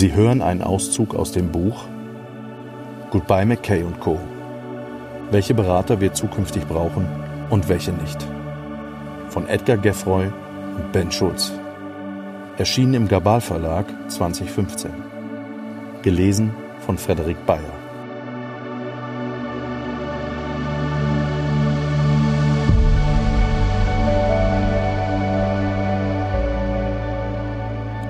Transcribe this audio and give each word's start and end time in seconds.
Sie 0.00 0.14
hören 0.14 0.40
einen 0.40 0.62
Auszug 0.62 1.14
aus 1.14 1.30
dem 1.30 1.52
Buch 1.52 1.84
Goodbye 3.10 3.44
McKay 3.44 3.84
Co. 4.00 4.18
Welche 5.30 5.52
Berater 5.52 6.00
wir 6.00 6.14
zukünftig 6.14 6.66
brauchen 6.66 7.06
und 7.50 7.68
welche 7.68 7.92
nicht. 7.92 8.26
Von 9.28 9.46
Edgar 9.46 9.76
Geffroy 9.76 10.24
und 10.24 10.90
Ben 10.92 11.12
Schulz. 11.12 11.52
Erschienen 12.56 12.94
im 12.94 13.08
Gabal 13.08 13.42
Verlag 13.42 13.84
2015. 14.08 14.90
Gelesen 16.00 16.54
von 16.78 16.96
Frederik 16.96 17.44
Bayer. 17.44 17.79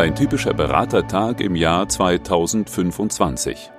Ein 0.01 0.15
typischer 0.15 0.55
Beratertag 0.55 1.43
im 1.43 1.55
Jahr 1.55 1.87
2025. 1.87 3.71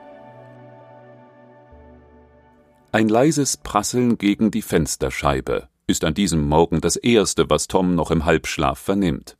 Ein 2.92 3.10
leises 3.10 3.58
Prasseln 3.58 4.20
gegen 4.20 4.52
die 4.52 4.62
Fensterscheibe 4.62 5.68
ist 5.88 6.04
an 6.04 6.14
diesem 6.14 6.48
Morgen 6.48 6.80
das 6.80 6.96
Erste, 6.96 7.50
was 7.50 7.68
Tom 7.68 7.96
noch 7.96 8.12
im 8.12 8.24
Halbschlaf 8.24 8.78
vernimmt. 8.78 9.36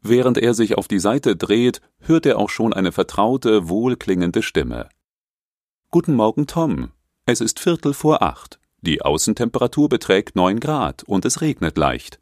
Während 0.00 0.38
er 0.38 0.54
sich 0.54 0.78
auf 0.78 0.88
die 0.88 1.00
Seite 1.00 1.36
dreht, 1.36 1.82
hört 2.00 2.24
er 2.24 2.38
auch 2.38 2.48
schon 2.48 2.72
eine 2.72 2.90
vertraute, 2.90 3.68
wohlklingende 3.68 4.40
Stimme. 4.40 4.88
Guten 5.90 6.14
Morgen, 6.14 6.46
Tom. 6.46 6.92
Es 7.26 7.42
ist 7.42 7.60
Viertel 7.60 7.92
vor 7.92 8.22
acht. 8.22 8.58
Die 8.80 9.02
Außentemperatur 9.02 9.90
beträgt 9.90 10.34
neun 10.34 10.60
Grad 10.60 11.02
und 11.02 11.26
es 11.26 11.42
regnet 11.42 11.76
leicht. 11.76 12.18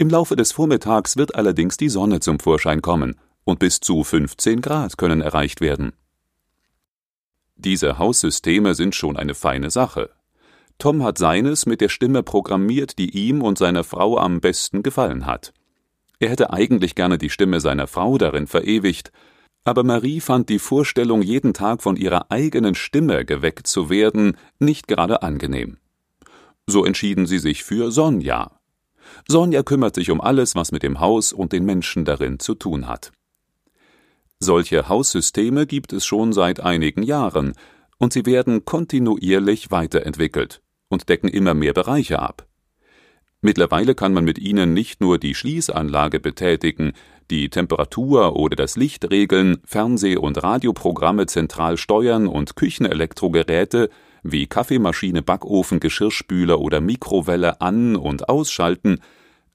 Im 0.00 0.08
Laufe 0.10 0.36
des 0.36 0.52
Vormittags 0.52 1.16
wird 1.16 1.34
allerdings 1.34 1.76
die 1.76 1.88
Sonne 1.88 2.20
zum 2.20 2.38
Vorschein 2.38 2.82
kommen 2.82 3.16
und 3.42 3.58
bis 3.58 3.80
zu 3.80 4.04
15 4.04 4.60
Grad 4.60 4.96
können 4.96 5.20
erreicht 5.20 5.60
werden. 5.60 5.92
Diese 7.56 7.98
Haussysteme 7.98 8.76
sind 8.76 8.94
schon 8.94 9.16
eine 9.16 9.34
feine 9.34 9.70
Sache. 9.70 10.10
Tom 10.78 11.02
hat 11.02 11.18
seines 11.18 11.66
mit 11.66 11.80
der 11.80 11.88
Stimme 11.88 12.22
programmiert, 12.22 12.98
die 12.98 13.10
ihm 13.10 13.42
und 13.42 13.58
seiner 13.58 13.82
Frau 13.82 14.18
am 14.18 14.40
besten 14.40 14.84
gefallen 14.84 15.26
hat. 15.26 15.52
Er 16.20 16.30
hätte 16.30 16.52
eigentlich 16.52 16.94
gerne 16.94 17.18
die 17.18 17.30
Stimme 17.30 17.58
seiner 17.58 17.88
Frau 17.88 18.18
darin 18.18 18.46
verewigt, 18.46 19.10
aber 19.64 19.82
Marie 19.82 20.20
fand 20.20 20.48
die 20.48 20.60
Vorstellung, 20.60 21.22
jeden 21.22 21.54
Tag 21.54 21.82
von 21.82 21.96
ihrer 21.96 22.30
eigenen 22.30 22.76
Stimme 22.76 23.24
geweckt 23.24 23.66
zu 23.66 23.90
werden, 23.90 24.36
nicht 24.60 24.86
gerade 24.86 25.22
angenehm. 25.22 25.78
So 26.68 26.84
entschieden 26.84 27.26
sie 27.26 27.40
sich 27.40 27.64
für 27.64 27.90
Sonja, 27.90 28.57
Sonja 29.26 29.62
kümmert 29.62 29.94
sich 29.94 30.10
um 30.10 30.20
alles, 30.20 30.54
was 30.54 30.72
mit 30.72 30.82
dem 30.82 31.00
Haus 31.00 31.32
und 31.32 31.52
den 31.52 31.64
Menschen 31.64 32.04
darin 32.04 32.38
zu 32.38 32.54
tun 32.54 32.88
hat. 32.88 33.12
Solche 34.40 34.88
Haussysteme 34.88 35.66
gibt 35.66 35.92
es 35.92 36.06
schon 36.06 36.32
seit 36.32 36.60
einigen 36.60 37.02
Jahren, 37.02 37.54
und 37.98 38.12
sie 38.12 38.26
werden 38.26 38.64
kontinuierlich 38.64 39.70
weiterentwickelt 39.70 40.62
und 40.88 41.08
decken 41.08 41.28
immer 41.28 41.54
mehr 41.54 41.72
Bereiche 41.72 42.20
ab. 42.20 42.46
Mittlerweile 43.40 43.94
kann 43.94 44.12
man 44.12 44.24
mit 44.24 44.38
ihnen 44.38 44.72
nicht 44.72 45.00
nur 45.00 45.18
die 45.18 45.34
Schließanlage 45.34 46.18
betätigen, 46.18 46.92
die 47.30 47.50
Temperatur 47.50 48.34
oder 48.36 48.56
das 48.56 48.76
Licht 48.76 49.10
regeln, 49.10 49.58
Fernseh- 49.64 50.16
und 50.16 50.42
Radioprogramme 50.42 51.26
zentral 51.26 51.76
steuern 51.76 52.26
und 52.26 52.56
Küchenelektrogeräte 52.56 53.90
wie 54.22 54.46
Kaffeemaschine, 54.46 55.22
Backofen, 55.22 55.80
Geschirrspüler 55.80 56.60
oder 56.60 56.80
Mikrowelle 56.80 57.60
an- 57.60 57.96
und 57.96 58.28
ausschalten, 58.28 59.00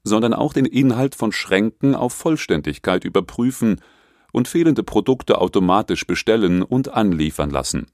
sondern 0.04 0.34
auch 0.34 0.54
den 0.54 0.66
Inhalt 0.66 1.16
von 1.16 1.32
Schränken 1.32 1.96
auf 1.96 2.14
Vollständigkeit 2.14 3.06
überprüfen 3.06 3.82
und 4.32 4.48
fehlende 4.48 4.84
Produkte 4.84 5.40
automatisch 5.40 6.06
bestellen 6.06 6.62
und 6.64 6.90
anliefern 6.90 7.50
lassen. 7.50 7.88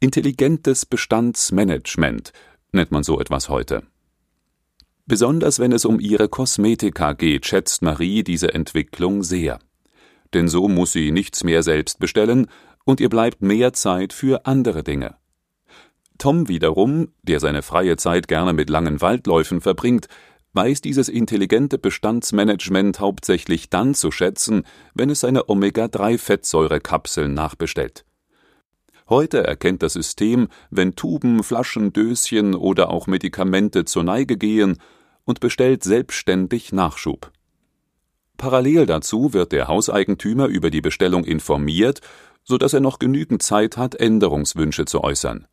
Intelligentes 0.00 0.86
Bestandsmanagement 0.86 2.32
nennt 2.72 2.90
man 2.90 3.02
so 3.02 3.20
etwas 3.20 3.48
heute. 3.48 3.82
Besonders 5.06 5.58
wenn 5.58 5.72
es 5.72 5.84
um 5.84 6.00
ihre 6.00 6.28
Kosmetika 6.28 7.12
geht, 7.12 7.46
schätzt 7.46 7.82
Marie 7.82 8.22
diese 8.22 8.54
Entwicklung 8.54 9.22
sehr. 9.22 9.58
Denn 10.32 10.48
so 10.48 10.68
muss 10.68 10.92
sie 10.92 11.10
nichts 11.10 11.44
mehr 11.44 11.62
selbst 11.62 11.98
bestellen 11.98 12.46
und 12.84 13.00
ihr 13.00 13.08
bleibt 13.08 13.42
mehr 13.42 13.72
Zeit 13.72 14.12
für 14.12 14.46
andere 14.46 14.82
Dinge. 14.82 15.16
Tom 16.18 16.48
wiederum, 16.48 17.08
der 17.22 17.40
seine 17.40 17.62
freie 17.62 17.96
Zeit 17.96 18.28
gerne 18.28 18.52
mit 18.52 18.70
langen 18.70 19.00
Waldläufen 19.00 19.60
verbringt, 19.60 20.06
weiß 20.52 20.80
dieses 20.80 21.08
intelligente 21.08 21.78
Bestandsmanagement 21.78 23.00
hauptsächlich 23.00 23.70
dann 23.70 23.94
zu 23.94 24.10
schätzen, 24.10 24.64
wenn 24.94 25.10
es 25.10 25.20
seine 25.20 25.48
Omega-3-Fettsäurekapseln 25.48 27.32
nachbestellt. 27.32 28.04
Heute 29.08 29.44
erkennt 29.44 29.82
das 29.82 29.94
System, 29.94 30.48
wenn 30.70 30.94
Tuben, 30.94 31.42
Flaschen, 31.42 31.92
Döschen 31.92 32.54
oder 32.54 32.90
auch 32.90 33.06
Medikamente 33.06 33.84
zur 33.84 34.04
Neige 34.04 34.36
gehen 34.36 34.78
und 35.24 35.40
bestellt 35.40 35.82
selbstständig 35.84 36.72
Nachschub. 36.72 37.30
Parallel 38.36 38.86
dazu 38.86 39.32
wird 39.32 39.52
der 39.52 39.68
Hauseigentümer 39.68 40.46
über 40.46 40.70
die 40.70 40.80
Bestellung 40.80 41.24
informiert, 41.24 42.00
so 42.44 42.58
dass 42.58 42.72
er 42.72 42.80
noch 42.80 42.98
genügend 42.98 43.42
Zeit 43.42 43.76
hat, 43.76 43.94
Änderungswünsche 43.94 44.84
zu 44.84 45.02
äußern. 45.02 45.46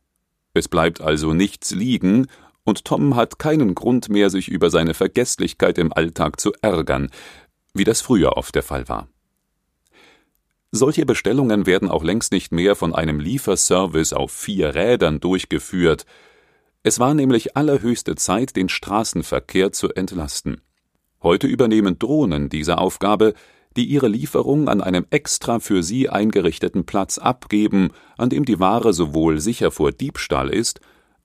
Es 0.53 0.67
bleibt 0.67 1.01
also 1.01 1.33
nichts 1.33 1.71
liegen, 1.71 2.27
und 2.63 2.85
Tom 2.85 3.15
hat 3.15 3.39
keinen 3.39 3.73
Grund 3.73 4.09
mehr, 4.09 4.29
sich 4.29 4.47
über 4.47 4.69
seine 4.69 4.93
Vergesslichkeit 4.93 5.77
im 5.77 5.91
Alltag 5.91 6.39
zu 6.39 6.53
ärgern, 6.61 7.09
wie 7.73 7.83
das 7.83 8.01
früher 8.01 8.37
oft 8.37 8.53
der 8.53 8.63
Fall 8.63 8.87
war. 8.87 9.07
Solche 10.71 11.05
Bestellungen 11.05 11.65
werden 11.65 11.89
auch 11.89 12.03
längst 12.03 12.31
nicht 12.31 12.51
mehr 12.51 12.75
von 12.75 12.93
einem 12.93 13.19
Lieferservice 13.19 14.13
auf 14.13 14.31
vier 14.31 14.75
Rädern 14.75 15.19
durchgeführt. 15.19 16.05
Es 16.83 16.99
war 16.99 17.16
nämlich 17.16 17.57
allerhöchste 17.57 18.16
Zeit, 18.16 18.55
den 18.55 18.69
Straßenverkehr 18.69 19.71
zu 19.71 19.89
entlasten. 19.89 20.61
Heute 21.23 21.47
übernehmen 21.47 21.97
Drohnen 21.97 22.49
diese 22.49 22.77
Aufgabe, 22.77 23.33
die 23.78 23.85
ihre 23.85 24.07
Lieferung 24.07 24.68
an 24.68 24.81
einem 24.81 25.06
extra 25.09 25.59
für 25.59 25.84
sie 25.84 26.09
eingerichteten 26.09 26.85
Platz 26.85 27.18
abgeben, 27.18 27.90
an 28.18 28.30
dem 28.30 28.46
die 28.46 28.59
Ware 28.59 28.94
sowohl 28.94 29.40
sicher 29.40 29.72
vor 29.72 29.91
Diebstahl 29.91 30.50
ist, 30.50 30.81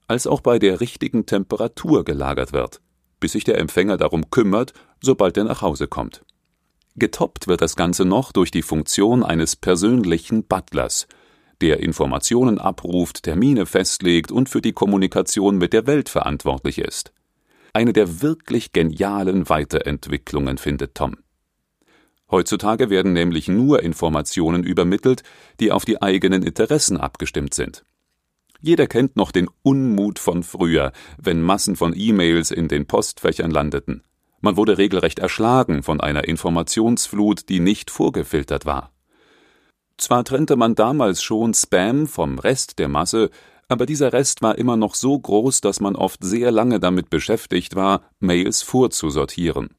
als 0.06 0.26
auch 0.26 0.40
bei 0.40 0.58
der 0.58 0.80
richtigen 0.80 1.26
Temperatur 1.26 2.04
gelagert 2.04 2.52
wird, 2.52 2.80
bis 3.20 3.32
sich 3.32 3.44
der 3.44 3.58
Empfänger 3.58 3.96
darum 3.96 4.30
kümmert, 4.30 4.72
sobald 5.00 5.36
er 5.36 5.44
nach 5.44 5.62
Hause 5.62 5.88
kommt. 5.88 6.24
Getoppt 6.96 7.48
wird 7.48 7.60
das 7.60 7.74
Ganze 7.74 8.04
noch 8.04 8.30
durch 8.30 8.50
die 8.50 8.62
Funktion 8.62 9.24
eines 9.24 9.56
persönlichen 9.56 10.44
Butlers, 10.44 11.08
der 11.60 11.80
Informationen 11.80 12.58
abruft, 12.58 13.22
Termine 13.22 13.66
festlegt 13.66 14.30
und 14.30 14.48
für 14.48 14.60
die 14.60 14.72
Kommunikation 14.72 15.56
mit 15.56 15.72
der 15.72 15.86
Welt 15.86 16.08
verantwortlich 16.08 16.78
ist. 16.78 17.12
Eine 17.72 17.92
der 17.92 18.22
wirklich 18.22 18.72
genialen 18.72 19.48
Weiterentwicklungen 19.48 20.58
findet 20.58 20.94
Tom. 20.94 21.16
Heutzutage 22.34 22.90
werden 22.90 23.12
nämlich 23.12 23.46
nur 23.46 23.84
Informationen 23.84 24.64
übermittelt, 24.64 25.22
die 25.60 25.70
auf 25.70 25.84
die 25.84 26.02
eigenen 26.02 26.42
Interessen 26.42 26.96
abgestimmt 26.96 27.54
sind. 27.54 27.84
Jeder 28.60 28.88
kennt 28.88 29.14
noch 29.14 29.30
den 29.30 29.48
Unmut 29.62 30.18
von 30.18 30.42
früher, 30.42 30.90
wenn 31.16 31.40
Massen 31.40 31.76
von 31.76 31.94
E-Mails 31.96 32.50
in 32.50 32.66
den 32.66 32.86
Postfächern 32.86 33.52
landeten. 33.52 34.02
Man 34.40 34.56
wurde 34.56 34.78
regelrecht 34.78 35.20
erschlagen 35.20 35.84
von 35.84 36.00
einer 36.00 36.24
Informationsflut, 36.24 37.48
die 37.48 37.60
nicht 37.60 37.92
vorgefiltert 37.92 38.66
war. 38.66 38.90
Zwar 39.96 40.24
trennte 40.24 40.56
man 40.56 40.74
damals 40.74 41.22
schon 41.22 41.54
Spam 41.54 42.08
vom 42.08 42.40
Rest 42.40 42.80
der 42.80 42.88
Masse, 42.88 43.30
aber 43.68 43.86
dieser 43.86 44.12
Rest 44.12 44.42
war 44.42 44.58
immer 44.58 44.76
noch 44.76 44.96
so 44.96 45.16
groß, 45.16 45.60
dass 45.60 45.78
man 45.78 45.94
oft 45.94 46.24
sehr 46.24 46.50
lange 46.50 46.80
damit 46.80 47.10
beschäftigt 47.10 47.76
war, 47.76 48.00
Mails 48.18 48.62
vorzusortieren. 48.62 49.76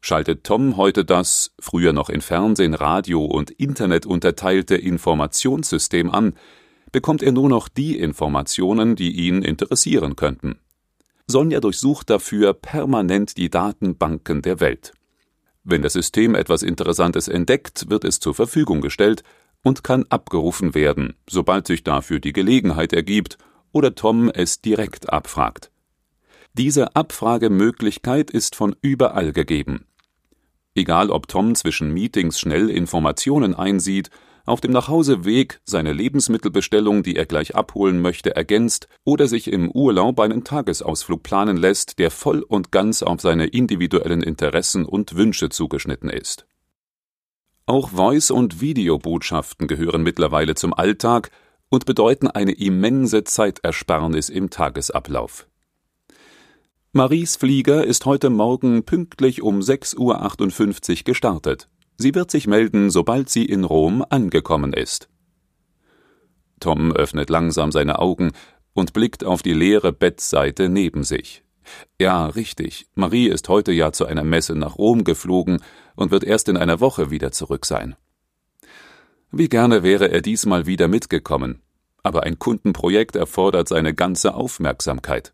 Schaltet 0.00 0.44
Tom 0.44 0.76
heute 0.76 1.04
das, 1.04 1.52
früher 1.60 1.92
noch 1.92 2.08
in 2.08 2.22
Fernsehen, 2.22 2.74
Radio 2.74 3.24
und 3.24 3.50
Internet 3.50 4.06
unterteilte 4.06 4.76
Informationssystem 4.76 6.10
an, 6.10 6.34
bekommt 6.90 7.22
er 7.22 7.32
nur 7.32 7.48
noch 7.48 7.68
die 7.68 7.98
Informationen, 7.98 8.96
die 8.96 9.12
ihn 9.12 9.42
interessieren 9.42 10.16
könnten. 10.16 10.58
Sonja 11.26 11.60
durchsucht 11.60 12.10
dafür 12.10 12.54
permanent 12.54 13.36
die 13.36 13.50
Datenbanken 13.50 14.42
der 14.42 14.58
Welt. 14.60 14.92
Wenn 15.62 15.82
das 15.82 15.92
System 15.92 16.34
etwas 16.34 16.62
Interessantes 16.62 17.28
entdeckt, 17.28 17.90
wird 17.90 18.04
es 18.04 18.18
zur 18.18 18.34
Verfügung 18.34 18.80
gestellt 18.80 19.22
und 19.62 19.84
kann 19.84 20.06
abgerufen 20.08 20.74
werden, 20.74 21.14
sobald 21.28 21.66
sich 21.66 21.84
dafür 21.84 22.18
die 22.18 22.32
Gelegenheit 22.32 22.92
ergibt 22.92 23.38
oder 23.70 23.94
Tom 23.94 24.30
es 24.30 24.62
direkt 24.62 25.12
abfragt. 25.12 25.70
Diese 26.54 26.96
Abfragemöglichkeit 26.96 28.30
ist 28.30 28.56
von 28.56 28.74
überall 28.80 29.32
gegeben. 29.32 29.86
Egal 30.74 31.10
ob 31.10 31.28
Tom 31.28 31.54
zwischen 31.54 31.92
Meetings 31.92 32.38
schnell 32.38 32.70
Informationen 32.70 33.54
einsieht, 33.54 34.10
auf 34.46 34.60
dem 34.60 34.72
Nachhauseweg 34.72 35.60
seine 35.64 35.92
Lebensmittelbestellung, 35.92 37.02
die 37.02 37.16
er 37.16 37.26
gleich 37.26 37.54
abholen 37.54 38.00
möchte, 38.00 38.34
ergänzt 38.34 38.88
oder 39.04 39.28
sich 39.28 39.48
im 39.48 39.70
Urlaub 39.70 40.18
einen 40.20 40.44
Tagesausflug 40.44 41.22
planen 41.22 41.56
lässt, 41.56 41.98
der 41.98 42.10
voll 42.10 42.42
und 42.42 42.72
ganz 42.72 43.02
auf 43.02 43.20
seine 43.20 43.46
individuellen 43.46 44.22
Interessen 44.22 44.84
und 44.84 45.16
Wünsche 45.16 45.50
zugeschnitten 45.50 46.08
ist. 46.08 46.46
Auch 47.66 47.90
Voice- 47.90 48.32
und 48.32 48.60
Videobotschaften 48.60 49.68
gehören 49.68 50.02
mittlerweile 50.02 50.54
zum 50.54 50.74
Alltag 50.74 51.30
und 51.68 51.86
bedeuten 51.86 52.26
eine 52.26 52.52
immense 52.52 53.22
Zeitersparnis 53.22 54.28
im 54.28 54.50
Tagesablauf. 54.50 55.46
Maries 56.92 57.36
Flieger 57.36 57.84
ist 57.84 58.04
heute 58.04 58.30
Morgen 58.30 58.82
pünktlich 58.82 59.42
um 59.42 59.60
6.58 59.60 60.98
Uhr 60.98 61.04
gestartet. 61.04 61.68
Sie 61.96 62.16
wird 62.16 62.32
sich 62.32 62.48
melden, 62.48 62.90
sobald 62.90 63.28
sie 63.28 63.44
in 63.44 63.62
Rom 63.62 64.04
angekommen 64.10 64.72
ist. 64.72 65.08
Tom 66.58 66.90
öffnet 66.90 67.30
langsam 67.30 67.70
seine 67.70 68.00
Augen 68.00 68.32
und 68.72 68.92
blickt 68.92 69.22
auf 69.22 69.42
die 69.42 69.52
leere 69.52 69.92
Bettseite 69.92 70.68
neben 70.68 71.04
sich. 71.04 71.44
Ja, 72.00 72.26
richtig. 72.26 72.88
Marie 72.96 73.28
ist 73.28 73.48
heute 73.48 73.70
ja 73.70 73.92
zu 73.92 74.06
einer 74.06 74.24
Messe 74.24 74.56
nach 74.56 74.76
Rom 74.76 75.04
geflogen 75.04 75.62
und 75.94 76.10
wird 76.10 76.24
erst 76.24 76.48
in 76.48 76.56
einer 76.56 76.80
Woche 76.80 77.12
wieder 77.12 77.30
zurück 77.30 77.66
sein. 77.66 77.94
Wie 79.30 79.48
gerne 79.48 79.84
wäre 79.84 80.10
er 80.10 80.22
diesmal 80.22 80.66
wieder 80.66 80.88
mitgekommen, 80.88 81.62
aber 82.02 82.24
ein 82.24 82.40
Kundenprojekt 82.40 83.14
erfordert 83.14 83.68
seine 83.68 83.94
ganze 83.94 84.34
Aufmerksamkeit. 84.34 85.32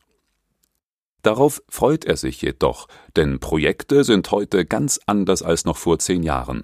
Darauf 1.26 1.61
freut 1.69 2.05
er 2.05 2.17
sich 2.17 2.40
jedoch, 2.40 2.87
denn 3.17 3.40
Projekte 3.40 4.05
sind 4.05 4.31
heute 4.31 4.64
ganz 4.64 5.00
anders 5.06 5.43
als 5.43 5.64
noch 5.64 5.76
vor 5.76 5.99
zehn 5.99 6.23
Jahren. 6.23 6.62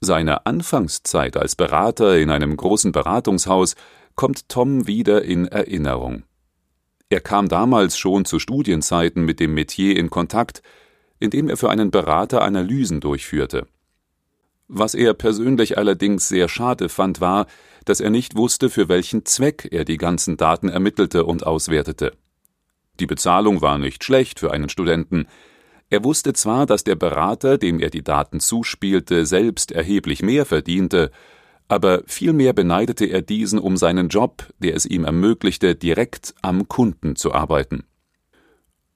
Seine 0.00 0.46
Anfangszeit 0.46 1.36
als 1.36 1.54
Berater 1.54 2.18
in 2.18 2.28
einem 2.30 2.56
großen 2.56 2.90
Beratungshaus 2.90 3.76
kommt 4.16 4.48
Tom 4.48 4.88
wieder 4.88 5.22
in 5.22 5.46
Erinnerung. 5.46 6.24
Er 7.08 7.20
kam 7.20 7.46
damals 7.46 7.96
schon 7.96 8.24
zu 8.24 8.40
Studienzeiten 8.40 9.24
mit 9.24 9.38
dem 9.38 9.54
Metier 9.54 9.96
in 9.96 10.10
Kontakt, 10.10 10.60
indem 11.20 11.48
er 11.48 11.56
für 11.56 11.70
einen 11.70 11.92
Berater 11.92 12.42
Analysen 12.42 12.98
durchführte. 12.98 13.68
Was 14.66 14.96
er 14.96 15.14
persönlich 15.14 15.78
allerdings 15.78 16.26
sehr 16.26 16.48
schade 16.48 16.88
fand, 16.88 17.20
war, 17.20 17.46
dass 17.84 18.00
er 18.00 18.10
nicht 18.10 18.34
wusste, 18.34 18.70
für 18.70 18.88
welchen 18.88 19.24
Zweck 19.24 19.68
er 19.70 19.84
die 19.84 19.98
ganzen 19.98 20.36
Daten 20.36 20.68
ermittelte 20.68 21.24
und 21.24 21.46
auswertete. 21.46 22.16
Die 23.00 23.06
Bezahlung 23.06 23.62
war 23.62 23.78
nicht 23.78 24.04
schlecht 24.04 24.38
für 24.38 24.52
einen 24.52 24.68
Studenten. 24.68 25.26
Er 25.88 26.04
wusste 26.04 26.34
zwar, 26.34 26.66
dass 26.66 26.84
der 26.84 26.96
Berater, 26.96 27.56
dem 27.56 27.80
er 27.80 27.88
die 27.90 28.04
Daten 28.04 28.40
zuspielte, 28.40 29.24
selbst 29.24 29.72
erheblich 29.72 30.22
mehr 30.22 30.44
verdiente, 30.44 31.10
aber 31.66 32.02
vielmehr 32.06 32.52
beneidete 32.52 33.06
er 33.06 33.22
diesen 33.22 33.58
um 33.58 33.76
seinen 33.76 34.08
Job, 34.08 34.44
der 34.58 34.76
es 34.76 34.84
ihm 34.84 35.04
ermöglichte, 35.04 35.74
direkt 35.74 36.34
am 36.42 36.68
Kunden 36.68 37.16
zu 37.16 37.32
arbeiten. 37.32 37.84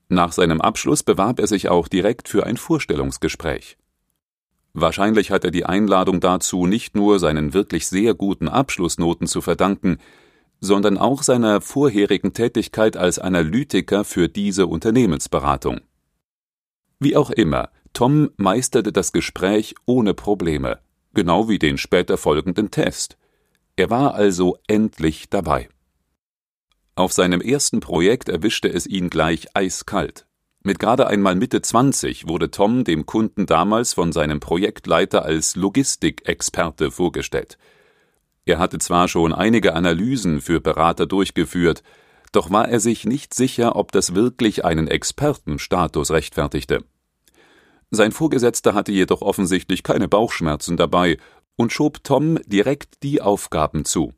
Nach 0.09 0.33
seinem 0.33 0.61
Abschluss 0.61 1.03
bewarb 1.03 1.41
er 1.41 1.47
sich 1.47 1.69
auch 1.69 1.89
direkt 1.89 2.29
für 2.29 2.45
ein 2.45 2.57
Vorstellungsgespräch. 2.57 3.79
Wahrscheinlich 4.75 5.31
hat 5.31 5.45
er 5.45 5.51
die 5.51 5.65
Einladung 5.65 6.21
dazu 6.21 6.67
nicht 6.67 6.95
nur 6.95 7.21
seinen 7.21 7.55
wirklich 7.55 7.87
sehr 7.87 8.13
guten 8.15 8.49
Abschlussnoten 8.49 9.29
zu 9.29 9.41
verdanken, 9.41 9.99
sondern 10.65 10.99
auch 10.99 11.23
seiner 11.23 11.61
vorherigen 11.61 12.33
Tätigkeit 12.33 12.97
als 12.97 13.19
Analytiker 13.19 14.05
für 14.05 14.29
diese 14.29 14.67
Unternehmensberatung. 14.67 15.81
Wie 16.99 17.17
auch 17.17 17.31
immer, 17.31 17.71
Tom 17.93 18.31
meisterte 18.37 18.93
das 18.93 19.13
Gespräch 19.13 19.75
ohne 19.87 20.15
Probleme, 20.15 20.79
genau 21.13 21.49
wie 21.49 21.59
den 21.59 21.79
später 21.79 22.17
folgenden 22.17 22.71
Test. 22.71 23.19
Er 23.77 23.91
war 23.91 24.15
also 24.15 24.57
endlich 24.67 25.29
dabei. 25.29 25.69
Auf 26.97 27.13
seinem 27.13 27.41
ersten 27.41 27.81
Projekt 27.81 28.29
erwischte 28.29 28.69
es 28.69 28.87
ihn 28.87 29.11
gleich 29.11 29.49
eiskalt. 29.55 30.27
Mit 30.63 30.79
gerade 30.79 31.09
einmal 31.09 31.35
Mitte 31.35 31.61
20 31.61 32.27
wurde 32.27 32.51
Tom 32.51 32.85
dem 32.85 33.05
Kunden 33.05 33.45
damals 33.45 33.93
von 33.93 34.13
seinem 34.13 34.41
Projektleiter 34.41 35.25
als 35.25 35.57
Logistikexperte 35.57 36.91
vorgestellt– 36.91 37.59
er 38.47 38.59
hatte 38.59 38.79
zwar 38.79 39.09
schon 39.09 39.33
einige 39.33 39.75
Analysen 39.75 40.41
für 40.41 40.61
Berater 40.61 41.07
durchgeführt, 41.07 41.83
doch 42.33 42.51
war 42.51 42.69
er 42.69 42.81
sich 42.81 43.07
nicht 43.07 43.33
sicher, 43.33 43.77
ob 43.77 43.93
das 43.93 44.15
wirklich 44.15 44.65
einen 44.65 44.89
Expertenstatus 44.89 46.11
rechtfertigte. 46.11 46.85
Sein 47.91 48.13
Vorgesetzter 48.13 48.75
hatte 48.75 48.93
jedoch 48.93 49.23
offensichtlich 49.23 49.83
keine 49.83 50.09
Bauchschmerzen 50.09 50.77
dabei 50.77 51.19
und 51.57 51.73
schob 51.73 52.03
Tom 52.03 52.39
direkt 52.47 53.03
die 53.03 53.23
Aufgaben 53.23 53.85
zu. 53.85 54.13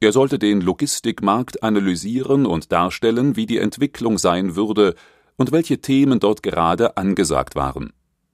Er 0.00 0.12
sollte 0.12 0.38
den 0.38 0.60
Logistikmarkt 0.60 1.62
analysieren 1.62 2.46
und 2.46 2.72
darstellen, 2.72 3.36
wie 3.36 3.46
die 3.46 3.58
Entwicklung 3.58 4.18
sein 4.18 4.54
würde 4.54 4.94
und 5.36 5.52
welche 5.52 5.80
Themen 5.80 6.20
dort 6.20 6.42
gerade 6.42 6.96
angesagt 6.96 7.54
waren. 7.54 7.92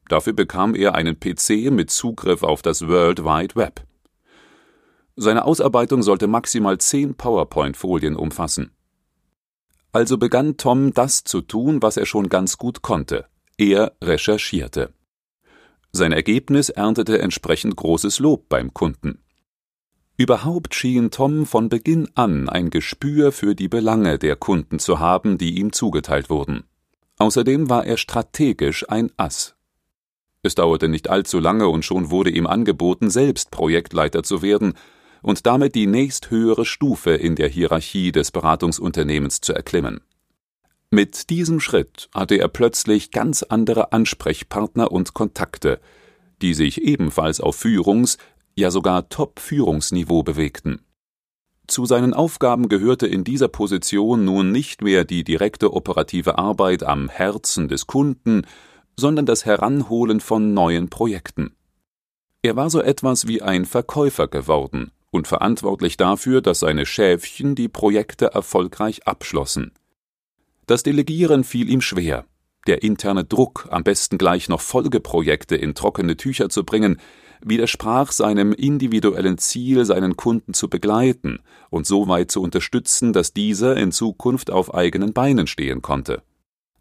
Dafür 0.08 0.32
bekam 0.32 0.74
er 0.74 0.94
einen 0.94 1.18
PC 1.18 1.70
mit 1.70 1.90
Zugriff 1.90 2.42
auf 2.42 2.62
das 2.62 2.86
World 2.86 3.24
Wide 3.24 3.56
Web. 3.56 3.84
Seine 5.16 5.46
Ausarbeitung 5.46 6.02
sollte 6.02 6.26
maximal 6.26 6.76
zehn 6.78 7.14
PowerPoint-Folien 7.14 8.16
umfassen. 8.16 8.70
Also 9.92 10.18
begann 10.18 10.58
Tom 10.58 10.92
das 10.92 11.24
zu 11.24 11.40
tun, 11.40 11.80
was 11.80 11.96
er 11.96 12.04
schon 12.04 12.28
ganz 12.28 12.58
gut 12.58 12.82
konnte. 12.82 13.26
Er 13.56 13.96
recherchierte. 14.04 14.92
Sein 15.90 16.12
Ergebnis 16.12 16.68
erntete 16.68 17.18
entsprechend 17.18 17.76
großes 17.76 18.18
Lob 18.18 18.50
beim 18.50 18.74
Kunden. 18.74 19.22
Überhaupt 20.18 20.74
schien 20.74 21.10
Tom 21.10 21.46
von 21.46 21.70
Beginn 21.70 22.10
an 22.14 22.50
ein 22.50 22.68
Gespür 22.68 23.32
für 23.32 23.54
die 23.54 23.68
Belange 23.68 24.18
der 24.18 24.36
Kunden 24.36 24.78
zu 24.78 24.98
haben, 24.98 25.38
die 25.38 25.58
ihm 25.58 25.72
zugeteilt 25.72 26.28
wurden. 26.28 26.64
Außerdem 27.16 27.70
war 27.70 27.86
er 27.86 27.96
strategisch 27.96 28.86
ein 28.90 29.10
Ass. 29.16 29.56
Es 30.42 30.54
dauerte 30.54 30.88
nicht 30.88 31.08
allzu 31.08 31.38
lange 31.38 31.68
und 31.68 31.86
schon 31.86 32.10
wurde 32.10 32.30
ihm 32.30 32.46
angeboten, 32.46 33.08
selbst 33.08 33.50
Projektleiter 33.50 34.22
zu 34.22 34.42
werden, 34.42 34.74
und 35.26 35.44
damit 35.44 35.74
die 35.74 35.88
nächsthöhere 35.88 36.64
Stufe 36.64 37.10
in 37.10 37.34
der 37.34 37.48
Hierarchie 37.48 38.12
des 38.12 38.30
Beratungsunternehmens 38.30 39.40
zu 39.40 39.52
erklimmen. 39.52 40.00
Mit 40.88 41.30
diesem 41.30 41.58
Schritt 41.58 42.08
hatte 42.14 42.36
er 42.36 42.46
plötzlich 42.46 43.10
ganz 43.10 43.42
andere 43.42 43.92
Ansprechpartner 43.92 44.92
und 44.92 45.14
Kontakte, 45.14 45.80
die 46.42 46.54
sich 46.54 46.80
ebenfalls 46.80 47.40
auf 47.40 47.56
Führungs-, 47.56 48.18
ja 48.54 48.70
sogar 48.70 49.08
Top-Führungsniveau 49.08 50.22
bewegten. 50.22 50.82
Zu 51.66 51.86
seinen 51.86 52.14
Aufgaben 52.14 52.68
gehörte 52.68 53.08
in 53.08 53.24
dieser 53.24 53.48
Position 53.48 54.24
nun 54.24 54.52
nicht 54.52 54.80
mehr 54.80 55.04
die 55.04 55.24
direkte 55.24 55.72
operative 55.72 56.38
Arbeit 56.38 56.84
am 56.84 57.08
Herzen 57.08 57.66
des 57.66 57.88
Kunden, 57.88 58.46
sondern 58.96 59.26
das 59.26 59.44
Heranholen 59.44 60.20
von 60.20 60.54
neuen 60.54 60.88
Projekten. 60.88 61.56
Er 62.42 62.54
war 62.54 62.70
so 62.70 62.80
etwas 62.80 63.26
wie 63.26 63.42
ein 63.42 63.64
Verkäufer 63.64 64.28
geworden, 64.28 64.92
und 65.16 65.26
verantwortlich 65.26 65.96
dafür, 65.96 66.40
dass 66.40 66.60
seine 66.60 66.86
Schäfchen 66.86 67.54
die 67.54 67.68
Projekte 67.68 68.26
erfolgreich 68.26 69.06
abschlossen. 69.06 69.72
Das 70.66 70.82
Delegieren 70.82 71.42
fiel 71.42 71.68
ihm 71.68 71.80
schwer. 71.80 72.26
Der 72.66 72.82
interne 72.82 73.24
Druck, 73.24 73.68
am 73.70 73.84
besten 73.84 74.18
gleich 74.18 74.48
noch 74.48 74.60
Folgeprojekte 74.60 75.56
in 75.56 75.74
trockene 75.74 76.16
Tücher 76.16 76.48
zu 76.48 76.64
bringen, 76.64 77.00
widersprach 77.40 78.12
seinem 78.12 78.52
individuellen 78.52 79.38
Ziel, 79.38 79.84
seinen 79.84 80.16
Kunden 80.16 80.54
zu 80.54 80.68
begleiten 80.68 81.40
und 81.70 81.86
so 81.86 82.08
weit 82.08 82.30
zu 82.30 82.42
unterstützen, 82.42 83.12
dass 83.12 83.32
dieser 83.32 83.76
in 83.76 83.92
Zukunft 83.92 84.50
auf 84.50 84.74
eigenen 84.74 85.12
Beinen 85.12 85.46
stehen 85.46 85.82
konnte. 85.82 86.22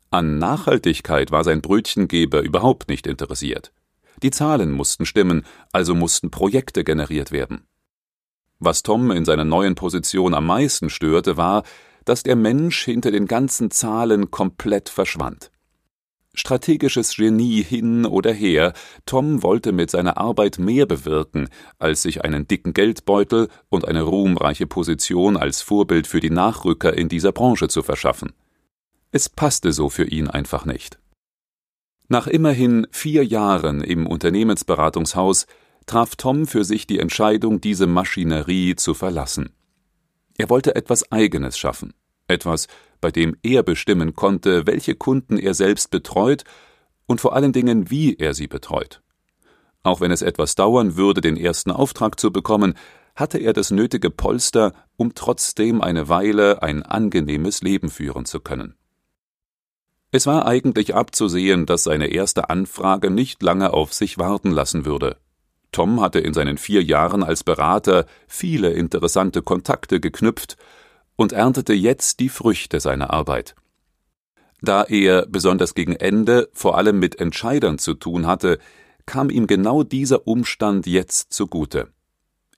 An 0.09 0.39
Nachhaltigkeit 0.39 1.31
war 1.31 1.43
sein 1.43 1.61
Brötchengeber 1.61 2.41
überhaupt 2.41 2.89
nicht 2.89 3.05
interessiert. 3.05 3.71
Die 4.23 4.31
Zahlen 4.31 4.71
mussten 4.71 5.05
stimmen, 5.05 5.45
also 5.73 5.93
mussten 5.93 6.31
Projekte 6.31 6.83
generiert 6.83 7.31
werden. 7.31 7.67
Was 8.65 8.81
Tom 8.81 9.11
in 9.11 9.25
seiner 9.25 9.43
neuen 9.43 9.75
Position 9.75 10.33
am 10.33 10.47
meisten 10.47 10.89
störte, 10.89 11.37
war, 11.37 11.61
dass 12.03 12.23
der 12.23 12.35
Mensch 12.35 12.83
hinter 12.83 13.11
den 13.11 13.27
ganzen 13.27 13.69
Zahlen 13.69 14.31
komplett 14.31 14.89
verschwand. 14.89 15.51
Strategisches 16.33 17.15
Genie 17.15 17.61
hin 17.61 18.07
oder 18.07 18.33
her, 18.33 18.73
Tom 19.05 19.43
wollte 19.43 19.71
mit 19.71 19.91
seiner 19.91 20.17
Arbeit 20.17 20.57
mehr 20.57 20.87
bewirken, 20.87 21.47
als 21.77 22.01
sich 22.01 22.25
einen 22.25 22.47
dicken 22.47 22.73
Geldbeutel 22.73 23.49
und 23.69 23.87
eine 23.87 24.01
ruhmreiche 24.01 24.65
Position 24.65 25.37
als 25.37 25.61
Vorbild 25.61 26.07
für 26.07 26.19
die 26.19 26.31
Nachrücker 26.31 26.97
in 26.97 27.07
dieser 27.07 27.33
Branche 27.33 27.67
zu 27.67 27.83
verschaffen. 27.83 28.33
Es 29.11 29.29
passte 29.29 29.73
so 29.73 29.91
für 29.91 30.05
ihn 30.05 30.27
einfach 30.27 30.65
nicht. 30.65 30.97
Nach 32.07 32.25
immerhin 32.25 32.87
vier 32.89 33.23
Jahren 33.23 33.81
im 33.81 34.07
Unternehmensberatungshaus 34.07 35.45
traf 35.85 36.15
Tom 36.15 36.47
für 36.47 36.63
sich 36.63 36.87
die 36.87 36.99
Entscheidung, 36.99 37.61
diese 37.61 37.87
Maschinerie 37.87 38.75
zu 38.75 38.93
verlassen. 38.93 39.49
Er 40.37 40.49
wollte 40.49 40.75
etwas 40.75 41.11
Eigenes 41.11 41.57
schaffen, 41.57 41.93
etwas, 42.27 42.67
bei 43.01 43.11
dem 43.11 43.37
er 43.43 43.63
bestimmen 43.63 44.15
konnte, 44.15 44.67
welche 44.67 44.95
Kunden 44.95 45.37
er 45.37 45.53
selbst 45.53 45.91
betreut 45.91 46.43
und 47.05 47.21
vor 47.21 47.35
allen 47.35 47.53
Dingen, 47.53 47.89
wie 47.89 48.15
er 48.15 48.33
sie 48.33 48.47
betreut. 48.47 49.01
Auch 49.83 50.01
wenn 50.01 50.11
es 50.11 50.23
etwas 50.23 50.55
dauern 50.55 50.97
würde, 50.97 51.21
den 51.21 51.37
ersten 51.37 51.71
Auftrag 51.71 52.19
zu 52.19 52.31
bekommen, 52.31 52.73
hatte 53.15 53.37
er 53.37 53.53
das 53.53 53.71
nötige 53.71 54.09
Polster, 54.09 54.73
um 54.97 55.13
trotzdem 55.13 55.81
eine 55.81 56.09
Weile 56.09 56.63
ein 56.63 56.83
angenehmes 56.83 57.61
Leben 57.61 57.89
führen 57.89 58.25
zu 58.25 58.39
können. 58.39 58.75
Es 60.11 60.27
war 60.27 60.45
eigentlich 60.45 60.95
abzusehen, 60.95 61.65
dass 61.65 61.83
seine 61.83 62.07
erste 62.07 62.49
Anfrage 62.49 63.09
nicht 63.09 63.43
lange 63.43 63.73
auf 63.73 63.93
sich 63.93 64.17
warten 64.17 64.51
lassen 64.51 64.85
würde. 64.85 65.17
Tom 65.75 65.99
hatte 65.99 66.21
in 66.21 66.33
seinen 66.33 66.57
vier 66.57 66.81
Jahren 66.81 67.21
als 67.21 67.43
Berater 67.43 68.05
viele 68.27 68.71
interessante 68.71 69.41
Kontakte 69.41 69.99
geknüpft 69.99 70.55
und 71.17 71.33
erntete 71.33 71.73
jetzt 71.73 72.21
die 72.21 72.29
Früchte 72.29 72.79
seiner 72.79 73.11
Arbeit. 73.11 73.55
Da 74.61 74.83
er, 74.83 75.25
besonders 75.25 75.75
gegen 75.75 75.93
Ende, 75.93 76.47
vor 76.53 76.77
allem 76.77 76.97
mit 76.97 77.19
Entscheidern 77.19 77.77
zu 77.77 77.93
tun 77.93 78.25
hatte, 78.25 78.57
kam 79.05 79.29
ihm 79.29 79.47
genau 79.47 79.83
dieser 79.83 80.25
Umstand 80.27 80.87
jetzt 80.87 81.33
zugute. 81.33 81.89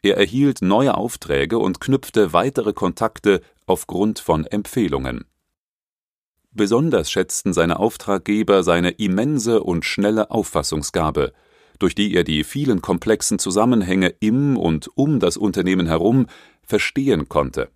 Er 0.03 0.17
erhielt 0.17 0.61
neue 0.61 0.93
Aufträge 0.93 1.57
und 1.57 1.81
knüpfte 1.81 2.33
weitere 2.33 2.71
Kontakte 2.71 3.41
aufgrund 3.65 4.19
von 4.19 4.45
Empfehlungen. 4.45 5.25
Besonders 6.51 7.09
schätzten 7.09 7.51
seine 7.51 7.79
Auftraggeber 7.79 8.61
seine 8.61 8.91
immense 8.91 9.63
und 9.63 9.85
schnelle 9.85 10.29
Auffassungsgabe, 10.29 11.33
durch 11.79 11.95
die 11.95 12.13
er 12.13 12.23
die 12.23 12.43
vielen 12.43 12.81
komplexen 12.81 13.39
Zusammenhänge 13.39 14.09
im 14.19 14.57
und 14.57 14.89
um 14.95 15.19
das 15.19 15.37
Unternehmen 15.37 15.87
herum 15.87 16.27
verstehen 16.63 17.29
konnte, 17.29 17.69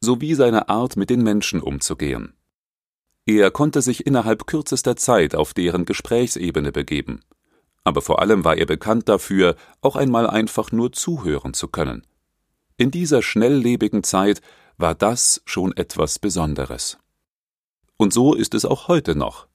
sowie 0.00 0.34
seine 0.34 0.68
Art 0.68 0.96
mit 0.96 1.10
den 1.10 1.22
Menschen 1.22 1.60
umzugehen. 1.60 2.34
Er 3.26 3.50
konnte 3.50 3.82
sich 3.82 4.06
innerhalb 4.06 4.46
kürzester 4.46 4.96
Zeit 4.96 5.34
auf 5.34 5.52
deren 5.54 5.84
Gesprächsebene 5.84 6.72
begeben 6.72 7.20
aber 7.88 8.02
vor 8.02 8.20
allem 8.20 8.44
war 8.44 8.58
er 8.58 8.66
bekannt 8.66 9.08
dafür, 9.08 9.56
auch 9.80 9.96
einmal 9.96 10.28
einfach 10.28 10.72
nur 10.72 10.92
zuhören 10.92 11.54
zu 11.54 11.68
können. 11.68 12.06
In 12.76 12.90
dieser 12.90 13.22
schnelllebigen 13.22 14.04
Zeit 14.04 14.42
war 14.76 14.94
das 14.94 15.40
schon 15.46 15.74
etwas 15.74 16.18
Besonderes. 16.18 16.98
Und 17.96 18.12
so 18.12 18.34
ist 18.34 18.52
es 18.52 18.66
auch 18.66 18.88
heute 18.88 19.16
noch. 19.16 19.48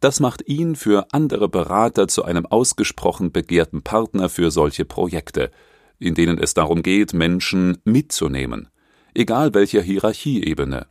Das 0.00 0.20
macht 0.20 0.46
ihn 0.46 0.76
für 0.76 1.08
andere 1.12 1.48
Berater 1.48 2.06
zu 2.06 2.24
einem 2.24 2.46
ausgesprochen 2.46 3.32
begehrten 3.32 3.82
Partner 3.82 4.28
für 4.28 4.50
solche 4.50 4.84
Projekte, 4.84 5.50
in 5.98 6.14
denen 6.14 6.38
es 6.38 6.54
darum 6.54 6.82
geht, 6.82 7.12
Menschen 7.14 7.78
mitzunehmen, 7.84 8.68
egal 9.14 9.54
welcher 9.54 9.82
Hierarchieebene. 9.82 10.86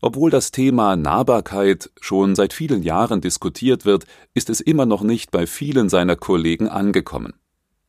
Obwohl 0.00 0.30
das 0.30 0.52
Thema 0.52 0.96
Nahbarkeit 0.96 1.90
schon 2.00 2.34
seit 2.34 2.52
vielen 2.52 2.82
Jahren 2.82 3.20
diskutiert 3.20 3.84
wird, 3.84 4.06
ist 4.34 4.50
es 4.50 4.60
immer 4.60 4.86
noch 4.86 5.02
nicht 5.02 5.30
bei 5.30 5.46
vielen 5.46 5.88
seiner 5.88 6.16
Kollegen 6.16 6.68
angekommen. 6.68 7.34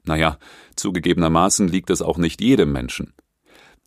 Naja, 0.05 0.39
zugegebenermaßen 0.75 1.67
liegt 1.67 1.89
es 1.91 2.01
auch 2.01 2.17
nicht 2.17 2.41
jedem 2.41 2.71
Menschen. 2.71 3.13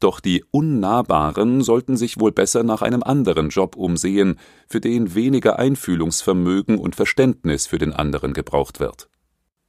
Doch 0.03 0.19
die 0.19 0.45
Unnahbaren 0.51 1.63
sollten 1.63 1.97
sich 1.97 2.19
wohl 2.19 2.33
besser 2.33 2.65
nach 2.65 2.83
einem 2.83 3.05
anderen 3.05 3.51
Job 3.51 3.77
umsehen, 3.77 4.37
für 4.67 4.81
den 4.81 5.15
weniger 5.15 5.61
Einfühlungsvermögen 5.61 6.77
und 6.77 6.97
Verständnis 6.97 7.69
für 7.69 7.79
den 7.79 7.93
anderen 7.93 8.33
gebraucht 8.33 8.81
wird. 8.81 9.09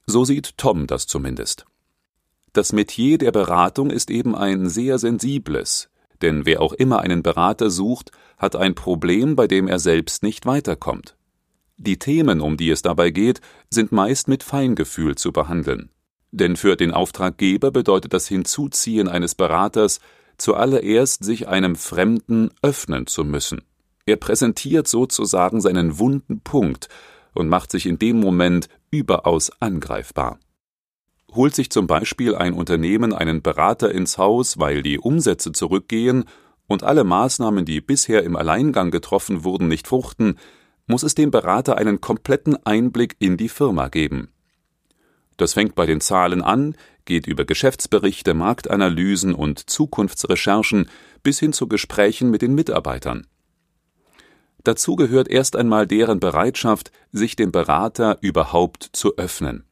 So 0.06 0.24
sieht 0.24 0.58
Tom 0.58 0.88
das 0.88 1.06
zumindest. 1.06 1.66
Das 2.52 2.72
Metier 2.72 3.16
der 3.18 3.30
Beratung 3.30 3.90
ist 3.90 4.10
eben 4.10 4.34
ein 4.34 4.68
sehr 4.68 4.98
sensibles, 4.98 5.88
denn 6.20 6.44
wer 6.44 6.62
auch 6.62 6.72
immer 6.72 6.98
einen 6.98 7.22
Berater 7.22 7.70
sucht, 7.70 8.10
hat 8.36 8.56
ein 8.56 8.74
Problem, 8.74 9.36
bei 9.36 9.46
dem 9.46 9.68
er 9.68 9.78
selbst 9.78 10.24
nicht 10.24 10.46
weiterkommt. 10.46 11.16
Die 11.76 12.00
Themen, 12.00 12.40
um 12.40 12.56
die 12.56 12.70
es 12.70 12.82
dabei 12.82 13.10
geht, 13.10 13.40
sind 13.70 13.92
meist 13.92 14.26
mit 14.26 14.42
Feingefühl 14.42 15.14
zu 15.14 15.30
behandeln. 15.30 15.90
Denn 16.32 16.56
für 16.56 16.74
den 16.74 16.90
Auftraggeber 16.90 17.70
bedeutet 17.70 18.12
das 18.12 18.26
Hinzuziehen 18.26 19.06
eines 19.06 19.36
Beraters 19.36 20.00
zuallererst 20.38 21.24
sich 21.24 21.48
einem 21.48 21.76
Fremden 21.76 22.50
öffnen 22.62 23.06
zu 23.06 23.24
müssen. 23.24 23.62
Er 24.06 24.16
präsentiert 24.16 24.86
sozusagen 24.86 25.60
seinen 25.60 25.98
wunden 25.98 26.40
Punkt 26.40 26.88
und 27.34 27.48
macht 27.48 27.70
sich 27.70 27.86
in 27.86 27.98
dem 27.98 28.20
Moment 28.20 28.68
überaus 28.90 29.50
angreifbar. 29.60 30.38
Holt 31.32 31.54
sich 31.54 31.70
zum 31.70 31.86
Beispiel 31.86 32.34
ein 32.34 32.52
Unternehmen 32.52 33.12
einen 33.12 33.42
Berater 33.42 33.90
ins 33.90 34.18
Haus, 34.18 34.58
weil 34.58 34.82
die 34.82 34.98
Umsätze 34.98 35.52
zurückgehen 35.52 36.24
und 36.66 36.84
alle 36.84 37.04
Maßnahmen, 37.04 37.64
die 37.64 37.80
bisher 37.80 38.22
im 38.22 38.36
Alleingang 38.36 38.90
getroffen 38.90 39.42
wurden, 39.42 39.68
nicht 39.68 39.88
fruchten, 39.88 40.38
muss 40.86 41.02
es 41.02 41.14
dem 41.14 41.30
Berater 41.30 41.76
einen 41.76 42.00
kompletten 42.00 42.56
Einblick 42.64 43.16
in 43.18 43.36
die 43.36 43.48
Firma 43.48 43.88
geben. 43.88 44.28
Das 45.36 45.54
fängt 45.54 45.74
bei 45.74 45.86
den 45.86 46.00
Zahlen 46.00 46.42
an, 46.42 46.76
geht 47.04 47.26
über 47.26 47.44
Geschäftsberichte, 47.44 48.34
Marktanalysen 48.34 49.34
und 49.34 49.70
Zukunftsrecherchen 49.70 50.88
bis 51.22 51.38
hin 51.38 51.52
zu 51.52 51.68
Gesprächen 51.68 52.30
mit 52.30 52.42
den 52.42 52.54
Mitarbeitern. 52.54 53.26
Dazu 54.62 54.96
gehört 54.96 55.28
erst 55.28 55.56
einmal 55.56 55.86
deren 55.86 56.20
Bereitschaft, 56.20 56.90
sich 57.12 57.36
dem 57.36 57.52
Berater 57.52 58.18
überhaupt 58.22 58.88
zu 58.92 59.16
öffnen. 59.16 59.64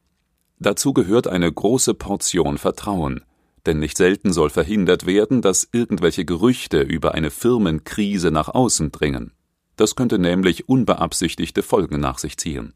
Dazu 0.59 0.93
gehört 0.93 1.27
eine 1.27 1.51
große 1.51 1.93
Portion 1.95 2.57
Vertrauen 2.57 3.23
denn 3.65 3.79
nicht 3.79 3.97
selten 3.97 4.33
soll 4.33 4.49
verhindert 4.49 5.05
werden, 5.05 5.41
dass 5.41 5.67
irgendwelche 5.71 6.25
Gerüchte 6.25 6.81
über 6.81 7.13
eine 7.13 7.31
Firmenkrise 7.31 8.31
nach 8.31 8.49
außen 8.49 8.91
dringen. 8.91 9.31
Das 9.75 9.95
könnte 9.95 10.19
nämlich 10.19 10.69
unbeabsichtigte 10.69 11.63
Folgen 11.63 11.99
nach 11.99 12.17
sich 12.17 12.37
ziehen. 12.37 12.73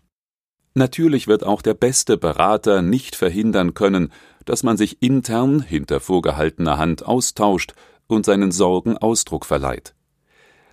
Natürlich 0.73 1.27
wird 1.27 1.43
auch 1.43 1.61
der 1.61 1.73
beste 1.73 2.17
Berater 2.17 2.81
nicht 2.81 3.15
verhindern 3.15 3.73
können, 3.73 4.11
dass 4.49 4.63
man 4.63 4.77
sich 4.77 5.01
intern 5.01 5.61
hinter 5.61 5.99
vorgehaltener 5.99 6.77
Hand 6.77 7.05
austauscht 7.05 7.73
und 8.07 8.25
seinen 8.25 8.51
Sorgen 8.51 8.97
Ausdruck 8.97 9.45
verleiht. 9.45 9.93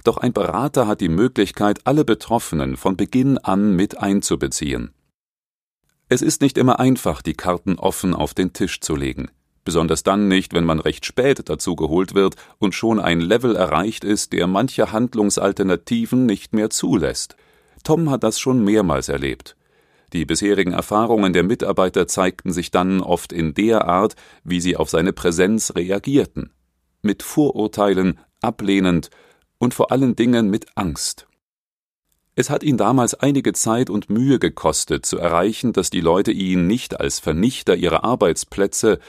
Doch 0.02 0.16
ein 0.16 0.32
Berater 0.32 0.86
hat 0.86 1.00
die 1.00 1.08
Möglichkeit, 1.08 1.80
alle 1.84 2.04
Betroffenen 2.04 2.76
von 2.76 2.96
Beginn 2.96 3.38
an 3.38 3.76
mit 3.76 3.98
einzubeziehen. 3.98 4.92
Es 6.08 6.22
ist 6.22 6.42
nicht 6.42 6.58
immer 6.58 6.80
einfach, 6.80 7.22
die 7.22 7.34
Karten 7.34 7.78
offen 7.78 8.14
auf 8.14 8.34
den 8.34 8.52
Tisch 8.52 8.80
zu 8.80 8.96
legen 8.96 9.30
besonders 9.64 10.02
dann 10.02 10.28
nicht, 10.28 10.52
wenn 10.52 10.64
man 10.64 10.78
recht 10.78 11.04
spät 11.06 11.48
dazu 11.48 11.74
geholt 11.74 12.14
wird 12.14 12.36
und 12.58 12.74
schon 12.74 13.00
ein 13.00 13.20
Level 13.20 13.56
erreicht 13.56 14.04
ist, 14.04 14.32
der 14.32 14.46
manche 14.46 14.92
Handlungsalternativen 14.92 16.26
nicht 16.26 16.52
mehr 16.52 16.70
zulässt. 16.70 17.36
Tom 17.82 18.10
hat 18.10 18.22
das 18.22 18.38
schon 18.38 18.62
mehrmals 18.62 19.08
erlebt. 19.08 19.56
Die 20.14 20.25
bisherigen 20.25 20.73
Erfahrungen 20.73 21.33
der 21.33 21.42
Mitarbeiter 21.42 22.06
zeigten 22.06 22.52
sich 22.52 22.71
dann 22.71 23.00
oft 23.00 23.33
in 23.33 23.52
der 23.52 23.88
Art, 23.88 24.14
wie 24.44 24.61
sie 24.61 24.76
auf 24.76 24.88
seine 24.88 25.12
Präsenz 25.12 25.75
reagierten. 25.75 26.52
Mit 27.02 27.25
Vorurteilen, 27.25 28.21
ablehnend 28.40 29.11
und 29.59 29.75
vor 29.75 29.90
allen 29.90 30.14
Dingen 30.14 30.50
mit 30.50 30.66
Angst. 30.76 31.26
Es 32.37 32.49
hat 32.49 32.62
ihn 32.62 32.76
damals 32.76 33.14
einige 33.14 33.52
Zeit 33.54 33.90
und 33.90 34.09
Mühe 34.09 34.38
gekostet, 34.38 35.04
zu 35.04 35.18
erreichen, 35.18 35.73
dass 35.73 35.90
die 35.90 36.00
Leute 36.00 36.30
ihn 36.30 36.68
nicht 36.68 37.00
als 37.00 37.18
Vernichter 37.18 37.75
ihrer 37.75 38.04
Arbeitsplätze, 38.04 39.00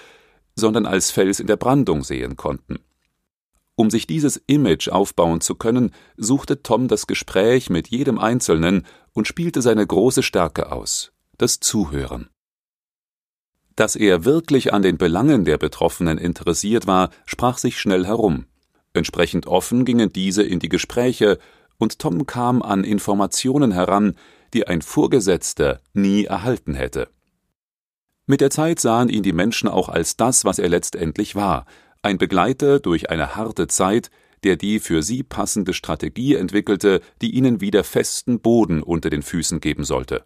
sondern 0.55 0.87
als 0.87 1.11
Fels 1.11 1.39
in 1.39 1.47
der 1.47 1.57
Brandung 1.57 2.03
sehen 2.03 2.35
konnten. 2.35 2.79
Um 3.75 3.89
sich 3.89 4.07
dieses 4.07 4.41
Image 4.47 4.87
aufbauen 4.87 5.41
zu 5.41 5.55
können, 5.55 5.91
suchte 6.15 6.63
Tom 6.63 6.87
das 6.87 7.07
Gespräch 7.07 7.69
mit 7.69 7.89
jedem 7.89 8.19
Einzelnen 8.19 8.85
und 9.13 9.27
spielte 9.27 9.61
seine 9.61 9.85
große 9.85 10.23
Stärke 10.23 10.71
aus, 10.71 11.11
das 11.37 11.59
Zuhören. 11.59 12.29
Dass 13.75 13.97
er 13.97 14.23
wirklich 14.23 14.73
an 14.73 14.81
den 14.81 14.97
Belangen 14.97 15.43
der 15.43 15.57
Betroffenen 15.57 16.17
interessiert 16.17 16.87
war, 16.87 17.09
sprach 17.25 17.57
sich 17.57 17.77
schnell 17.77 18.05
herum. 18.05 18.45
Entsprechend 18.93 19.47
offen 19.47 19.83
gingen 19.83 20.13
diese 20.13 20.43
in 20.43 20.59
die 20.59 20.69
Gespräche, 20.69 21.37
und 21.77 21.99
Tom 21.99 22.25
kam 22.25 22.61
an 22.61 22.85
Informationen 22.85 23.73
heran, 23.73 24.15
die 24.53 24.65
ein 24.65 24.81
Vorgesetzter 24.81 25.81
nie 25.93 26.23
erhalten 26.23 26.73
hätte. 26.73 27.09
Mit 28.27 28.39
der 28.39 28.49
Zeit 28.49 28.79
sahen 28.79 29.09
ihn 29.09 29.23
die 29.23 29.33
Menschen 29.33 29.67
auch 29.67 29.89
als 29.89 30.15
das, 30.15 30.45
was 30.45 30.57
er 30.57 30.69
letztendlich 30.69 31.35
war, 31.35 31.65
ein 32.05 32.17
Begleiter 32.17 32.79
durch 32.79 33.09
eine 33.09 33.35
harte 33.35 33.67
Zeit, 33.67 34.11
der 34.43 34.55
die 34.55 34.79
für 34.79 35.01
sie 35.01 35.23
passende 35.23 35.73
Strategie 35.73 36.35
entwickelte, 36.35 37.01
die 37.21 37.31
ihnen 37.31 37.61
wieder 37.61 37.83
festen 37.83 38.39
Boden 38.39 38.83
unter 38.83 39.09
den 39.09 39.23
Füßen 39.23 39.59
geben 39.59 39.83
sollte. 39.83 40.23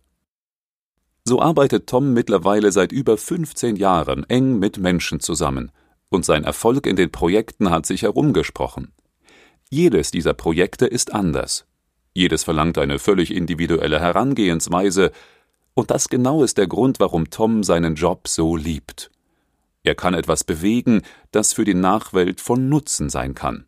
So 1.24 1.42
arbeitet 1.42 1.88
Tom 1.88 2.14
mittlerweile 2.14 2.72
seit 2.72 2.92
über 2.92 3.18
15 3.18 3.78
Jahren 3.78 4.26
eng 4.30 4.60
mit 4.60 4.78
Menschen 4.78 5.20
zusammen, 5.20 5.72
und 6.10 6.26
sein 6.26 6.44
Erfolg 6.44 6.86
in 6.86 6.96
den 6.96 7.12
Projekten 7.12 7.70
hat 7.70 7.86
sich 7.86 8.02
herumgesprochen. 8.02 8.92
Jedes 9.70 10.12
dieser 10.12 10.34
Projekte 10.34 10.86
ist 10.86 11.14
anders. 11.14 11.66
Jedes 12.14 12.44
verlangt 12.44 12.78
eine 12.78 13.00
völlig 13.00 13.34
individuelle 13.34 14.00
Herangehensweise, 14.00 15.12
und 15.76 15.92
das 15.92 16.10
genau 16.10 16.44
ist 16.44 16.58
der 16.58 16.68
Grund, 16.68 17.00
warum 17.00 17.30
Tom 17.30 17.64
seinen 17.64 17.96
Job 17.96 18.28
so 18.28 18.58
liebt. 18.58 19.12
Er 19.84 19.96
kann 19.96 20.14
etwas 20.14 20.44
bewegen, 20.44 21.02
das 21.32 21.54
für 21.54 21.66
die 21.66 21.74
Nachwelt 21.74 22.42
von 22.42 22.70
Nutzen 22.70 23.10
sein 23.10 23.34
kann. 23.34 23.66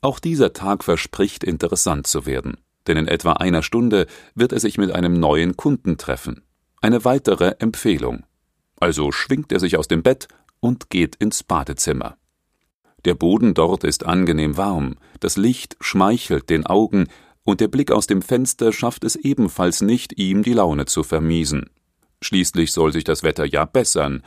Auch 0.00 0.18
dieser 0.18 0.52
Tag 0.52 0.84
verspricht 0.84 1.44
interessant 1.44 2.06
zu 2.06 2.26
werden, 2.26 2.58
denn 2.86 2.96
in 2.96 3.08
etwa 3.08 3.34
einer 3.34 3.62
Stunde 3.62 4.06
wird 4.34 4.52
er 4.52 4.60
sich 4.60 4.76
mit 4.76 4.92
einem 4.92 5.14
neuen 5.14 5.56
Kunden 5.56 5.96
treffen. 5.96 6.42
Eine 6.82 7.04
weitere 7.04 7.54
Empfehlung. 7.58 8.26
Also 8.78 9.12
schwingt 9.12 9.52
er 9.52 9.60
sich 9.60 9.78
aus 9.78 9.88
dem 9.88 10.02
Bett 10.02 10.28
und 10.60 10.90
geht 10.90 11.16
ins 11.16 11.42
Badezimmer. 11.42 12.18
Der 13.04 13.14
Boden 13.14 13.54
dort 13.54 13.84
ist 13.84 14.04
angenehm 14.04 14.56
warm, 14.56 14.96
das 15.20 15.36
Licht 15.36 15.76
schmeichelt 15.80 16.50
den 16.50 16.66
Augen, 16.66 17.08
und 17.42 17.60
der 17.60 17.68
Blick 17.68 17.92
aus 17.92 18.06
dem 18.06 18.22
Fenster 18.22 18.72
schafft 18.72 19.04
es 19.04 19.16
ebenfalls 19.16 19.82
nicht, 19.82 20.18
ihm 20.18 20.42
die 20.42 20.54
Laune 20.54 20.86
zu 20.86 21.02
vermiesen. 21.02 21.68
Schließlich 22.22 22.72
soll 22.72 22.92
sich 22.92 23.04
das 23.04 23.22
Wetter 23.22 23.44
ja 23.44 23.66
bessern. 23.66 24.22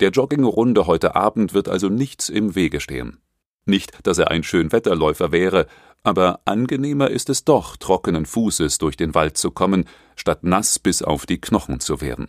Der 0.00 0.10
Joggingrunde 0.10 0.86
heute 0.86 1.14
Abend 1.14 1.54
wird 1.54 1.68
also 1.68 1.88
nichts 1.88 2.28
im 2.28 2.54
Wege 2.54 2.80
stehen. 2.80 3.18
Nicht, 3.64 3.92
dass 4.02 4.18
er 4.18 4.30
ein 4.30 4.42
Schönwetterläufer 4.42 5.32
wäre, 5.32 5.66
aber 6.02 6.40
angenehmer 6.44 7.10
ist 7.10 7.30
es 7.30 7.44
doch, 7.44 7.76
trockenen 7.76 8.26
Fußes 8.26 8.78
durch 8.78 8.96
den 8.96 9.14
Wald 9.14 9.38
zu 9.38 9.50
kommen, 9.50 9.84
statt 10.16 10.42
nass 10.42 10.78
bis 10.78 11.02
auf 11.02 11.26
die 11.26 11.40
Knochen 11.40 11.80
zu 11.80 12.00
werden. 12.00 12.28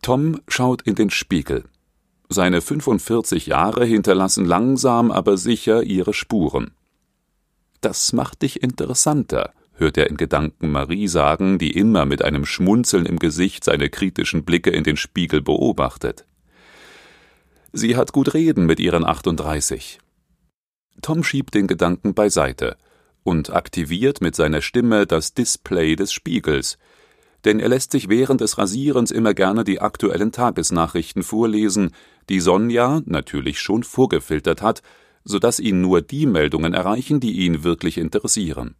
Tom 0.00 0.40
schaut 0.48 0.82
in 0.82 0.94
den 0.94 1.10
Spiegel. 1.10 1.64
Seine 2.28 2.60
45 2.60 3.46
Jahre 3.46 3.84
hinterlassen 3.84 4.46
langsam 4.46 5.10
aber 5.10 5.36
sicher 5.36 5.82
ihre 5.82 6.14
Spuren. 6.14 6.72
Das 7.80 8.12
macht 8.14 8.42
dich 8.42 8.62
interessanter, 8.62 9.52
hört 9.74 9.98
er 9.98 10.08
in 10.08 10.16
Gedanken 10.16 10.70
Marie 10.70 11.06
sagen, 11.08 11.58
die 11.58 11.72
immer 11.72 12.06
mit 12.06 12.24
einem 12.24 12.46
Schmunzeln 12.46 13.04
im 13.04 13.18
Gesicht 13.18 13.62
seine 13.64 13.90
kritischen 13.90 14.44
Blicke 14.44 14.70
in 14.70 14.84
den 14.84 14.96
Spiegel 14.96 15.42
beobachtet. 15.42 16.26
Sie 17.76 17.96
hat 17.96 18.12
gut 18.12 18.34
reden 18.34 18.66
mit 18.66 18.78
ihren 18.78 19.04
38. 19.04 19.98
Tom 21.02 21.24
schiebt 21.24 21.54
den 21.54 21.66
Gedanken 21.66 22.14
beiseite 22.14 22.76
und 23.24 23.52
aktiviert 23.52 24.20
mit 24.20 24.36
seiner 24.36 24.62
Stimme 24.62 25.08
das 25.08 25.34
Display 25.34 25.96
des 25.96 26.12
Spiegels, 26.12 26.78
denn 27.44 27.58
er 27.58 27.68
lässt 27.68 27.90
sich 27.90 28.08
während 28.08 28.42
des 28.42 28.58
Rasierens 28.58 29.10
immer 29.10 29.34
gerne 29.34 29.64
die 29.64 29.80
aktuellen 29.80 30.30
Tagesnachrichten 30.30 31.24
vorlesen, 31.24 31.90
die 32.28 32.38
Sonja 32.38 33.02
natürlich 33.06 33.58
schon 33.58 33.82
vorgefiltert 33.82 34.62
hat, 34.62 34.82
so 35.24 35.40
dass 35.40 35.58
ihn 35.58 35.80
nur 35.80 36.00
die 36.00 36.26
Meldungen 36.26 36.74
erreichen, 36.74 37.18
die 37.18 37.40
ihn 37.40 37.64
wirklich 37.64 37.98
interessieren. 37.98 38.76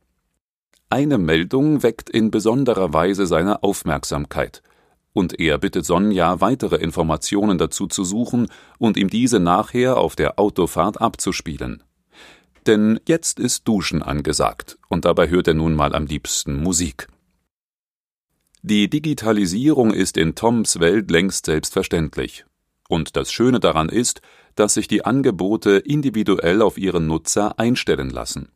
Eine 0.88 1.18
Meldung 1.18 1.82
weckt 1.82 2.10
in 2.10 2.30
besonderer 2.30 2.92
Weise 2.92 3.26
seine 3.26 3.64
Aufmerksamkeit, 3.64 4.62
und 5.14 5.40
er 5.40 5.56
bittet 5.56 5.86
Sonja, 5.86 6.42
weitere 6.42 6.76
Informationen 6.76 7.56
dazu 7.56 7.86
zu 7.86 8.04
suchen 8.04 8.48
und 8.78 8.98
ihm 8.98 9.08
diese 9.08 9.40
nachher 9.40 9.96
auf 9.96 10.16
der 10.16 10.38
Autofahrt 10.38 11.00
abzuspielen. 11.00 11.82
Denn 12.66 13.00
jetzt 13.06 13.38
ist 13.38 13.66
Duschen 13.66 14.02
angesagt, 14.02 14.78
und 14.88 15.06
dabei 15.06 15.28
hört 15.30 15.48
er 15.48 15.54
nun 15.54 15.74
mal 15.74 15.94
am 15.94 16.06
liebsten 16.06 16.62
Musik. 16.62 17.08
Die 18.62 18.88
Digitalisierung 18.88 19.92
ist 19.92 20.16
in 20.16 20.34
Toms 20.34 20.80
Welt 20.80 21.10
längst 21.10 21.46
selbstverständlich. 21.46 22.44
Und 22.88 23.16
das 23.16 23.30
Schöne 23.30 23.60
daran 23.60 23.88
ist, 23.88 24.20
dass 24.56 24.74
sich 24.74 24.88
die 24.88 25.04
Angebote 25.04 25.72
individuell 25.72 26.62
auf 26.62 26.78
ihren 26.78 27.06
Nutzer 27.06 27.58
einstellen 27.58 28.10
lassen. 28.10 28.48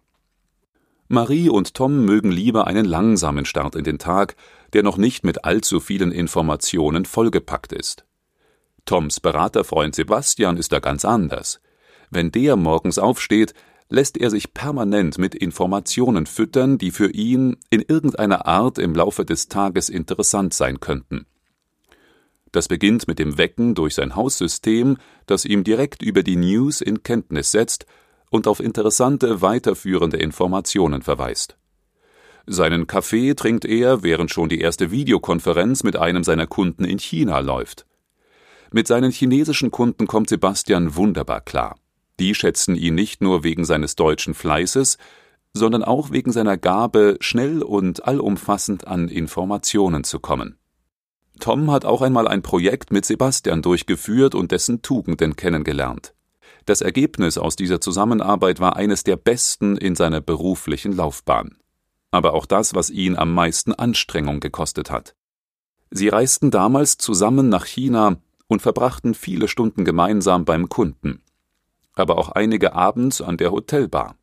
Marie 1.11 1.49
und 1.49 1.73
Tom 1.73 2.05
mögen 2.05 2.31
lieber 2.31 2.67
einen 2.67 2.85
langsamen 2.85 3.47
Start 3.47 3.75
in 3.75 3.85
den 3.85 3.99
Tag, 3.99 4.37
der 4.75 4.83
noch 4.83 4.99
nicht 4.99 5.25
mit 5.25 5.45
allzu 5.47 5.81
vielen 5.81 6.13
Informationen 6.13 7.07
vollgepackt 7.07 7.73
ist. 7.73 8.05
Toms 8.85 9.19
Beraterfreund 9.19 9.95
Sebastian 9.95 10.59
ist 10.59 10.71
da 10.71 10.81
ganz 10.81 11.07
anders. 11.07 11.61
Wenn 12.11 12.31
der 12.31 12.57
morgens 12.57 12.99
aufsteht, 12.99 13.55
lässt 13.89 14.19
er 14.19 14.29
sich 14.29 14.53
permanent 14.53 15.17
mit 15.17 15.35
Informationen 15.35 16.27
füttern, 16.27 16.77
die 16.77 16.91
für 16.91 17.11
ihn 17.11 17.57
in 17.71 17.81
irgendeiner 17.81 18.47
Art 18.47 18.79
im 18.79 18.95
Laufe 18.95 19.25
des 19.25 19.49
Tages 19.49 19.89
interessant 19.89 20.53
sein 20.53 20.79
könnten. 20.79 21.25
Das 22.53 22.69
beginnt 22.69 23.09
mit 23.09 23.19
dem 23.19 23.39
Wecken 23.39 23.75
durch 23.75 23.95
sein 23.95 24.15
Haussystem, 24.15 24.99
das 25.25 25.47
ihm 25.47 25.65
direkt 25.65 26.03
über 26.03 26.23
die 26.23 26.37
News 26.37 26.83
in 26.83 27.03
Kenntnis 27.03 27.51
setzt 27.51 27.87
und 28.31 28.47
auf 28.47 28.61
interessante 28.61 29.43
weiterführende 29.43 30.17
Informationen 30.17 31.03
verweist. 31.03 31.57
Seinen 32.47 32.87
Kaffee 32.87 33.35
trinkt 33.35 33.65
er, 33.65 34.03
während 34.03 34.31
schon 34.31 34.49
die 34.49 34.61
erste 34.61 34.91
Videokonferenz 34.91 35.85
mit 35.85 35.97
einem 35.97 36.25
seiner 36.25 36.47
Kunden 36.47 36.85
in 36.85 36.99
China 36.99 37.41
läuft. 37.41 37.85
Mit 38.73 38.87
seinen 38.87 39.13
chinesischen 39.13 39.71
Kunden 39.71 40.07
kommt 40.07 40.29
Sebastian 40.29 40.97
wunderbar 40.97 41.41
klar. 41.41 41.77
Die 42.21 42.35
schätzen 42.35 42.75
ihn 42.75 42.95
nicht 42.95 43.23
nur 43.23 43.45
wegen 43.45 43.65
seines 43.65 43.97
deutschen 43.97 44.35
Fleißes, 44.35 44.99
sondern 45.55 45.83
auch 45.85 46.11
wegen 46.11 46.33
seiner 46.33 46.57
Gabe, 46.57 47.17
schnell 47.21 47.63
und 47.63 48.05
allumfassend 48.05 48.87
an 48.87 49.09
Informationen 49.09 50.05
zu 50.05 50.19
kommen. 50.19 50.59
Tom 51.41 51.71
hat 51.71 51.85
auch 51.85 52.03
einmal 52.03 52.27
ein 52.27 52.43
Projekt 52.43 52.93
mit 52.93 53.05
Sebastian 53.05 53.63
durchgeführt 53.63 54.35
und 54.35 54.53
dessen 54.53 54.83
Tugenden 54.83 55.37
kennengelernt. 55.37 56.15
Das 56.69 56.81
Ergebnis 56.81 57.39
aus 57.39 57.57
dieser 57.57 57.81
Zusammenarbeit 57.81 58.61
war 58.61 58.77
eines 58.77 59.05
der 59.05 59.17
besten 59.17 59.77
in 59.77 59.95
seiner 59.95 60.21
beruflichen 60.21 60.93
Laufbahn. 60.93 61.57
Aber 62.11 62.35
auch 62.35 62.47
das, 62.47 62.75
was 62.75 62.91
ihn 62.91 63.17
am 63.17 63.33
meisten 63.33 63.73
Anstrengung 63.73 64.41
gekostet 64.41 64.91
hat. 64.91 65.15
Sie 65.91 66.09
reisten 66.09 66.51
damals 66.51 66.99
zusammen 66.99 67.49
nach 67.49 67.65
China 67.65 68.17
und 68.47 68.63
verbrachten 68.63 69.15
viele 69.15 69.49
Stunden 69.49 69.85
gemeinsam 69.85 70.45
beim 70.45 70.69
Kunden 70.69 71.23
aber 71.99 72.19
auch 72.19 72.31
einige 72.31 72.75
abends 72.75 73.21
an 73.21 73.37
der 73.37 73.51
Hotelbar. 73.51 74.17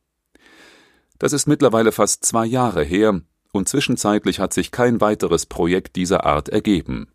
Das 1.19 1.33
ist 1.33 1.47
mittlerweile 1.47 1.91
fast 1.91 2.25
zwei 2.25 2.45
Jahre 2.45 2.83
her, 2.83 3.21
und 3.51 3.69
zwischenzeitlich 3.69 4.39
hat 4.39 4.53
sich 4.53 4.71
kein 4.71 4.99
weiteres 4.99 5.45
Projekt 5.45 5.95
dieser 5.95 6.25
Art 6.25 6.49
ergeben. 6.49 7.07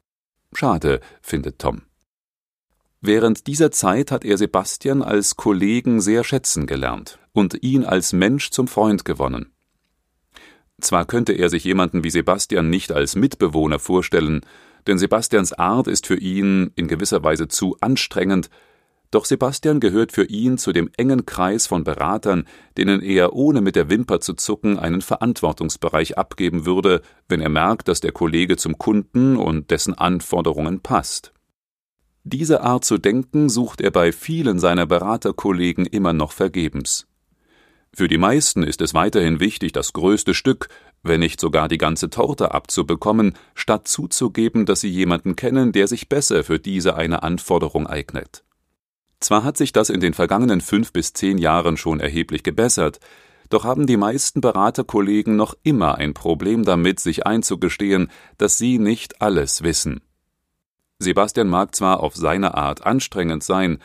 Schade, 0.54 1.00
findet 1.20 1.58
Tom. 1.58 1.82
Während 3.00 3.46
dieser 3.46 3.70
Zeit 3.70 4.10
hat 4.10 4.24
er 4.24 4.36
Sebastian 4.36 5.02
als 5.02 5.36
Kollegen 5.36 6.00
sehr 6.00 6.22
schätzen 6.24 6.66
gelernt 6.66 7.18
und 7.32 7.62
ihn 7.62 7.84
als 7.84 8.12
Mensch 8.12 8.50
zum 8.50 8.68
Freund 8.68 9.04
gewonnen. 9.04 9.52
Zwar 10.80 11.06
könnte 11.06 11.32
er 11.32 11.48
sich 11.48 11.64
jemanden 11.64 12.04
wie 12.04 12.10
Sebastian 12.10 12.70
nicht 12.70 12.92
als 12.92 13.16
Mitbewohner 13.16 13.78
vorstellen, 13.78 14.40
denn 14.86 14.98
Sebastians 14.98 15.52
Art 15.52 15.86
ist 15.86 16.06
für 16.06 16.16
ihn 16.16 16.70
in 16.74 16.88
gewisser 16.88 17.22
Weise 17.22 17.48
zu 17.48 17.76
anstrengend 17.80 18.50
doch 19.10 19.24
Sebastian 19.24 19.80
gehört 19.80 20.12
für 20.12 20.24
ihn 20.24 20.56
zu 20.56 20.72
dem 20.72 20.88
engen 20.96 21.26
Kreis 21.26 21.66
von 21.66 21.82
Beratern, 21.82 22.44
denen 22.76 23.02
er 23.02 23.32
ohne 23.32 23.60
mit 23.60 23.74
der 23.74 23.90
Wimper 23.90 24.20
zu 24.20 24.34
zucken 24.34 24.78
einen 24.78 25.02
Verantwortungsbereich 25.02 26.16
abgeben 26.16 26.64
würde, 26.64 27.02
wenn 27.28 27.40
er 27.40 27.48
merkt, 27.48 27.88
dass 27.88 28.00
der 28.00 28.12
Kollege 28.12 28.56
zum 28.56 28.78
Kunden 28.78 29.36
und 29.36 29.72
dessen 29.72 29.94
Anforderungen 29.94 30.80
passt. 30.80 31.32
Diese 32.24 32.60
Art 32.62 32.84
zu 32.84 32.98
denken 32.98 33.48
sucht 33.48 33.80
er 33.80 33.90
bei 33.90 34.12
vielen 34.12 34.58
seiner 34.58 34.86
Beraterkollegen 34.86 35.86
immer 35.86 36.12
noch 36.12 36.32
vergebens. 36.32 37.06
Für 37.92 38.08
die 38.08 38.18
meisten 38.18 38.62
ist 38.62 38.82
es 38.82 38.94
weiterhin 38.94 39.40
wichtig, 39.40 39.72
das 39.72 39.92
größte 39.92 40.34
Stück, 40.34 40.68
wenn 41.02 41.20
nicht 41.20 41.40
sogar 41.40 41.66
die 41.66 41.78
ganze 41.78 42.10
Torte 42.10 42.52
abzubekommen, 42.52 43.34
statt 43.54 43.88
zuzugeben, 43.88 44.66
dass 44.66 44.80
sie 44.80 44.90
jemanden 44.90 45.34
kennen, 45.34 45.72
der 45.72 45.88
sich 45.88 46.08
besser 46.08 46.44
für 46.44 46.58
diese 46.58 46.94
eine 46.94 47.22
Anforderung 47.22 47.86
eignet. 47.86 48.44
Zwar 49.18 49.42
hat 49.42 49.56
sich 49.56 49.72
das 49.72 49.90
in 49.90 50.00
den 50.00 50.14
vergangenen 50.14 50.60
fünf 50.60 50.92
bis 50.92 51.12
zehn 51.14 51.38
Jahren 51.38 51.76
schon 51.76 52.00
erheblich 52.00 52.42
gebessert, 52.42 53.00
doch 53.48 53.64
haben 53.64 53.86
die 53.86 53.96
meisten 53.96 54.40
Beraterkollegen 54.40 55.34
noch 55.36 55.54
immer 55.64 55.96
ein 55.96 56.14
Problem 56.14 56.64
damit, 56.64 57.00
sich 57.00 57.26
einzugestehen, 57.26 58.10
dass 58.38 58.56
sie 58.56 58.78
nicht 58.78 59.20
alles 59.20 59.62
wissen. 59.62 60.00
Sebastian 61.00 61.48
mag 61.48 61.74
zwar 61.74 62.00
auf 62.00 62.14
seine 62.14 62.54
Art 62.54 62.86
anstrengend 62.86 63.42
sein, 63.42 63.78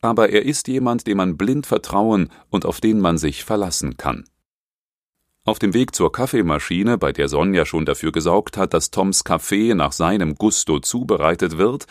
aber 0.00 0.30
er 0.30 0.44
ist 0.44 0.68
jemand, 0.68 1.06
dem 1.06 1.18
man 1.18 1.36
blind 1.36 1.66
vertrauen 1.66 2.30
und 2.50 2.64
auf 2.64 2.80
den 2.80 3.00
man 3.00 3.18
sich 3.18 3.44
verlassen 3.44 3.96
kann. 3.96 4.24
Auf 5.44 5.58
dem 5.58 5.74
Weg 5.74 5.92
zur 5.92 6.12
Kaffeemaschine, 6.12 6.98
bei 6.98 7.12
der 7.12 7.28
Sonja 7.28 7.66
schon 7.66 7.84
dafür 7.84 8.12
gesorgt 8.12 8.56
hat, 8.56 8.74
dass 8.74 8.92
Toms 8.92 9.24
Kaffee 9.24 9.74
nach 9.74 9.90
seinem 9.90 10.36
Gusto 10.36 10.78
zubereitet 10.78 11.58
wird, 11.58 11.86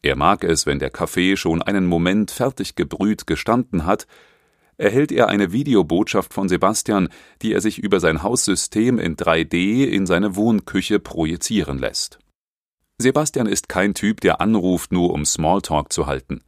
er 0.00 0.16
mag 0.16 0.42
es, 0.42 0.64
wenn 0.64 0.78
der 0.78 0.90
Kaffee 0.90 1.36
schon 1.36 1.60
einen 1.62 1.86
Moment 1.86 2.30
fertig 2.30 2.76
gebrüht 2.76 3.26
gestanden 3.26 3.84
hat, 3.84 4.06
erhält 4.78 5.12
er 5.12 5.28
eine 5.28 5.52
Videobotschaft 5.52 6.32
von 6.32 6.48
Sebastian, 6.48 7.08
die 7.42 7.52
er 7.52 7.60
sich 7.60 7.78
über 7.78 8.00
sein 8.00 8.22
Haussystem 8.22 8.98
in 8.98 9.16
3D 9.16 9.84
in 9.84 10.06
seine 10.06 10.34
Wohnküche 10.34 10.98
projizieren 10.98 11.78
lässt. 11.78 12.18
Sebastian 12.98 13.46
ist 13.46 13.68
kein 13.68 13.94
Typ, 13.94 14.20
der 14.20 14.40
anruft, 14.40 14.92
nur 14.92 15.12
um 15.12 15.24
Smalltalk 15.24 15.92
zu 15.92 16.06
halten. 16.06 16.42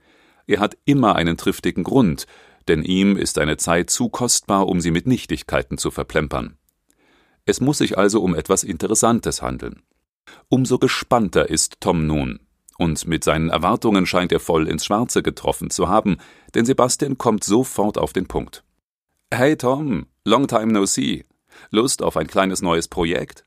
Er 0.46 0.60
hat 0.60 0.76
immer 0.84 1.16
einen 1.16 1.36
triftigen 1.36 1.82
Grund, 1.82 2.26
denn 2.68 2.82
ihm 2.82 3.16
ist 3.16 3.34
seine 3.34 3.56
Zeit 3.56 3.90
zu 3.90 4.08
kostbar, 4.08 4.68
um 4.68 4.80
sie 4.80 4.90
mit 4.90 5.06
Nichtigkeiten 5.06 5.78
zu 5.78 5.90
verplempern. 5.90 6.56
Es 7.44 7.60
muss 7.60 7.78
sich 7.78 7.98
also 7.98 8.22
um 8.22 8.34
etwas 8.34 8.64
Interessantes 8.64 9.42
handeln. 9.42 9.82
Umso 10.48 10.78
gespannter 10.78 11.48
ist 11.48 11.80
Tom 11.80 12.06
nun, 12.06 12.40
und 12.78 13.06
mit 13.06 13.24
seinen 13.24 13.48
Erwartungen 13.48 14.06
scheint 14.06 14.32
er 14.32 14.40
voll 14.40 14.68
ins 14.68 14.84
Schwarze 14.84 15.22
getroffen 15.22 15.70
zu 15.70 15.88
haben, 15.88 16.18
denn 16.54 16.64
Sebastian 16.64 17.18
kommt 17.18 17.44
sofort 17.44 17.98
auf 17.98 18.12
den 18.12 18.26
Punkt. 18.26 18.64
Hey 19.32 19.56
Tom, 19.56 20.06
long 20.24 20.46
time 20.46 20.72
no 20.72 20.86
see. 20.86 21.24
Lust 21.70 22.02
auf 22.02 22.16
ein 22.16 22.26
kleines 22.26 22.62
neues 22.62 22.86
Projekt? 22.88 23.45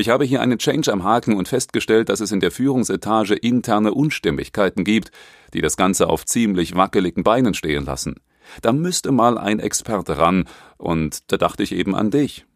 Ich 0.00 0.08
habe 0.08 0.24
hier 0.24 0.40
einen 0.40 0.58
Change 0.58 0.90
am 0.94 1.04
Haken 1.04 1.36
und 1.36 1.46
festgestellt, 1.46 2.08
dass 2.08 2.20
es 2.20 2.32
in 2.32 2.40
der 2.40 2.50
Führungsetage 2.50 3.34
interne 3.34 3.92
Unstimmigkeiten 3.92 4.82
gibt, 4.82 5.12
die 5.52 5.60
das 5.60 5.76
Ganze 5.76 6.08
auf 6.08 6.24
ziemlich 6.24 6.74
wackeligen 6.74 7.22
Beinen 7.22 7.52
stehen 7.52 7.84
lassen. 7.84 8.14
Da 8.62 8.72
müsste 8.72 9.12
mal 9.12 9.36
ein 9.36 9.60
Experte 9.60 10.16
ran, 10.16 10.48
und 10.78 11.30
da 11.30 11.36
dachte 11.36 11.62
ich 11.62 11.72
eben 11.72 11.94
an 11.94 12.10
dich. 12.10 12.46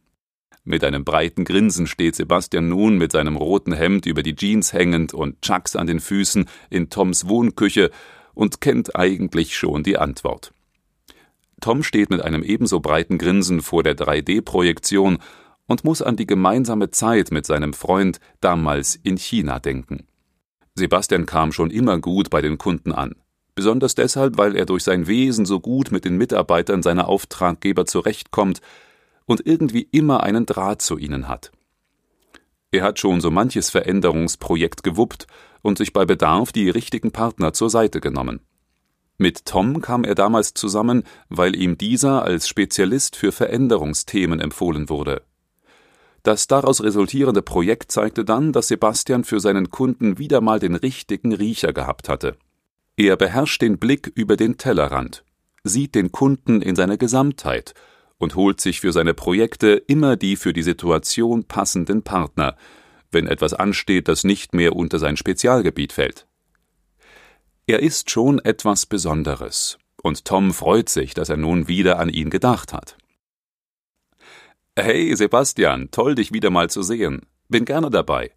Mit 0.65 0.85
einem 0.85 1.05
breiten 1.05 1.45
Grinsen 1.45 1.87
steht 1.87 2.17
Sebastian 2.17 2.71
nun 2.71 2.97
mit 2.97 3.13
seinem 3.13 3.37
roten 3.37 3.75
Hemd 3.75 4.07
über 4.07 4.23
die 4.23 4.37
Jeans 4.37 4.73
hängend 4.73 5.13
und 5.13 5.43
Chucks 5.43 5.77
an 5.77 5.87
den 5.87 6.01
Füßen 6.01 6.49
in 6.71 6.89
Toms 6.89 7.29
Wohnküche 7.29 7.91
und 8.33 8.63
kennt 8.63 8.97
eigentlich 8.97 9.55
schon 9.55 9.83
die 9.83 9.99
Antwort. 9.99 10.55
Tom 11.61 11.83
steht 11.83 12.09
mit 12.09 12.23
einem 12.23 12.43
ebenso 12.43 12.81
breiten 12.81 13.19
Grinsen 13.19 13.61
vor 13.61 13.83
der 13.83 13.97
3D-Projektion 13.97 15.19
und 15.67 15.85
muss 15.85 16.03
an 16.03 16.17
die 16.17 16.27
gemeinsame 16.27 16.91
Zeit 16.91 17.31
mit 17.31 17.47
seinem 17.47 17.73
Freund 17.73 18.21
damals 18.41 18.97
in 18.97 19.17
China 19.17 19.59
denken. 19.59 20.07
Sebastian 20.75 21.27
kam 21.27 21.53
schon 21.53 21.71
immer 21.71 21.99
gut 21.99 22.31
bei 22.31 22.43
den 22.43 22.59
Kunden 22.59 22.93
an. 22.93 23.15
Besonders 23.55 23.95
deshalb, 23.95 24.37
weil 24.37 24.57
er 24.57 24.67
durch 24.67 24.83
sein 24.83 25.07
Wesen 25.07 25.47
so 25.47 25.61
gut 25.61 25.93
mit 25.93 26.05
den 26.05 26.17
Mitarbeitern 26.17 26.83
seiner 26.83 27.09
Auftraggeber 27.09 27.87
zurechtkommt 27.87 28.61
und 29.27 29.47
irgendwie 29.47 29.89
immer 29.93 30.23
einen 30.23 30.47
Draht 30.47 30.83
zu 30.83 30.99
ihnen 30.99 31.29
hat. 31.29 31.53
Er 32.73 32.83
hat 32.83 32.99
schon 32.99 33.21
so 33.21 33.31
manches 33.31 33.71
Veränderungsprojekt 33.71 34.83
gewuppt 34.83 35.29
und 35.63 35.79
sich 35.79 35.93
bei 35.93 36.05
Bedarf 36.05 36.51
die 36.51 36.69
richtigen 36.69 37.13
Partner 37.13 37.53
zur 37.53 37.71
Seite 37.71 38.01
genommen. 38.01 38.41
Mit 39.17 39.45
Tom 39.45 39.81
kam 39.81 40.03
er 40.03 40.17
damals 40.17 40.55
zusammen, 40.55 41.05
weil 41.29 41.55
ihm 41.55 41.79
dieser 41.79 42.25
als 42.25 42.49
Spezialist 42.49 43.15
für 43.15 43.31
Veränderungsthemen 43.31 44.41
empfohlen 44.41 44.89
wurde. 44.89 45.23
Das 46.25 46.47
daraus 46.47 46.83
resultierende 46.83 47.43
Projekt 47.43 47.93
zeigte 47.93 48.25
dann, 48.25 48.53
dass 48.53 48.69
Sebastian 48.69 49.25
für 49.25 49.41
seinen 49.41 49.71
Kunden 49.71 50.19
wieder 50.19 50.41
mal 50.41 50.59
den 50.59 50.75
richtigen 50.75 51.35
Riecher 51.35 51.75
gehabt 51.75 52.09
hatte. 52.09 52.39
Er 52.97 53.17
beherrscht 53.17 53.61
den 53.61 53.79
Blick 53.79 54.11
über 54.15 54.37
den 54.37 54.57
Tellerrand, 54.57 55.23
sieht 55.65 55.95
den 55.95 56.13
Kunden 56.13 56.63
in 56.63 56.77
seiner 56.77 56.97
Gesamtheit 56.97 57.75
und 58.17 58.37
holt 58.37 58.59
sich 58.63 58.81
für 58.81 58.91
seine 58.91 59.13
Projekte 59.13 59.73
immer 59.87 60.17
die 60.17 60.37
für 60.37 60.55
die 60.55 60.63
Situation 60.63 61.45
passenden 61.45 62.03
Partner, 62.03 62.57
wenn 63.11 63.27
etwas 63.27 63.53
ansteht, 63.53 64.09
das 64.09 64.25
nicht 64.25 64.55
mehr 64.55 64.75
unter 64.75 64.99
sein 64.99 65.19
Spezialgebiet 65.19 65.93
fällt. 65.93 66.27
Er 67.67 67.81
ist 67.81 68.11
schon 68.11 68.39
etwas 68.39 68.87
Besonderes, 68.87 69.77
und 70.03 70.25
Tom 70.25 70.55
freut 70.55 70.89
sich, 70.89 71.13
dass 71.13 71.29
er 71.29 71.37
nun 71.37 71.69
wieder 71.69 71.99
an 71.99 72.09
ihn 72.09 72.31
gedacht 72.31 72.73
hat. 72.73 72.97
Hey, 74.77 75.15
Sebastian, 75.15 75.93
toll, 75.93 76.17
dich 76.17 76.33
wieder 76.33 76.51
mal 76.51 76.69
zu 76.69 76.83
sehen. 76.83 77.27
Bin 77.49 77.65
gerne 77.65 77.91
dabei. 77.91 78.33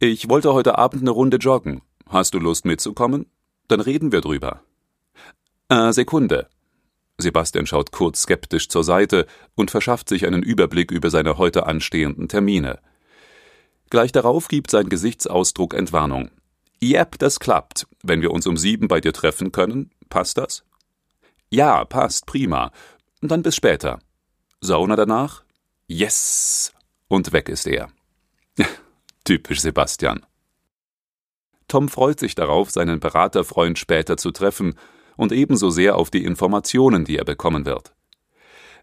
Ich 0.00 0.28
wollte 0.28 0.52
heute 0.52 0.78
Abend 0.78 1.02
eine 1.02 1.12
Runde 1.12 1.36
joggen. 1.36 1.82
Hast 2.08 2.34
du 2.34 2.40
Lust 2.40 2.64
mitzukommen? 2.64 3.26
Dann 3.68 3.78
reden 3.78 4.10
wir 4.10 4.20
drüber. 4.20 4.64
Äh, 5.68 5.92
Sekunde. 5.92 6.48
Sebastian 7.18 7.68
schaut 7.68 7.92
kurz 7.92 8.22
skeptisch 8.22 8.68
zur 8.68 8.82
Seite 8.82 9.26
und 9.54 9.70
verschafft 9.70 10.08
sich 10.08 10.26
einen 10.26 10.42
Überblick 10.42 10.90
über 10.90 11.08
seine 11.08 11.38
heute 11.38 11.66
anstehenden 11.66 12.28
Termine. 12.28 12.80
Gleich 13.90 14.10
darauf 14.10 14.48
gibt 14.48 14.72
sein 14.72 14.88
Gesichtsausdruck 14.88 15.74
Entwarnung. 15.74 16.32
Yep, 16.82 17.20
das 17.20 17.38
klappt. 17.38 17.86
Wenn 18.02 18.22
wir 18.22 18.32
uns 18.32 18.48
um 18.48 18.56
sieben 18.56 18.88
bei 18.88 19.00
dir 19.00 19.12
treffen 19.12 19.52
können, 19.52 19.92
passt 20.08 20.36
das? 20.36 20.64
Ja, 21.48 21.84
passt, 21.84 22.26
prima. 22.26 22.72
Dann 23.20 23.42
bis 23.42 23.54
später. 23.54 24.00
Sauna 24.60 24.96
danach? 24.96 25.43
Yes! 25.86 26.72
Und 27.08 27.32
weg 27.32 27.48
ist 27.48 27.66
er. 27.66 27.90
Typisch 29.24 29.60
Sebastian. 29.60 30.24
Tom 31.68 31.88
freut 31.88 32.20
sich 32.20 32.34
darauf, 32.34 32.70
seinen 32.70 33.00
Beraterfreund 33.00 33.78
später 33.78 34.16
zu 34.16 34.30
treffen 34.30 34.74
und 35.16 35.32
ebenso 35.32 35.70
sehr 35.70 35.96
auf 35.96 36.10
die 36.10 36.24
Informationen, 36.24 37.04
die 37.04 37.18
er 37.18 37.24
bekommen 37.24 37.66
wird. 37.66 37.94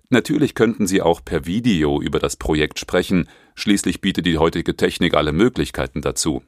Natürlich 0.09 0.55
könnten 0.55 0.87
Sie 0.87 1.01
auch 1.01 1.23
per 1.23 1.45
Video 1.45 2.01
über 2.01 2.19
das 2.19 2.35
Projekt 2.35 2.79
sprechen, 2.79 3.29
schließlich 3.55 4.01
bietet 4.01 4.25
die 4.25 4.37
heutige 4.37 4.75
Technik 4.75 5.13
alle 5.13 5.31
Möglichkeiten 5.31 6.01
dazu. 6.01 6.43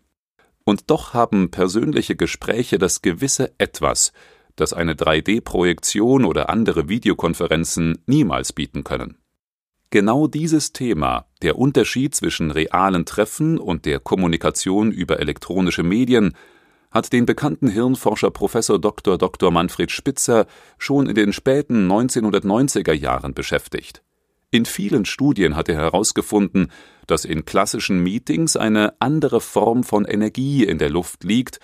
Und 0.66 0.90
doch 0.92 1.14
haben 1.14 1.50
persönliche 1.50 2.16
Gespräche 2.16 2.78
das 2.78 3.02
gewisse 3.02 3.54
Etwas, 3.58 4.12
das 4.56 4.74
eine 4.74 4.94
3D-Projektion 4.94 6.26
oder 6.26 6.50
andere 6.50 6.90
Videokonferenzen 6.90 8.00
niemals 8.06 8.54
bieten 8.54 8.84
können. 8.84 9.23
Genau 9.94 10.26
dieses 10.26 10.74
Thema, 10.74 11.28
der 11.44 11.60
Unterschied 11.60 12.16
zwischen 12.16 12.50
realen 12.50 13.06
Treffen 13.06 13.60
und 13.60 13.86
der 13.86 14.00
Kommunikation 14.00 14.92
über 14.92 15.20
elektronische 15.20 15.84
Medien, 15.84 16.34
hat 16.90 17.14
den 17.14 17.28
bekannten 17.28 17.68
Hirnforscher 17.68 18.32
Prof. 18.32 18.54
Dr. 18.82 19.20
Dr. 19.20 19.52
Manfred 19.52 19.92
Spitzer 19.92 20.48
schon 20.80 21.06
in 21.06 21.14
den 21.14 21.32
späten 21.32 21.88
1990er 21.92 22.94
Jahren 22.94 23.36
beschäftigt. 23.36 24.02
In 24.50 24.66
vielen 24.66 25.06
Studien 25.06 25.56
hat 25.56 25.70
er 25.70 25.76
herausgefunden, 25.76 26.72
dass 27.06 27.24
in 27.24 27.46
klassischen 27.46 28.02
Meetings 28.02 28.58
eine 28.58 29.00
andere 29.00 29.42
Form 29.42 29.84
von 29.84 30.06
Energie 30.06 30.64
in 30.64 30.80
der 30.80 30.90
Luft 30.90 31.24
liegt 31.24 31.60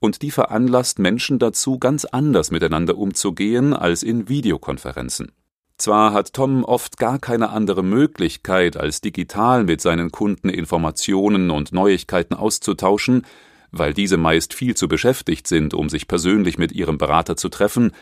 und 0.00 0.22
die 0.22 0.32
veranlasst 0.32 0.98
Menschen 0.98 1.38
dazu, 1.38 1.78
ganz 1.78 2.04
anders 2.04 2.50
miteinander 2.50 2.98
umzugehen 2.98 3.72
als 3.72 4.02
in 4.02 4.28
Videokonferenzen. 4.28 5.30
Zwar 5.78 6.12
hat 6.12 6.32
Tom 6.32 6.64
oft 6.64 6.98
gar 6.98 7.20
keine 7.20 7.50
andere 7.50 7.84
Möglichkeit, 7.84 8.76
als 8.76 9.00
digital 9.00 9.62
mit 9.62 9.80
seinen 9.80 10.10
Kunden 10.10 10.48
Informationen 10.48 11.52
und 11.52 11.72
Neuigkeiten 11.72 12.34
auszutauschen, 12.34 13.24
weil 13.70 13.94
diese 13.94 14.16
meist 14.16 14.54
viel 14.54 14.74
zu 14.74 14.88
beschäftigt 14.88 15.46
sind, 15.46 15.74
um 15.74 15.88
sich 15.88 16.08
persönlich 16.08 16.58
mit 16.58 16.72
ihrem 16.72 16.98
Berater 16.98 17.36
zu 17.36 17.48
treffen, 17.48 17.92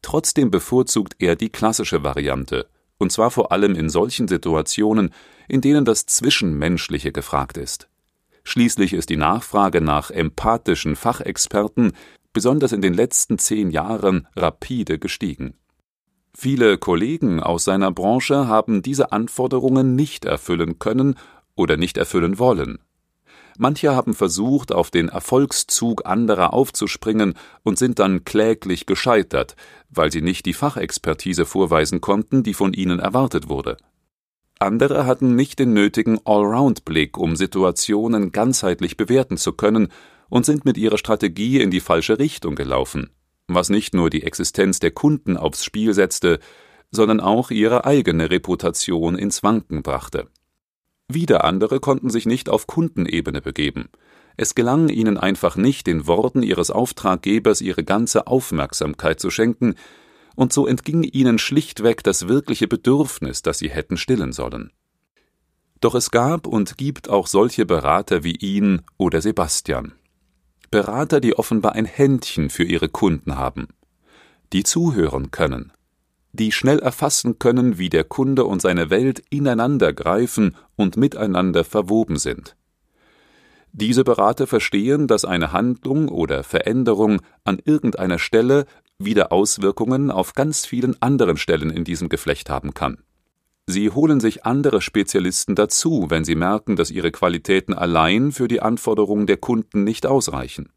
trotzdem 0.00 0.50
bevorzugt 0.50 1.16
er 1.18 1.36
die 1.36 1.50
klassische 1.50 2.02
Variante, 2.02 2.66
und 2.96 3.12
zwar 3.12 3.30
vor 3.30 3.52
allem 3.52 3.74
in 3.74 3.90
solchen 3.90 4.26
Situationen, 4.26 5.12
in 5.48 5.60
denen 5.60 5.84
das 5.84 6.06
Zwischenmenschliche 6.06 7.12
gefragt 7.12 7.58
ist. 7.58 7.88
Schließlich 8.42 8.94
ist 8.94 9.10
die 9.10 9.16
Nachfrage 9.16 9.82
nach 9.82 10.10
empathischen 10.10 10.96
Fachexperten 10.96 11.92
besonders 12.32 12.72
in 12.72 12.80
den 12.80 12.94
letzten 12.94 13.38
zehn 13.38 13.70
Jahren 13.70 14.26
rapide 14.34 14.98
gestiegen. 14.98 15.54
Viele 16.34 16.78
Kollegen 16.78 17.40
aus 17.40 17.64
seiner 17.64 17.92
Branche 17.92 18.48
haben 18.48 18.82
diese 18.82 19.12
Anforderungen 19.12 19.94
nicht 19.94 20.24
erfüllen 20.24 20.78
können 20.78 21.16
oder 21.54 21.76
nicht 21.76 21.98
erfüllen 21.98 22.38
wollen. 22.38 22.78
Manche 23.58 23.94
haben 23.94 24.14
versucht, 24.14 24.72
auf 24.72 24.90
den 24.90 25.10
Erfolgszug 25.10 26.06
anderer 26.06 26.54
aufzuspringen 26.54 27.34
und 27.62 27.78
sind 27.78 27.98
dann 27.98 28.24
kläglich 28.24 28.86
gescheitert, 28.86 29.56
weil 29.90 30.10
sie 30.10 30.22
nicht 30.22 30.46
die 30.46 30.54
Fachexpertise 30.54 31.44
vorweisen 31.44 32.00
konnten, 32.00 32.42
die 32.42 32.54
von 32.54 32.72
ihnen 32.72 32.98
erwartet 32.98 33.50
wurde. 33.50 33.76
Andere 34.58 35.04
hatten 35.04 35.34
nicht 35.34 35.58
den 35.58 35.74
nötigen 35.74 36.18
Allround-Blick, 36.24 37.18
um 37.18 37.36
Situationen 37.36 38.32
ganzheitlich 38.32 38.96
bewerten 38.96 39.36
zu 39.36 39.52
können, 39.52 39.88
und 40.30 40.46
sind 40.46 40.64
mit 40.64 40.78
ihrer 40.78 40.96
Strategie 40.96 41.60
in 41.60 41.70
die 41.70 41.80
falsche 41.80 42.18
Richtung 42.18 42.54
gelaufen 42.54 43.10
was 43.48 43.68
nicht 43.68 43.94
nur 43.94 44.10
die 44.10 44.22
Existenz 44.22 44.78
der 44.78 44.90
Kunden 44.90 45.36
aufs 45.36 45.64
Spiel 45.64 45.94
setzte, 45.94 46.38
sondern 46.90 47.20
auch 47.20 47.50
ihre 47.50 47.84
eigene 47.84 48.30
Reputation 48.30 49.16
ins 49.16 49.42
Wanken 49.42 49.82
brachte. 49.82 50.28
Wieder 51.08 51.44
andere 51.44 51.80
konnten 51.80 52.10
sich 52.10 52.26
nicht 52.26 52.48
auf 52.48 52.66
Kundenebene 52.66 53.40
begeben. 53.40 53.88
Es 54.36 54.54
gelang 54.54 54.88
ihnen 54.88 55.18
einfach 55.18 55.56
nicht, 55.56 55.86
den 55.86 56.06
Worten 56.06 56.42
ihres 56.42 56.70
Auftraggebers 56.70 57.60
ihre 57.60 57.84
ganze 57.84 58.26
Aufmerksamkeit 58.26 59.20
zu 59.20 59.30
schenken, 59.30 59.74
und 60.34 60.52
so 60.52 60.66
entging 60.66 61.02
ihnen 61.02 61.38
schlichtweg 61.38 62.02
das 62.02 62.28
wirkliche 62.28 62.66
Bedürfnis, 62.66 63.42
das 63.42 63.58
sie 63.58 63.68
hätten 63.68 63.98
stillen 63.98 64.32
sollen. 64.32 64.72
Doch 65.80 65.94
es 65.94 66.10
gab 66.10 66.46
und 66.46 66.78
gibt 66.78 67.10
auch 67.10 67.26
solche 67.26 67.66
Berater 67.66 68.24
wie 68.24 68.36
ihn 68.36 68.82
oder 68.96 69.20
Sebastian. 69.20 69.92
Berater, 70.72 71.20
die 71.20 71.38
offenbar 71.38 71.74
ein 71.74 71.84
Händchen 71.84 72.48
für 72.48 72.64
ihre 72.64 72.88
Kunden 72.88 73.36
haben, 73.36 73.68
die 74.54 74.64
zuhören 74.64 75.30
können, 75.30 75.70
die 76.32 76.50
schnell 76.50 76.78
erfassen 76.78 77.38
können, 77.38 77.76
wie 77.76 77.90
der 77.90 78.04
Kunde 78.04 78.46
und 78.46 78.62
seine 78.62 78.88
Welt 78.88 79.22
ineinander 79.28 79.92
greifen 79.92 80.56
und 80.74 80.96
miteinander 80.96 81.62
verwoben 81.64 82.16
sind. 82.16 82.56
Diese 83.72 84.02
Berater 84.02 84.46
verstehen, 84.46 85.08
dass 85.08 85.26
eine 85.26 85.52
Handlung 85.52 86.08
oder 86.08 86.42
Veränderung 86.42 87.20
an 87.44 87.58
irgendeiner 87.62 88.18
Stelle 88.18 88.64
wieder 88.98 89.30
Auswirkungen 89.30 90.10
auf 90.10 90.32
ganz 90.32 90.64
vielen 90.64 91.00
anderen 91.02 91.36
Stellen 91.36 91.68
in 91.68 91.84
diesem 91.84 92.08
Geflecht 92.08 92.48
haben 92.48 92.72
kann. 92.72 92.96
Sie 93.66 93.90
holen 93.90 94.20
sich 94.20 94.44
andere 94.44 94.80
Spezialisten 94.80 95.54
dazu, 95.54 96.06
wenn 96.08 96.24
sie 96.24 96.34
merken, 96.34 96.76
dass 96.76 96.90
ihre 96.90 97.12
Qualitäten 97.12 97.74
allein 97.74 98.32
für 98.32 98.48
die 98.48 98.60
Anforderungen 98.60 99.26
der 99.26 99.36
Kunden 99.36 99.84
nicht 99.84 100.06
ausreichen. 100.06 100.72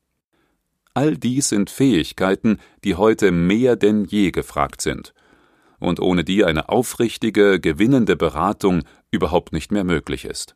All 0.94 1.18
dies 1.18 1.50
sind 1.50 1.70
Fähigkeiten, 1.70 2.60
die 2.84 2.96
heute 2.96 3.32
mehr 3.32 3.76
denn 3.76 4.06
je 4.06 4.32
gefragt 4.32 4.82
sind 4.82 5.14
und 5.80 6.00
ohne 6.00 6.24
die 6.24 6.46
eine 6.46 6.70
aufrichtige, 6.70 7.60
gewinnende 7.60 8.16
Beratung 8.16 8.84
überhaupt 9.12 9.54
nicht 9.54 9.72
mehr 9.72 9.84
möglich 9.84 10.26
ist. 10.26 10.56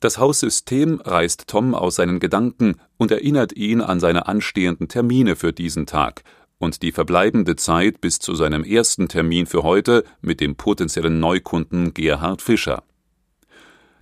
Das 0.00 0.18
Haussystem 0.18 1.00
reißt 1.00 1.46
Tom 1.46 1.74
aus 1.74 1.96
seinen 1.96 2.20
Gedanken 2.20 2.76
und 2.96 3.10
erinnert 3.10 3.52
ihn 3.52 3.82
an 3.82 4.00
seine 4.00 4.28
anstehenden 4.28 4.88
Termine 4.88 5.36
für 5.36 5.52
diesen 5.52 5.86
Tag 5.86 6.22
und 6.60 6.82
die 6.82 6.92
verbleibende 6.92 7.56
Zeit 7.56 8.00
bis 8.00 8.20
zu 8.20 8.36
seinem 8.36 8.62
ersten 8.62 9.08
Termin 9.08 9.46
für 9.46 9.64
heute 9.64 10.04
mit 10.20 10.40
dem 10.40 10.54
potenziellen 10.54 11.18
Neukunden 11.18 11.94
Gerhard 11.94 12.42
Fischer. 12.42 12.84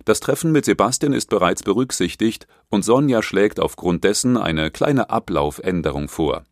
Das 0.05 0.19
Treffen 0.19 0.51
mit 0.51 0.65
Sebastian 0.65 1.13
ist 1.13 1.29
bereits 1.29 1.63
berücksichtigt 1.63 2.47
und 2.69 2.83
Sonja 2.83 3.23
schlägt 3.23 3.59
aufgrund 3.59 4.03
dessen 4.03 4.37
eine 4.37 4.71
kleine 4.71 5.09
Ablaufänderung 5.09 6.09
vor. 6.09 6.43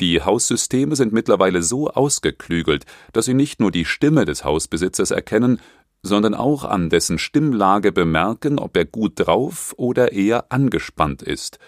Die 0.00 0.20
Haussysteme 0.22 0.96
sind 0.96 1.12
mittlerweile 1.12 1.62
so 1.62 1.88
ausgeklügelt, 1.88 2.84
dass 3.12 3.24
sie 3.24 3.34
nicht 3.34 3.60
nur 3.60 3.70
die 3.70 3.84
Stimme 3.84 4.24
des 4.24 4.44
Hausbesitzers 4.44 5.12
erkennen, 5.12 5.60
sondern 6.02 6.34
auch 6.34 6.64
an 6.64 6.90
dessen 6.90 7.18
Stimmlage 7.18 7.92
bemerken, 7.92 8.58
ob 8.58 8.76
er 8.76 8.84
gut 8.84 9.12
drauf 9.16 9.74
oder 9.76 10.12
eher 10.12 10.50
angespannt 10.50 11.22
ist, 11.22 11.58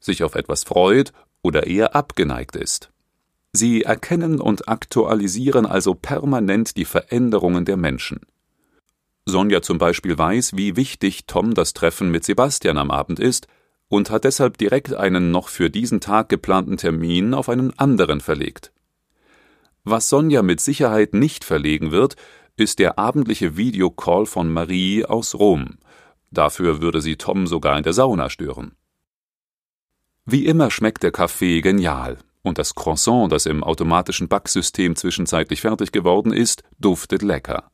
sich 0.00 0.22
auf 0.22 0.34
etwas 0.34 0.64
freut 0.64 1.12
oder 1.42 1.66
eher 1.66 1.94
abgeneigt 1.94 2.56
ist. 2.56 2.90
Sie 3.52 3.82
erkennen 3.82 4.40
und 4.40 4.68
aktualisieren 4.68 5.66
also 5.66 5.94
permanent 5.94 6.76
die 6.76 6.84
Veränderungen 6.84 7.64
der 7.64 7.76
Menschen. 7.76 8.20
Sonja 9.24 9.62
zum 9.62 9.78
Beispiel 9.78 10.16
weiß, 10.16 10.56
wie 10.56 10.76
wichtig 10.76 11.26
Tom 11.26 11.54
das 11.54 11.74
Treffen 11.74 12.10
mit 12.10 12.24
Sebastian 12.24 12.78
am 12.78 12.90
Abend 12.90 13.20
ist 13.20 13.46
und 13.88 14.10
hat 14.10 14.24
deshalb 14.24 14.58
direkt 14.58 14.94
einen 14.94 15.30
noch 15.30 15.48
für 15.48 15.70
diesen 15.70 16.00
Tag 16.00 16.28
geplanten 16.28 16.76
Termin 16.76 17.34
auf 17.34 17.48
einen 17.48 17.78
anderen 17.78 18.20
verlegt. 18.20 18.72
Was 19.84 20.08
Sonja 20.08 20.42
mit 20.42 20.60
Sicherheit 20.60 21.14
nicht 21.14 21.44
verlegen 21.44 21.90
wird, 21.90 22.16
ist 22.56 22.78
der 22.78 22.98
abendliche 22.98 23.56
Videocall 23.56 24.26
von 24.26 24.52
Marie 24.52 25.04
aus 25.04 25.34
Rom. 25.34 25.78
Dafür 26.30 26.82
würde 26.82 27.00
sie 27.00 27.16
Tom 27.16 27.46
sogar 27.46 27.78
in 27.78 27.84
der 27.84 27.92
Sauna 27.94 28.28
stören. 28.28 28.72
Wie 30.30 30.44
immer 30.44 30.70
schmeckt 30.70 31.04
der 31.04 31.10
Kaffee 31.10 31.62
genial 31.62 32.18
und 32.42 32.58
das 32.58 32.74
Croissant, 32.74 33.32
das 33.32 33.46
im 33.46 33.64
automatischen 33.64 34.28
Backsystem 34.28 34.94
zwischenzeitlich 34.94 35.62
fertig 35.62 35.90
geworden 35.90 36.34
ist, 36.34 36.64
duftet 36.78 37.22
lecker. 37.22 37.70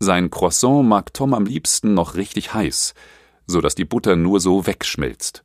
Sein 0.00 0.32
Croissant 0.32 0.88
mag 0.88 1.14
Tom 1.14 1.32
am 1.32 1.46
liebsten 1.46 1.94
noch 1.94 2.16
richtig 2.16 2.54
heiß, 2.54 2.94
so 3.46 3.60
dass 3.60 3.76
die 3.76 3.84
Butter 3.84 4.16
nur 4.16 4.40
so 4.40 4.66
wegschmilzt. 4.66 5.44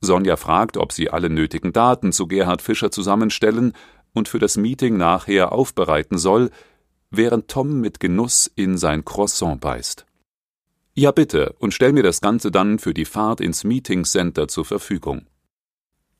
Sonja 0.00 0.34
fragt, 0.34 0.76
ob 0.76 0.90
sie 0.90 1.10
alle 1.10 1.30
nötigen 1.30 1.72
Daten 1.72 2.10
zu 2.10 2.26
Gerhard 2.26 2.60
Fischer 2.60 2.90
zusammenstellen 2.90 3.72
und 4.14 4.26
für 4.26 4.40
das 4.40 4.56
Meeting 4.56 4.96
nachher 4.96 5.52
aufbereiten 5.52 6.18
soll, 6.18 6.50
während 7.12 7.46
Tom 7.46 7.80
mit 7.80 8.00
Genuss 8.00 8.50
in 8.56 8.78
sein 8.78 9.04
Croissant 9.04 9.60
beißt. 9.60 10.06
Ja 10.94 11.12
bitte, 11.12 11.54
und 11.60 11.72
stell 11.72 11.92
mir 11.92 12.02
das 12.02 12.20
Ganze 12.20 12.50
dann 12.50 12.80
für 12.80 12.94
die 12.94 13.04
Fahrt 13.04 13.40
ins 13.40 13.62
Meeting 13.62 14.04
Center 14.04 14.48
zur 14.48 14.64
Verfügung. 14.64 15.26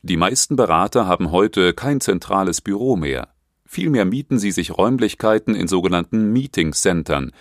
Die 0.03 0.17
meisten 0.17 0.57
Berater 0.57 1.07
haben 1.07 1.33
heute 1.33 1.75
kein 1.75 2.01
zentrales 2.01 2.61
Büro 2.61 2.97
mehr. 2.97 3.29
Vielmehr 3.65 4.05
mieten 4.05 4.39
sie 4.39 4.53
sich 4.53 4.77
Räumlichkeiten 4.77 5.55
in 5.55 5.69
sogenannten 5.69 6.33
Meeting 6.33 6.73
Centern, 6.73 7.33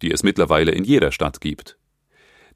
die 0.00 0.12
es 0.12 0.22
mittlerweile 0.22 0.72
in 0.72 0.84
jeder 0.84 1.10
Stadt 1.10 1.40
gibt. 1.40 1.78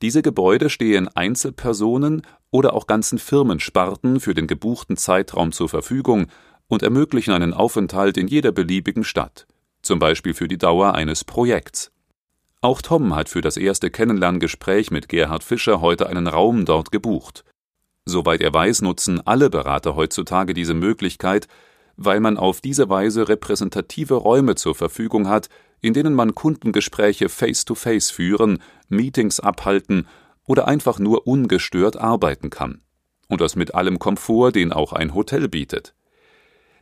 Diese 0.03 0.23
Gebäude 0.23 0.71
stehen 0.71 1.09
Einzelpersonen 1.09 2.23
oder 2.51 2.75
auch 2.75 2.87
ganzen 2.87 3.19
Firmensparten 3.19 4.21
für 4.21 4.35
den 4.35 4.47
gebuchten 4.47 4.97
Zeitraum 4.97 5.53
zur 5.53 5.69
Verfügung 5.69 6.27
und 6.69 6.83
ermöglichen 6.83 7.33
einen 7.33 7.55
Aufenthalt 7.55 8.17
in 8.17 8.29
jeder 8.29 8.53
beliebigen 8.53 9.05
Stadt 9.05 9.47
zum 9.87 9.99
Beispiel 9.99 10.35
für 10.35 10.49
die 10.49 10.59
Dauer 10.59 10.95
eines 10.95 11.25
Projekts. 11.25 11.91
Auch 12.61 12.83
Tom 12.83 13.15
hat 13.15 13.29
für 13.29 13.41
das 13.41 13.57
erste 13.57 13.91
Kennenlerngespräch 13.91 14.91
mit 14.91 15.09
Gerhard 15.09 15.45
Fischer 15.45 15.81
heute 15.81 16.09
einen 16.09 16.27
Raum 16.27 16.65
dort 16.65 16.91
gebucht. 16.91 17.45
Soweit 18.07 18.41
er 18.41 18.55
weiß, 18.55 18.83
nutzen 18.83 19.21
alle 19.27 19.51
Berater 19.51 19.97
heutzutage 19.97 20.55
diese 20.55 20.75
Möglichkeit, 20.75 21.49
weil 21.97 22.21
man 22.21 22.37
auf 22.37 22.61
diese 22.61 22.89
Weise 22.89 23.29
repräsentative 23.29 24.15
Räume 24.15 24.55
zur 24.55 24.77
Verfügung 24.77 25.29
hat, 25.29 25.49
in 25.81 25.93
denen 25.93 26.15
man 26.15 26.35
Kundengespräche 26.35 27.29
face-to-face 27.29 28.11
-face 28.11 28.13
führen, 28.13 28.63
Meetings 28.89 29.41
abhalten 29.41 30.07
oder 30.47 30.69
einfach 30.69 31.01
nur 31.01 31.27
ungestört 31.27 31.97
arbeiten 31.97 32.49
kann. 32.49 32.81
Und 33.29 33.41
das 33.41 33.57
mit 33.57 33.75
allem 33.75 33.99
Komfort, 33.99 34.53
den 34.53 34.73
auch 34.73 34.93
ein 34.93 35.15
Hotel 35.15 35.49
bietet. 35.49 35.95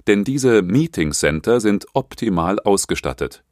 Denn 0.07 0.25
diese 0.25 0.61
Meeting 0.61 1.13
Center 1.13 1.61
sind 1.61 1.87
optimal 1.95 2.61
ausgestattet. 2.61 3.43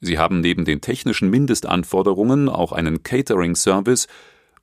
Sie 0.00 0.18
haben 0.18 0.40
neben 0.40 0.66
den 0.66 0.82
technischen 0.82 1.30
Mindestanforderungen 1.30 2.50
auch 2.50 2.72
einen 2.72 3.02
Catering-Service 3.02 4.08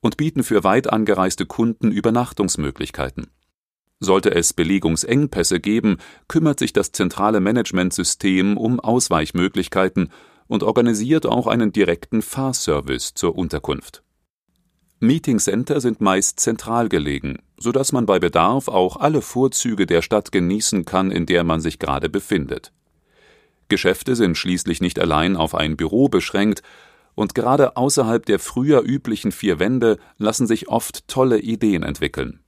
und 0.00 0.16
bieten 0.16 0.42
für 0.42 0.64
weit 0.64 0.92
angereiste 0.92 1.46
Kunden 1.46 1.90
Übernachtungsmöglichkeiten. 1.90 3.28
Sollte 3.98 4.34
es 4.34 4.54
Belegungsengpässe 4.54 5.60
geben, 5.60 5.98
kümmert 6.26 6.58
sich 6.58 6.72
das 6.72 6.92
zentrale 6.92 7.40
Managementsystem 7.40 8.56
um 8.56 8.80
Ausweichmöglichkeiten 8.80 10.10
und 10.46 10.62
organisiert 10.62 11.26
auch 11.26 11.46
einen 11.46 11.72
direkten 11.72 12.22
Fahrservice 12.22 13.14
zur 13.14 13.36
Unterkunft. 13.36 14.02
Meeting 15.02 15.38
Center 15.38 15.80
sind 15.80 16.00
meist 16.00 16.40
zentral 16.40 16.88
gelegen, 16.88 17.38
so 17.56 17.72
dass 17.72 17.92
man 17.92 18.04
bei 18.04 18.18
Bedarf 18.18 18.68
auch 18.68 18.96
alle 18.96 19.22
Vorzüge 19.22 19.86
der 19.86 20.02
Stadt 20.02 20.32
genießen 20.32 20.84
kann, 20.84 21.10
in 21.10 21.24
der 21.24 21.44
man 21.44 21.60
sich 21.60 21.78
gerade 21.78 22.10
befindet. 22.10 22.72
Geschäfte 23.68 24.16
sind 24.16 24.36
schließlich 24.36 24.80
nicht 24.80 24.98
allein 24.98 25.36
auf 25.36 25.54
ein 25.54 25.76
Büro 25.76 26.08
beschränkt, 26.08 26.62
und 27.20 27.34
gerade 27.34 27.76
außerhalb 27.76 28.24
der 28.24 28.38
früher 28.38 28.82
üblichen 28.82 29.30
vier 29.30 29.58
Wände 29.58 29.98
lassen 30.16 30.46
sich 30.46 30.68
oft 30.68 31.06
tolle 31.06 31.38
Ideen 31.38 31.82
entwickeln. 31.82 32.40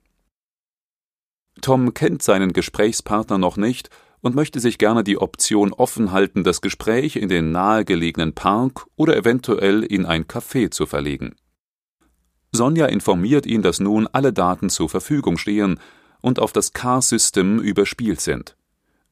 Tom 1.60 1.92
kennt 1.92 2.22
seinen 2.22 2.54
Gesprächspartner 2.54 3.36
noch 3.36 3.58
nicht 3.58 3.90
und 4.22 4.34
möchte 4.34 4.60
sich 4.60 4.78
gerne 4.78 5.04
die 5.04 5.18
Option 5.18 5.74
offen 5.74 6.10
halten, 6.10 6.42
das 6.42 6.62
Gespräch 6.62 7.16
in 7.16 7.28
den 7.28 7.52
nahegelegenen 7.52 8.32
Park 8.32 8.86
oder 8.96 9.14
eventuell 9.14 9.82
in 9.82 10.06
ein 10.06 10.24
Café 10.24 10.70
zu 10.70 10.86
verlegen. 10.86 11.36
Sonja 12.52 12.86
informiert 12.86 13.44
ihn, 13.44 13.60
dass 13.60 13.78
nun 13.78 14.06
alle 14.06 14.32
Daten 14.32 14.70
zur 14.70 14.88
Verfügung 14.88 15.36
stehen 15.36 15.80
und 16.22 16.38
auf 16.38 16.52
das 16.52 16.72
Car-System 16.72 17.58
überspielt 17.58 18.22
sind. 18.22 18.56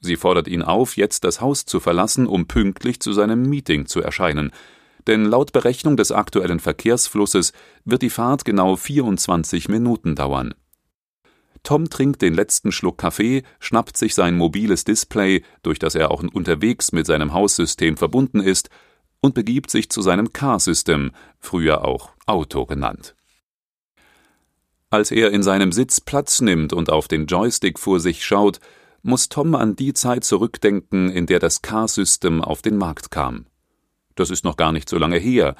Sie 0.00 0.16
fordert 0.16 0.48
ihn 0.48 0.62
auf, 0.62 0.96
jetzt 0.96 1.24
das 1.24 1.42
Haus 1.42 1.66
zu 1.66 1.80
verlassen, 1.80 2.26
um 2.26 2.46
pünktlich 2.46 3.00
zu 3.00 3.12
seinem 3.12 3.42
Meeting 3.42 3.84
zu 3.84 4.00
erscheinen, 4.00 4.52
denn 5.06 5.24
laut 5.24 5.52
Berechnung 5.52 5.96
des 5.96 6.12
aktuellen 6.12 6.60
Verkehrsflusses 6.60 7.52
wird 7.84 8.02
die 8.02 8.10
Fahrt 8.10 8.44
genau 8.44 8.76
24 8.76 9.68
Minuten 9.68 10.14
dauern. 10.14 10.54
Tom 11.62 11.90
trinkt 11.90 12.22
den 12.22 12.34
letzten 12.34 12.72
Schluck 12.72 12.98
Kaffee, 12.98 13.42
schnappt 13.58 13.96
sich 13.96 14.14
sein 14.14 14.36
mobiles 14.36 14.84
Display, 14.84 15.42
durch 15.62 15.78
das 15.78 15.94
er 15.94 16.10
auch 16.10 16.22
unterwegs 16.22 16.92
mit 16.92 17.06
seinem 17.06 17.32
Haussystem 17.32 17.96
verbunden 17.96 18.40
ist, 18.40 18.70
und 19.20 19.34
begibt 19.34 19.70
sich 19.70 19.90
zu 19.90 20.00
seinem 20.00 20.32
Car-System, 20.32 21.12
früher 21.38 21.84
auch 21.84 22.10
Auto 22.26 22.64
genannt. 22.64 23.14
Als 24.88 25.10
er 25.10 25.30
in 25.30 25.42
seinem 25.42 25.72
Sitz 25.72 26.00
Platz 26.00 26.40
nimmt 26.40 26.72
und 26.72 26.90
auf 26.90 27.06
den 27.06 27.26
Joystick 27.26 27.78
vor 27.78 28.00
sich 28.00 28.24
schaut, 28.24 28.60
muss 29.02 29.28
Tom 29.28 29.54
an 29.54 29.76
die 29.76 29.94
Zeit 29.94 30.24
zurückdenken, 30.24 31.10
in 31.10 31.26
der 31.26 31.38
das 31.38 31.62
Car-System 31.62 32.42
auf 32.42 32.62
den 32.62 32.76
Markt 32.76 33.10
kam. 33.10 33.46
Das 34.20 34.28
ist 34.28 34.44
noch 34.44 34.58
gar 34.58 34.70
nicht 34.70 34.86
so 34.86 34.98
lange 34.98 35.16
her, 35.16 35.54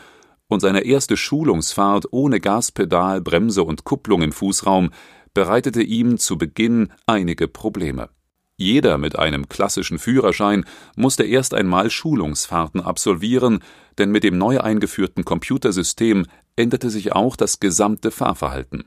und 0.46 0.60
seine 0.60 0.84
erste 0.84 1.16
Schulungsfahrt 1.16 2.08
ohne 2.10 2.40
Gaspedal, 2.40 3.22
Bremse 3.22 3.62
und 3.62 3.84
Kupplung 3.84 4.20
im 4.20 4.32
Fußraum 4.32 4.90
bereitete 5.32 5.80
ihm 5.80 6.18
zu 6.18 6.36
Beginn 6.36 6.92
einige 7.06 7.48
Probleme. 7.48 8.10
Jeder 8.58 8.98
mit 8.98 9.18
einem 9.18 9.48
klassischen 9.48 9.98
Führerschein 9.98 10.66
musste 10.94 11.24
erst 11.24 11.54
einmal 11.54 11.88
Schulungsfahrten 11.88 12.82
absolvieren, 12.82 13.60
denn 13.96 14.10
mit 14.10 14.24
dem 14.24 14.36
neu 14.36 14.60
eingeführten 14.60 15.24
Computersystem 15.24 16.26
änderte 16.54 16.90
sich 16.90 17.12
auch 17.12 17.36
das 17.36 17.60
gesamte 17.60 18.10
Fahrverhalten. 18.10 18.84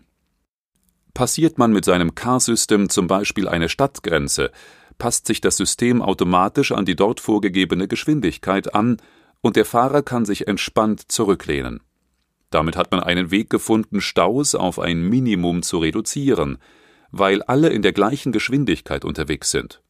Passiert 1.15 1.57
man 1.57 1.73
mit 1.73 1.83
seinem 1.83 2.13
Car-System 2.13 2.89
zum 2.89 3.07
Beispiel 3.07 3.47
eine 3.47 3.69
Stadtgrenze, 3.69 4.51
passt 4.99 5.25
sich 5.25 5.41
das 5.41 5.57
System 5.57 6.03
automatisch 6.03 6.71
an 6.73 6.85
die 6.85 6.95
dort 6.95 7.19
vorgegebene 7.19 7.87
Geschwindigkeit 7.87 8.75
an 8.75 8.97
und 9.43 9.57
der 9.57 9.65
Fahrer 9.65 10.01
kann 10.01 10.25
sich 10.25 10.47
entspannt 10.47 11.11
zurücklehnen. 11.11 11.81
Damit 12.49 12.77
hat 12.77 12.91
man 12.91 13.01
einen 13.01 13.29
Weg 13.29 13.49
gefunden, 13.49 13.99
Staus 13.99 14.55
auf 14.55 14.79
ein 14.79 15.01
Minimum 15.09 15.63
zu 15.63 15.79
reduzieren, 15.79 16.57
weil 17.11 17.43
alle 17.43 17.69
in 17.69 17.81
der 17.81 17.91
gleichen 17.91 18.31
Geschwindigkeit 18.31 19.03
unterwegs 19.03 19.51
sind. 19.51 19.83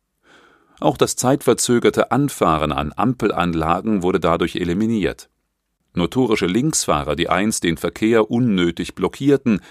Auch 0.79 0.97
das 0.97 1.15
zeitverzögerte 1.15 2.11
Anfahren 2.11 2.71
an 2.71 2.93
Ampelanlagen 2.95 4.01
wurde 4.01 4.19
dadurch 4.19 4.55
eliminiert. 4.55 5.29
Notorische 5.93 6.47
Linksfahrer, 6.47 7.15
die 7.15 7.29
einst 7.29 7.63
den 7.63 7.77
Verkehr 7.77 8.31
unnötig 8.31 8.95
blockierten, 8.95 9.61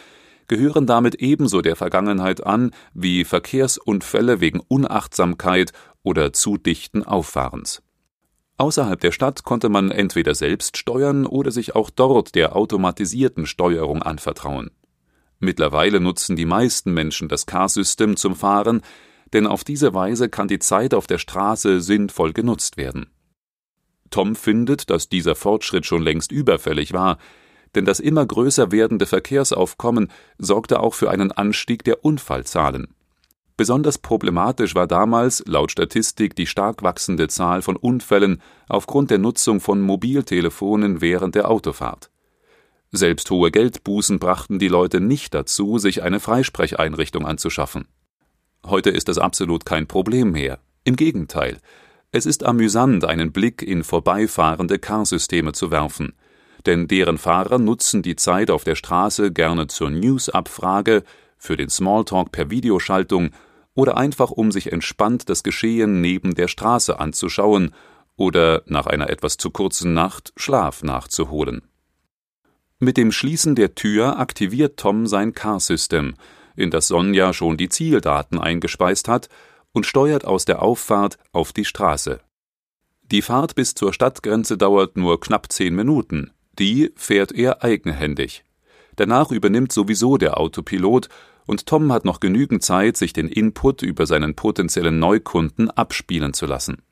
gehören 0.46 0.86
damit 0.86 1.16
ebenso 1.16 1.60
der 1.60 1.74
Vergangenheit 1.74 2.46
an 2.46 2.70
wie 2.94 3.24
Verkehrsunfälle 3.24 4.40
wegen 4.40 4.60
Unachtsamkeit 4.60 5.72
oder 6.04 6.32
zu 6.32 6.56
dichten 6.56 7.02
Auffahrens. 7.02 7.82
Außerhalb 8.58 9.00
der 9.00 9.12
Stadt 9.12 9.44
konnte 9.44 9.68
man 9.68 9.90
entweder 9.90 10.34
selbst 10.34 10.76
steuern 10.76 11.26
oder 11.26 11.50
sich 11.50 11.74
auch 11.74 11.90
dort 11.90 12.34
der 12.34 12.54
automatisierten 12.54 13.46
Steuerung 13.46 14.02
anvertrauen. 14.02 14.70
Mittlerweile 15.38 16.00
nutzen 16.00 16.36
die 16.36 16.44
meisten 16.44 16.94
Menschen 16.94 17.28
das 17.28 17.46
Car-System 17.46 18.16
zum 18.16 18.36
Fahren, 18.36 18.82
denn 19.32 19.46
auf 19.46 19.64
diese 19.64 19.94
Weise 19.94 20.28
kann 20.28 20.46
die 20.46 20.60
Zeit 20.60 20.94
auf 20.94 21.06
der 21.06 21.18
Straße 21.18 21.80
sinnvoll 21.80 22.32
genutzt 22.32 22.76
werden. 22.76 23.06
Tom 24.10 24.36
findet, 24.36 24.90
dass 24.90 25.08
dieser 25.08 25.34
Fortschritt 25.34 25.86
schon 25.86 26.02
längst 26.02 26.30
überfällig 26.30 26.92
war, 26.92 27.18
denn 27.74 27.86
das 27.86 27.98
immer 27.98 28.24
größer 28.26 28.70
werdende 28.70 29.06
Verkehrsaufkommen 29.06 30.12
sorgte 30.38 30.80
auch 30.80 30.94
für 30.94 31.10
einen 31.10 31.32
Anstieg 31.32 31.84
der 31.84 32.04
Unfallzahlen. 32.04 32.94
Besonders 33.56 33.98
problematisch 33.98 34.74
war 34.74 34.86
damals 34.86 35.42
laut 35.46 35.70
Statistik 35.70 36.34
die 36.34 36.46
stark 36.46 36.82
wachsende 36.82 37.28
Zahl 37.28 37.62
von 37.62 37.76
Unfällen 37.76 38.40
aufgrund 38.68 39.10
der 39.10 39.18
Nutzung 39.18 39.60
von 39.60 39.80
Mobiltelefonen 39.80 41.00
während 41.00 41.34
der 41.34 41.50
Autofahrt. 41.50 42.10
Selbst 42.90 43.30
hohe 43.30 43.50
Geldbußen 43.50 44.18
brachten 44.18 44.58
die 44.58 44.68
Leute 44.68 45.00
nicht 45.00 45.34
dazu, 45.34 45.78
sich 45.78 46.02
eine 46.02 46.20
Freisprecheinrichtung 46.20 47.26
anzuschaffen. 47.26 47.88
Heute 48.66 48.90
ist 48.90 49.08
das 49.08 49.18
absolut 49.18 49.64
kein 49.64 49.86
Problem 49.86 50.32
mehr. 50.32 50.58
Im 50.84 50.96
Gegenteil, 50.96 51.58
es 52.10 52.26
ist 52.26 52.44
amüsant, 52.44 53.04
einen 53.04 53.32
Blick 53.32 53.62
in 53.62 53.84
vorbeifahrende 53.84 54.78
Carsysteme 54.78 55.52
zu 55.52 55.70
werfen, 55.70 56.12
denn 56.66 56.86
deren 56.86 57.16
Fahrer 57.16 57.58
nutzen 57.58 58.02
die 58.02 58.16
Zeit 58.16 58.50
auf 58.50 58.64
der 58.64 58.74
Straße 58.74 59.32
gerne 59.32 59.66
zur 59.66 59.90
Newsabfrage, 59.90 61.02
für 61.42 61.56
den 61.56 61.68
Smalltalk 61.68 62.30
per 62.30 62.50
Videoschaltung 62.50 63.30
oder 63.74 63.96
einfach 63.96 64.30
um 64.30 64.52
sich 64.52 64.70
entspannt 64.70 65.28
das 65.28 65.42
Geschehen 65.42 66.00
neben 66.00 66.36
der 66.36 66.46
Straße 66.46 67.00
anzuschauen 67.00 67.74
oder 68.16 68.62
nach 68.66 68.86
einer 68.86 69.10
etwas 69.10 69.38
zu 69.38 69.50
kurzen 69.50 69.92
Nacht 69.92 70.32
Schlaf 70.36 70.84
nachzuholen. 70.84 71.62
Mit 72.78 72.96
dem 72.96 73.10
Schließen 73.10 73.56
der 73.56 73.74
Tür 73.74 74.20
aktiviert 74.20 74.76
Tom 74.76 75.08
sein 75.08 75.34
Car-System, 75.34 76.14
in 76.54 76.70
das 76.70 76.86
Sonja 76.88 77.32
schon 77.32 77.56
die 77.56 77.68
Zieldaten 77.68 78.38
eingespeist 78.38 79.08
hat 79.08 79.28
und 79.72 79.84
steuert 79.84 80.24
aus 80.24 80.44
der 80.44 80.62
Auffahrt 80.62 81.18
auf 81.32 81.52
die 81.52 81.64
Straße. 81.64 82.20
Die 83.02 83.22
Fahrt 83.22 83.56
bis 83.56 83.74
zur 83.74 83.92
Stadtgrenze 83.92 84.56
dauert 84.56 84.96
nur 84.96 85.18
knapp 85.18 85.50
zehn 85.50 85.74
Minuten, 85.74 86.30
die 86.58 86.92
fährt 86.94 87.32
er 87.32 87.64
eigenhändig. 87.64 88.44
Danach 88.96 89.30
übernimmt 89.30 89.72
sowieso 89.72 90.18
der 90.18 90.38
Autopilot 90.38 91.08
und 91.46 91.66
Tom 91.66 91.92
hat 91.92 92.04
noch 92.04 92.20
genügend 92.20 92.62
Zeit, 92.62 92.96
sich 92.96 93.12
den 93.12 93.28
Input 93.28 93.82
über 93.82 94.06
seinen 94.06 94.34
potenziellen 94.34 94.98
Neukunden 94.98 95.70
abspielen 95.70 96.34
zu 96.34 96.46
lassen. 96.46 96.82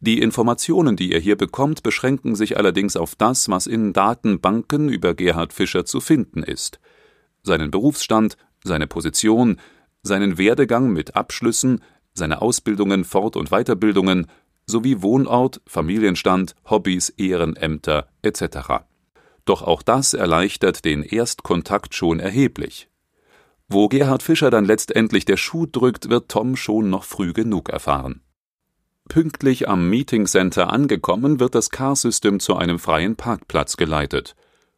Die 0.00 0.20
Informationen, 0.20 0.96
die 0.96 1.12
er 1.12 1.20
hier 1.20 1.36
bekommt, 1.36 1.82
beschränken 1.82 2.36
sich 2.36 2.56
allerdings 2.56 2.96
auf 2.96 3.14
das, 3.14 3.48
was 3.48 3.66
in 3.66 3.92
Datenbanken 3.92 4.88
über 4.88 5.14
Gerhard 5.14 5.52
Fischer 5.52 5.84
zu 5.84 6.00
finden 6.00 6.42
ist. 6.42 6.80
Seinen 7.42 7.70
Berufsstand, 7.70 8.36
seine 8.62 8.86
Position, 8.86 9.58
seinen 10.02 10.38
Werdegang 10.38 10.92
mit 10.92 11.16
Abschlüssen, 11.16 11.82
seine 12.12 12.42
Ausbildungen, 12.42 13.04
Fort- 13.04 13.36
und 13.36 13.50
Weiterbildungen 13.50 14.26
sowie 14.66 15.00
Wohnort, 15.00 15.60
Familienstand, 15.66 16.54
Hobbys, 16.68 17.08
Ehrenämter 17.10 18.08
etc. 18.22 18.84
Doch 19.44 19.62
auch 19.62 19.82
das 19.82 20.12
erleichtert 20.12 20.84
den 20.84 21.02
Erstkontakt 21.02 21.94
schon 21.94 22.20
erheblich. 22.20 22.88
Wo 23.68 23.88
Gerhard 23.88 24.22
Fischer 24.22 24.50
dann 24.50 24.64
letztendlich 24.64 25.24
der 25.24 25.36
Schuh 25.36 25.66
drückt, 25.66 26.08
wird 26.08 26.28
Tom 26.28 26.54
schon 26.56 26.88
noch 26.88 27.02
früh 27.02 27.32
genug 27.32 27.68
erfahren. 27.68 28.20
Pünktlich 29.08 29.68
am 29.68 29.88
Meeting 29.90 30.26
Center 30.26 30.72
angekommen, 30.72 31.40
wird 31.40 31.54
das 31.54 31.70
Car-System 31.70 32.40
zu 32.40 32.56
einem 32.56 32.78
freien 32.78 33.16
Parkplatz 33.16 33.76
geleitet. 33.76 34.36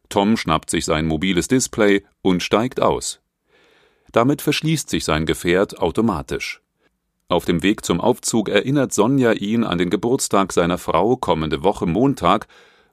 Tom 0.09 0.37
schnappt 0.37 0.69
sich 0.71 0.85
sein 0.85 1.05
mobiles 1.05 1.47
Display 1.47 2.03
und 2.21 2.41
steigt 2.41 2.81
aus. 2.81 3.21
Damit 4.11 4.41
verschließt 4.41 4.89
sich 4.89 5.05
sein 5.05 5.27
Gefährt 5.27 5.79
automatisch. 5.79 6.61
Auf 7.27 7.45
dem 7.45 7.61
Weg 7.61 7.85
zum 7.85 8.01
Aufzug 8.01 8.49
erinnert 8.49 8.91
Sonja 8.91 9.33
ihn 9.33 9.63
an 9.63 9.77
den 9.77 9.91
Geburtstag 9.91 10.51
seiner 10.51 10.79
Frau 10.79 11.15
kommende 11.15 11.61
Woche 11.61 11.85
Montag 11.85 12.47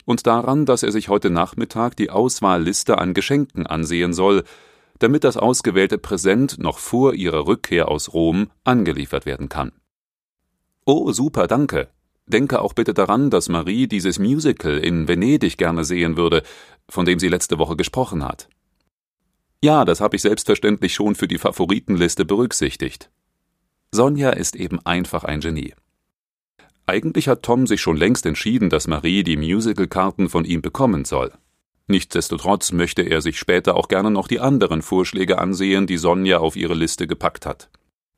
und 0.05 0.27
daran, 0.27 0.67
dass 0.67 0.83
er 0.83 0.93
sich 0.93 1.09
heute 1.09 1.31
Nachmittag 1.31 1.97
die 1.97 2.11
Auswahlliste 2.11 2.99
an 2.99 3.15
Geschenken 3.15 3.67
ansehen 3.67 4.13
soll, 4.13 4.45
damit 4.99 5.25
das 5.25 5.37
ausgewählte 5.37 5.99
Präsent 5.99 6.59
noch 6.59 6.79
vor 6.79 7.15
ihrer 7.15 7.47
Rückkehr 7.47 7.89
aus 7.89 8.13
Rom 8.13 8.51
angeliefert 8.65 9.27
werden 9.27 9.49
kann. 9.49 9.73
Oh, 10.85 11.13
super, 11.13 11.47
danke. 11.47 11.89
Denke 12.27 12.61
auch 12.61 12.73
bitte 12.73 12.95
daran, 12.95 13.31
dass 13.31 13.49
Marie 13.49 13.87
dieses 13.87 14.19
Musical 14.19 14.79
in 14.79 15.07
Venedig 15.07 15.59
gerne 15.59 15.85
sehen 15.85 16.17
würde, 16.17 16.43
von 16.89 17.05
dem 17.05 17.19
sie 17.19 17.29
letzte 17.29 17.59
Woche 17.59 17.77
gesprochen 17.77 18.25
hat. 18.25 18.49
Ja, 19.63 19.85
das 19.85 20.01
habe 20.01 20.17
ich 20.17 20.23
selbstverständlich 20.23 20.95
schon 20.95 21.15
für 21.15 21.29
die 21.29 21.39
Favoritenliste 21.39 22.25
berücksichtigt. 22.25 23.11
Sonja 23.93 24.31
ist 24.31 24.57
eben 24.57 24.85
einfach 24.85 25.25
ein 25.25 25.41
Genie. 25.41 25.75
Eigentlich 26.87 27.29
hat 27.29 27.43
Tom 27.43 27.67
sich 27.67 27.81
schon 27.81 27.97
längst 27.97 28.27
entschieden, 28.27 28.71
dass 28.71 28.87
Marie 28.87 29.25
die 29.25 29.37
Musicalkarten 29.37 30.29
von 30.29 30.45
ihm 30.45 30.63
bekommen 30.63 31.05
soll. 31.05 31.33
Nichtsdestotrotz 31.89 32.73
möchte 32.73 33.03
er 33.03 33.23
sich 33.23 33.39
später 33.39 33.77
auch 33.77 33.89
gerne 33.89 34.11
noch 34.11 34.27
die 34.27 34.41
anderen 34.41 34.83
Vorschläge 34.83 35.39
ansehen, 35.39 35.87
die 35.87 35.99
Sonja 35.99 36.39
auf 36.39 36.57
ihre 36.57 36.75
Liste 36.75 37.07
gepackt 37.07 37.47
hat. 37.47 37.69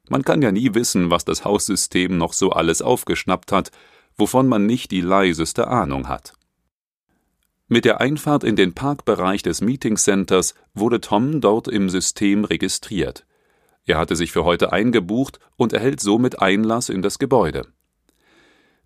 Man 0.08 0.22
kann 0.22 0.40
ja 0.40 0.52
nie 0.52 0.74
wissen, 0.74 1.10
was 1.10 1.26
das 1.26 1.44
Haussystem 1.44 2.16
noch 2.16 2.32
so 2.32 2.50
alles 2.50 2.80
aufgeschnappt 2.80 3.52
hat, 3.52 3.70
wovon 4.16 4.48
man 4.48 4.64
nicht 4.64 4.90
die 4.90 5.02
leiseste 5.02 5.68
Ahnung 5.68 6.08
hat. 6.08 6.32
Mit 7.68 7.84
der 7.84 8.00
Einfahrt 8.00 8.44
in 8.44 8.56
den 8.56 8.72
Parkbereich 8.72 9.42
des 9.42 9.60
Meeting 9.60 9.98
Centers 9.98 10.54
wurde 10.72 11.02
Tom 11.02 11.42
dort 11.42 11.68
im 11.68 11.90
System 11.90 12.46
registriert. 12.46 13.26
Er 13.84 13.98
hatte 13.98 14.16
sich 14.16 14.32
für 14.32 14.44
heute 14.44 14.72
eingebucht 14.72 15.38
und 15.56 15.74
erhält 15.74 16.00
somit 16.00 16.40
Einlass 16.40 16.88
in 16.88 17.02
das 17.02 17.18
Gebäude. 17.18 17.66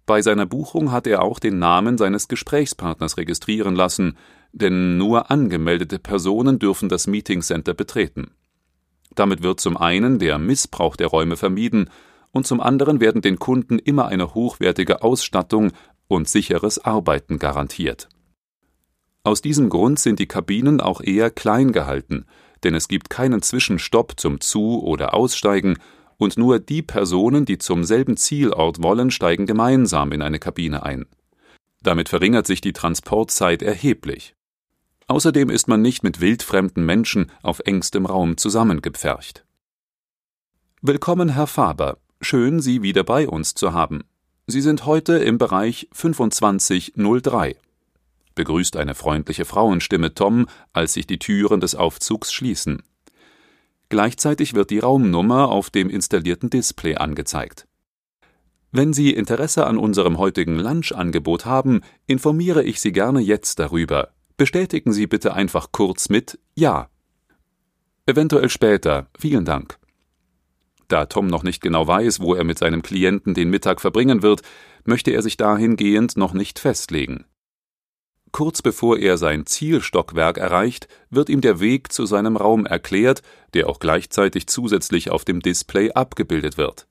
Bei 0.05 0.21
seiner 0.21 0.47
Buchung 0.47 0.90
hat 0.90 1.07
er 1.07 1.23
auch 1.23 1.38
den 1.38 1.61
Namen 1.61 1.97
seines 1.97 2.27
Gesprächspartners 2.27 3.16
registrieren 3.16 3.77
lassen, 3.77 4.16
denn 4.53 4.99
nur 4.99 5.31
angemeldete 5.31 5.99
Personen 5.99 6.59
dürfen 6.59 6.88
das 6.88 7.07
Meeting 7.07 7.43
Center 7.43 7.75
betreten. 7.75 8.33
Damit 9.15 9.43
wird 9.43 9.61
zum 9.61 9.77
einen 9.77 10.19
der 10.19 10.38
Missbrauch 10.38 10.97
der 10.97 11.09
Räume 11.09 11.37
vermieden 11.37 11.91
und 12.31 12.47
zum 12.47 12.61
anderen 12.61 13.01
werden 13.01 13.23
den 13.23 13.38
Kunden 13.38 13.79
immer 13.79 14.07
eine 14.07 14.35
hochwertige 14.35 15.03
Ausstattung 15.03 15.73
und 16.09 16.29
sicheres 16.29 16.79
Arbeiten 16.79 17.38
garantiert. 17.38 18.09
Aus 19.25 19.41
diesem 19.41 19.69
Grund 19.69 19.99
sind 19.99 20.19
die 20.19 20.27
Kabinen 20.27 20.81
auch 20.81 21.01
eher 21.01 21.31
klein 21.31 21.73
gehalten, 21.73 22.27
denn 22.65 22.75
es 22.75 22.88
gibt 22.88 23.11
keinen 23.11 23.43
Zwischenstopp 23.43 24.19
zum 24.19 24.41
Zu- 24.41 24.83
oder 24.83 25.15
Aussteigen 25.15 25.79
und 26.17 26.37
nur 26.37 26.59
die 26.59 26.83
Personen, 26.83 27.45
die 27.45 27.59
zum 27.59 27.85
selben 27.85 28.17
Zielort 28.17 28.83
wollen, 28.83 29.11
steigen 29.11 29.47
gemeinsam 29.47 30.12
in 30.12 30.23
eine 30.23 30.38
Kabine 30.38 30.83
ein. 30.83 31.07
Damit 31.83 32.09
verringert 32.09 32.47
sich 32.47 32.61
die 32.61 32.73
Transportzeit 32.73 33.62
erheblich. 33.62 34.35
Außerdem 35.07 35.51
ist 35.51 35.69
man 35.69 35.83
nicht 35.83 36.03
mit 36.03 36.21
wildfremden 36.21 36.85
Menschen 36.85 37.31
auf 37.43 37.61
engstem 37.61 38.07
Raum 38.07 38.37
zusammengepfercht. 38.37 39.45
Willkommen, 40.81 41.31
Herr 41.31 41.47
Faber. 41.47 41.99
Schön, 42.21 42.61
Sie 42.61 42.83
wieder 42.83 43.05
bei 43.05 43.29
uns 43.29 43.55
zu 43.55 43.73
haben. 43.73 44.05
Sie 44.47 44.61
sind 44.61 44.87
heute 44.87 45.19
im 45.19 45.38
Bereich 45.38 45.88
2503 45.93 47.57
begrüßt 48.35 48.77
eine 48.77 48.95
freundliche 48.95 49.45
Frauenstimme 49.45 50.15
Tom, 50.15 50.47
als 50.73 50.95
sich 50.95 51.07
die 51.07 51.19
Türen 51.19 51.61
des 51.61 51.75
Aufzugs 51.75 52.33
schließen. 52.33 52.83
Gleichzeitig 53.88 54.55
wird 54.55 54.71
die 54.71 54.79
Raumnummer 54.79 55.49
auf 55.49 55.71
dem 55.71 55.91
installierten 55.91 56.51
Display 56.51 56.97
angezeigt. 56.97 57.67
Wenn 58.71 58.95
Sie 58.95 59.11
Interesse 59.11 59.67
an 59.67 59.77
unserem 59.77 60.17
heutigen 60.17 60.59
Lunchangebot 60.59 61.45
haben, 61.45 61.83
informiere 62.07 62.62
ich 62.62 62.81
Sie 62.81 62.93
gerne 62.93 63.21
jetzt 63.21 63.59
darüber. 63.59 64.09
Bestätigen 64.43 64.93
Sie 64.93 65.07
bitte 65.07 65.35
einfach 65.35 65.71
kurz 65.71 66.09
mit 66.09 66.41
Ja. 66.57 66.91
Eventuell 68.07 68.49
später. 68.49 69.07
Vielen 69.17 69.45
Dank. 69.45 69.79
Da 70.89 71.07
Tom 71.07 71.29
noch 71.29 71.45
nicht 71.45 71.63
genau 71.63 71.87
weiß, 71.87 72.19
wo 72.19 72.35
er 72.35 72.43
mit 72.43 72.59
seinem 72.59 72.83
Klienten 72.83 73.35
den 73.35 73.51
Mittag 73.51 73.81
verbringen 73.81 74.21
wird, 74.21 74.43
möchte 74.85 75.13
er 75.13 75.23
sich 75.23 75.37
dahingehend 75.37 76.17
noch 76.17 76.33
nicht 76.33 76.59
festlegen. 76.59 77.25
Kurz 78.33 78.63
bevor 78.63 78.99
er 78.99 79.17
sein 79.17 79.47
Zielstockwerk 79.47 80.38
erreicht, 80.38 80.88
wird 81.09 81.29
ihm 81.29 81.40
der 81.40 81.61
Weg 81.61 81.93
zu 81.93 82.05
seinem 82.05 82.37
Raum 82.37 82.67
erklärt, 82.67 83.23
der 83.55 83.69
auch 83.69 83.79
gleichzeitig 83.79 84.49
zusätzlich 84.49 85.13
auf 85.13 85.25
dem 85.25 85.38
Display 85.38 85.93
abgebildet 85.93 86.59
wird. 86.59 86.88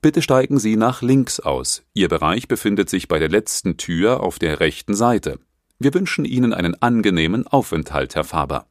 Bitte 0.00 0.22
steigen 0.22 0.60
Sie 0.60 0.76
nach 0.76 1.02
links 1.02 1.40
aus. 1.40 1.82
Ihr 1.92 2.06
Bereich 2.06 2.46
befindet 2.46 2.88
sich 2.88 3.08
bei 3.08 3.18
der 3.18 3.30
letzten 3.30 3.78
Tür 3.78 4.20
auf 4.22 4.38
der 4.38 4.60
rechten 4.60 4.94
Seite. 4.94 5.40
Wir 5.78 5.92
wünschen 5.92 6.24
Ihnen 6.24 6.54
einen 6.54 6.80
angenehmen 6.80 7.46
Aufenthalt, 7.46 8.14
Herr 8.14 8.24
Faber. 8.24 8.66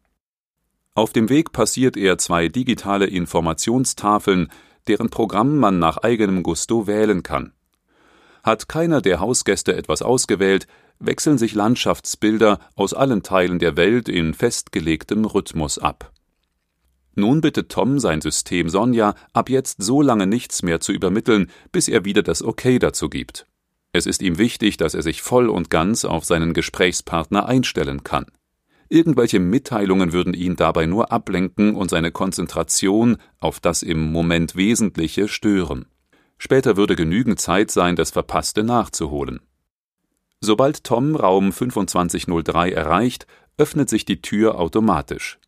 Auf 0.96 1.14
dem 1.14 1.30
Weg 1.30 1.52
passiert 1.52 1.98
er 1.98 2.18
zwei 2.18 2.48
digitale 2.48 3.06
Informationstafeln, 3.06 4.50
deren 4.88 5.10
Programm 5.10 5.58
man 5.58 5.78
nach 5.78 5.98
eigenem 5.98 6.42
Gusto 6.42 6.88
wählen 6.88 7.22
kann. 7.22 7.54
Hat 8.44 8.68
keiner 8.68 9.02
der 9.02 9.20
Hausgäste 9.20 9.76
etwas 9.76 10.02
ausgewählt, 10.02 10.68
wechseln 11.00 11.38
sich 11.38 11.54
Landschaftsbilder 11.54 12.60
aus 12.76 12.94
allen 12.94 13.24
Teilen 13.24 13.60
der 13.60 13.76
Welt 13.76 14.08
in 14.08 14.34
festgelegtem 14.34 15.26
Rhythmus 15.26 15.78
ab. 15.78 16.12
Nun 17.16 17.42
bittet 17.42 17.70
Tom 17.70 18.00
sein 18.00 18.22
System 18.22 18.70
Sonja, 18.70 19.16
ab 19.34 19.50
jetzt 19.50 19.82
so 19.82 20.02
lange 20.02 20.28
nichts 20.28 20.64
mehr 20.64 20.80
zu 20.80 20.92
übermitteln, 20.92 21.52
bis 21.72 21.88
er 21.88 22.04
wieder 22.06 22.24
das 22.24 22.44
Okay 22.44 22.80
dazu 22.80 23.10
gibt. 23.10 23.48
Es 23.96 24.06
ist 24.06 24.22
ihm 24.22 24.38
wichtig, 24.38 24.76
dass 24.76 24.94
er 24.94 25.04
sich 25.04 25.22
voll 25.22 25.48
und 25.48 25.70
ganz 25.70 26.04
auf 26.04 26.26
seinen 26.26 26.54
Gesprächspartner 26.54 27.46
einstellen 27.46 28.04
kann. 28.04 28.26
Irgendwelche 28.90 29.40
Mitteilungen 29.40 30.12
würden 30.12 30.34
ihn 30.34 30.58
dabei 30.58 30.86
nur 30.86 31.14
ablenken 31.14 31.76
und 31.76 31.90
seine 31.90 32.12
Konzentration 32.12 33.16
auf 33.40 33.62
das 33.62 33.84
im 33.84 34.12
Moment 34.12 34.58
Wesentliche 34.58 35.30
stören. 35.30 35.86
Später 36.38 36.76
würde 36.76 36.98
genügend 36.98 37.40
Zeit 37.40 37.72
sein, 37.72 37.96
das 37.96 38.12
Verpasste 38.12 38.66
nachzuholen. 38.66 39.40
Sobald 40.42 40.84
Tom 40.84 41.16
Raum 41.16 41.54
2503 41.54 42.74
erreicht, 42.74 43.28
öffnet 43.58 43.88
sich 43.90 44.04
die 44.04 44.22
Tür 44.22 44.60
automatisch. 44.60 45.40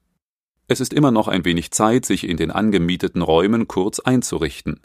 Es 0.69 0.79
ist 0.79 0.93
immer 0.93 1.11
noch 1.11 1.27
ein 1.27 1.43
wenig 1.43 1.71
Zeit, 1.71 2.05
sich 2.05 2.25
in 2.25 2.37
den 2.37 2.51
angemieteten 2.51 3.23
Räumen 3.23 3.67
kurz 3.67 3.99
einzurichten. 3.99 4.79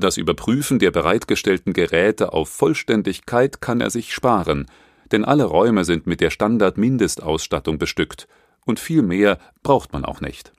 Das 0.00 0.16
Überprüfen 0.16 0.78
der 0.78 0.92
bereitgestellten 0.92 1.72
Geräte 1.72 2.32
auf 2.32 2.48
Vollständigkeit 2.50 3.60
kann 3.60 3.80
er 3.80 3.90
sich 3.90 4.14
sparen, 4.14 4.66
denn 5.10 5.24
alle 5.24 5.42
Räume 5.42 5.84
sind 5.84 6.06
mit 6.06 6.20
der 6.20 6.30
Standard-Mindestausstattung 6.30 7.78
bestückt, 7.78 8.28
und 8.64 8.78
viel 8.78 9.02
mehr 9.02 9.40
braucht 9.64 9.92
man 9.92 10.04
auch 10.04 10.20
nicht. 10.20 10.52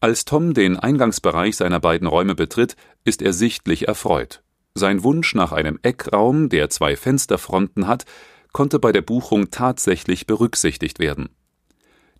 Als 0.00 0.24
Tom 0.24 0.52
den 0.52 0.76
Eingangsbereich 0.76 1.58
seiner 1.58 1.78
beiden 1.78 2.08
Räume 2.08 2.34
betritt, 2.34 2.74
ist 3.04 3.22
er 3.22 3.32
sichtlich 3.32 3.86
erfreut. 3.86 4.42
Sein 4.74 5.04
Wunsch 5.04 5.32
nach 5.36 5.52
einem 5.52 5.78
Eckraum, 5.82 6.48
der 6.48 6.70
zwei 6.70 6.96
Fensterfronten 6.96 7.86
hat, 7.86 8.04
konnte 8.52 8.80
bei 8.80 8.90
der 8.90 9.02
Buchung 9.02 9.52
tatsächlich 9.52 10.26
berücksichtigt 10.26 10.98
werden. 10.98 11.28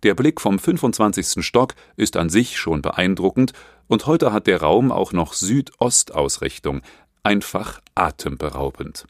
Der 0.03 0.15
Blick 0.15 0.39
vom 0.41 0.57
25. 0.57 1.45
Stock 1.45 1.75
ist 1.97 2.17
an 2.17 2.29
sich 2.29 2.57
schon 2.57 2.81
beeindruckend 2.81 3.51
und 3.91 4.05
heute 4.05 4.31
hat 4.31 4.47
der 4.47 4.61
Raum 4.61 4.89
auch 4.89 5.11
noch 5.11 5.33
Südostausrichtung, 5.33 6.81
einfach 7.23 7.81
atemberaubend. 7.93 9.05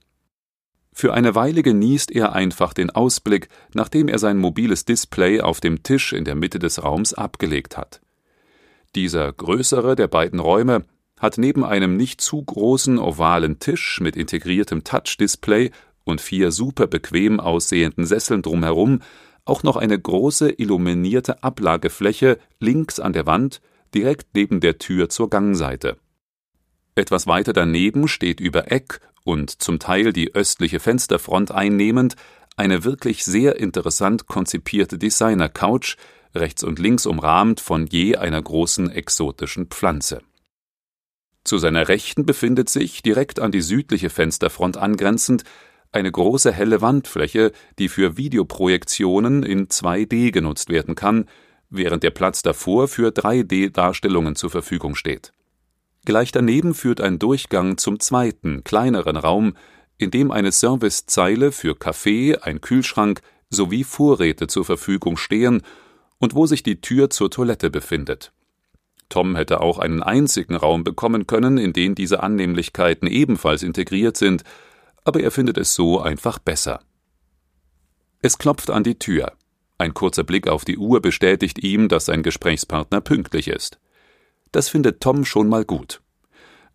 Für 0.91 1.13
eine 1.13 1.35
Weile 1.35 1.61
genießt 1.61 2.09
er 2.09 2.33
einfach 2.33 2.73
den 2.73 2.89
Ausblick, 2.89 3.47
nachdem 3.75 4.07
er 4.07 4.17
sein 4.17 4.39
mobiles 4.39 4.83
Display 4.83 5.39
auf 5.39 5.59
dem 5.61 5.83
Tisch 5.83 6.13
in 6.13 6.25
der 6.25 6.33
Mitte 6.33 6.57
des 6.57 6.83
Raums 6.83 7.13
abgelegt 7.13 7.77
hat. 7.77 8.01
Dieser 8.95 9.31
größere 9.31 9.95
der 9.95 10.07
beiden 10.07 10.39
Räume 10.39 10.83
hat 11.19 11.37
neben 11.37 11.63
einem 11.63 11.95
nicht 11.95 12.19
zu 12.19 12.41
großen 12.41 12.97
ovalen 12.97 13.59
Tisch 13.59 14.01
mit 14.01 14.15
integriertem 14.15 14.83
Touch-Display 14.83 15.69
und 16.05 16.21
vier 16.21 16.51
super 16.51 16.87
bequem 16.87 17.39
aussehenden 17.39 18.07
Sesseln 18.07 18.41
drumherum 18.41 19.01
auch 19.45 19.61
noch 19.61 19.75
eine 19.75 19.99
große 19.99 20.49
illuminierte 20.49 21.43
Ablagefläche 21.43 22.39
links 22.59 22.99
an 22.99 23.13
der 23.13 23.27
Wand, 23.27 23.61
direkt 23.93 24.33
neben 24.33 24.59
der 24.59 24.77
Tür 24.77 25.09
zur 25.09 25.29
Gangseite. 25.29 25.97
Etwas 26.95 27.27
weiter 27.27 27.53
daneben 27.53 28.07
steht 28.07 28.39
über 28.39 28.71
Eck 28.71 28.99
und 29.23 29.61
zum 29.61 29.79
Teil 29.79 30.13
die 30.13 30.33
östliche 30.33 30.79
Fensterfront 30.79 31.51
einnehmend 31.51 32.15
eine 32.57 32.83
wirklich 32.83 33.23
sehr 33.23 33.57
interessant 33.59 34.27
konzipierte 34.27 34.97
Designer-Couch, 34.97 35.95
rechts 36.35 36.63
und 36.63 36.79
links 36.79 37.05
umrahmt 37.05 37.59
von 37.59 37.87
je 37.87 38.17
einer 38.17 38.41
großen 38.41 38.89
exotischen 38.89 39.67
Pflanze. 39.67 40.21
Zu 41.43 41.57
seiner 41.57 41.87
Rechten 41.87 42.25
befindet 42.25 42.69
sich, 42.69 43.01
direkt 43.01 43.39
an 43.39 43.51
die 43.51 43.61
südliche 43.61 44.09
Fensterfront 44.09 44.77
angrenzend, 44.77 45.43
eine 45.91 46.11
große 46.11 46.51
helle 46.51 46.81
Wandfläche, 46.81 47.51
die 47.79 47.89
für 47.89 48.15
Videoprojektionen 48.15 49.43
in 49.43 49.67
2D 49.67 50.31
genutzt 50.31 50.69
werden 50.69 50.95
kann, 50.95 51.27
während 51.71 52.03
der 52.03 52.11
Platz 52.11 52.43
davor 52.43 52.87
für 52.87 53.09
3D-Darstellungen 53.09 54.35
zur 54.35 54.51
Verfügung 54.51 54.95
steht. 54.95 55.33
Gleich 56.05 56.31
daneben 56.31 56.73
führt 56.73 57.01
ein 57.01 57.17
Durchgang 57.17 57.77
zum 57.77 57.99
zweiten, 57.99 58.63
kleineren 58.63 59.17
Raum, 59.17 59.55
in 59.97 60.11
dem 60.11 60.31
eine 60.31 60.51
Servicezeile 60.51 61.51
für 61.51 61.75
Kaffee, 61.75 62.37
ein 62.37 62.61
Kühlschrank 62.61 63.21
sowie 63.49 63.83
Vorräte 63.83 64.47
zur 64.47 64.65
Verfügung 64.65 65.17
stehen 65.17 65.61
und 66.17 66.35
wo 66.35 66.45
sich 66.45 66.63
die 66.63 66.81
Tür 66.81 67.09
zur 67.09 67.29
Toilette 67.29 67.69
befindet. 67.69 68.31
Tom 69.09 69.35
hätte 69.35 69.59
auch 69.59 69.77
einen 69.77 70.01
einzigen 70.01 70.55
Raum 70.55 70.83
bekommen 70.83 71.27
können, 71.27 71.57
in 71.57 71.73
den 71.73 71.95
diese 71.95 72.23
Annehmlichkeiten 72.23 73.07
ebenfalls 73.07 73.61
integriert 73.61 74.17
sind, 74.17 74.43
aber 75.03 75.21
er 75.21 75.31
findet 75.31 75.57
es 75.57 75.75
so 75.75 75.99
einfach 75.99 76.39
besser. 76.39 76.81
Es 78.21 78.37
klopft 78.37 78.69
an 78.69 78.83
die 78.83 78.97
Tür. 78.97 79.33
Ein 79.81 79.95
kurzer 79.95 80.23
Blick 80.23 80.47
auf 80.47 80.63
die 80.63 80.77
Uhr 80.77 81.01
bestätigt 81.01 81.63
ihm, 81.63 81.89
dass 81.89 82.05
sein 82.05 82.21
Gesprächspartner 82.21 83.01
pünktlich 83.01 83.47
ist. 83.47 83.79
Das 84.51 84.69
findet 84.69 85.01
Tom 85.01 85.25
schon 85.25 85.49
mal 85.49 85.65
gut. 85.65 86.01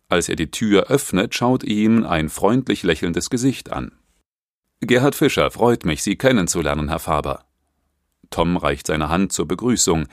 Als 0.09 0.27
er 0.27 0.35
die 0.35 0.51
Tür 0.51 0.87
öffnet, 0.87 1.33
schaut 1.33 1.63
ihm 1.63 2.05
ein 2.05 2.27
freundlich 2.27 2.83
lächelndes 2.83 3.29
Gesicht 3.29 3.71
an. 3.71 3.93
Gerhard 4.81 5.15
Fischer, 5.15 5.51
freut 5.51 5.85
mich, 5.85 6.03
Sie 6.03 6.17
kennenzulernen, 6.17 6.89
Herr 6.89 6.99
Faber. 6.99 7.45
Tom 8.29 8.57
reicht 8.57 8.87
seine 8.87 9.07
Hand 9.07 9.31
zur 9.31 9.47
Begrüßung. 9.47 10.07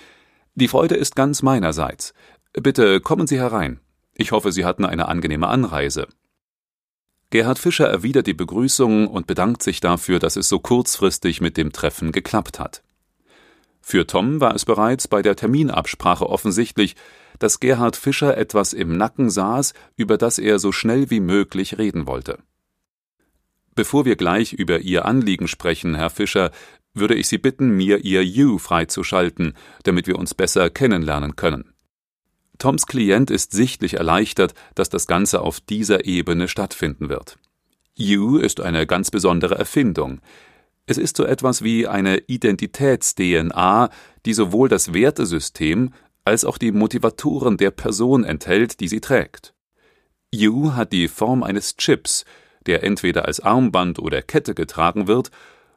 Die 0.54 0.68
Freude 0.68 0.94
ist 0.94 1.16
ganz 1.16 1.42
meinerseits. 1.42 2.14
Bitte 2.52 3.00
kommen 3.00 3.26
Sie 3.26 3.40
herein. 3.40 3.80
Ich 4.14 4.30
hoffe, 4.30 4.52
Sie 4.52 4.64
hatten 4.64 4.84
eine 4.84 5.08
angenehme 5.08 5.48
Anreise. 5.48 6.06
Gerhard 7.30 7.58
Fischer 7.58 7.88
erwidert 7.88 8.28
die 8.28 8.34
Begrüßung 8.34 9.08
und 9.08 9.26
bedankt 9.26 9.64
sich 9.64 9.80
dafür, 9.80 10.20
dass 10.20 10.36
es 10.36 10.48
so 10.48 10.60
kurzfristig 10.60 11.40
mit 11.40 11.56
dem 11.56 11.72
Treffen 11.72 12.12
geklappt 12.12 12.60
hat. 12.60 12.83
Für 13.86 14.06
Tom 14.06 14.40
war 14.40 14.54
es 14.54 14.64
bereits 14.64 15.08
bei 15.08 15.20
der 15.20 15.36
Terminabsprache 15.36 16.26
offensichtlich, 16.26 16.96
dass 17.38 17.60
Gerhard 17.60 17.96
Fischer 17.96 18.38
etwas 18.38 18.72
im 18.72 18.96
Nacken 18.96 19.28
saß, 19.28 19.74
über 19.94 20.16
das 20.16 20.38
er 20.38 20.58
so 20.58 20.72
schnell 20.72 21.10
wie 21.10 21.20
möglich 21.20 21.76
reden 21.76 22.06
wollte. 22.06 22.38
Bevor 23.74 24.06
wir 24.06 24.16
gleich 24.16 24.54
über 24.54 24.78
Ihr 24.78 25.04
Anliegen 25.04 25.48
sprechen, 25.48 25.94
Herr 25.96 26.08
Fischer, 26.08 26.50
würde 26.94 27.14
ich 27.14 27.28
Sie 27.28 27.36
bitten, 27.36 27.76
mir 27.76 27.98
Ihr 28.06 28.24
You 28.24 28.56
freizuschalten, 28.56 29.52
damit 29.82 30.06
wir 30.06 30.18
uns 30.18 30.32
besser 30.32 30.70
kennenlernen 30.70 31.36
können. 31.36 31.74
Toms 32.56 32.86
Klient 32.86 33.30
ist 33.30 33.52
sichtlich 33.52 33.94
erleichtert, 33.94 34.54
dass 34.74 34.88
das 34.88 35.06
Ganze 35.06 35.42
auf 35.42 35.60
dieser 35.60 36.06
Ebene 36.06 36.48
stattfinden 36.48 37.10
wird. 37.10 37.36
You 37.96 38.38
ist 38.38 38.60
eine 38.60 38.86
ganz 38.86 39.10
besondere 39.10 39.56
Erfindung. 39.56 40.20
Es 40.86 40.98
ist 40.98 41.16
so 41.16 41.24
etwas 41.24 41.62
wie 41.62 41.86
eine 41.86 42.18
Identitäts-DNA, 42.18 43.90
die 44.26 44.34
sowohl 44.34 44.68
das 44.68 44.92
Wertesystem 44.92 45.94
als 46.24 46.44
auch 46.44 46.58
die 46.58 46.72
Motivatoren 46.72 47.56
der 47.56 47.70
Person 47.70 48.24
enthält, 48.24 48.80
die 48.80 48.88
sie 48.88 49.00
trägt. 49.00 49.54
You 50.32 50.72
hat 50.72 50.92
die 50.92 51.08
Form 51.08 51.42
eines 51.42 51.76
Chips, 51.76 52.24
der 52.66 52.82
entweder 52.82 53.24
als 53.26 53.40
Armband 53.40 53.98
oder 53.98 54.20
Kette 54.20 54.54
getragen 54.54 55.06
wird 55.06 55.30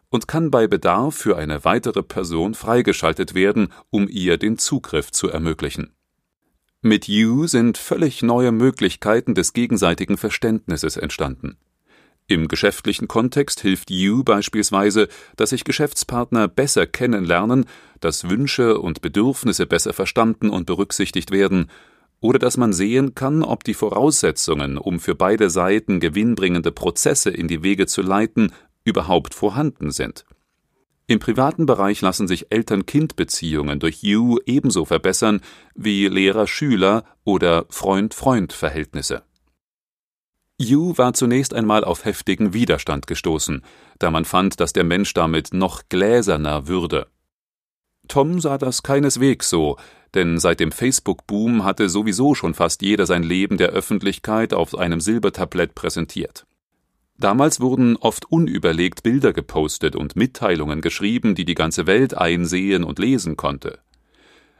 und 0.09 0.27
kann 0.27 0.51
bei 0.51 0.67
Bedarf 0.67 1.15
für 1.15 1.37
eine 1.37 1.63
weitere 1.63 2.03
Person 2.03 2.53
freigeschaltet 2.53 3.33
werden, 3.33 3.69
um 3.89 4.07
ihr 4.09 4.37
den 4.37 4.57
Zugriff 4.57 5.11
zu 5.11 5.29
ermöglichen. 5.29 5.93
Mit 6.81 7.07
You 7.07 7.47
sind 7.47 7.77
völlig 7.77 8.23
neue 8.23 8.51
Möglichkeiten 8.51 9.35
des 9.35 9.53
gegenseitigen 9.53 10.17
Verständnisses 10.17 10.95
entstanden. 10.95 11.57
Im 12.29 12.49
geschäftlichen 12.49 13.07
Kontext 13.07 13.61
hilft 13.61 13.89
You 13.89 14.21
beispielsweise, 14.21 15.07
dass 15.37 15.51
sich 15.51 15.63
Geschäftspartner 15.63 16.49
besser 16.49 16.85
kennenlernen, 16.85 17.65
dass 18.01 18.29
Wünsche 18.29 18.79
und 18.79 19.01
Bedürfnisse 19.01 19.65
besser 19.65 19.93
verstanden 19.93 20.49
und 20.49 20.65
berücksichtigt 20.65 21.31
werden, 21.31 21.71
oder 22.19 22.37
dass 22.39 22.57
man 22.57 22.73
sehen 22.73 23.15
kann, 23.15 23.43
ob 23.43 23.63
die 23.63 23.75
Voraussetzungen, 23.75 24.77
um 24.77 24.99
für 24.99 25.15
beide 25.15 25.49
Seiten 25.49 26.01
gewinnbringende 26.01 26.71
Prozesse 26.71 27.29
in 27.29 27.47
die 27.47 27.63
Wege 27.63 27.85
zu 27.85 28.01
leiten, 28.01 28.51
überhaupt 28.83 29.33
vorhanden 29.33 29.91
sind. 29.91 30.25
Im 31.05 31.19
privaten 31.19 31.65
Bereich 31.65 32.01
lassen 32.01 32.27
sich 32.27 32.47
Eltern-Kind-Beziehungen 32.49 33.79
durch 33.79 34.03
You 34.03 34.39
ebenso 34.45 34.83
verbessern 34.83 35.39
wie 35.75 36.07
Lehrer-Schüler- 36.07 37.05
oder 37.23 37.65
Freund-Freund-Verhältnisse. 37.69 39.23
You 40.59 40.97
war 40.97 41.13
zunächst 41.13 41.53
einmal 41.53 41.83
auf 41.83 42.03
heftigen 42.03 42.51
Widerstand 42.51 43.05
gestoßen, 43.05 43.61
da 43.99 44.09
man 44.09 44.25
fand, 44.25 44.59
dass 44.59 44.73
der 44.73 44.83
Mensch 44.83 45.13
damit 45.13 45.53
noch 45.53 45.83
gläserner 45.87 46.67
würde. 46.67 47.07
Tom 48.07 48.39
sah 48.39 48.57
das 48.57 48.81
keineswegs 48.81 49.49
so, 49.49 49.77
denn 50.15 50.39
seit 50.39 50.59
dem 50.59 50.71
Facebook-Boom 50.71 51.63
hatte 51.63 51.89
sowieso 51.89 52.33
schon 52.33 52.55
fast 52.55 52.81
jeder 52.81 53.05
sein 53.05 53.21
Leben 53.21 53.57
der 53.57 53.69
Öffentlichkeit 53.69 54.53
auf 54.53 54.75
einem 54.75 54.99
Silbertablett 54.99 55.75
präsentiert. 55.75 56.47
Damals 57.19 57.59
wurden 57.59 57.95
oft 57.95 58.31
unüberlegt 58.31 59.03
Bilder 59.03 59.33
gepostet 59.33 59.95
und 59.95 60.15
Mitteilungen 60.15 60.81
geschrieben, 60.81 61.35
die 61.35 61.45
die 61.45 61.55
ganze 61.55 61.85
Welt 61.85 62.15
einsehen 62.15 62.83
und 62.83 62.97
lesen 62.97 63.37
konnte. 63.37 63.79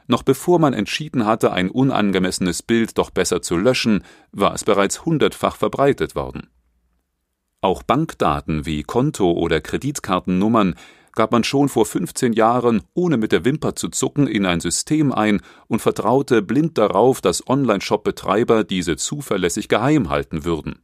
Noch 0.08 0.22
bevor 0.22 0.58
man 0.58 0.72
entschieden 0.72 1.26
hatte, 1.26 1.52
ein 1.52 1.70
unangemessenes 1.70 2.62
Bild 2.62 2.96
doch 2.96 3.10
besser 3.10 3.42
zu 3.42 3.56
löschen, 3.56 4.02
war 4.32 4.54
es 4.54 4.64
bereits 4.64 5.04
hundertfach 5.04 5.54
verbreitet 5.54 6.16
worden. 6.16 6.48
Auch 7.60 7.82
Bankdaten 7.82 8.64
wie 8.64 8.82
Konto- 8.82 9.32
oder 9.32 9.60
Kreditkartennummern 9.60 10.76
gab 11.12 11.32
man 11.32 11.44
schon 11.44 11.68
vor 11.68 11.84
15 11.84 12.32
Jahren, 12.32 12.82
ohne 12.94 13.16
mit 13.16 13.32
der 13.32 13.44
Wimper 13.44 13.74
zu 13.74 13.88
zucken, 13.88 14.26
in 14.26 14.46
ein 14.46 14.60
System 14.60 15.12
ein 15.12 15.40
und 15.66 15.82
vertraute 15.82 16.40
blind 16.40 16.78
darauf, 16.78 17.20
dass 17.20 17.46
Online-Shop-Betreiber 17.46 18.64
diese 18.64 18.96
zuverlässig 18.96 19.68
geheim 19.68 20.08
halten 20.08 20.44
würden. 20.44 20.80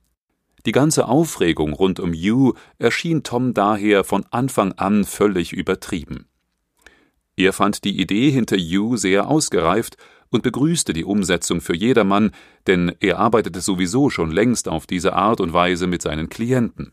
Die 0.67 0.73
ganze 0.73 1.09
Aufregung 1.09 1.73
rund 1.73 2.01
um 2.01 2.13
You 2.13 2.55
erschien 2.79 3.23
Tom 3.23 3.55
daher 3.55 4.03
von 4.03 4.25
Anfang 4.31 4.73
an 4.73 5.05
völlig 5.05 5.53
übertrieben. 5.53 6.27
Er 7.37 7.53
fand 7.53 7.85
die 7.85 8.01
Idee 8.01 8.31
hinter 8.31 8.57
You 8.57 8.97
sehr 8.97 9.29
ausgereift 9.29 9.97
und 10.31 10.43
begrüßte 10.43 10.93
die 10.93 11.05
Umsetzung 11.05 11.61
für 11.61 11.77
jedermann, 11.77 12.33
denn 12.67 12.95
er 13.01 13.19
arbeitete 13.19 13.61
sowieso 13.61 14.11
schon 14.11 14.31
längst 14.31 14.69
auf 14.69 14.87
diese 14.87 15.15
Art 15.15 15.41
und 15.41 15.53
Weise 15.53 15.87
mit 15.87 16.03
seinen 16.03 16.29
Klienten. 16.29 16.93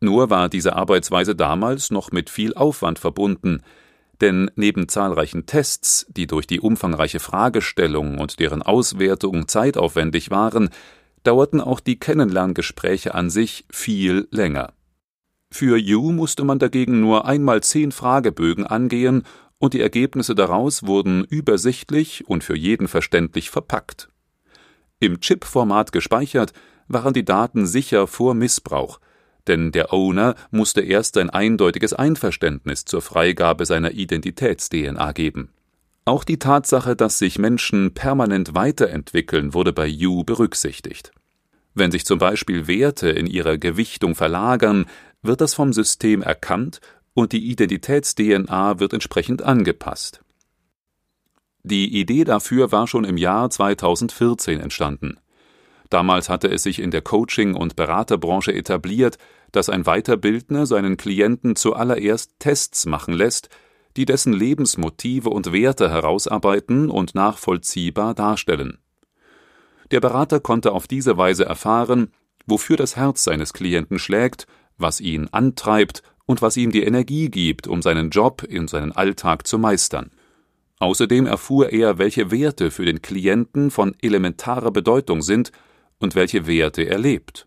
Nur 0.00 0.30
war 0.30 0.48
diese 0.48 0.76
Arbeitsweise 0.76 1.36
damals 1.36 1.90
noch 1.90 2.10
mit 2.10 2.30
viel 2.30 2.54
Aufwand 2.54 2.98
verbunden, 2.98 3.62
denn 4.20 4.50
neben 4.54 4.88
zahlreichen 4.88 5.46
Tests, 5.46 6.06
die 6.08 6.26
durch 6.26 6.46
die 6.46 6.60
umfangreiche 6.60 7.20
Fragestellung 7.20 8.18
und 8.18 8.38
deren 8.38 8.62
Auswertung 8.62 9.48
zeitaufwendig 9.48 10.30
waren, 10.30 10.70
dauerten 11.22 11.60
auch 11.60 11.80
die 11.80 11.98
Kennenlerngespräche 11.98 13.14
an 13.14 13.30
sich 13.30 13.64
viel 13.70 14.26
länger. 14.30 14.72
Für 15.52 15.76
You 15.76 16.12
musste 16.12 16.44
man 16.44 16.58
dagegen 16.58 17.00
nur 17.00 17.26
einmal 17.26 17.62
zehn 17.62 17.92
Fragebögen 17.92 18.66
angehen 18.66 19.24
und 19.58 19.74
die 19.74 19.80
Ergebnisse 19.80 20.34
daraus 20.34 20.84
wurden 20.84 21.24
übersichtlich 21.24 22.28
und 22.28 22.44
für 22.44 22.56
jeden 22.56 22.88
verständlich 22.88 23.50
verpackt. 23.50 24.08
Im 25.00 25.20
Chip-Format 25.20 25.92
gespeichert 25.92 26.52
waren 26.88 27.14
die 27.14 27.24
Daten 27.24 27.66
sicher 27.66 28.06
vor 28.06 28.34
Missbrauch, 28.34 29.00
denn 29.46 29.72
der 29.72 29.92
Owner 29.92 30.34
musste 30.50 30.80
erst 30.80 31.14
sein 31.14 31.30
eindeutiges 31.30 31.92
Einverständnis 31.92 32.84
zur 32.84 33.02
Freigabe 33.02 33.66
seiner 33.66 33.92
Identitäts-DNA 33.92 35.12
geben. 35.12 35.50
Auch 36.04 36.24
die 36.24 36.38
Tatsache, 36.38 36.96
dass 36.96 37.18
sich 37.18 37.38
Menschen 37.38 37.92
permanent 37.92 38.54
weiterentwickeln, 38.54 39.52
wurde 39.52 39.72
bei 39.72 39.86
You 39.86 40.24
berücksichtigt. 40.24 41.12
Wenn 41.74 41.92
sich 41.92 42.04
zum 42.04 42.18
Beispiel 42.18 42.66
Werte 42.66 43.10
in 43.10 43.26
ihrer 43.26 43.56
Gewichtung 43.56 44.14
verlagern, 44.14 44.86
wird 45.22 45.40
das 45.40 45.54
vom 45.54 45.72
System 45.72 46.22
erkannt 46.22 46.80
und 47.14 47.32
die 47.32 47.50
Identitäts-DNA 47.50 48.78
wird 48.80 48.92
entsprechend 48.92 49.42
angepasst. 49.42 50.22
Die 51.62 52.00
Idee 52.00 52.24
dafür 52.24 52.72
war 52.72 52.86
schon 52.86 53.04
im 53.04 53.16
Jahr 53.16 53.50
2014 53.50 54.60
entstanden. 54.60 55.18
Damals 55.90 56.28
hatte 56.28 56.48
es 56.48 56.62
sich 56.62 56.78
in 56.78 56.90
der 56.90 57.02
Coaching- 57.02 57.54
und 57.54 57.76
Beraterbranche 57.76 58.54
etabliert, 58.54 59.18
dass 59.52 59.68
ein 59.68 59.84
Weiterbildner 59.84 60.64
seinen 60.64 60.96
Klienten 60.96 61.56
zuallererst 61.56 62.38
Tests 62.38 62.86
machen 62.86 63.12
lässt, 63.12 63.48
die 63.96 64.04
dessen 64.04 64.32
Lebensmotive 64.32 65.30
und 65.30 65.52
Werte 65.52 65.90
herausarbeiten 65.90 66.88
und 66.90 67.14
nachvollziehbar 67.16 68.14
darstellen. 68.14 68.78
Der 69.90 70.00
Berater 70.00 70.38
konnte 70.38 70.70
auf 70.72 70.86
diese 70.86 71.16
Weise 71.16 71.44
erfahren, 71.44 72.12
wofür 72.46 72.76
das 72.76 72.94
Herz 72.94 73.24
seines 73.24 73.52
Klienten 73.52 73.98
schlägt, 73.98 74.46
was 74.80 75.00
ihn 75.00 75.28
antreibt 75.32 76.02
und 76.26 76.42
was 76.42 76.56
ihm 76.56 76.70
die 76.70 76.84
Energie 76.84 77.28
gibt, 77.28 77.66
um 77.66 77.82
seinen 77.82 78.10
Job 78.10 78.42
in 78.42 78.68
seinen 78.68 78.92
Alltag 78.92 79.46
zu 79.46 79.58
meistern. 79.58 80.10
Außerdem 80.78 81.26
erfuhr 81.26 81.70
er, 81.72 81.98
welche 81.98 82.30
Werte 82.30 82.70
für 82.70 82.86
den 82.86 83.02
Klienten 83.02 83.70
von 83.70 83.94
elementarer 84.00 84.70
Bedeutung 84.70 85.22
sind 85.22 85.52
und 85.98 86.14
welche 86.14 86.46
Werte 86.46 86.82
er 86.82 86.98
lebt. 86.98 87.46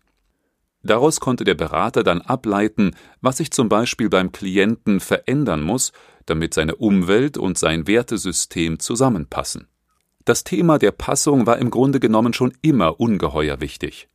Daraus 0.82 1.18
konnte 1.18 1.44
der 1.44 1.54
Berater 1.54 2.02
dann 2.02 2.20
ableiten, 2.20 2.94
was 3.22 3.38
sich 3.38 3.50
zum 3.50 3.70
Beispiel 3.70 4.10
beim 4.10 4.32
Klienten 4.32 5.00
verändern 5.00 5.62
muss, 5.62 5.92
damit 6.26 6.54
seine 6.54 6.76
Umwelt 6.76 7.38
und 7.38 7.58
sein 7.58 7.86
Wertesystem 7.86 8.78
zusammenpassen. 8.78 9.66
Das 10.26 10.44
Thema 10.44 10.78
der 10.78 10.92
Passung 10.92 11.46
war 11.46 11.58
im 11.58 11.70
Grunde 11.70 12.00
genommen 12.00 12.34
schon 12.34 12.52
immer 12.62 13.00
ungeheuer 13.00 13.60
wichtig. 13.60 14.08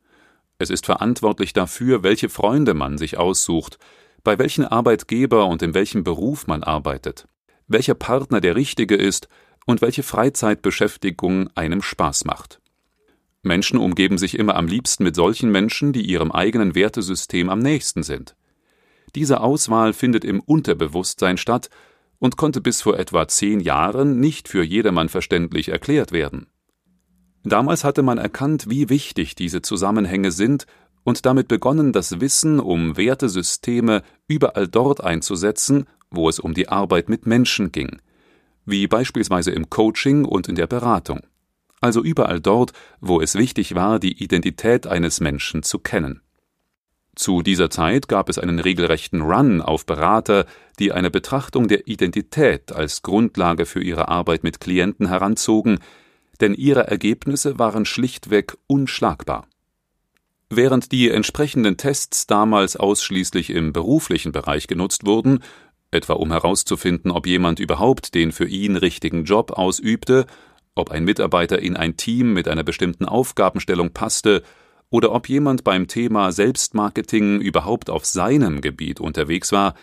Es 0.60 0.70
ist 0.70 0.86
verantwortlich 0.86 1.54
dafür, 1.54 2.04
welche 2.04 2.28
Freunde 2.28 2.74
man 2.74 2.98
sich 2.98 3.18
aussucht, 3.18 3.80
bei 4.26 4.38
welchem 4.38 4.66
Arbeitgeber 4.66 5.48
und 5.48 5.62
in 5.62 5.74
welchem 5.74 6.04
Beruf 6.04 6.48
man 6.48 6.64
arbeitet, 6.64 7.28
welcher 7.68 7.96
Partner 7.96 8.42
der 8.42 8.58
richtige 8.58 8.96
ist 8.96 9.30
und 9.66 9.82
welche 9.82 10.04
Freizeitbeschäftigung 10.04 11.50
einem 11.56 11.82
Spaß 11.82 12.26
macht. 12.26 12.60
Menschen 13.42 13.80
umgeben 13.80 14.18
sich 14.18 14.38
immer 14.38 14.56
am 14.58 14.68
liebsten 14.68 15.06
mit 15.06 15.16
solchen 15.16 15.50
Menschen, 15.50 15.94
die 15.94 16.02
ihrem 16.02 16.32
eigenen 16.32 16.76
Wertesystem 16.76 17.50
am 17.50 17.60
nächsten 17.60 18.04
sind. 18.04 18.36
Diese 19.16 19.40
Auswahl 19.40 19.94
findet 19.94 20.26
im 20.26 20.42
Unterbewusstsein 20.42 21.38
statt 21.38 21.70
und 22.20 22.36
konnte 22.36 22.60
bis 22.60 22.82
vor 22.82 23.00
etwa 23.00 23.30
zehn 23.30 23.62
Jahren 23.62 24.20
nicht 24.20 24.50
für 24.50 24.62
jedermann 24.62 25.08
verständlich 25.08 25.70
erklärt 25.70 26.12
werden. 26.12 26.48
Damals 27.44 27.84
hatte 27.84 28.02
man 28.02 28.18
erkannt, 28.18 28.70
wie 28.70 28.90
wichtig 28.90 29.36
diese 29.36 29.62
Zusammenhänge 29.62 30.32
sind 30.32 30.66
und 31.04 31.26
damit 31.26 31.48
begonnen, 31.48 31.94
das 31.94 32.20
Wissen 32.20 32.60
um 32.60 32.98
Wertesysteme 32.98 34.04
überall 34.28 34.68
dort 34.68 35.02
einzusetzen, 35.04 35.86
wo 36.12 36.28
es 36.28 36.40
um 36.40 36.54
die 36.54 36.70
Arbeit 36.70 37.10
mit 37.10 37.26
Menschen 37.26 37.72
ging, 37.72 38.02
wie 38.66 38.88
beispielsweise 38.88 39.52
im 39.52 39.70
Coaching 39.70 40.26
und 40.26 40.48
in 40.48 40.56
der 40.56 40.68
Beratung 40.68 41.22
also 41.82 42.04
überall 42.04 42.40
dort, 42.40 42.74
wo 43.00 43.22
es 43.22 43.36
wichtig 43.36 43.76
war, 43.76 44.00
die 44.00 44.22
Identität 44.22 44.88
eines 44.88 45.20
Menschen 45.20 45.64
zu 45.64 45.80
kennen. 45.80 46.22
Zu 47.16 47.42
dieser 47.42 47.70
Zeit 47.70 48.08
gab 48.08 48.30
es 48.30 48.40
einen 48.40 48.60
regelrechten 48.60 49.22
Run 49.22 49.62
auf 49.62 49.86
Berater, 49.86 50.46
die 50.80 50.94
eine 50.94 51.12
Betrachtung 51.12 51.68
der 51.68 51.88
Identität 51.88 52.72
als 52.72 53.02
Grundlage 53.02 53.66
für 53.66 53.82
ihre 53.82 54.08
Arbeit 54.08 54.44
mit 54.44 54.62
Klienten 54.62 55.08
heranzogen, 55.08 55.80
denn 56.42 56.54
ihre 56.54 56.88
Ergebnisse 56.88 57.60
waren 57.60 57.86
schlichtweg 57.86 58.58
unschlagbar. 58.68 59.48
Während 60.50 60.92
die 60.92 61.10
entsprechenden 61.10 61.78
Tests 61.78 62.26
damals 62.26 62.76
ausschließlich 62.76 63.52
im 63.52 63.72
beruflichen 63.72 64.32
Bereich 64.32 64.68
genutzt 64.68 65.06
wurden, 65.06 65.44
etwa 65.92 66.14
um 66.14 66.32
herauszufinden, 66.32 67.12
ob 67.12 67.28
jemand 67.28 67.60
überhaupt 67.60 68.16
den 68.16 68.32
für 68.32 68.48
ihn 68.48 68.76
richtigen 68.76 69.26
Job 69.26 69.52
ausübte 69.52 70.26
ob 70.80 70.92
ein 70.92 71.04
Mitarbeiter 71.04 71.60
in 71.60 71.76
ein 71.76 71.98
Team 71.98 72.34
mit 72.34 72.48
einer 72.48 72.64
bestimmten 72.64 73.06
Aufgabenstellung 73.06 73.92
passte 73.92 74.44
oder 74.90 75.12
ob 75.12 75.30
jemand 75.30 75.64
beim 75.64 75.88
Thema 75.88 76.32
Selbstmarketing 76.32 77.42
überhaupt 77.42 77.90
auf 77.90 78.06
seinem 78.06 78.62
Gebiet 78.62 79.00
unterwegs 79.00 79.52
war, 79.52 79.76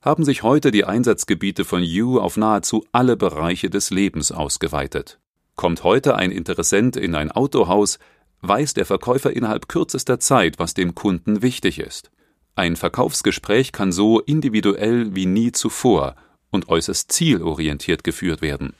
haben 0.00 0.24
sich 0.24 0.42
heute 0.42 0.72
die 0.72 0.84
Einsatzgebiete 0.84 1.64
von 1.64 1.82
You 1.82 2.18
auf 2.18 2.36
nahezu 2.36 2.84
alle 2.90 3.16
Bereiche 3.16 3.70
des 3.70 3.90
Lebens 3.90 4.32
ausgeweitet. 4.32 5.20
Kommt 5.56 5.84
heute 5.84 6.16
ein 6.16 6.30
Interessent 6.30 6.96
in 6.96 7.14
ein 7.14 7.30
Autohaus, 7.30 7.98
weiß 8.40 8.74
der 8.74 8.86
Verkäufer 8.86 9.34
innerhalb 9.34 9.68
kürzester 9.68 10.18
Zeit, 10.18 10.58
was 10.58 10.74
dem 10.74 10.94
Kunden 10.94 11.42
wichtig 11.42 11.78
ist. 11.78 12.10
Ein 12.54 12.76
Verkaufsgespräch 12.76 13.72
kann 13.72 13.92
so 13.92 14.20
individuell 14.20 15.14
wie 15.14 15.26
nie 15.26 15.52
zuvor 15.52 16.16
und 16.50 16.68
äußerst 16.68 17.10
zielorientiert 17.10 18.04
geführt 18.04 18.42
werden. 18.42 18.74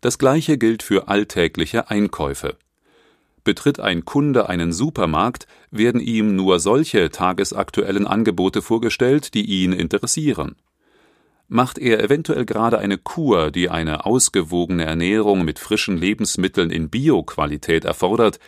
Das 0.00 0.18
gleiche 0.18 0.56
gilt 0.56 0.82
für 0.82 1.08
alltägliche 1.08 1.90
Einkäufe. 1.90 2.56
Betritt 3.44 3.80
ein 3.80 4.04
Kunde 4.04 4.48
einen 4.48 4.72
Supermarkt, 4.72 5.46
werden 5.70 6.00
ihm 6.00 6.36
nur 6.36 6.58
solche 6.60 7.10
tagesaktuellen 7.10 8.06
Angebote 8.06 8.62
vorgestellt, 8.62 9.34
die 9.34 9.44
ihn 9.44 9.72
interessieren. 9.72 10.56
Macht 11.52 11.78
er 11.78 12.00
eventuell 12.00 12.46
gerade 12.46 12.78
eine 12.78 12.96
Kur, 12.96 13.50
die 13.50 13.70
eine 13.70 14.06
ausgewogene 14.06 14.84
Ernährung 14.84 15.44
mit 15.44 15.58
frischen 15.58 15.96
Lebensmitteln 15.96 16.70
in 16.70 16.90
Bio-Qualität 16.90 17.84
erfordert, 17.84 18.38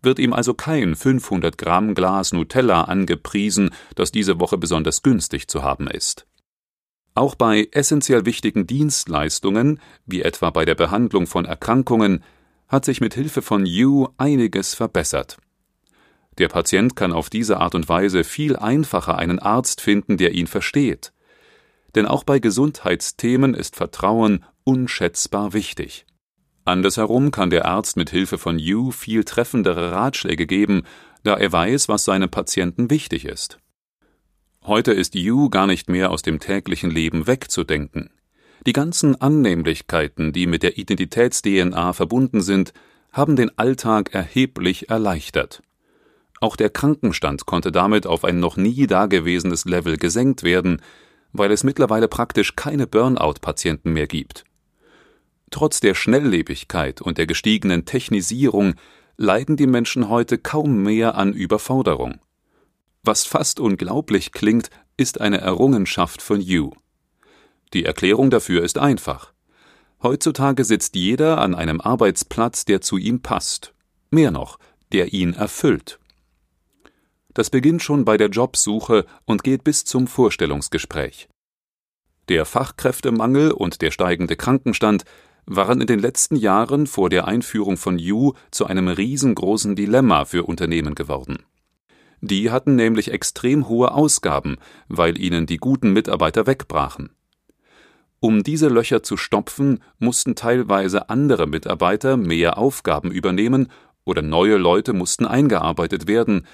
wird 0.00 0.18
ihm 0.18 0.32
also 0.32 0.54
kein 0.54 0.96
500 0.96 1.58
Gramm 1.58 1.94
Glas 1.94 2.32
Nutella 2.32 2.84
angepriesen, 2.84 3.74
das 3.94 4.10
diese 4.10 4.40
Woche 4.40 4.56
besonders 4.56 5.02
günstig 5.02 5.48
zu 5.48 5.62
haben 5.62 5.86
ist. 5.86 6.26
Auch 7.14 7.34
bei 7.34 7.68
essentiell 7.72 8.24
wichtigen 8.24 8.66
Dienstleistungen, 8.66 9.78
wie 10.06 10.22
etwa 10.22 10.48
bei 10.48 10.64
der 10.64 10.76
Behandlung 10.76 11.26
von 11.26 11.44
Erkrankungen, 11.44 12.24
hat 12.68 12.86
sich 12.86 13.02
mit 13.02 13.12
Hilfe 13.12 13.42
von 13.42 13.66
You 13.66 14.08
einiges 14.16 14.74
verbessert. 14.74 15.36
Der 16.38 16.48
Patient 16.48 16.96
kann 16.96 17.12
auf 17.12 17.28
diese 17.28 17.58
Art 17.58 17.74
und 17.74 17.86
Weise 17.90 18.24
viel 18.24 18.56
einfacher 18.56 19.18
einen 19.18 19.40
Arzt 19.40 19.82
finden, 19.82 20.16
der 20.16 20.32
ihn 20.32 20.46
versteht. 20.46 21.12
Denn 21.96 22.06
auch 22.06 22.22
bei 22.22 22.38
Gesundheitsthemen 22.38 23.54
ist 23.54 23.74
Vertrauen 23.74 24.44
unschätzbar 24.64 25.54
wichtig. 25.54 26.06
Andersherum 26.66 27.30
kann 27.30 27.50
der 27.50 27.64
Arzt 27.64 27.96
mit 27.96 28.10
Hilfe 28.10 28.38
von 28.38 28.58
You 28.58 28.90
viel 28.90 29.24
treffendere 29.24 29.92
Ratschläge 29.92 30.46
geben, 30.46 30.82
da 31.22 31.36
er 31.36 31.50
weiß, 31.50 31.88
was 31.88 32.04
seinem 32.04 32.28
Patienten 32.28 32.90
wichtig 32.90 33.24
ist. 33.24 33.58
Heute 34.62 34.92
ist 34.92 35.14
You 35.14 35.48
gar 35.48 35.66
nicht 35.66 35.88
mehr 35.88 36.10
aus 36.10 36.22
dem 36.22 36.38
täglichen 36.38 36.90
Leben 36.90 37.26
wegzudenken. 37.26 38.10
Die 38.66 38.72
ganzen 38.72 39.20
Annehmlichkeiten, 39.20 40.32
die 40.32 40.46
mit 40.48 40.64
der 40.64 40.76
Identitäts-DNA 40.76 41.92
verbunden 41.92 42.42
sind, 42.42 42.72
haben 43.12 43.36
den 43.36 43.56
Alltag 43.56 44.12
erheblich 44.12 44.90
erleichtert. 44.90 45.62
Auch 46.40 46.56
der 46.56 46.68
Krankenstand 46.68 47.46
konnte 47.46 47.70
damit 47.70 48.06
auf 48.06 48.24
ein 48.24 48.40
noch 48.40 48.56
nie 48.56 48.86
dagewesenes 48.86 49.64
Level 49.64 49.96
gesenkt 49.96 50.42
werden, 50.42 50.82
weil 51.32 51.50
es 51.50 51.64
mittlerweile 51.64 52.08
praktisch 52.08 52.56
keine 52.56 52.86
Burnout-Patienten 52.86 53.92
mehr 53.92 54.06
gibt. 54.06 54.44
Trotz 55.50 55.80
der 55.80 55.94
Schnelllebigkeit 55.94 57.00
und 57.00 57.18
der 57.18 57.26
gestiegenen 57.26 57.84
Technisierung 57.84 58.74
leiden 59.16 59.56
die 59.56 59.66
Menschen 59.66 60.08
heute 60.08 60.38
kaum 60.38 60.82
mehr 60.82 61.14
an 61.14 61.32
Überforderung. 61.32 62.20
Was 63.02 63.24
fast 63.24 63.60
unglaublich 63.60 64.32
klingt, 64.32 64.70
ist 64.96 65.20
eine 65.20 65.38
Errungenschaft 65.38 66.20
von 66.20 66.40
You. 66.40 66.72
Die 67.72 67.84
Erklärung 67.84 68.30
dafür 68.30 68.62
ist 68.62 68.78
einfach. 68.78 69.32
Heutzutage 70.02 70.64
sitzt 70.64 70.94
jeder 70.94 71.38
an 71.38 71.54
einem 71.54 71.80
Arbeitsplatz, 71.80 72.64
der 72.64 72.80
zu 72.80 72.96
ihm 72.96 73.22
passt. 73.22 73.74
Mehr 74.10 74.30
noch, 74.30 74.58
der 74.92 75.12
ihn 75.12 75.34
erfüllt. 75.34 75.98
Das 77.36 77.50
beginnt 77.50 77.82
schon 77.82 78.06
bei 78.06 78.16
der 78.16 78.30
Jobsuche 78.30 79.04
und 79.26 79.44
geht 79.44 79.62
bis 79.62 79.84
zum 79.84 80.06
Vorstellungsgespräch. 80.06 81.28
Der 82.30 82.46
Fachkräftemangel 82.46 83.50
und 83.50 83.82
der 83.82 83.90
steigende 83.90 84.36
Krankenstand 84.36 85.04
waren 85.44 85.82
in 85.82 85.86
den 85.86 85.98
letzten 85.98 86.36
Jahren 86.36 86.86
vor 86.86 87.10
der 87.10 87.28
Einführung 87.28 87.76
von 87.76 87.98
You 87.98 88.32
zu 88.50 88.64
einem 88.64 88.88
riesengroßen 88.88 89.76
Dilemma 89.76 90.24
für 90.24 90.44
Unternehmen 90.44 90.94
geworden. 90.94 91.44
Die 92.22 92.50
hatten 92.50 92.74
nämlich 92.74 93.12
extrem 93.12 93.68
hohe 93.68 93.92
Ausgaben, 93.92 94.56
weil 94.88 95.20
ihnen 95.20 95.44
die 95.44 95.58
guten 95.58 95.92
Mitarbeiter 95.92 96.46
wegbrachen. 96.46 97.10
Um 98.18 98.44
diese 98.44 98.68
Löcher 98.68 99.02
zu 99.02 99.18
stopfen, 99.18 99.80
mussten 99.98 100.36
teilweise 100.36 101.10
andere 101.10 101.46
Mitarbeiter 101.46 102.16
mehr 102.16 102.56
Aufgaben 102.56 103.10
übernehmen 103.10 103.68
oder 104.06 104.22
neue 104.22 104.56
Leute 104.56 104.94
mussten 104.94 105.26
eingearbeitet 105.26 106.08
werden, 106.08 106.46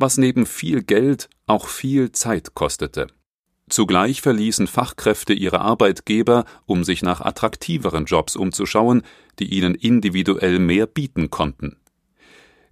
was 0.00 0.16
neben 0.16 0.46
viel 0.46 0.82
Geld 0.82 1.28
auch 1.46 1.66
viel 1.66 2.12
Zeit 2.12 2.54
kostete. 2.54 3.08
Zugleich 3.68 4.20
verließen 4.20 4.66
Fachkräfte 4.66 5.32
ihre 5.32 5.60
Arbeitgeber, 5.60 6.44
um 6.66 6.82
sich 6.82 7.02
nach 7.02 7.20
attraktiveren 7.20 8.06
Jobs 8.06 8.34
umzuschauen, 8.34 9.02
die 9.38 9.54
ihnen 9.54 9.74
individuell 9.74 10.58
mehr 10.58 10.86
bieten 10.86 11.30
konnten. 11.30 11.76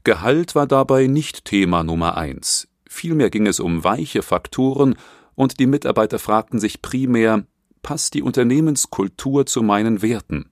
Gehalt 0.02 0.54
war 0.54 0.66
dabei 0.66 1.06
nicht 1.06 1.44
Thema 1.44 1.84
Nummer 1.84 2.16
eins. 2.16 2.68
Vielmehr 2.88 3.30
ging 3.30 3.46
es 3.46 3.60
um 3.60 3.84
weiche 3.84 4.22
Faktoren 4.22 4.96
und 5.34 5.60
die 5.60 5.66
Mitarbeiter 5.66 6.18
fragten 6.18 6.58
sich 6.58 6.82
primär, 6.82 7.44
passt 7.82 8.14
die 8.14 8.22
Unternehmenskultur 8.22 9.46
zu 9.46 9.62
meinen 9.62 10.02
Werten? 10.02 10.50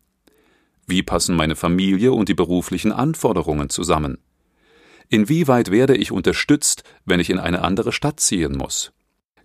Wie 0.86 1.02
passen 1.02 1.34
meine 1.34 1.56
Familie 1.56 2.12
und 2.12 2.28
die 2.28 2.34
beruflichen 2.34 2.92
Anforderungen 2.92 3.68
zusammen? 3.68 4.18
Inwieweit 5.08 5.70
werde 5.70 5.96
ich 5.96 6.10
unterstützt, 6.10 6.82
wenn 7.04 7.20
ich 7.20 7.30
in 7.30 7.38
eine 7.38 7.62
andere 7.62 7.92
Stadt 7.92 8.20
ziehen 8.20 8.56
muss? 8.56 8.92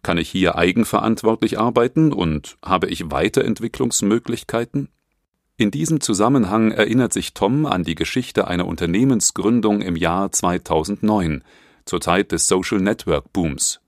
Kann 0.03 0.17
ich 0.17 0.29
hier 0.29 0.57
eigenverantwortlich 0.57 1.59
arbeiten 1.59 2.11
und 2.11 2.57
habe 2.65 2.87
ich 2.87 3.11
Weiterentwicklungsmöglichkeiten? 3.11 4.89
In 5.57 5.69
diesem 5.69 6.01
Zusammenhang 6.01 6.71
erinnert 6.71 7.13
sich 7.13 7.35
Tom 7.35 7.67
an 7.67 7.83
die 7.83 7.93
Geschichte 7.93 8.47
einer 8.47 8.65
Unternehmensgründung 8.65 9.81
im 9.81 9.95
Jahr 9.95 10.31
2009, 10.31 11.43
zur 11.85 12.01
Zeit 12.01 12.31
des 12.31 12.47
Social 12.47 12.79
Network 12.79 13.31
Booms. 13.31 13.79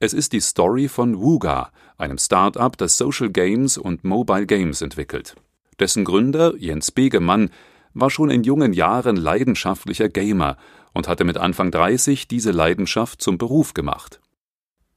Es 0.00 0.12
ist 0.12 0.34
die 0.34 0.40
Story 0.40 0.88
von 0.88 1.18
Wooga, 1.18 1.70
einem 1.96 2.18
Start-up, 2.18 2.76
das 2.76 2.98
Social 2.98 3.30
Games 3.30 3.78
und 3.78 4.04
Mobile 4.04 4.44
Games 4.46 4.82
entwickelt. 4.82 5.36
Dessen 5.80 6.04
Gründer, 6.04 6.54
Jens 6.58 6.90
Begemann, 6.90 7.48
war 7.94 8.10
schon 8.10 8.28
in 8.28 8.42
jungen 8.42 8.72
Jahren 8.72 9.16
leidenschaftlicher 9.16 10.08
Gamer 10.08 10.56
und 10.92 11.08
hatte 11.08 11.24
mit 11.24 11.38
Anfang 11.38 11.70
30 11.70 12.28
diese 12.28 12.50
Leidenschaft 12.50 13.22
zum 13.22 13.38
Beruf 13.38 13.74
gemacht. 13.74 14.20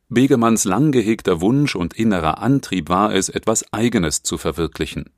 Begemanns 0.10 0.66
lang 0.66 0.92
gehegter 0.92 1.42
Wunsch 1.42 1.76
und 1.76 1.94
innerer 1.94 2.38
Antrieb 2.38 2.90
war 2.90 3.14
es, 3.14 3.30
etwas 3.30 3.74
Eigenes 3.74 4.22
zu 4.22 4.38
verwirklichen. 4.38 5.10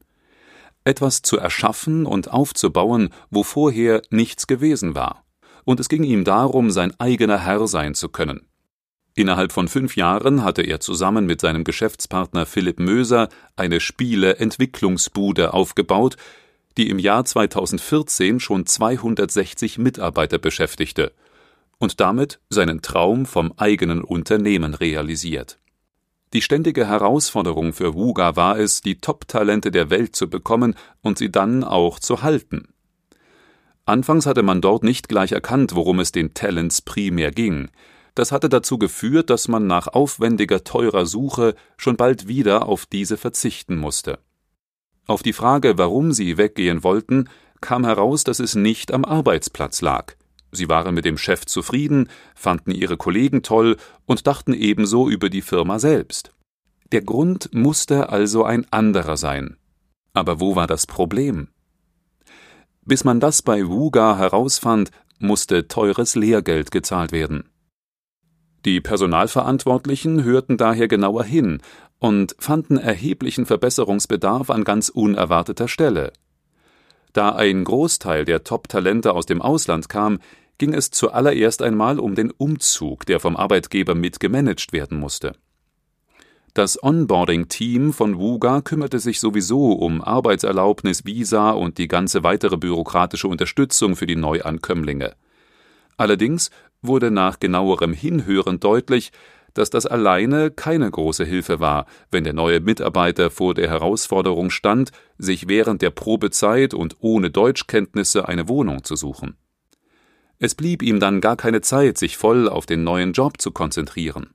Etwas 0.86 1.21
zu 1.21 1.38
erschaffen 1.38 2.05
und 2.05 2.32
aufzubauen, 2.32 3.09
wo 3.30 3.43
vorher 3.43 4.01
nichts 4.09 4.47
gewesen 4.47 4.95
war. 4.95 5.25
Und 5.65 5.82
es 5.82 5.89
ging 5.89 6.03
ihm 6.03 6.23
darum, 6.23 6.71
sein 6.71 6.97
eigener 6.99 7.39
Herr 7.39 7.67
sein 7.67 7.93
zu 7.93 8.07
können. 8.07 8.47
Innerhalb 9.17 9.51
von 9.51 9.67
fünf 9.67 9.95
Jahren 9.95 10.43
hatte 10.43 10.61
er 10.61 10.80
zusammen 10.80 11.25
mit 11.25 11.41
seinem 11.41 11.63
Geschäftspartner 11.63 12.45
Philipp 12.45 12.80
Möser 12.80 13.30
eine 13.55 13.80
Spiele-Entwicklungsbude 13.80 15.53
aufgebaut, 15.53 16.15
die 16.78 16.89
im 16.89 16.99
Jahr 16.99 17.25
2014 17.25 18.39
schon 18.39 18.65
260 18.65 19.80
Mitarbeiter 19.80 20.38
beschäftigte 20.38 21.11
und 21.80 21.99
damit 21.99 22.39
seinen 22.49 22.82
Traum 22.82 23.25
vom 23.25 23.53
eigenen 23.57 24.03
Unternehmen 24.03 24.73
realisiert. 24.73 25.59
Die 26.34 26.41
ständige 26.41 26.88
Herausforderung 26.88 27.73
für 27.73 27.93
Wuga 27.93 28.36
war 28.36 28.59
es, 28.59 28.82
die 28.82 28.99
Top-Talente 28.99 29.71
der 29.71 29.89
Welt 29.89 30.15
zu 30.15 30.30
bekommen 30.30 30.75
und 31.01 31.17
sie 31.17 31.32
dann 31.32 31.63
auch 31.63 31.99
zu 31.99 32.21
halten. 32.21 32.67
Anfangs 33.86 34.25
hatte 34.25 34.43
man 34.43 34.59
dort 34.59 34.84
nicht 34.84 35.07
gleich 35.07 35.32
erkannt, 35.32 35.73
worum 35.73 35.99
es 35.99 36.11
den 36.11 36.34
Talents 36.34 36.82
primär 36.82 37.32
ging. 37.32 37.69
Das 38.15 38.34
hatte 38.34 38.49
dazu 38.49 38.78
geführt, 38.78 39.30
dass 39.30 39.47
man 39.47 39.67
nach 39.67 39.88
aufwendiger, 39.88 40.65
teurer 40.65 41.05
Suche 41.05 41.55
schon 41.78 41.95
bald 41.95 42.28
wieder 42.28 42.67
auf 42.67 42.86
diese 42.86 43.15
verzichten 43.15 43.78
musste. 43.78 44.19
Auf 45.08 45.24
die 45.24 45.34
Frage, 45.34 45.78
warum 45.78 46.12
sie 46.12 46.38
weggehen 46.38 46.84
wollten, 46.84 47.30
kam 47.62 47.86
heraus, 47.86 48.26
dass 48.26 48.39
es 48.39 48.55
nicht 48.55 48.93
am 48.93 49.05
Arbeitsplatz 49.05 49.82
lag. 49.82 50.14
Sie 50.51 50.70
waren 50.70 50.93
mit 50.93 51.05
dem 51.05 51.18
Chef 51.18 51.45
zufrieden, 51.45 52.10
fanden 52.36 52.72
ihre 52.72 52.97
Kollegen 52.97 53.41
toll 53.41 53.78
und 54.05 54.28
dachten 54.28 54.53
ebenso 54.53 55.10
über 55.10 55.30
die 55.30 55.41
Firma 55.41 55.80
selbst. 55.80 56.34
Der 56.91 57.01
Grund 57.01 57.49
musste 57.53 58.10
also 58.10 58.43
ein 58.43 58.66
anderer 58.72 59.18
sein. 59.18 59.58
Aber 60.14 60.39
wo 60.39 60.55
war 60.55 60.68
das 60.68 60.88
Problem? 60.88 61.49
Bis 62.86 63.03
man 63.03 63.20
das 63.20 63.41
bei 63.41 63.68
Wuga 63.68 64.18
herausfand, 64.18 64.91
musste 65.20 65.68
teures 65.68 66.16
Lehrgeld 66.16 66.72
gezahlt 66.72 67.12
werden. 67.12 67.49
Die 68.66 68.82
Personalverantwortlichen 68.82 70.24
hörten 70.24 70.58
daher 70.58 70.88
genauer 70.88 71.24
hin 71.24 71.62
und 71.99 72.35
fanden 72.39 72.77
erheblichen 72.77 73.45
Verbesserungsbedarf 73.45 74.49
an 74.49 74.63
ganz 74.63 74.89
unerwarteter 74.89 75.67
Stelle. 75.67 76.13
Da 77.13 77.29
ein 77.29 77.63
Großteil 77.63 78.25
der 78.25 78.43
Top-Talente 78.43 79.13
aus 79.13 79.25
dem 79.25 79.41
Ausland 79.41 79.89
kam, 79.89 80.19
ging 80.57 80.73
es 80.73 80.91
zuallererst 80.91 81.61
einmal 81.61 81.99
um 81.99 82.15
den 82.15 82.31
Umzug, 82.31 83.05
der 83.05 83.19
vom 83.19 83.35
Arbeitgeber 83.35 83.95
mit 83.95 84.19
gemanagt 84.19 84.73
werden 84.73 84.99
musste. 84.99 85.33
Das 86.53 86.81
Onboarding-Team 86.81 87.93
von 87.93 88.17
Wuga 88.17 88.61
kümmerte 88.61 88.97
sich 88.97 89.19
sowieso 89.19 89.73
um 89.73 90.01
Arbeitserlaubnis, 90.01 91.05
Visa 91.05 91.51
und 91.51 91.77
die 91.77 91.87
ganze 91.87 92.23
weitere 92.23 92.57
bürokratische 92.57 93.27
Unterstützung 93.27 93.95
für 93.95 94.07
die 94.07 94.15
Neuankömmlinge. 94.15 95.13
Allerdings 95.97 96.49
wurde 96.81 97.11
nach 97.11 97.39
genauerem 97.39 97.93
Hinhören 97.93 98.59
deutlich, 98.59 99.11
dass 99.58 99.70
das 99.70 99.86
alleine 99.86 100.51
keine 100.51 100.89
große 100.89 101.26
Hilfe 101.26 101.60
war, 101.60 101.86
wenn 102.12 102.24
der 102.24 102.34
neue 102.34 102.60
Mitarbeiter 102.60 103.30
vor 103.30 103.53
der 103.53 103.70
Herausforderung 103.70 104.49
stand, 104.49 104.91
sich 105.18 105.47
während 105.47 105.82
der 105.82 105.89
Probezeit 105.89 106.74
und 106.74 106.97
ohne 106.99 107.32
Deutschkenntnisse 107.32 108.28
eine 108.28 108.47
Wohnung 108.47 108.84
zu 108.84 108.95
suchen. 108.95 109.38
Es 110.39 110.53
blieb 110.53 110.84
ihm 110.84 110.99
dann 110.99 111.20
gar 111.22 111.36
keine 111.36 111.62
Zeit, 111.62 111.97
sich 111.97 112.18
voll 112.18 112.47
auf 112.47 112.66
den 112.66 112.84
neuen 112.84 113.14
Job 113.14 113.41
zu 113.41 113.51
konzentrieren. 113.51 114.32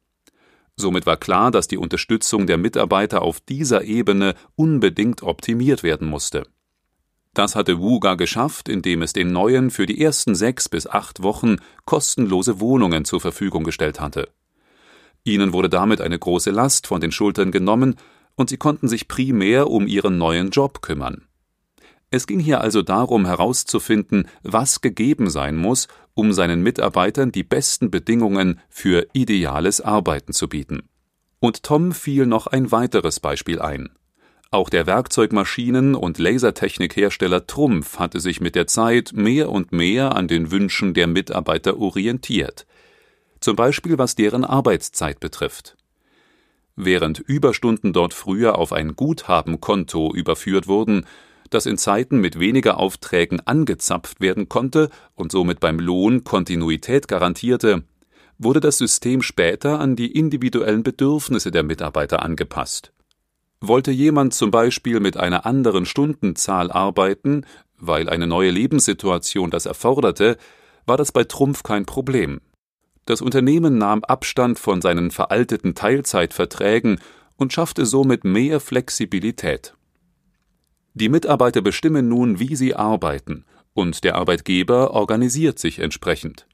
Somit 0.75 1.07
war 1.07 1.17
klar, 1.17 1.51
dass 1.51 1.69
die 1.69 1.77
Unterstützung 1.77 2.47
der 2.47 2.59
Mitarbeiter 2.59 3.23
auf 3.23 3.41
dieser 3.41 3.85
Ebene 3.85 4.35
unbedingt 4.57 5.23
optimiert 5.23 5.83
werden 5.83 6.09
musste. 6.09 6.45
Das 7.35 7.55
hatte 7.55 7.79
Wuga 7.79 8.15
geschafft, 8.15 8.69
indem 8.69 9.01
es 9.03 9.13
den 9.13 9.33
Neuen 9.33 9.71
für 9.71 9.87
die 9.87 10.01
ersten 10.03 10.35
sechs 10.35 10.69
bis 10.69 10.87
acht 10.87 11.23
Wochen 11.23 11.57
kostenlose 11.87 12.61
Wohnungen 12.61 13.05
zur 13.05 13.21
Verfügung 13.21 13.65
gestellt 13.65 14.01
hatte. 14.01 14.29
Ihnen 15.25 15.53
wurde 15.53 15.69
damit 15.69 16.01
eine 16.01 16.19
große 16.19 16.51
Last 16.51 16.87
von 16.87 17.01
den 17.01 17.13
Schultern 17.13 17.53
genommen 17.53 17.97
und 18.35 18.51
sie 18.51 18.57
konnten 18.57 18.89
sich 18.89 19.09
primär 19.09 19.71
um 19.71 19.87
ihren 19.87 20.19
neuen 20.19 20.51
Job 20.51 20.83
kümmern. 20.83 21.27
Es 22.11 22.27
ging 22.27 22.41
hier 22.41 22.61
also 22.61 22.83
darum 22.83 23.25
herauszufinden, 23.25 24.29
was 24.43 24.83
gegeben 24.83 25.31
sein 25.31 25.57
muss, 25.57 25.89
um 26.15 26.33
seinen 26.33 26.63
Mitarbeitern 26.63 27.33
die 27.33 27.43
besten 27.43 27.91
Bedingungen 27.91 28.61
für 28.69 29.07
ideales 29.15 29.81
Arbeiten 29.81 30.33
zu 30.35 30.49
bieten. 30.49 30.83
Und 31.41 31.63
Tom 31.63 31.93
fiel 31.93 32.27
noch 32.27 32.47
ein 32.47 32.71
weiteres 32.71 33.19
Beispiel 33.19 33.61
ein. 33.61 33.91
Auch 34.51 34.69
der 34.69 34.87
Werkzeugmaschinen- 34.87 35.95
und 35.95 36.19
Lasertechnikhersteller 36.19 37.47
Trumpf 37.47 37.99
hatte 37.99 38.21
sich 38.21 38.43
mit 38.43 38.55
der 38.55 38.67
Zeit 38.67 39.13
mehr 39.15 39.49
und 39.49 39.73
mehr 39.73 40.15
an 40.15 40.29
den 40.29 40.51
Wünschen 40.51 40.93
der 40.93 41.07
Mitarbeiter 41.07 41.79
orientiert. 41.79 42.67
Zum 43.43 43.57
Beispiel 43.57 43.99
was 43.99 44.15
deren 44.15 44.45
Arbeitszeit 44.45 45.19
betrifft. 45.19 45.77
Während 46.77 47.19
Überstunden 47.19 47.93
dort 47.93 48.15
früher 48.15 48.57
auf 48.57 48.73
ein 48.73 48.95
Guthabenkonto 48.95 50.15
überführt 50.15 50.69
wurden, 50.69 51.07
das 51.51 51.67
in 51.67 51.77
Zeiten 51.77 52.19
mit 52.19 52.39
weniger 52.39 52.79
Aufträgen 52.79 53.45
angezapft 53.45 54.21
werden 54.21 54.49
konnte 54.49 54.91
und 55.17 55.33
somit 55.33 55.59
beim 55.59 55.81
Lohn 55.81 56.23
Kontinuität 56.23 57.09
garantierte, 57.09 57.83
wurde 58.39 58.61
das 58.61 58.79
System 58.79 59.23
später 59.23 59.81
an 59.81 59.97
die 59.97 60.17
individuellen 60.17 60.85
Bedürfnisse 60.85 61.51
der 61.51 61.65
Mitarbeiter 61.65 62.23
angepasst. 62.23 62.93
Wollte 63.61 63.91
jemand 63.91 64.35
zum 64.35 64.53
Beispiel 64.53 65.01
mit 65.01 65.17
einer 65.17 65.47
anderen 65.47 65.85
Stundenzahl 65.85 66.71
arbeiten, 66.71 67.45
weil 67.77 68.09
eine 68.09 68.29
neue 68.29 68.51
Lebenssituation 68.51 69.51
das 69.51 69.67
erforderte, 69.67 70.37
war 70.87 70.97
das 70.97 71.11
bei 71.11 71.25
Trumpf 71.25 71.65
kein 71.65 71.87
Problem. 71.87 72.41
Das 73.05 73.21
Unternehmen 73.21 73.79
nahm 73.79 74.05
Abstand 74.05 74.59
von 74.59 74.81
seinen 74.81 75.11
veralteten 75.11 75.75
Teilzeitverträgen 75.75 77.01
und 77.37 77.53
schaffte 77.53 77.85
somit 77.85 78.25
mehr 78.25 78.61
Flexibilität. 78.61 79.75
Die 80.95 81.09
Mitarbeiter 81.09 81.63
bestimmen 81.63 82.09
nun, 82.09 82.39
wie 82.39 82.55
sie 82.55 82.75
arbeiten, 82.75 83.45
und 83.75 84.05
der 84.05 84.15
Arbeitgeber 84.15 84.93
organisiert 84.93 85.59
sich 85.59 85.79
entsprechend. 85.79 86.47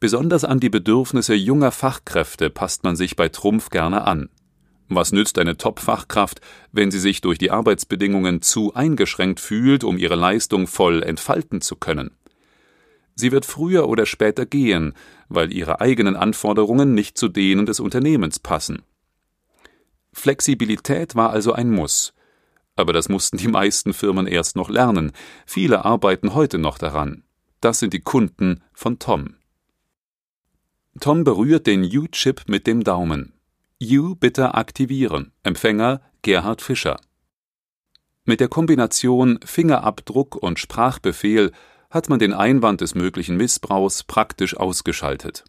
Besonders 0.00 0.44
an 0.44 0.60
die 0.60 0.70
Bedürfnisse 0.70 1.34
junger 1.34 1.72
Fachkräfte 1.72 2.50
passt 2.50 2.84
man 2.84 2.96
sich 2.96 3.16
bei 3.16 3.28
Trumpf 3.28 3.70
gerne 3.70 4.02
an. 4.02 4.28
Was 4.88 5.12
nützt 5.12 5.38
eine 5.38 5.56
Top-Fachkraft, 5.56 6.40
wenn 6.72 6.90
sie 6.90 7.00
sich 7.00 7.20
durch 7.20 7.38
die 7.38 7.50
Arbeitsbedingungen 7.50 8.42
zu 8.42 8.74
eingeschränkt 8.74 9.40
fühlt, 9.40 9.84
um 9.84 9.98
ihre 9.98 10.14
Leistung 10.14 10.66
voll 10.66 11.02
entfalten 11.02 11.60
zu 11.60 11.76
können? 11.76 12.10
Sie 13.18 13.32
wird 13.32 13.44
früher 13.44 13.88
oder 13.88 14.06
später 14.06 14.46
gehen, 14.46 14.94
weil 15.28 15.52
ihre 15.52 15.80
eigenen 15.80 16.14
Anforderungen 16.14 16.94
nicht 16.94 17.18
zu 17.18 17.26
denen 17.26 17.66
des 17.66 17.80
Unternehmens 17.80 18.38
passen. 18.38 18.82
Flexibilität 20.12 21.16
war 21.16 21.30
also 21.30 21.52
ein 21.52 21.68
Muss, 21.72 22.14
aber 22.76 22.92
das 22.92 23.08
mussten 23.08 23.36
die 23.36 23.48
meisten 23.48 23.92
Firmen 23.92 24.28
erst 24.28 24.54
noch 24.54 24.70
lernen. 24.70 25.10
Viele 25.46 25.84
arbeiten 25.84 26.34
heute 26.34 26.58
noch 26.58 26.78
daran. 26.78 27.24
Das 27.60 27.80
sind 27.80 27.92
die 27.92 28.02
Kunden 28.02 28.62
von 28.72 29.00
Tom. 29.00 29.34
Tom 31.00 31.24
berührt 31.24 31.66
den 31.66 31.82
U-Chip 31.82 32.42
mit 32.46 32.68
dem 32.68 32.84
Daumen. 32.84 33.32
U 33.82 34.14
bitte 34.14 34.54
aktivieren. 34.54 35.32
Empfänger 35.42 36.02
Gerhard 36.22 36.62
Fischer. 36.62 37.00
Mit 38.24 38.38
der 38.38 38.48
Kombination 38.48 39.40
Fingerabdruck 39.44 40.36
und 40.36 40.60
Sprachbefehl 40.60 41.50
hat 41.90 42.08
man 42.08 42.18
den 42.18 42.32
Einwand 42.32 42.80
des 42.80 42.94
möglichen 42.94 43.36
Missbrauchs 43.36 44.04
praktisch 44.04 44.56
ausgeschaltet. 44.56 45.44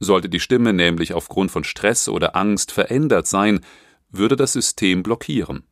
Sollte 0.00 0.28
die 0.28 0.40
Stimme 0.40 0.72
nämlich 0.72 1.12
aufgrund 1.14 1.50
von 1.50 1.64
Stress 1.64 2.08
oder 2.08 2.36
Angst 2.36 2.72
verändert 2.72 3.26
sein, 3.26 3.60
würde 4.10 4.36
das 4.36 4.52
System 4.52 5.02
blockieren. 5.02 5.64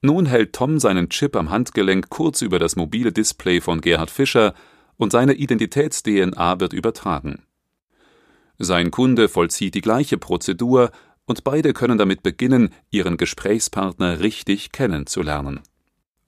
Nun 0.00 0.26
hält 0.26 0.52
Tom 0.52 0.78
seinen 0.78 1.08
Chip 1.08 1.34
am 1.34 1.50
Handgelenk 1.50 2.08
kurz 2.08 2.42
über 2.42 2.58
das 2.58 2.76
mobile 2.76 3.12
Display 3.12 3.60
von 3.60 3.80
Gerhard 3.80 4.10
Fischer 4.10 4.54
und 4.96 5.10
seine 5.10 5.34
Identitäts-DNA 5.34 6.60
wird 6.60 6.72
übertragen. 6.72 7.42
Sein 8.58 8.90
Kunde 8.90 9.28
vollzieht 9.28 9.74
die 9.74 9.80
gleiche 9.80 10.18
Prozedur 10.18 10.90
und 11.26 11.44
beide 11.44 11.72
können 11.72 11.98
damit 11.98 12.22
beginnen, 12.22 12.70
ihren 12.90 13.16
Gesprächspartner 13.16 14.20
richtig 14.20 14.72
kennenzulernen. 14.72 15.60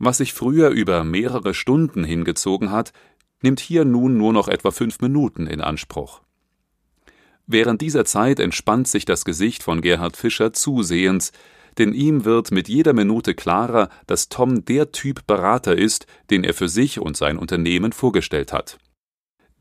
Was 0.02 0.16
sich 0.16 0.32
früher 0.32 0.70
über 0.70 1.04
mehrere 1.04 1.52
Stunden 1.52 2.04
hingezogen 2.04 2.72
hat, 2.72 2.94
nimmt 3.42 3.60
hier 3.60 3.84
nun 3.84 4.16
nur 4.16 4.32
noch 4.32 4.48
etwa 4.48 4.70
fünf 4.70 5.00
Minuten 5.00 5.46
in 5.46 5.60
Anspruch. 5.60 6.22
Während 7.46 7.82
dieser 7.82 8.06
Zeit 8.06 8.40
entspannt 8.40 8.88
sich 8.88 9.04
das 9.04 9.26
Gesicht 9.26 9.62
von 9.62 9.82
Gerhard 9.82 10.16
Fischer 10.16 10.54
zusehends, 10.54 11.32
denn 11.76 11.92
ihm 11.92 12.24
wird 12.24 12.50
mit 12.50 12.66
jeder 12.66 12.94
Minute 12.94 13.34
klarer, 13.34 13.90
dass 14.06 14.30
Tom 14.30 14.64
der 14.64 14.90
Typ 14.90 15.26
Berater 15.26 15.76
ist, 15.76 16.06
den 16.30 16.44
er 16.44 16.54
für 16.54 16.70
sich 16.70 16.98
und 16.98 17.18
sein 17.18 17.36
Unternehmen 17.36 17.92
vorgestellt 17.92 18.54
hat. 18.54 18.78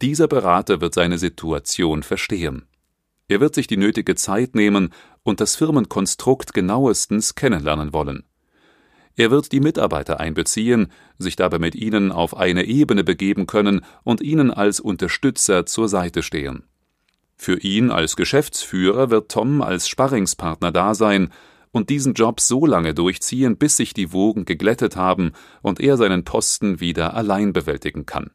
Dieser 0.02 0.30
Berater 0.30 0.80
wird 0.80 0.94
seine 0.94 1.18
Situation 1.18 2.02
verstehen. 2.02 2.66
Er 3.28 3.42
wird 3.42 3.56
sich 3.56 3.68
die 3.68 3.78
nötige 3.78 4.16
Zeit 4.16 4.56
nehmen 4.56 4.94
und 5.24 5.42
das 5.42 5.58
Firmenkonstrukt 5.58 6.54
genauestens 6.54 7.36
kennenlernen 7.36 7.92
wollen. 7.92 8.24
Er 9.20 9.32
wird 9.32 9.52
die 9.52 9.60
Mitarbeiter 9.60 10.22
einbeziehen, 10.22 10.88
sich 11.18 11.36
dabei 11.36 11.60
mit 11.60 11.76
ihnen 11.76 12.14
auf 12.14 12.38
eine 12.38 12.64
Ebene 12.64 13.04
begeben 13.04 13.48
können 13.48 13.82
und 14.06 14.22
ihnen 14.22 14.50
als 14.50 14.80
Unterstützer 14.80 15.66
zur 15.66 15.90
Seite 15.90 16.24
stehen. 16.24 16.64
Für 17.36 17.60
ihn 17.60 17.92
als 17.92 18.16
Geschäftsführer 18.16 19.10
wird 19.10 19.30
Tom 19.30 19.62
als 19.62 19.90
Sparringspartner 19.90 20.72
da 20.72 20.96
sein 20.96 21.34
und 21.72 21.90
diesen 21.90 22.14
Job 22.14 22.40
so 22.40 22.66
lange 22.66 22.94
durchziehen, 22.94 23.58
bis 23.58 23.76
sich 23.76 23.94
die 23.94 24.14
Wogen 24.14 24.46
geglättet 24.46 24.96
haben 24.96 25.34
und 25.62 25.82
er 25.82 25.98
seinen 25.98 26.24
Posten 26.24 26.80
wieder 26.80 27.14
allein 27.14 27.52
bewältigen 27.52 28.06
kann. 28.06 28.32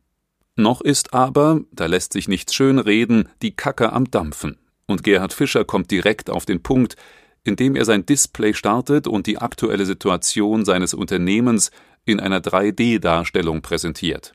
Noch 0.55 0.83
ist 0.83 1.15
aber, 1.15 1.63
da 1.73 1.87
lässt 1.87 2.13
sich 2.13 2.29
nichts 2.29 2.55
schön 2.55 2.79
reden, 2.79 3.31
die 3.41 3.57
Kacke 3.57 3.91
am 3.95 4.11
Dampfen. 4.11 4.59
Und 4.85 5.03
Gerhard 5.03 5.33
Fischer 5.33 5.65
kommt 5.65 5.91
direkt 5.91 6.29
auf 6.29 6.45
den 6.45 6.63
Punkt, 6.63 6.97
indem 7.45 7.77
er 7.77 7.85
sein 7.85 8.07
Display 8.07 8.55
startet 8.55 9.07
und 9.07 9.27
die 9.27 9.39
aktuelle 9.39 9.87
Situation 9.87 10.65
seines 10.65 10.95
Unternehmens 10.95 11.71
in 12.05 12.21
einer 12.21 12.41
3D-Darstellung 12.41 13.63
präsentiert. 13.63 14.33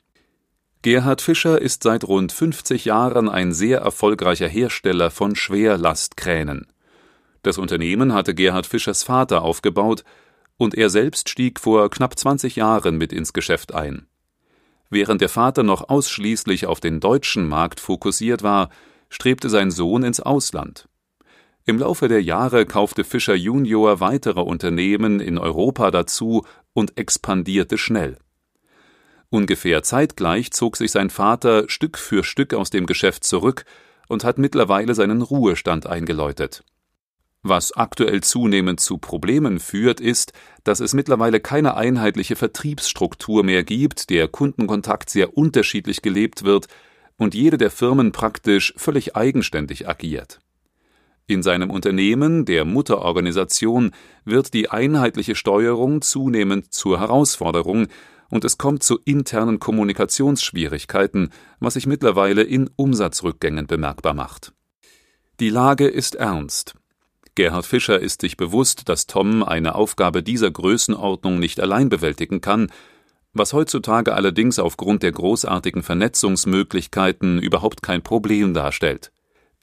Gerhard 0.82 1.20
Fischer 1.20 1.60
ist 1.60 1.82
seit 1.82 2.04
rund 2.04 2.32
50 2.32 2.86
Jahren 2.86 3.28
ein 3.28 3.52
sehr 3.52 3.80
erfolgreicher 3.80 4.48
Hersteller 4.48 5.10
von 5.10 5.36
Schwerlastkränen. 5.36 6.66
Das 7.42 7.58
Unternehmen 7.58 8.14
hatte 8.14 8.34
Gerhard 8.34 8.66
Fischers 8.66 9.02
Vater 9.02 9.42
aufgebaut 9.42 10.04
und 10.56 10.74
er 10.74 10.90
selbst 10.90 11.28
stieg 11.28 11.60
vor 11.60 11.90
knapp 11.90 12.18
20 12.18 12.56
Jahren 12.56 12.96
mit 12.96 13.12
ins 13.12 13.32
Geschäft 13.32 13.74
ein. 13.74 14.06
Während 14.90 15.20
der 15.20 15.28
Vater 15.28 15.62
noch 15.62 15.88
ausschließlich 15.88 16.66
auf 16.66 16.80
den 16.80 17.00
deutschen 17.00 17.48
Markt 17.48 17.80
fokussiert 17.80 18.42
war, 18.42 18.70
strebte 19.08 19.48
sein 19.48 19.70
Sohn 19.70 20.02
ins 20.02 20.20
Ausland. 20.20 20.88
Im 21.70 21.78
Laufe 21.78 22.08
der 22.08 22.20
Jahre 22.20 22.66
kaufte 22.66 23.04
Fischer 23.04 23.36
Junior 23.36 24.00
weitere 24.00 24.40
Unternehmen 24.40 25.20
in 25.20 25.38
Europa 25.38 25.92
dazu 25.92 26.44
und 26.72 26.98
expandierte 26.98 27.78
schnell. 27.78 28.16
Ungefähr 29.28 29.84
zeitgleich 29.84 30.50
zog 30.50 30.76
sich 30.76 30.90
sein 30.90 31.10
Vater 31.10 31.68
Stück 31.68 31.96
für 31.96 32.24
Stück 32.24 32.54
aus 32.54 32.70
dem 32.70 32.86
Geschäft 32.86 33.22
zurück 33.22 33.66
und 34.08 34.24
hat 34.24 34.36
mittlerweile 34.36 34.96
seinen 34.96 35.22
Ruhestand 35.22 35.86
eingeläutet. 35.86 36.64
Was 37.44 37.70
aktuell 37.70 38.20
zunehmend 38.20 38.80
zu 38.80 38.98
Problemen 38.98 39.60
führt, 39.60 40.00
ist, 40.00 40.32
dass 40.64 40.80
es 40.80 40.92
mittlerweile 40.92 41.38
keine 41.38 41.76
einheitliche 41.76 42.34
Vertriebsstruktur 42.34 43.44
mehr 43.44 43.62
gibt, 43.62 44.10
der 44.10 44.26
Kundenkontakt 44.26 45.08
sehr 45.08 45.36
unterschiedlich 45.38 46.02
gelebt 46.02 46.42
wird 46.42 46.66
und 47.16 47.36
jede 47.36 47.58
der 47.58 47.70
Firmen 47.70 48.10
praktisch 48.10 48.74
völlig 48.76 49.14
eigenständig 49.14 49.88
agiert. 49.88 50.40
In 51.30 51.44
seinem 51.44 51.70
Unternehmen, 51.70 52.44
der 52.44 52.64
Mutterorganisation, 52.64 53.92
wird 54.24 54.52
die 54.52 54.68
einheitliche 54.68 55.36
Steuerung 55.36 56.02
zunehmend 56.02 56.74
zur 56.74 56.98
Herausforderung 56.98 57.86
und 58.30 58.44
es 58.44 58.58
kommt 58.58 58.82
zu 58.82 58.98
internen 59.04 59.60
Kommunikationsschwierigkeiten, 59.60 61.30
was 61.60 61.74
sich 61.74 61.86
mittlerweile 61.86 62.42
in 62.42 62.68
Umsatzrückgängen 62.74 63.68
bemerkbar 63.68 64.12
macht. 64.12 64.54
Die 65.38 65.50
Lage 65.50 65.86
ist 65.86 66.16
ernst. 66.16 66.74
Gerhard 67.36 67.64
Fischer 67.64 68.00
ist 68.00 68.22
sich 68.22 68.36
bewusst, 68.36 68.88
dass 68.88 69.06
Tom 69.06 69.44
eine 69.44 69.76
Aufgabe 69.76 70.24
dieser 70.24 70.50
Größenordnung 70.50 71.38
nicht 71.38 71.60
allein 71.60 71.90
bewältigen 71.90 72.40
kann, 72.40 72.72
was 73.34 73.52
heutzutage 73.52 74.14
allerdings 74.14 74.58
aufgrund 74.58 75.04
der 75.04 75.12
großartigen 75.12 75.84
Vernetzungsmöglichkeiten 75.84 77.38
überhaupt 77.38 77.84
kein 77.84 78.02
Problem 78.02 78.52
darstellt. 78.52 79.12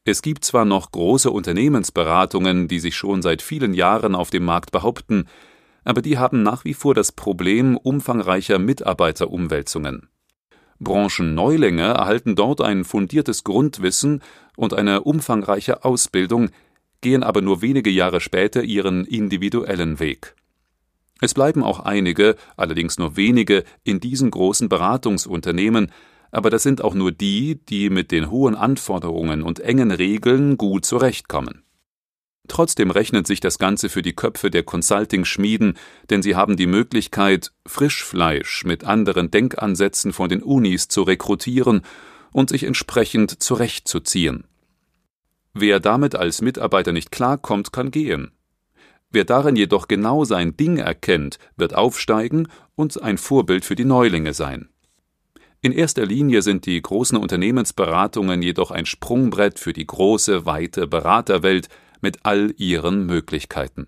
Es 0.09 0.21
gibt 0.21 0.45
zwar 0.45 0.63
noch 0.63 0.93
große 0.93 1.29
Unternehmensberatungen, 1.29 2.69
die 2.69 2.79
sich 2.79 2.95
schon 2.95 3.21
seit 3.21 3.41
vielen 3.41 3.73
Jahren 3.73 4.15
auf 4.15 4.29
dem 4.29 4.45
Markt 4.45 4.71
behaupten, 4.71 5.25
aber 5.83 6.01
die 6.01 6.17
haben 6.17 6.43
nach 6.43 6.63
wie 6.63 6.73
vor 6.73 6.93
das 6.93 7.11
Problem 7.11 7.75
umfangreicher 7.75 8.57
Mitarbeiterumwälzungen. 8.57 10.07
Branchenneulinge 10.79 11.81
erhalten 11.81 12.37
dort 12.37 12.61
ein 12.61 12.85
fundiertes 12.85 13.43
Grundwissen 13.43 14.21
und 14.55 14.73
eine 14.73 15.01
umfangreiche 15.01 15.83
Ausbildung, 15.83 16.51
gehen 17.01 17.21
aber 17.21 17.41
nur 17.41 17.61
wenige 17.61 17.89
Jahre 17.89 18.21
später 18.21 18.63
ihren 18.63 19.03
individuellen 19.03 19.99
Weg. 19.99 20.35
Es 21.19 21.33
bleiben 21.33 21.63
auch 21.63 21.81
einige, 21.81 22.37
allerdings 22.55 22.97
nur 22.97 23.17
wenige, 23.17 23.65
in 23.83 23.99
diesen 23.99 24.31
großen 24.31 24.69
Beratungsunternehmen, 24.69 25.91
aber 26.37 26.51
das 26.51 26.61
sind 26.61 26.83
auch 26.83 26.93
nur 26.93 27.11
die, 27.11 27.59
die 27.67 27.89
mit 27.89 28.11
den 28.11 28.29
hohen 28.29 28.53
Anforderungen 28.53 29.41
und 29.41 29.59
engen 29.59 29.89
Regeln 29.89 30.55
gut 30.55 30.85
zurechtkommen. 30.85 31.63
Trotzdem 32.47 32.91
rechnet 32.91 33.25
sich 33.25 33.39
das 33.39 33.57
Ganze 33.57 33.89
für 33.89 34.03
die 34.03 34.13
Köpfe 34.13 34.51
der 34.51 34.61
Consulting-Schmieden, 34.61 35.79
denn 36.11 36.21
sie 36.21 36.35
haben 36.35 36.55
die 36.55 36.67
Möglichkeit, 36.67 37.53
Frischfleisch 37.65 38.65
mit 38.65 38.83
anderen 38.83 39.31
Denkansätzen 39.31 40.13
von 40.13 40.29
den 40.29 40.43
Unis 40.43 40.87
zu 40.87 41.01
rekrutieren 41.01 41.81
und 42.31 42.51
sich 42.51 42.65
entsprechend 42.65 43.41
zurechtzuziehen. 43.41 44.43
Wer 45.55 45.79
damit 45.79 46.13
als 46.13 46.43
Mitarbeiter 46.43 46.91
nicht 46.91 47.11
klarkommt, 47.11 47.73
kann 47.73 47.89
gehen. 47.89 48.29
Wer 49.09 49.25
darin 49.25 49.55
jedoch 49.55 49.87
genau 49.87 50.23
sein 50.23 50.55
Ding 50.55 50.77
erkennt, 50.77 51.39
wird 51.55 51.73
aufsteigen 51.73 52.47
und 52.75 53.01
ein 53.01 53.17
Vorbild 53.17 53.65
für 53.65 53.75
die 53.75 53.85
Neulinge 53.85 54.35
sein. 54.35 54.69
In 55.61 55.71
erster 55.71 56.05
Linie 56.05 56.43
sind 56.43 56.65
die 56.65 56.81
großen 56.81 57.17
Unternehmensberatungen 57.17 58.41
jedoch 58.41 58.71
ein 58.71 58.85
Sprungbrett 58.85 59.59
für 59.59 59.73
die 59.73 59.87
große, 59.87 60.45
weite 60.45 60.87
Beraterwelt 60.87 61.67
mit 61.99 62.19
all 62.23 62.53
ihren 62.57 63.05
Möglichkeiten. 63.05 63.87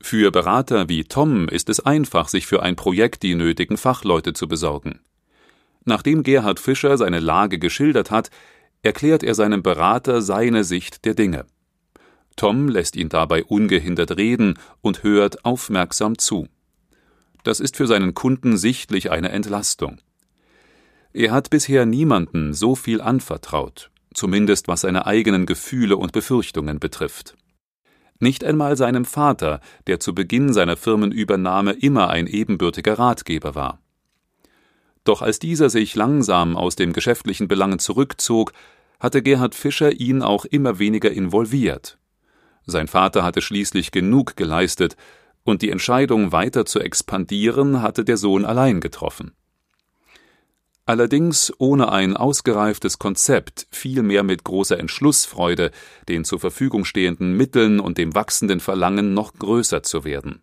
Für 0.00 0.30
Berater 0.30 0.88
wie 0.88 1.04
Tom 1.04 1.48
ist 1.48 1.68
es 1.68 1.80
einfach, 1.80 2.28
sich 2.28 2.46
für 2.46 2.62
ein 2.62 2.76
Projekt 2.76 3.22
die 3.22 3.34
nötigen 3.34 3.76
Fachleute 3.76 4.32
zu 4.32 4.48
besorgen. 4.48 5.00
Nachdem 5.84 6.22
Gerhard 6.22 6.60
Fischer 6.60 6.98
seine 6.98 7.20
Lage 7.20 7.58
geschildert 7.58 8.10
hat, 8.10 8.30
erklärt 8.82 9.22
er 9.22 9.34
seinem 9.34 9.62
Berater 9.62 10.22
seine 10.22 10.64
Sicht 10.64 11.04
der 11.04 11.14
Dinge. 11.14 11.46
Tom 12.36 12.68
lässt 12.68 12.94
ihn 12.94 13.08
dabei 13.08 13.42
ungehindert 13.44 14.16
reden 14.16 14.58
und 14.80 15.02
hört 15.02 15.44
aufmerksam 15.44 16.18
zu. 16.18 16.48
Das 17.42 17.58
ist 17.58 17.76
für 17.76 17.86
seinen 17.86 18.14
Kunden 18.14 18.56
sichtlich 18.56 19.10
eine 19.10 19.30
Entlastung. 19.30 20.00
Er 21.18 21.32
hat 21.32 21.50
bisher 21.50 21.84
niemanden 21.84 22.54
so 22.54 22.76
viel 22.76 23.00
anvertraut, 23.00 23.90
zumindest 24.14 24.68
was 24.68 24.82
seine 24.82 25.04
eigenen 25.04 25.46
Gefühle 25.46 25.96
und 25.96 26.12
Befürchtungen 26.12 26.78
betrifft. 26.78 27.36
Nicht 28.20 28.44
einmal 28.44 28.76
seinem 28.76 29.04
Vater, 29.04 29.60
der 29.88 29.98
zu 29.98 30.14
Beginn 30.14 30.52
seiner 30.52 30.76
Firmenübernahme 30.76 31.72
immer 31.72 32.08
ein 32.08 32.28
ebenbürtiger 32.28 33.00
Ratgeber 33.00 33.56
war. 33.56 33.82
Doch 35.02 35.20
als 35.20 35.40
dieser 35.40 35.70
sich 35.70 35.96
langsam 35.96 36.56
aus 36.56 36.76
den 36.76 36.92
geschäftlichen 36.92 37.48
Belangen 37.48 37.80
zurückzog, 37.80 38.52
hatte 39.00 39.20
Gerhard 39.20 39.56
Fischer 39.56 39.90
ihn 39.90 40.22
auch 40.22 40.44
immer 40.44 40.78
weniger 40.78 41.10
involviert. 41.10 41.98
Sein 42.64 42.86
Vater 42.86 43.24
hatte 43.24 43.40
schließlich 43.40 43.90
genug 43.90 44.36
geleistet, 44.36 44.96
und 45.42 45.62
die 45.62 45.70
Entscheidung 45.70 46.30
weiter 46.30 46.64
zu 46.64 46.78
expandieren 46.78 47.82
hatte 47.82 48.04
der 48.04 48.18
Sohn 48.18 48.44
allein 48.44 48.80
getroffen. 48.80 49.32
Allerdings 50.88 51.52
ohne 51.58 51.92
ein 51.92 52.16
ausgereiftes 52.16 52.98
Konzept, 52.98 53.66
vielmehr 53.70 54.22
mit 54.22 54.42
großer 54.42 54.80
Entschlussfreude, 54.80 55.70
den 56.08 56.24
zur 56.24 56.40
Verfügung 56.40 56.86
stehenden 56.86 57.36
Mitteln 57.36 57.78
und 57.78 57.98
dem 57.98 58.14
wachsenden 58.14 58.58
Verlangen 58.58 59.12
noch 59.12 59.34
größer 59.34 59.82
zu 59.82 60.04
werden. 60.04 60.40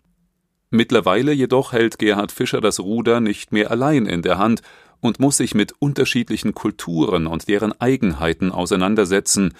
Mittlerweile 0.69 1.31
jedoch 1.31 1.73
hält 1.73 1.97
Gerhard 1.97 2.31
Fischer 2.31 2.61
das 2.61 2.79
Ruder 2.79 3.21
nicht 3.21 3.53
mehr 3.53 3.71
allein 3.71 4.05
in 4.05 4.21
der 4.21 4.37
Hand 4.37 4.61
und 5.01 5.19
muss 5.19 5.37
sich 5.37 5.55
mit 5.55 5.73
unterschiedlichen 5.79 6.53
Kulturen 6.53 7.25
und 7.25 7.47
deren 7.47 7.81
Eigenheiten 7.81 8.51
auseinandersetzen, 8.51 9.55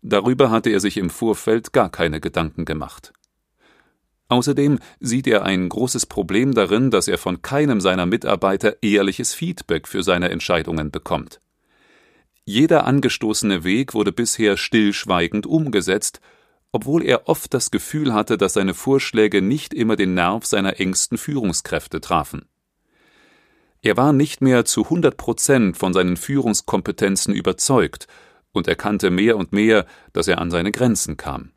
darüber 0.00 0.52
hatte 0.52 0.70
er 0.70 0.78
sich 0.78 0.96
im 0.96 1.10
Vorfeld 1.10 1.72
gar 1.72 1.90
keine 1.90 2.20
Gedanken 2.20 2.66
gemacht. 2.66 3.12
Außerdem 4.30 4.78
sieht 5.00 5.26
er 5.26 5.44
ein 5.44 5.68
großes 5.68 6.06
Problem 6.06 6.54
darin, 6.54 6.92
dass 6.92 7.08
er 7.08 7.18
von 7.18 7.42
keinem 7.42 7.80
seiner 7.80 8.06
Mitarbeiter 8.06 8.80
ehrliches 8.80 9.34
Feedback 9.34 9.88
für 9.88 10.04
seine 10.04 10.30
Entscheidungen 10.30 10.92
bekommt. 10.92 11.40
Jeder 12.44 12.86
angestoßene 12.86 13.64
Weg 13.64 13.92
wurde 13.92 14.12
bisher 14.12 14.56
stillschweigend 14.56 15.46
umgesetzt, 15.46 16.20
obwohl 16.70 17.04
er 17.04 17.28
oft 17.28 17.52
das 17.52 17.72
Gefühl 17.72 18.14
hatte, 18.14 18.38
dass 18.38 18.52
seine 18.52 18.72
Vorschläge 18.72 19.42
nicht 19.42 19.74
immer 19.74 19.96
den 19.96 20.14
Nerv 20.14 20.46
seiner 20.46 20.78
engsten 20.78 21.18
Führungskräfte 21.18 22.00
trafen. 22.00 22.46
Er 23.82 23.96
war 23.96 24.12
nicht 24.12 24.42
mehr 24.42 24.64
zu 24.64 24.84
100 24.84 25.16
Prozent 25.16 25.76
von 25.76 25.92
seinen 25.92 26.16
Führungskompetenzen 26.16 27.34
überzeugt 27.34 28.06
und 28.52 28.68
erkannte 28.68 29.10
mehr 29.10 29.36
und 29.36 29.52
mehr, 29.52 29.86
dass 30.12 30.28
er 30.28 30.38
an 30.38 30.52
seine 30.52 30.70
Grenzen 30.70 31.16
kam. 31.16 31.50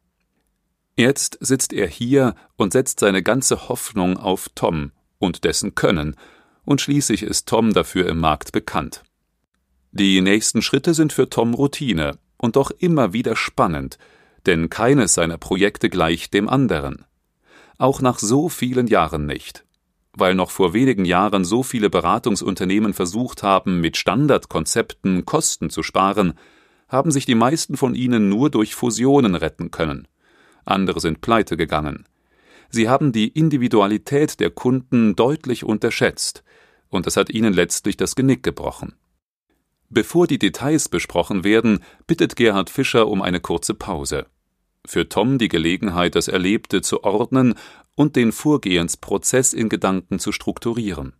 Jetzt 0.95 1.39
sitzt 1.41 1.73
er 1.73 1.87
hier 1.87 2.35
und 2.55 2.73
setzt 2.73 2.99
seine 2.99 3.23
ganze 3.23 3.67
Hoffnung 3.67 4.17
auf 4.17 4.49
Tom 4.53 4.91
und 5.17 5.43
dessen 5.43 5.73
Können, 5.73 6.15
und 6.65 6.81
schließlich 6.81 7.23
ist 7.23 7.47
Tom 7.47 7.73
dafür 7.73 8.07
im 8.07 8.19
Markt 8.19 8.51
bekannt. 8.51 9.03
Die 9.91 10.21
nächsten 10.21 10.61
Schritte 10.61 10.93
sind 10.93 11.11
für 11.11 11.29
Tom 11.29 11.55
Routine 11.55 12.17
und 12.37 12.55
doch 12.55 12.71
immer 12.71 13.11
wieder 13.11 13.35
spannend, 13.35 13.97
denn 14.45 14.69
keines 14.69 15.15
seiner 15.15 15.37
Projekte 15.37 15.89
gleicht 15.89 16.33
dem 16.33 16.47
anderen. 16.47 17.05
Auch 17.79 17.99
nach 17.99 18.19
so 18.19 18.47
vielen 18.47 18.87
Jahren 18.87 19.25
nicht. 19.25 19.65
Weil 20.15 20.35
noch 20.35 20.51
vor 20.51 20.73
wenigen 20.73 21.05
Jahren 21.05 21.43
so 21.43 21.63
viele 21.63 21.89
Beratungsunternehmen 21.89 22.93
versucht 22.93 23.41
haben, 23.41 23.81
mit 23.81 23.97
Standardkonzepten 23.97 25.25
Kosten 25.25 25.71
zu 25.71 25.81
sparen, 25.81 26.33
haben 26.87 27.09
sich 27.09 27.25
die 27.25 27.35
meisten 27.35 27.77
von 27.77 27.95
ihnen 27.95 28.29
nur 28.29 28.51
durch 28.51 28.75
Fusionen 28.75 29.33
retten 29.33 29.71
können 29.71 30.07
andere 30.65 30.99
sind 30.99 31.21
pleite 31.21 31.57
gegangen. 31.57 32.05
Sie 32.69 32.89
haben 32.89 33.11
die 33.11 33.27
Individualität 33.27 34.39
der 34.39 34.49
Kunden 34.49 35.15
deutlich 35.15 35.63
unterschätzt, 35.63 36.43
und 36.89 37.07
es 37.07 37.17
hat 37.17 37.29
ihnen 37.29 37.53
letztlich 37.53 37.97
das 37.97 38.15
Genick 38.15 38.43
gebrochen. 38.43 38.93
Bevor 39.89 40.25
die 40.25 40.39
Details 40.39 40.89
besprochen 40.89 41.43
werden, 41.43 41.79
bittet 42.07 42.35
Gerhard 42.35 42.69
Fischer 42.69 43.07
um 43.07 43.21
eine 43.21 43.39
kurze 43.39 43.75
Pause. 43.75 44.25
Für 44.85 45.07
Tom 45.07 45.37
die 45.37 45.49
Gelegenheit, 45.49 46.15
das 46.15 46.27
Erlebte 46.27 46.81
zu 46.81 47.03
ordnen 47.03 47.53
und 47.95 48.15
den 48.15 48.31
Vorgehensprozess 48.31 49.53
in 49.53 49.69
Gedanken 49.69 50.17
zu 50.17 50.31
strukturieren. 50.31 51.13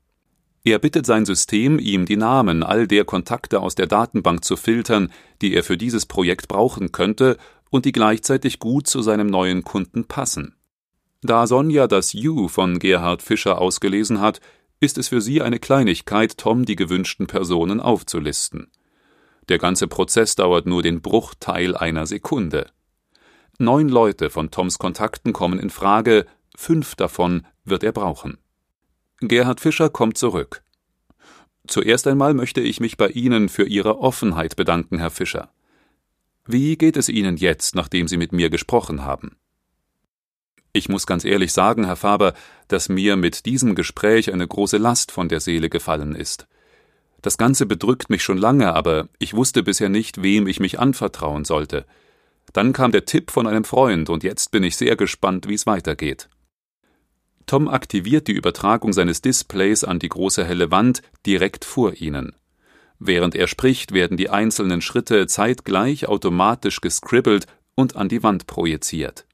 Er 0.66 0.80
bittet 0.80 1.06
sein 1.06 1.26
System, 1.26 1.78
ihm 1.78 2.06
die 2.06 2.18
Namen 2.18 2.64
all 2.64 2.88
der 2.88 3.06
Kontakte 3.06 3.60
aus 3.60 3.76
der 3.76 3.86
Datenbank 3.86 4.44
zu 4.44 4.56
filtern, 4.56 5.12
die 5.42 5.54
er 5.54 5.64
für 5.64 5.78
dieses 5.78 6.06
Projekt 6.06 6.48
brauchen 6.48 6.92
könnte, 6.92 7.38
und 7.74 7.86
die 7.86 7.92
gleichzeitig 7.92 8.60
gut 8.60 8.86
zu 8.86 9.02
seinem 9.02 9.26
neuen 9.26 9.64
Kunden 9.64 10.06
passen. 10.06 10.56
Da 11.24 11.48
Sonja 11.48 11.88
das 11.88 12.14
You 12.14 12.48
von 12.48 12.78
Gerhard 12.78 13.24
Fischer 13.24 13.60
ausgelesen 13.60 14.22
hat, 14.22 14.42
ist 14.80 15.00
es 15.00 15.08
für 15.08 15.22
sie 15.22 15.42
eine 15.42 15.58
Kleinigkeit, 15.58 16.38
Tom 16.38 16.66
die 16.66 16.76
gewünschten 16.76 17.26
Personen 17.26 17.80
aufzulisten. 17.80 18.68
Der 19.50 19.58
ganze 19.58 19.88
Prozess 19.88 20.36
dauert 20.36 20.68
nur 20.68 20.84
den 20.84 21.02
Bruchteil 21.02 21.76
einer 21.76 22.06
Sekunde. 22.06 22.70
Neun 23.58 23.90
Leute 23.90 24.30
von 24.30 24.52
Toms 24.52 24.78
Kontakten 24.78 25.34
kommen 25.34 25.58
in 25.58 25.72
Frage, 25.72 26.28
fünf 26.56 26.94
davon 26.94 27.44
wird 27.66 27.84
er 27.84 27.92
brauchen. 27.92 28.38
Gerhard 29.20 29.60
Fischer 29.60 29.90
kommt 29.90 30.20
zurück. 30.20 30.62
Zuerst 31.68 32.06
einmal 32.06 32.36
möchte 32.36 32.62
ich 32.62 32.80
mich 32.80 32.98
bei 32.98 33.08
Ihnen 33.08 33.50
für 33.50 33.66
Ihre 33.66 33.98
Offenheit 33.98 34.56
bedanken, 34.56 35.00
Herr 35.00 35.10
Fischer. 35.10 35.50
Wie 36.46 36.78
geht 36.78 36.98
es 36.98 37.08
Ihnen 37.08 37.38
jetzt, 37.38 37.74
nachdem 37.74 38.08
Sie 38.10 38.18
mit 38.18 38.34
mir 38.34 38.50
gesprochen 38.50 39.04
haben? 39.04 39.38
Ich 40.74 40.90
muss 40.90 41.08
ganz 41.08 41.24
ehrlich 41.24 41.54
sagen, 41.54 41.86
Herr 41.86 41.96
Faber, 41.96 42.34
dass 42.68 42.90
mir 42.90 43.16
mit 43.16 43.46
diesem 43.46 43.76
Gespräch 43.76 44.34
eine 44.34 44.48
große 44.48 44.78
Last 44.78 45.12
von 45.12 45.30
der 45.30 45.40
Seele 45.40 45.70
gefallen 45.70 46.16
ist. 46.16 46.48
Das 47.22 47.38
Ganze 47.38 47.66
bedrückt 47.66 48.10
mich 48.10 48.24
schon 48.24 48.38
lange, 48.38 48.74
aber 48.74 49.08
ich 49.20 49.34
wusste 49.34 49.64
bisher 49.64 49.88
nicht, 49.88 50.22
wem 50.22 50.48
ich 50.48 50.60
mich 50.60 50.80
anvertrauen 50.80 51.46
sollte. 51.46 51.86
Dann 52.52 52.74
kam 52.74 52.92
der 52.92 53.06
Tipp 53.06 53.32
von 53.32 53.48
einem 53.48 53.64
Freund, 53.64 54.10
und 54.10 54.24
jetzt 54.24 54.52
bin 54.52 54.64
ich 54.64 54.76
sehr 54.76 54.98
gespannt, 54.98 55.48
wie 55.48 55.54
es 55.54 55.66
weitergeht. 55.66 56.28
Tom 57.46 57.70
aktiviert 57.70 58.28
die 58.28 58.34
Übertragung 58.34 58.92
seines 58.92 59.22
Displays 59.22 59.86
an 59.86 60.00
die 60.00 60.10
große 60.10 60.44
helle 60.44 60.72
Wand 60.72 61.02
direkt 61.26 61.64
vor 61.64 61.94
Ihnen. 61.94 62.36
Während 63.06 63.36
er 63.36 63.48
spricht, 63.48 63.92
werden 63.92 64.16
die 64.16 64.30
einzelnen 64.30 64.80
Schritte 64.80 65.28
zeitgleich 65.28 66.08
automatisch 66.08 66.80
gescribbelt 66.80 67.48
und 67.76 67.98
an 67.98 68.08
die 68.08 68.24
Wand 68.24 68.48
projiziert. 68.48 69.26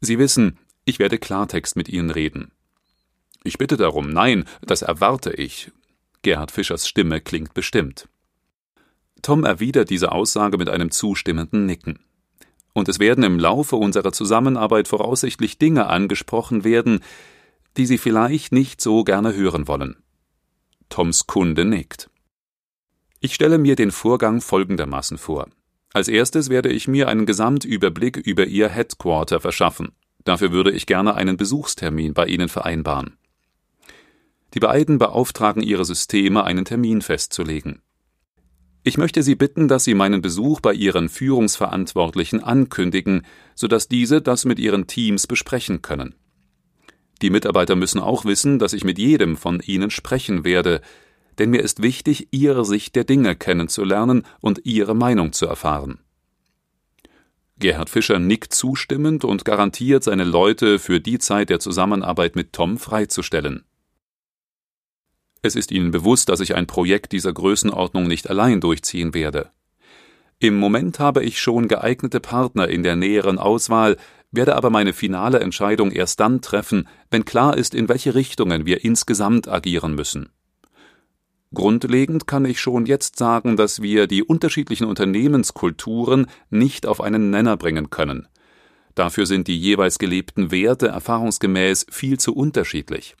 Sie 0.00 0.18
wissen, 0.18 0.58
ich 0.86 0.98
werde 0.98 1.18
Klartext 1.18 1.76
mit 1.76 1.90
Ihnen 1.90 2.08
reden. 2.08 2.50
Ich 3.42 3.58
bitte 3.58 3.76
darum, 3.76 4.08
nein, 4.08 4.46
das 4.62 4.80
erwarte 4.80 5.34
ich. 5.34 5.70
Gerhard 6.22 6.50
Fischers 6.50 6.88
Stimme 6.88 7.20
klingt 7.20 7.52
bestimmt. 7.52 8.08
Tom 9.20 9.44
erwidert 9.44 9.90
diese 9.90 10.10
Aussage 10.10 10.56
mit 10.56 10.70
einem 10.70 10.90
zustimmenden 10.90 11.66
Nicken. 11.66 11.98
Und 12.72 12.88
es 12.88 13.00
werden 13.00 13.22
im 13.22 13.38
Laufe 13.38 13.76
unserer 13.76 14.12
Zusammenarbeit 14.12 14.88
voraussichtlich 14.88 15.58
Dinge 15.58 15.88
angesprochen 15.88 16.64
werden, 16.64 17.00
die 17.76 17.84
Sie 17.84 17.98
vielleicht 17.98 18.52
nicht 18.52 18.80
so 18.80 19.04
gerne 19.04 19.34
hören 19.34 19.68
wollen. 19.68 19.96
Toms 20.88 21.26
Kunde 21.26 21.66
nickt. 21.66 22.08
Ich 23.24 23.32
stelle 23.32 23.56
mir 23.56 23.74
den 23.74 23.90
Vorgang 23.90 24.42
folgendermaßen 24.42 25.16
vor. 25.16 25.48
Als 25.94 26.08
erstes 26.08 26.50
werde 26.50 26.68
ich 26.68 26.88
mir 26.88 27.08
einen 27.08 27.24
Gesamtüberblick 27.24 28.18
über 28.18 28.44
Ihr 28.44 28.68
Headquarter 28.68 29.40
verschaffen. 29.40 29.92
Dafür 30.24 30.52
würde 30.52 30.70
ich 30.72 30.84
gerne 30.84 31.14
einen 31.14 31.38
Besuchstermin 31.38 32.12
bei 32.12 32.26
Ihnen 32.26 32.50
vereinbaren. 32.50 33.16
Die 34.52 34.60
beiden 34.60 34.98
beauftragen 34.98 35.62
ihre 35.62 35.86
Systeme, 35.86 36.44
einen 36.44 36.66
Termin 36.66 37.00
festzulegen. 37.00 37.80
Ich 38.82 38.98
möchte 38.98 39.22
Sie 39.22 39.36
bitten, 39.36 39.68
dass 39.68 39.84
Sie 39.84 39.94
meinen 39.94 40.20
Besuch 40.20 40.60
bei 40.60 40.74
Ihren 40.74 41.08
Führungsverantwortlichen 41.08 42.44
ankündigen, 42.44 43.24
sodass 43.54 43.88
diese 43.88 44.20
das 44.20 44.44
mit 44.44 44.58
Ihren 44.58 44.86
Teams 44.86 45.26
besprechen 45.26 45.80
können. 45.80 46.14
Die 47.22 47.30
Mitarbeiter 47.30 47.74
müssen 47.74 48.00
auch 48.00 48.26
wissen, 48.26 48.58
dass 48.58 48.74
ich 48.74 48.84
mit 48.84 48.98
jedem 48.98 49.38
von 49.38 49.60
Ihnen 49.60 49.90
sprechen 49.90 50.44
werde, 50.44 50.82
denn 51.38 51.50
mir 51.50 51.62
ist 51.62 51.82
wichtig, 51.82 52.28
Ihre 52.30 52.64
Sicht 52.64 52.96
der 52.96 53.04
Dinge 53.04 53.36
kennenzulernen 53.36 54.24
und 54.40 54.60
Ihre 54.64 54.94
Meinung 54.94 55.32
zu 55.32 55.46
erfahren. 55.46 55.98
Gerhard 57.58 57.88
Fischer 57.88 58.18
nickt 58.18 58.52
zustimmend 58.52 59.24
und 59.24 59.44
garantiert, 59.44 60.02
seine 60.04 60.24
Leute 60.24 60.78
für 60.78 61.00
die 61.00 61.18
Zeit 61.18 61.50
der 61.50 61.60
Zusammenarbeit 61.60 62.34
mit 62.34 62.52
Tom 62.52 62.78
freizustellen. 62.78 63.64
Es 65.40 65.56
ist 65.56 65.70
Ihnen 65.70 65.90
bewusst, 65.90 66.30
dass 66.30 66.40
ich 66.40 66.54
ein 66.54 66.66
Projekt 66.66 67.12
dieser 67.12 67.32
Größenordnung 67.32 68.08
nicht 68.08 68.28
allein 68.28 68.60
durchziehen 68.60 69.14
werde. 69.14 69.50
Im 70.40 70.56
Moment 70.56 70.98
habe 70.98 71.22
ich 71.22 71.40
schon 71.40 71.68
geeignete 71.68 72.18
Partner 72.18 72.68
in 72.68 72.82
der 72.82 72.96
näheren 72.96 73.38
Auswahl, 73.38 73.96
werde 74.32 74.56
aber 74.56 74.70
meine 74.70 74.92
finale 74.92 75.40
Entscheidung 75.40 75.90
erst 75.92 76.18
dann 76.18 76.40
treffen, 76.40 76.88
wenn 77.10 77.24
klar 77.24 77.56
ist, 77.56 77.74
in 77.74 77.88
welche 77.88 78.14
Richtungen 78.14 78.66
wir 78.66 78.84
insgesamt 78.84 79.46
agieren 79.48 79.94
müssen. 79.94 80.30
Grundlegend 81.54 82.26
kann 82.26 82.44
ich 82.44 82.60
schon 82.60 82.86
jetzt 82.86 83.16
sagen, 83.16 83.56
dass 83.56 83.80
wir 83.80 84.06
die 84.06 84.22
unterschiedlichen 84.22 84.86
Unternehmenskulturen 84.86 86.26
nicht 86.50 86.86
auf 86.86 87.00
einen 87.00 87.30
Nenner 87.30 87.56
bringen 87.56 87.90
können. 87.90 88.28
Dafür 88.94 89.26
sind 89.26 89.48
die 89.48 89.58
jeweils 89.58 89.98
gelebten 89.98 90.50
Werte 90.50 90.88
erfahrungsgemäß 90.88 91.86
viel 91.90 92.18
zu 92.18 92.34
unterschiedlich. 92.34 93.16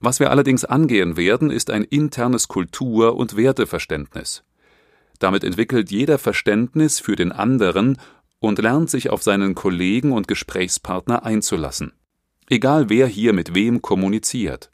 Was 0.00 0.18
wir 0.18 0.30
allerdings 0.30 0.64
angehen 0.64 1.16
werden, 1.16 1.50
ist 1.50 1.70
ein 1.70 1.84
internes 1.84 2.48
Kultur- 2.48 3.16
und 3.16 3.36
Werteverständnis. 3.36 4.42
Damit 5.20 5.44
entwickelt 5.44 5.92
jeder 5.92 6.18
Verständnis 6.18 6.98
für 6.98 7.14
den 7.14 7.30
anderen 7.30 7.98
und 8.40 8.58
lernt 8.58 8.90
sich 8.90 9.10
auf 9.10 9.22
seinen 9.22 9.54
Kollegen 9.54 10.10
und 10.10 10.26
Gesprächspartner 10.26 11.24
einzulassen. 11.24 11.92
Egal 12.48 12.90
wer 12.90 13.06
hier 13.06 13.32
mit 13.32 13.54
wem 13.54 13.80
kommuniziert. 13.80 14.72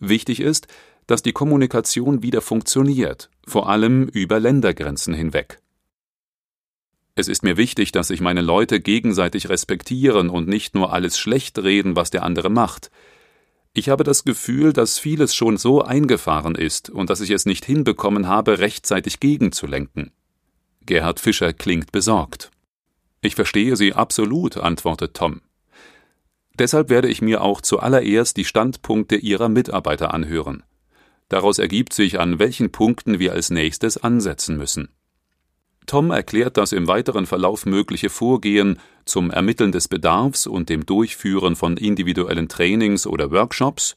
Wichtig 0.00 0.40
ist, 0.40 0.66
dass 1.06 1.22
die 1.22 1.32
Kommunikation 1.32 2.22
wieder 2.22 2.40
funktioniert, 2.40 3.30
vor 3.46 3.68
allem 3.68 4.08
über 4.08 4.40
Ländergrenzen 4.40 5.14
hinweg. 5.14 5.60
Es 7.16 7.28
ist 7.28 7.44
mir 7.44 7.56
wichtig, 7.56 7.92
dass 7.92 8.08
sich 8.08 8.20
meine 8.20 8.40
Leute 8.40 8.80
gegenseitig 8.80 9.48
respektieren 9.48 10.28
und 10.30 10.48
nicht 10.48 10.74
nur 10.74 10.92
alles 10.92 11.18
schlecht 11.18 11.58
reden, 11.58 11.94
was 11.94 12.10
der 12.10 12.24
andere 12.24 12.50
macht. 12.50 12.90
Ich 13.72 13.88
habe 13.88 14.04
das 14.04 14.24
Gefühl, 14.24 14.72
dass 14.72 14.98
vieles 14.98 15.34
schon 15.34 15.56
so 15.56 15.82
eingefahren 15.82 16.54
ist 16.54 16.90
und 16.90 17.10
dass 17.10 17.20
ich 17.20 17.30
es 17.30 17.46
nicht 17.46 17.64
hinbekommen 17.64 18.26
habe, 18.26 18.58
rechtzeitig 18.58 19.20
gegenzulenken. 19.20 20.10
Gerhard 20.86 21.20
Fischer 21.20 21.52
klingt 21.52 21.92
besorgt. 21.92 22.50
Ich 23.20 23.36
verstehe 23.36 23.76
Sie 23.76 23.94
absolut, 23.94 24.56
antwortet 24.56 25.14
Tom. 25.14 25.40
Deshalb 26.58 26.88
werde 26.88 27.08
ich 27.08 27.22
mir 27.22 27.42
auch 27.42 27.60
zuallererst 27.60 28.36
die 28.36 28.44
Standpunkte 28.44 29.16
Ihrer 29.16 29.48
Mitarbeiter 29.48 30.14
anhören. 30.14 30.62
Daraus 31.34 31.58
ergibt 31.58 31.92
sich, 31.92 32.20
an 32.20 32.38
welchen 32.38 32.70
Punkten 32.70 33.18
wir 33.18 33.32
als 33.32 33.50
nächstes 33.50 33.96
ansetzen 33.98 34.56
müssen. 34.56 34.90
Tom 35.84 36.12
erklärt 36.12 36.56
das 36.56 36.70
im 36.70 36.86
weiteren 36.86 37.26
Verlauf 37.26 37.66
mögliche 37.66 38.08
Vorgehen 38.08 38.78
zum 39.04 39.32
Ermitteln 39.32 39.72
des 39.72 39.88
Bedarfs 39.88 40.46
und 40.46 40.68
dem 40.68 40.86
Durchführen 40.86 41.56
von 41.56 41.76
individuellen 41.76 42.48
Trainings 42.48 43.04
oder 43.04 43.32
Workshops, 43.32 43.96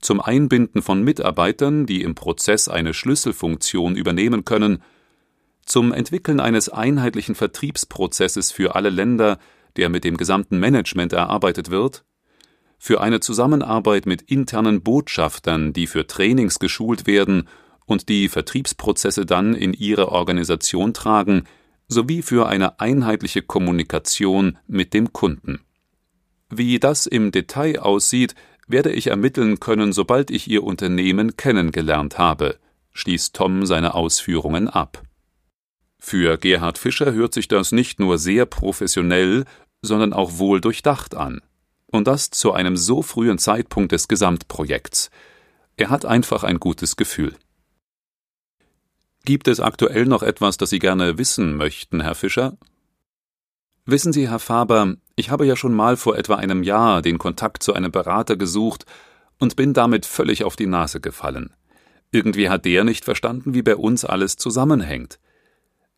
zum 0.00 0.22
Einbinden 0.22 0.80
von 0.80 1.04
Mitarbeitern, 1.04 1.84
die 1.84 2.00
im 2.00 2.14
Prozess 2.14 2.68
eine 2.68 2.94
Schlüsselfunktion 2.94 3.94
übernehmen 3.94 4.46
können, 4.46 4.82
zum 5.66 5.92
Entwickeln 5.92 6.40
eines 6.40 6.70
einheitlichen 6.70 7.34
Vertriebsprozesses 7.34 8.50
für 8.50 8.76
alle 8.76 8.88
Länder, 8.88 9.38
der 9.76 9.90
mit 9.90 10.04
dem 10.04 10.16
gesamten 10.16 10.58
Management 10.58 11.12
erarbeitet 11.12 11.70
wird, 11.70 12.02
für 12.84 13.00
eine 13.00 13.20
Zusammenarbeit 13.20 14.06
mit 14.06 14.22
internen 14.22 14.82
Botschaftern, 14.82 15.72
die 15.72 15.86
für 15.86 16.08
Trainings 16.08 16.58
geschult 16.58 17.06
werden 17.06 17.48
und 17.86 18.08
die 18.08 18.28
Vertriebsprozesse 18.28 19.24
dann 19.24 19.54
in 19.54 19.72
ihre 19.72 20.10
Organisation 20.10 20.92
tragen, 20.92 21.44
sowie 21.86 22.22
für 22.22 22.48
eine 22.48 22.80
einheitliche 22.80 23.40
Kommunikation 23.40 24.58
mit 24.66 24.94
dem 24.94 25.12
Kunden. 25.12 25.60
Wie 26.50 26.80
das 26.80 27.06
im 27.06 27.30
Detail 27.30 27.78
aussieht, 27.78 28.34
werde 28.66 28.90
ich 28.90 29.06
ermitteln 29.06 29.60
können, 29.60 29.92
sobald 29.92 30.32
ich 30.32 30.50
Ihr 30.50 30.64
Unternehmen 30.64 31.36
kennengelernt 31.36 32.18
habe, 32.18 32.58
schließt 32.94 33.36
Tom 33.36 33.64
seine 33.64 33.94
Ausführungen 33.94 34.66
ab. 34.66 35.04
Für 36.00 36.36
Gerhard 36.36 36.78
Fischer 36.78 37.12
hört 37.12 37.32
sich 37.32 37.46
das 37.46 37.70
nicht 37.70 38.00
nur 38.00 38.18
sehr 38.18 38.44
professionell, 38.44 39.44
sondern 39.82 40.12
auch 40.12 40.38
wohl 40.38 40.60
durchdacht 40.60 41.14
an. 41.14 41.42
Und 41.92 42.08
das 42.08 42.30
zu 42.30 42.52
einem 42.52 42.76
so 42.76 43.02
frühen 43.02 43.38
Zeitpunkt 43.38 43.92
des 43.92 44.08
Gesamtprojekts. 44.08 45.10
Er 45.76 45.90
hat 45.90 46.04
einfach 46.04 46.42
ein 46.42 46.58
gutes 46.58 46.96
Gefühl. 46.96 47.36
Gibt 49.24 49.46
es 49.46 49.60
aktuell 49.60 50.06
noch 50.06 50.24
etwas, 50.24 50.56
das 50.56 50.70
Sie 50.70 50.80
gerne 50.80 51.16
wissen 51.16 51.56
möchten, 51.56 52.00
Herr 52.00 52.16
Fischer? 52.16 52.56
Wissen 53.84 54.12
Sie, 54.12 54.28
Herr 54.28 54.40
Faber, 54.40 54.96
ich 55.16 55.30
habe 55.30 55.46
ja 55.46 55.54
schon 55.54 55.74
mal 55.74 55.96
vor 55.96 56.16
etwa 56.16 56.36
einem 56.36 56.62
Jahr 56.62 57.02
den 57.02 57.18
Kontakt 57.18 57.62
zu 57.62 57.74
einem 57.74 57.92
Berater 57.92 58.36
gesucht 58.36 58.84
und 59.38 59.54
bin 59.54 59.74
damit 59.74 60.06
völlig 60.06 60.44
auf 60.44 60.56
die 60.56 60.66
Nase 60.66 61.00
gefallen. 61.00 61.54
Irgendwie 62.10 62.48
hat 62.48 62.64
der 62.64 62.84
nicht 62.84 63.04
verstanden, 63.04 63.54
wie 63.54 63.62
bei 63.62 63.76
uns 63.76 64.04
alles 64.04 64.36
zusammenhängt. 64.36 65.18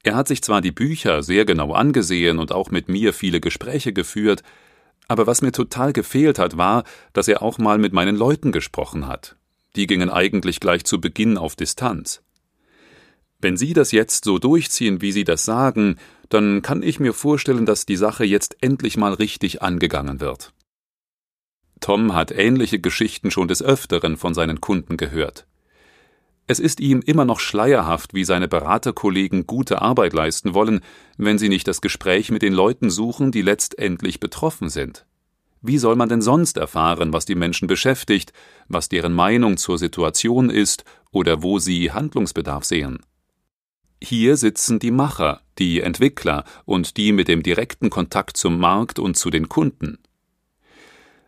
Er 0.03 0.17
hat 0.17 0.29
sich 0.29 0.43
zwar 0.43 0.61
die 0.61 0.73
Bücher 0.73 1.23
sehr 1.23 1.45
genau 1.45 1.73
angesehen 1.73 2.39
und 2.39 2.53
auch 2.53 2.71
mit 2.71 2.89
mir 2.89 3.13
viele 3.13 3.41
Gespräche 3.41 3.93
geführt, 3.93 4.43
aber 5.09 5.27
was 5.27 5.43
mir 5.43 5.53
total 5.53 5.93
gefehlt 5.93 6.39
hat, 6.39 6.57
war, 6.57 6.85
dass 7.13 7.29
er 7.29 7.43
auch 7.43 7.59
mal 7.59 7.79
mit 7.79 7.93
meinen 7.93 8.17
Leuten 8.17 8.53
gesprochen 8.53 9.07
hat. 9.07 9.37
Die 9.77 9.87
gingen 9.87 10.11
eigentlich 10.11 10.61
gleich 10.61 10.85
zu 10.85 11.01
Beginn 11.01 11.37
auf 11.37 11.57
Distanz. 11.57 12.23
Wenn 13.41 13.57
Sie 13.57 13.73
das 13.73 13.93
jetzt 13.93 14.25
so 14.25 14.39
durchziehen, 14.39 15.03
wie 15.03 15.13
Sie 15.13 15.25
das 15.25 15.45
sagen, 15.45 15.97
dann 16.29 16.63
kann 16.63 16.83
ich 16.83 17.01
mir 17.01 17.13
vorstellen, 17.13 17.67
dass 17.67 17.85
die 17.85 17.97
Sache 17.97 18.25
jetzt 18.25 18.57
endlich 18.61 18.97
mal 18.97 19.13
richtig 19.13 19.63
angegangen 19.63 20.21
wird. 20.21 20.53
Tom 21.81 22.15
hat 22.15 22.31
ähnliche 22.31 22.79
Geschichten 22.79 23.31
schon 23.31 23.49
des 23.49 23.63
Öfteren 23.63 24.17
von 24.17 24.33
seinen 24.33 24.63
Kunden 24.63 24.97
gehört. 24.97 25.47
Es 26.47 26.61
ist 26.61 26.81
ihm 26.81 27.01
immer 27.01 27.25
noch 27.25 27.41
schleierhaft, 27.41 28.13
wie 28.13 28.25
seine 28.25 28.49
Beraterkollegen 28.49 29.47
gute 29.47 29.81
Arbeit 29.81 30.13
leisten 30.13 30.53
wollen, 30.53 30.81
wenn 31.17 31.39
sie 31.39 31.49
nicht 31.49 31.67
das 31.67 31.81
Gespräch 31.81 32.31
mit 32.31 32.43
den 32.43 32.53
Leuten 32.53 32.91
suchen, 32.91 33.33
die 33.33 33.41
letztendlich 33.41 34.21
betroffen 34.21 34.69
sind. 34.69 35.07
Wie 35.63 35.79
soll 35.79 35.97
man 35.97 36.11
denn 36.11 36.21
sonst 36.21 36.59
erfahren, 36.59 37.15
was 37.15 37.25
die 37.25 37.35
Menschen 37.35 37.67
beschäftigt, 37.67 38.35
was 38.69 38.91
deren 38.91 39.15
Meinung 39.15 39.57
zur 39.57 39.79
Situation 39.79 40.51
ist 40.51 40.85
oder 41.11 41.43
wo 41.43 41.59
sie 41.59 41.93
Handlungsbedarf 41.93 42.65
sehen? 42.65 42.99
Hier 44.03 44.37
sitzen 44.37 44.79
die 44.79 44.91
Macher, 44.91 45.41
die 45.59 45.81
Entwickler 45.81 46.45
und 46.67 46.99
die 46.99 47.13
mit 47.13 47.29
dem 47.29 47.43
direkten 47.43 47.89
Kontakt 47.89 48.37
zum 48.37 48.59
Markt 48.59 48.99
und 48.99 49.17
zu 49.17 49.31
den 49.31 49.49
Kunden. 49.49 49.97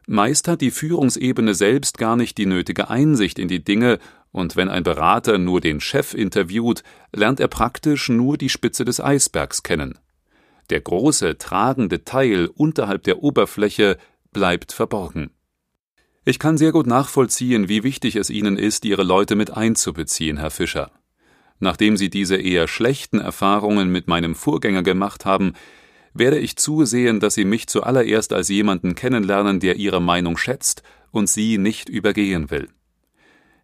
Meist 0.06 0.46
hat 0.46 0.60
die 0.60 0.70
Führungsebene 0.70 1.54
selbst 1.54 1.96
gar 1.96 2.16
nicht 2.16 2.36
die 2.36 2.46
nötige 2.46 2.90
Einsicht 2.90 3.38
in 3.38 3.48
die 3.48 3.64
Dinge, 3.64 3.98
und 4.36 4.54
wenn 4.54 4.68
ein 4.68 4.82
Berater 4.82 5.38
nur 5.38 5.62
den 5.62 5.80
Chef 5.80 6.12
interviewt, 6.12 6.82
lernt 7.14 7.40
er 7.40 7.48
praktisch 7.48 8.10
nur 8.10 8.36
die 8.36 8.50
Spitze 8.50 8.84
des 8.84 9.00
Eisbergs 9.00 9.62
kennen. 9.62 9.98
Der 10.68 10.80
große, 10.80 11.38
tragende 11.38 12.04
Teil 12.04 12.50
unterhalb 12.54 13.02
der 13.04 13.22
Oberfläche 13.22 13.96
bleibt 14.32 14.72
verborgen. 14.72 15.30
Ich 16.26 16.38
kann 16.38 16.58
sehr 16.58 16.72
gut 16.72 16.86
nachvollziehen, 16.86 17.70
wie 17.70 17.82
wichtig 17.82 18.16
es 18.16 18.28
Ihnen 18.28 18.58
ist, 18.58 18.84
Ihre 18.84 19.04
Leute 19.04 19.36
mit 19.36 19.56
einzubeziehen, 19.56 20.36
Herr 20.36 20.50
Fischer. 20.50 20.90
Nachdem 21.58 21.96
Sie 21.96 22.10
diese 22.10 22.36
eher 22.36 22.68
schlechten 22.68 23.20
Erfahrungen 23.20 23.90
mit 23.90 24.06
meinem 24.06 24.34
Vorgänger 24.34 24.82
gemacht 24.82 25.24
haben, 25.24 25.54
werde 26.12 26.38
ich 26.38 26.56
zusehen, 26.56 27.20
dass 27.20 27.34
Sie 27.34 27.46
mich 27.46 27.68
zuallererst 27.68 28.34
als 28.34 28.50
jemanden 28.50 28.94
kennenlernen, 28.96 29.60
der 29.60 29.76
Ihre 29.76 30.02
Meinung 30.02 30.36
schätzt 30.36 30.82
und 31.10 31.30
Sie 31.30 31.56
nicht 31.56 31.88
übergehen 31.88 32.50
will. 32.50 32.68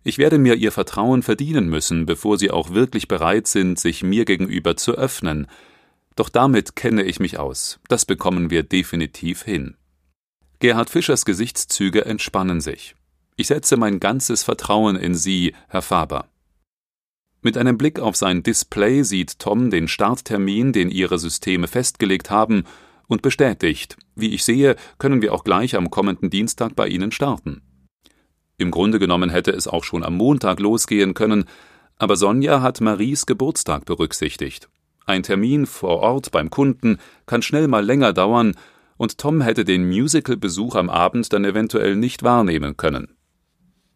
Ich 0.05 0.19
werde 0.19 0.39
mir 0.39 0.55
Ihr 0.57 0.73
Vertrauen 0.73 1.23
verdienen 1.23 1.69
müssen, 1.69 2.07
bevor 2.07 2.39
Sie 2.39 2.51
auch 2.51 2.71
wirklich 2.71 3.07
bereit 3.07 3.47
sind, 3.47 3.79
sich 3.79 4.03
mir 4.03 4.25
gegenüber 4.25 4.77
zu 4.77 4.93
öffnen. 4.93 5.47
Doch 6.17 6.29
damit 6.29 6.75
kenne 6.75 7.03
ich 7.03 7.21
mich 7.21 7.39
aus. 7.39 7.79
Das 7.89 8.05
bekommen 8.05 8.51
wir 8.51 8.65
definitiv 8.65 9.43
hin. 9.43 9.77
Gerhard 10.59 10.91
Fischers 10.91 11.25
Gesichtszüge 11.25 12.05
entspannen 12.05 12.61
sich. 12.61 12.95
Ich 13.37 13.47
setze 13.47 13.77
mein 13.77 14.01
ganzes 14.01 14.43
Vertrauen 14.43 14.97
in 14.97 15.15
Sie, 15.15 15.55
Herr 15.69 15.83
Faber. 15.83 16.29
Mit 17.41 17.57
einem 17.57 17.79
Blick 17.79 17.99
auf 17.99 18.15
sein 18.15 18.43
Display 18.43 19.03
sieht 19.03 19.39
Tom 19.39 19.71
den 19.71 19.89
Starttermin, 19.89 20.73
den 20.73 20.91
ihre 20.91 21.19
Systeme 21.19 21.67
festgelegt 21.67 22.31
haben, 22.31 22.65
und 23.09 23.23
bestätigt, 23.23 23.97
wie 24.15 24.33
ich 24.33 24.45
sehe, 24.45 24.77
können 24.99 25.23
wir 25.23 25.35
auch 25.35 25.45
gleich 25.45 25.75
am 25.75 25.91
kommenden 25.91 26.31
Dienstag 26.31 26.75
bei 26.77 26.89
Ihnen 26.89 27.13
starten. 27.13 27.63
Im 28.59 28.71
Grunde 28.71 28.99
genommen 28.99 29.31
hätte 29.31 29.51
es 29.51 29.67
auch 29.69 29.85
schon 29.85 30.05
am 30.05 30.17
Montag 30.17 30.61
losgehen 30.61 31.15
können, 31.15 31.45
aber 31.99 32.17
Sonja 32.17 32.63
hat 32.63 32.81
Maries 32.81 33.27
Geburtstag 33.27 33.85
berücksichtigt. 33.85 34.69
Ein 35.07 35.23
Termin 35.23 35.67
vor 35.67 35.99
Ort 36.01 36.31
beim 36.31 36.51
Kunden 36.51 36.99
kann 37.27 37.43
schnell 37.43 37.69
mal 37.69 37.85
länger 37.85 38.13
dauern, 38.13 38.55
und 38.97 39.19
Tom 39.19 39.41
hätte 39.41 39.65
den 39.65 39.89
Musical-Besuch 39.89 40.77
am 40.77 40.89
Abend 40.89 41.33
dann 41.33 41.45
eventuell 41.45 41.97
nicht 41.97 42.23
wahrnehmen 42.23 42.77
können. 42.77 43.17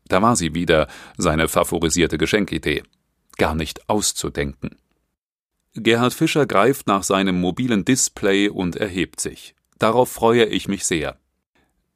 Da 0.08 0.20
war 0.20 0.34
sie 0.34 0.54
wieder, 0.54 0.88
seine 1.16 1.48
favorisierte 1.48 2.18
Geschenkidee 2.18 2.82
gar 3.36 3.54
nicht 3.54 3.88
auszudenken. 3.88 4.76
Gerhard 5.74 6.14
Fischer 6.14 6.46
greift 6.46 6.86
nach 6.86 7.02
seinem 7.02 7.40
mobilen 7.40 7.84
Display 7.84 8.48
und 8.48 8.76
erhebt 8.76 9.20
sich. 9.20 9.54
Darauf 9.78 10.10
freue 10.10 10.46
ich 10.46 10.68
mich 10.68 10.86
sehr. 10.86 11.18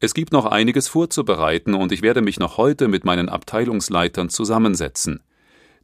Es 0.03 0.15
gibt 0.15 0.33
noch 0.33 0.47
einiges 0.47 0.89
vorzubereiten 0.89 1.75
und 1.75 1.93
ich 1.93 2.01
werde 2.01 2.23
mich 2.23 2.39
noch 2.39 2.57
heute 2.57 2.89
mit 2.89 3.05
meinen 3.05 3.29
Abteilungsleitern 3.29 4.31
zusammensetzen. 4.31 5.21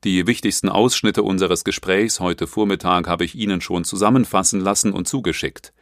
Die 0.05 0.27
wichtigsten 0.27 0.71
Ausschnitte 0.71 1.23
unseres 1.23 1.65
Gesprächs 1.65 2.19
heute 2.19 2.47
Vormittag 2.47 3.09
habe 3.09 3.27
ich 3.27 3.35
Ihnen 3.35 3.61
schon 3.61 3.85
zusammenfassen 3.85 4.61
lassen 4.61 4.93
und 4.93 5.07
zugeschickt. 5.07 5.75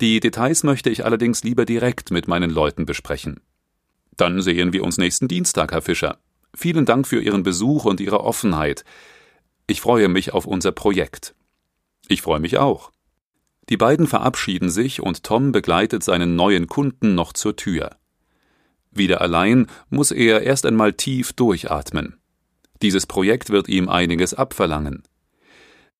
Die 0.00 0.20
Details 0.20 0.62
möchte 0.62 0.88
ich 0.88 1.04
allerdings 1.04 1.42
lieber 1.42 1.64
direkt 1.64 2.12
mit 2.12 2.28
meinen 2.28 2.50
Leuten 2.50 2.86
besprechen. 2.86 3.40
Dann 4.16 4.40
sehen 4.40 4.72
wir 4.72 4.84
uns 4.84 4.96
nächsten 4.96 5.26
Dienstag, 5.26 5.72
Herr 5.72 5.82
Fischer. 5.82 6.18
Vielen 6.54 6.84
Dank 6.84 7.08
für 7.08 7.20
Ihren 7.20 7.42
Besuch 7.42 7.84
und 7.84 8.00
Ihre 8.00 8.20
Offenheit. 8.20 8.84
Ich 9.66 9.80
freue 9.80 10.08
mich 10.08 10.32
auf 10.32 10.46
unser 10.46 10.70
Projekt. 10.70 11.34
Ich 12.06 12.22
freue 12.22 12.38
mich 12.38 12.56
auch. 12.56 12.92
Die 13.68 13.76
beiden 13.76 14.06
verabschieden 14.06 14.68
sich 14.68 15.00
und 15.00 15.22
Tom 15.22 15.52
begleitet 15.52 16.02
seinen 16.02 16.36
neuen 16.36 16.66
Kunden 16.66 17.14
noch 17.14 17.32
zur 17.32 17.56
Tür. 17.56 17.90
Wieder 18.90 19.20
allein 19.20 19.66
muss 19.90 20.10
er 20.10 20.42
erst 20.42 20.66
einmal 20.66 20.92
tief 20.92 21.32
durchatmen. 21.32 22.18
Dieses 22.82 23.06
Projekt 23.06 23.50
wird 23.50 23.68
ihm 23.68 23.88
einiges 23.88 24.34
abverlangen. 24.34 25.02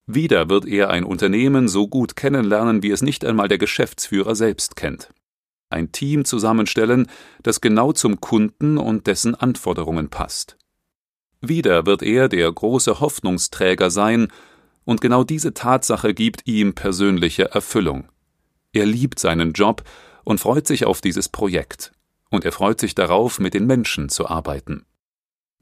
Wieder 0.06 0.50
wird 0.50 0.66
er 0.66 0.90
ein 0.90 1.04
Unternehmen 1.04 1.66
so 1.66 1.88
gut 1.88 2.14
kennenlernen, 2.14 2.82
wie 2.82 2.90
es 2.90 3.02
nicht 3.02 3.24
einmal 3.24 3.48
der 3.48 3.58
Geschäftsführer 3.58 4.34
selbst 4.34 4.76
kennt. 4.76 5.08
Ein 5.70 5.92
Team 5.92 6.24
zusammenstellen, 6.24 7.08
das 7.42 7.60
genau 7.62 7.92
zum 7.92 8.20
Kunden 8.20 8.76
und 8.76 9.06
dessen 9.06 9.34
Anforderungen 9.34 10.10
passt. 10.10 10.58
Wieder 11.40 11.86
wird 11.86 12.02
er 12.02 12.28
der 12.28 12.52
große 12.52 13.00
Hoffnungsträger 13.00 13.90
sein 13.90 14.28
und 14.85 15.01
genau 15.01 15.24
diese 15.24 15.55
Tatsache 15.55 16.14
gibt 16.14 16.47
ihm 16.47 16.74
persönliche 16.74 17.51
Erfüllung. 17.51 18.09
Er 18.72 18.87
liebt 18.87 19.18
seinen 19.18 19.53
Job 19.53 19.82
und 20.24 20.41
freut 20.41 20.66
sich 20.66 20.85
auf 20.85 21.01
dieses 21.01 21.28
Projekt. 21.28 21.93
Und 22.30 22.45
er 22.45 22.53
freut 22.53 22.80
sich 22.80 22.95
darauf, 22.95 23.39
mit 23.39 23.55
den 23.55 23.66
Menschen 23.66 24.09
zu 24.09 24.26
arbeiten. 24.26 24.85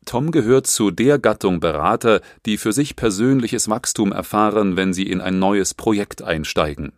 Tom 0.05 0.31
gehört 0.33 0.66
zu 0.66 0.91
der 0.91 1.18
Gattung 1.18 1.61
Berater, 1.61 2.23
die 2.47 2.57
für 2.57 2.73
sich 2.73 2.97
persönliches 2.97 3.68
Wachstum 3.68 4.11
erfahren, 4.11 4.77
wenn 4.77 4.93
sie 4.93 5.07
in 5.07 5.20
ein 5.20 5.39
neues 5.39 5.75
Projekt 5.75 6.23
einsteigen. 6.23 6.93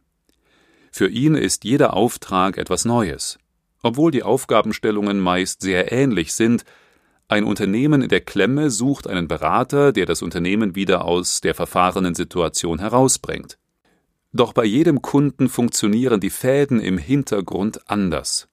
Für 0.90 1.08
ihn 1.08 1.34
ist 1.34 1.64
jeder 1.64 1.94
Auftrag 1.94 2.56
etwas 2.56 2.84
Neues. 2.84 3.38
Obwohl 3.82 4.10
die 4.10 4.22
Aufgabenstellungen 4.22 5.20
meist 5.20 5.60
sehr 5.60 5.92
ähnlich 5.92 6.32
sind, 6.32 6.64
ein 7.26 7.44
Unternehmen 7.44 8.02
in 8.02 8.08
der 8.08 8.20
Klemme 8.20 8.70
sucht 8.70 9.06
einen 9.06 9.28
Berater, 9.28 9.92
der 9.92 10.04
das 10.04 10.20
Unternehmen 10.20 10.74
wieder 10.74 11.04
aus 11.04 11.40
der 11.40 11.54
verfahrenen 11.54 12.14
Situation 12.14 12.78
herausbringt. 12.78 13.58
Doch 14.32 14.52
bei 14.52 14.64
jedem 14.64 15.00
Kunden 15.00 15.48
funktionieren 15.48 16.20
die 16.20 16.30
Fäden 16.30 16.80
im 16.80 16.98
Hintergrund 16.98 17.88
anders. 17.88 18.48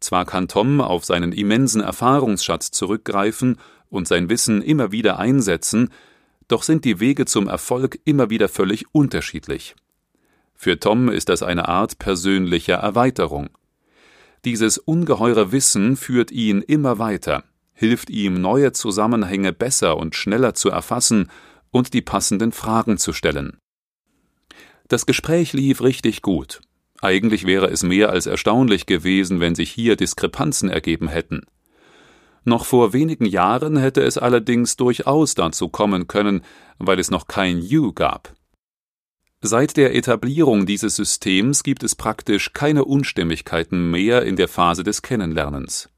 Zwar 0.00 0.26
kann 0.26 0.48
Tom 0.48 0.82
auf 0.82 1.04
seinen 1.04 1.32
immensen 1.32 1.80
Erfahrungsschatz 1.80 2.72
zurückgreifen 2.72 3.56
und 3.88 4.06
sein 4.06 4.28
Wissen 4.28 4.60
immer 4.60 4.92
wieder 4.92 5.18
einsetzen, 5.18 5.90
doch 6.46 6.62
sind 6.62 6.84
die 6.84 7.00
Wege 7.00 7.24
zum 7.24 7.48
Erfolg 7.48 7.98
immer 8.04 8.28
wieder 8.28 8.48
völlig 8.48 8.84
unterschiedlich. 8.92 9.76
Für 10.54 10.78
Tom 10.78 11.08
ist 11.08 11.30
das 11.30 11.42
eine 11.42 11.68
Art 11.68 11.98
persönlicher 11.98 12.74
Erweiterung. 12.74 13.48
Dieses 14.44 14.76
ungeheure 14.76 15.52
Wissen 15.52 15.96
führt 15.96 16.30
ihn 16.32 16.60
immer 16.60 16.98
weiter, 16.98 17.44
hilft 17.74 18.08
ihm, 18.08 18.40
neue 18.40 18.72
Zusammenhänge 18.72 19.52
besser 19.52 19.96
und 19.96 20.14
schneller 20.14 20.54
zu 20.54 20.70
erfassen 20.70 21.30
und 21.70 21.92
die 21.92 22.02
passenden 22.02 22.52
Fragen 22.52 22.98
zu 22.98 23.12
stellen. 23.12 23.58
Das 24.88 25.06
Gespräch 25.06 25.52
lief 25.52 25.82
richtig 25.82 26.22
gut. 26.22 26.60
Eigentlich 27.00 27.46
wäre 27.46 27.68
es 27.68 27.82
mehr 27.82 28.10
als 28.10 28.26
erstaunlich 28.26 28.86
gewesen, 28.86 29.40
wenn 29.40 29.54
sich 29.54 29.70
hier 29.70 29.96
Diskrepanzen 29.96 30.70
ergeben 30.70 31.08
hätten. 31.08 31.42
Noch 32.44 32.64
vor 32.64 32.92
wenigen 32.92 33.24
Jahren 33.24 33.76
hätte 33.76 34.02
es 34.02 34.18
allerdings 34.18 34.76
durchaus 34.76 35.34
dazu 35.34 35.68
kommen 35.68 36.06
können, 36.06 36.42
weil 36.78 36.98
es 36.98 37.10
noch 37.10 37.26
kein 37.26 37.58
You 37.60 37.92
gab. 37.92 38.34
Seit 39.40 39.76
der 39.76 39.94
Etablierung 39.94 40.64
dieses 40.64 40.96
Systems 40.96 41.62
gibt 41.62 41.82
es 41.82 41.94
praktisch 41.94 42.52
keine 42.52 42.84
Unstimmigkeiten 42.84 43.90
mehr 43.90 44.22
in 44.22 44.36
der 44.36 44.48
Phase 44.48 44.84
des 44.84 45.02
Kennenlernens. 45.02 45.90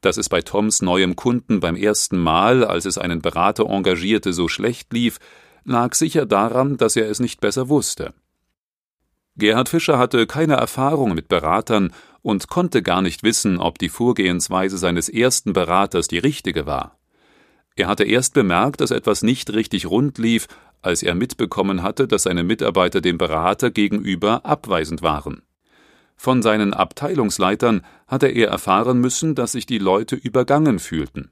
Dass 0.00 0.16
es 0.16 0.28
bei 0.28 0.40
Toms 0.40 0.82
neuem 0.82 1.16
Kunden 1.16 1.60
beim 1.60 1.76
ersten 1.76 2.18
Mal, 2.18 2.64
als 2.64 2.86
es 2.86 2.98
einen 2.98 3.20
Berater 3.20 3.66
engagierte, 3.66 4.32
so 4.32 4.48
schlecht 4.48 4.92
lief, 4.92 5.18
lag 5.64 5.94
sicher 5.94 6.26
daran, 6.26 6.76
dass 6.76 6.96
er 6.96 7.08
es 7.08 7.20
nicht 7.20 7.40
besser 7.40 7.68
wusste. 7.68 8.14
Gerhard 9.36 9.68
Fischer 9.68 9.98
hatte 9.98 10.26
keine 10.26 10.54
Erfahrung 10.54 11.14
mit 11.14 11.28
Beratern 11.28 11.92
und 12.22 12.48
konnte 12.48 12.82
gar 12.82 13.02
nicht 13.02 13.22
wissen, 13.22 13.58
ob 13.58 13.78
die 13.78 13.88
Vorgehensweise 13.88 14.76
seines 14.76 15.08
ersten 15.08 15.52
Beraters 15.52 16.08
die 16.08 16.18
richtige 16.18 16.66
war. 16.66 16.98
Er 17.76 17.88
hatte 17.88 18.04
erst 18.04 18.34
bemerkt, 18.34 18.80
dass 18.80 18.90
etwas 18.90 19.22
nicht 19.22 19.52
richtig 19.52 19.86
rund 19.86 20.18
lief, 20.18 20.48
als 20.82 21.02
er 21.02 21.14
mitbekommen 21.14 21.82
hatte, 21.82 22.06
dass 22.06 22.24
seine 22.24 22.42
Mitarbeiter 22.42 23.00
dem 23.00 23.16
Berater 23.16 23.70
gegenüber 23.70 24.44
abweisend 24.44 25.02
waren. 25.02 25.42
Von 26.22 26.42
seinen 26.42 26.74
Abteilungsleitern 26.74 27.80
hatte 28.06 28.26
er 28.26 28.48
erfahren 28.48 28.98
müssen, 28.98 29.34
dass 29.34 29.52
sich 29.52 29.64
die 29.64 29.78
Leute 29.78 30.16
übergangen 30.16 30.78
fühlten. 30.78 31.30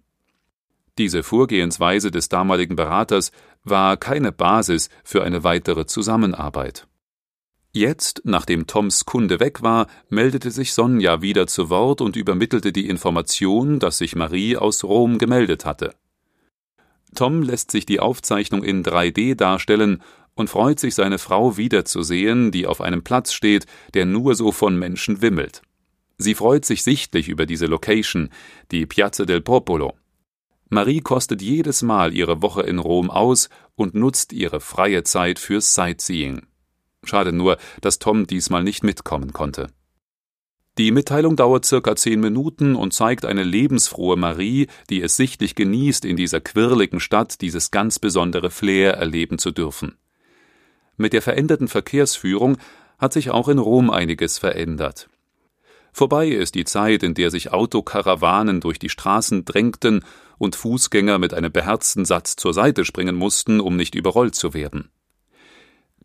Diese 0.97 1.23
Vorgehensweise 1.23 2.11
des 2.11 2.31
damaligen 2.31 2.75
Beraters 2.75 3.31
war 3.65 3.99
keine 3.99 4.33
Basis 4.33 4.89
für 5.05 5.23
eine 5.23 5.45
weitere 5.45 5.85
Zusammenarbeit. 5.85 6.87
Jetzt, 7.71 8.23
nachdem 8.25 8.67
Toms 8.67 9.05
Kunde 9.05 9.41
weg 9.41 9.61
war, 9.61 9.89
meldete 10.09 10.51
sich 10.51 10.73
Sonja 10.73 11.21
wieder 11.21 11.47
zu 11.47 11.69
Wort 11.69 12.01
und 12.01 12.17
übermittelte 12.17 12.73
die 12.73 12.89
Information, 12.89 13.81
dass 13.81 13.99
sich 13.99 14.17
Marie 14.17 14.57
aus 14.57 14.85
Rom 14.85 15.19
gemeldet 15.19 15.67
hatte. 15.67 15.97
Tom 17.15 17.43
lässt 17.43 17.73
sich 17.73 17.85
die 17.85 18.01
Aufzeichnung 18.01 18.65
in 18.65 18.83
3D 18.83 19.35
darstellen 19.35 20.03
und 20.39 20.49
freut 20.49 20.79
sich, 20.79 20.95
seine 20.95 21.19
Frau 21.19 21.57
wiederzusehen, 21.57 22.53
die 22.53 22.67
auf 22.67 22.81
einem 22.81 23.03
Platz 23.03 23.33
steht, 23.33 23.67
der 23.95 24.07
nur 24.07 24.37
so 24.37 24.53
von 24.53 24.79
Menschen 24.79 25.21
wimmelt. 25.21 25.63
Sie 26.17 26.35
freut 26.35 26.65
sich 26.65 26.85
sichtlich 26.85 27.29
über 27.29 27.45
diese 27.45 27.67
Location, 27.67 28.31
die 28.71 28.87
Piazza 28.87 29.25
del 29.25 29.41
Popolo. 29.41 29.95
Marie 30.69 31.01
kostet 31.01 31.43
jedes 31.43 31.83
Mal 31.83 32.15
ihre 32.15 32.41
Woche 32.41 32.63
in 32.63 32.79
Rom 32.79 33.11
aus 33.11 33.49
und 33.75 33.95
nutzt 33.95 34.33
ihre 34.33 34.61
freie 34.61 35.03
Zeit 35.03 35.39
fürs 35.39 35.75
Sightseeing. 35.75 36.47
Schade 37.05 37.33
nur, 37.33 37.57
dass 37.81 37.99
Tom 37.99 38.27
diesmal 38.27 38.63
nicht 38.63 38.85
mitkommen 38.85 39.33
konnte. 39.33 39.69
Die 40.77 40.93
Mitteilung 40.93 41.35
dauert 41.35 41.65
circa 41.65 41.97
zehn 41.97 42.21
Minuten 42.21 42.77
und 42.77 42.93
zeigt 42.93 43.25
eine 43.25 43.43
lebensfrohe 43.43 44.17
Marie, 44.17 44.69
die 44.91 45.03
es 45.03 45.17
sichtlich 45.17 45.57
genießt, 45.57 46.05
in 46.05 46.17
dieser 46.17 46.41
quirligen 46.41 47.01
Stadt 47.01 47.41
dieses 47.41 47.73
ganz 47.73 47.99
besondere 47.99 48.51
Flair 48.51 48.95
erleben 48.95 49.39
zu 49.39 49.51
dürfen. 49.51 49.97
Mit 50.99 51.13
der 51.13 51.23
veränderten 51.23 51.69
Verkehrsführung 51.69 52.59
hat 52.99 53.13
sich 53.13 53.31
auch 53.31 53.49
in 53.49 53.59
Rom 53.59 53.89
einiges 53.89 54.39
verändert. 54.39 55.09
Vorbei 55.93 56.29
ist 56.29 56.57
die 56.57 56.65
Zeit, 56.65 57.03
in 57.03 57.15
der 57.15 57.31
sich 57.31 57.53
Autokarawanen 57.53 58.61
durch 58.61 58.79
die 58.81 58.89
Straßen 58.89 59.45
drängten 59.45 60.05
und 60.39 60.57
Fußgänger 60.57 61.19
mit 61.19 61.35
einem 61.35 61.53
beherzten 61.53 62.05
Satz 62.05 62.37
zur 62.37 62.53
Seite 62.53 62.85
springen 62.85 63.15
mussten, 63.15 63.61
um 63.61 63.77
nicht 63.77 63.95
überrollt 63.95 64.35
zu 64.35 64.55
werden. 64.55 64.91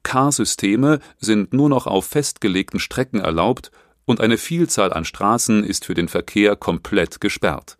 Car-Systeme 0.04 1.00
sind 1.18 1.54
nur 1.54 1.70
noch 1.70 1.88
auf 1.88 2.06
festgelegten 2.06 2.80
Strecken 2.80 3.20
erlaubt 3.20 3.72
und 4.06 4.22
eine 4.22 4.38
Vielzahl 4.38 4.94
an 4.94 5.06
Straßen 5.06 5.64
ist 5.64 5.86
für 5.86 5.94
den 5.96 6.08
Verkehr 6.08 6.56
komplett 6.56 7.20
gesperrt. 7.20 7.78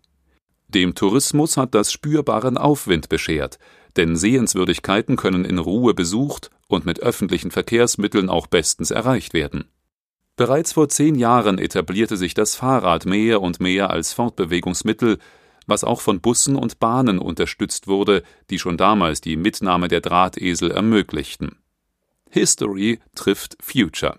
Dem 0.68 0.94
Tourismus 0.94 1.56
hat 1.56 1.74
das 1.74 1.92
spürbaren 1.92 2.58
Aufwind 2.58 3.08
beschert, 3.08 3.58
denn 3.96 4.16
Sehenswürdigkeiten 4.16 5.16
können 5.16 5.44
in 5.44 5.58
Ruhe 5.58 5.94
besucht 5.94 6.50
und 6.68 6.86
mit 6.86 7.00
öffentlichen 7.00 7.50
Verkehrsmitteln 7.50 8.28
auch 8.28 8.46
bestens 8.46 8.90
erreicht 8.90 9.34
werden. 9.34 9.64
Bereits 10.36 10.72
vor 10.72 10.88
zehn 10.88 11.14
Jahren 11.14 11.58
etablierte 11.58 12.16
sich 12.16 12.34
das 12.34 12.56
Fahrrad 12.56 13.06
mehr 13.06 13.40
und 13.40 13.60
mehr 13.60 13.90
als 13.90 14.12
Fortbewegungsmittel, 14.12 15.18
was 15.66 15.84
auch 15.84 16.00
von 16.00 16.20
Bussen 16.20 16.56
und 16.56 16.78
Bahnen 16.80 17.18
unterstützt 17.18 17.86
wurde, 17.86 18.22
die 18.50 18.58
schon 18.58 18.76
damals 18.76 19.20
die 19.20 19.36
Mitnahme 19.36 19.88
der 19.88 20.00
Drahtesel 20.00 20.70
ermöglichten. 20.70 21.56
History 22.30 22.98
trifft 23.14 23.56
Future. 23.60 24.18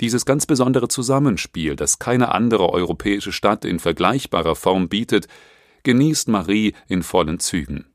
Dieses 0.00 0.24
ganz 0.24 0.46
besondere 0.46 0.88
Zusammenspiel, 0.88 1.76
das 1.76 1.98
keine 1.98 2.32
andere 2.32 2.70
europäische 2.70 3.32
Stadt 3.32 3.64
in 3.64 3.78
vergleichbarer 3.78 4.54
Form 4.54 4.88
bietet, 4.88 5.28
genießt 5.82 6.28
Marie 6.28 6.74
in 6.88 7.02
vollen 7.02 7.40
Zügen. 7.40 7.86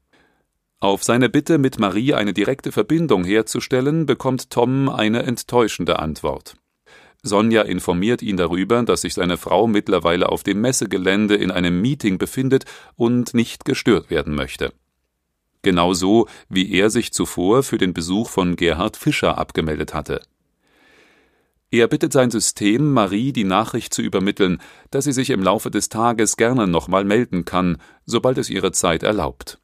Auf 0.81 1.03
seine 1.03 1.27
Bitte, 1.27 1.57
mit 1.57 1.77
Marie 1.77 2.13
eine 2.13 2.31
direkte 2.33 2.71
Verbindung 2.71 3.25
herzustellen, 3.25 4.05
bekommt 4.05 4.49
Tom 4.49 4.87
eine 4.87 5.23
enttäuschende 5.23 5.99
Antwort. 5.99 6.55
Sonja 7.21 7.63
informiert 7.63 8.21
ihn 8.21 8.37
darüber, 8.37 8.81
dass 8.83 9.01
sich 9.01 9.13
seine 9.13 9.35
Frau 9.35 9.67
mittlerweile 9.67 10.29
auf 10.29 10.43
dem 10.43 10.61
Messegelände 10.61 11.35
in 11.35 11.51
einem 11.51 11.81
Meeting 11.81 12.17
befindet 12.17 12.63
und 12.95 13.33
nicht 13.33 13.65
gestört 13.65 14.09
werden 14.09 14.35
möchte. 14.35 14.71
Genauso 15.63 16.29
wie 16.47 16.71
er 16.71 16.89
sich 16.89 17.11
zuvor 17.11 17.63
für 17.63 17.77
den 17.77 17.93
Besuch 17.93 18.29
von 18.29 18.55
Gerhard 18.55 18.95
Fischer 18.95 19.37
abgemeldet 19.37 19.93
hatte. 19.93 20.21
Er 21.71 21.89
bittet 21.89 22.13
sein 22.13 22.31
System, 22.31 22.93
Marie 22.93 23.33
die 23.33 23.43
Nachricht 23.43 23.93
zu 23.93 24.01
übermitteln, 24.01 24.61
dass 24.91 25.03
sie 25.03 25.11
sich 25.11 25.29
im 25.29 25.43
Laufe 25.43 25.69
des 25.69 25.89
Tages 25.89 26.37
gerne 26.37 26.67
nochmal 26.67 27.03
melden 27.03 27.43
kann, 27.43 27.77
sobald 28.05 28.37
es 28.37 28.49
ihre 28.49 28.71
Zeit 28.71 29.03
erlaubt. 29.03 29.59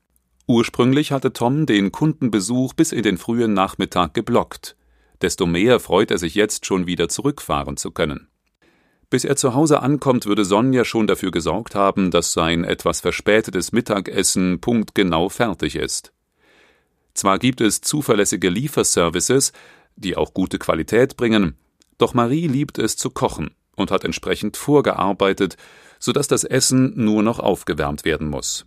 Ursprünglich 0.48 1.12
hatte 1.12 1.34
Tom 1.34 1.66
den 1.66 1.92
Kundenbesuch 1.92 2.74
bis 2.74 2.92
in 2.92 3.04
den 3.04 3.18
frühen 3.18 3.54
Nachmittag 3.54 4.14
geblockt. 4.14 4.76
Desto 5.22 5.46
mehr 5.48 5.80
freut 5.80 6.12
er 6.12 6.20
sich 6.20 6.36
jetzt 6.36 6.66
schon 6.66 6.86
wieder 6.86 7.10
zurückfahren 7.10 7.78
zu 7.78 7.92
können. 7.92 8.28
Bis 9.10 9.24
er 9.24 9.36
zu 9.36 9.54
Hause 9.54 9.82
ankommt, 9.82 10.26
würde 10.26 10.46
Sonja 10.46 10.84
schon 10.86 11.08
dafür 11.08 11.32
gesorgt 11.32 11.74
haben, 11.74 12.12
dass 12.12 12.34
sein 12.34 12.64
etwas 12.64 13.02
verspätetes 13.02 13.72
Mittagessen 13.72 14.60
punktgenau 14.60 15.30
fertig 15.30 15.76
ist. 15.76 16.12
Zwar 17.14 17.40
gibt 17.40 17.62
es 17.62 17.82
zuverlässige 17.82 18.50
Lieferservices, 18.50 19.52
die 19.96 20.18
auch 20.18 20.34
gute 20.34 20.60
Qualität 20.60 21.18
bringen, 21.18 21.56
doch 21.98 22.14
Marie 22.14 22.48
liebt 22.48 22.78
es 22.78 22.98
zu 22.98 23.10
kochen 23.10 23.56
und 23.76 23.90
hat 23.90 24.04
entsprechend 24.04 24.58
vorgearbeitet, 24.58 25.56
sodass 26.00 26.28
das 26.28 26.44
Essen 26.44 26.94
nur 26.96 27.24
noch 27.24 27.40
aufgewärmt 27.40 28.04
werden 28.04 28.28
muss. 28.28 28.66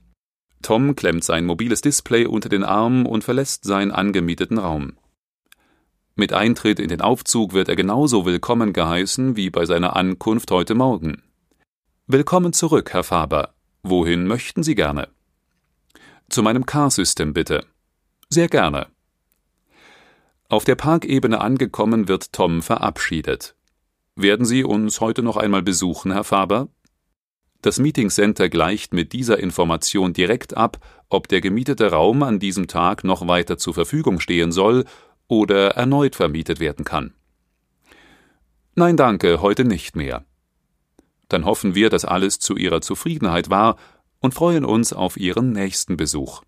Tom 0.62 0.96
klemmt 0.96 1.24
sein 1.24 1.46
mobiles 1.46 1.80
Display 1.80 2.26
unter 2.26 2.48
den 2.48 2.64
Arm 2.64 3.06
und 3.06 3.24
verlässt 3.24 3.64
seinen 3.64 3.92
angemieteten 3.92 4.58
Raum. 4.58 4.98
Mit 6.14 6.32
Eintritt 6.32 6.80
in 6.80 6.88
den 6.88 7.00
Aufzug 7.00 7.52
wird 7.52 7.68
er 7.68 7.76
genauso 7.76 8.26
willkommen 8.26 8.72
geheißen 8.72 9.36
wie 9.36 9.50
bei 9.50 9.64
seiner 9.66 9.94
Ankunft 9.94 10.50
heute 10.50 10.74
Morgen. 10.74 11.22
Willkommen 12.06 12.52
zurück, 12.52 12.92
Herr 12.92 13.04
Faber. 13.04 13.54
Wohin 13.82 14.26
möchten 14.26 14.62
Sie 14.62 14.74
gerne? 14.74 15.08
Zu 16.28 16.42
meinem 16.42 16.66
Car-System 16.66 17.32
bitte. 17.32 17.64
Sehr 18.28 18.48
gerne. 18.48 18.88
Auf 20.48 20.64
der 20.64 20.74
Parkebene 20.74 21.40
angekommen 21.40 22.08
wird 22.08 22.32
Tom 22.32 22.62
verabschiedet. 22.62 23.54
Werden 24.16 24.44
Sie 24.44 24.64
uns 24.64 25.00
heute 25.00 25.22
noch 25.22 25.36
einmal 25.36 25.62
besuchen, 25.62 26.10
Herr 26.10 26.24
Faber? 26.24 26.68
Das 27.60 27.80
Meeting 27.80 28.08
Center 28.08 28.48
gleicht 28.48 28.94
mit 28.94 29.12
dieser 29.12 29.40
Information 29.40 30.12
direkt 30.12 30.56
ab, 30.56 30.78
ob 31.08 31.26
der 31.26 31.40
gemietete 31.40 31.90
Raum 31.90 32.22
an 32.22 32.38
diesem 32.38 32.68
Tag 32.68 33.02
noch 33.02 33.26
weiter 33.26 33.58
zur 33.58 33.74
Verfügung 33.74 34.20
stehen 34.20 34.52
soll 34.52 34.84
oder 35.26 35.70
erneut 35.70 36.14
vermietet 36.14 36.60
werden 36.60 36.84
kann. 36.84 37.14
Nein, 38.76 38.96
danke, 38.96 39.42
heute 39.42 39.64
nicht 39.64 39.96
mehr. 39.96 40.24
Dann 41.28 41.44
hoffen 41.44 41.74
wir, 41.74 41.90
dass 41.90 42.04
alles 42.04 42.38
zu 42.38 42.56
Ihrer 42.56 42.80
Zufriedenheit 42.80 43.50
war 43.50 43.76
und 44.20 44.34
freuen 44.34 44.64
uns 44.64 44.92
auf 44.92 45.16
Ihren 45.16 45.50
nächsten 45.50 45.96
Besuch. 45.96 46.42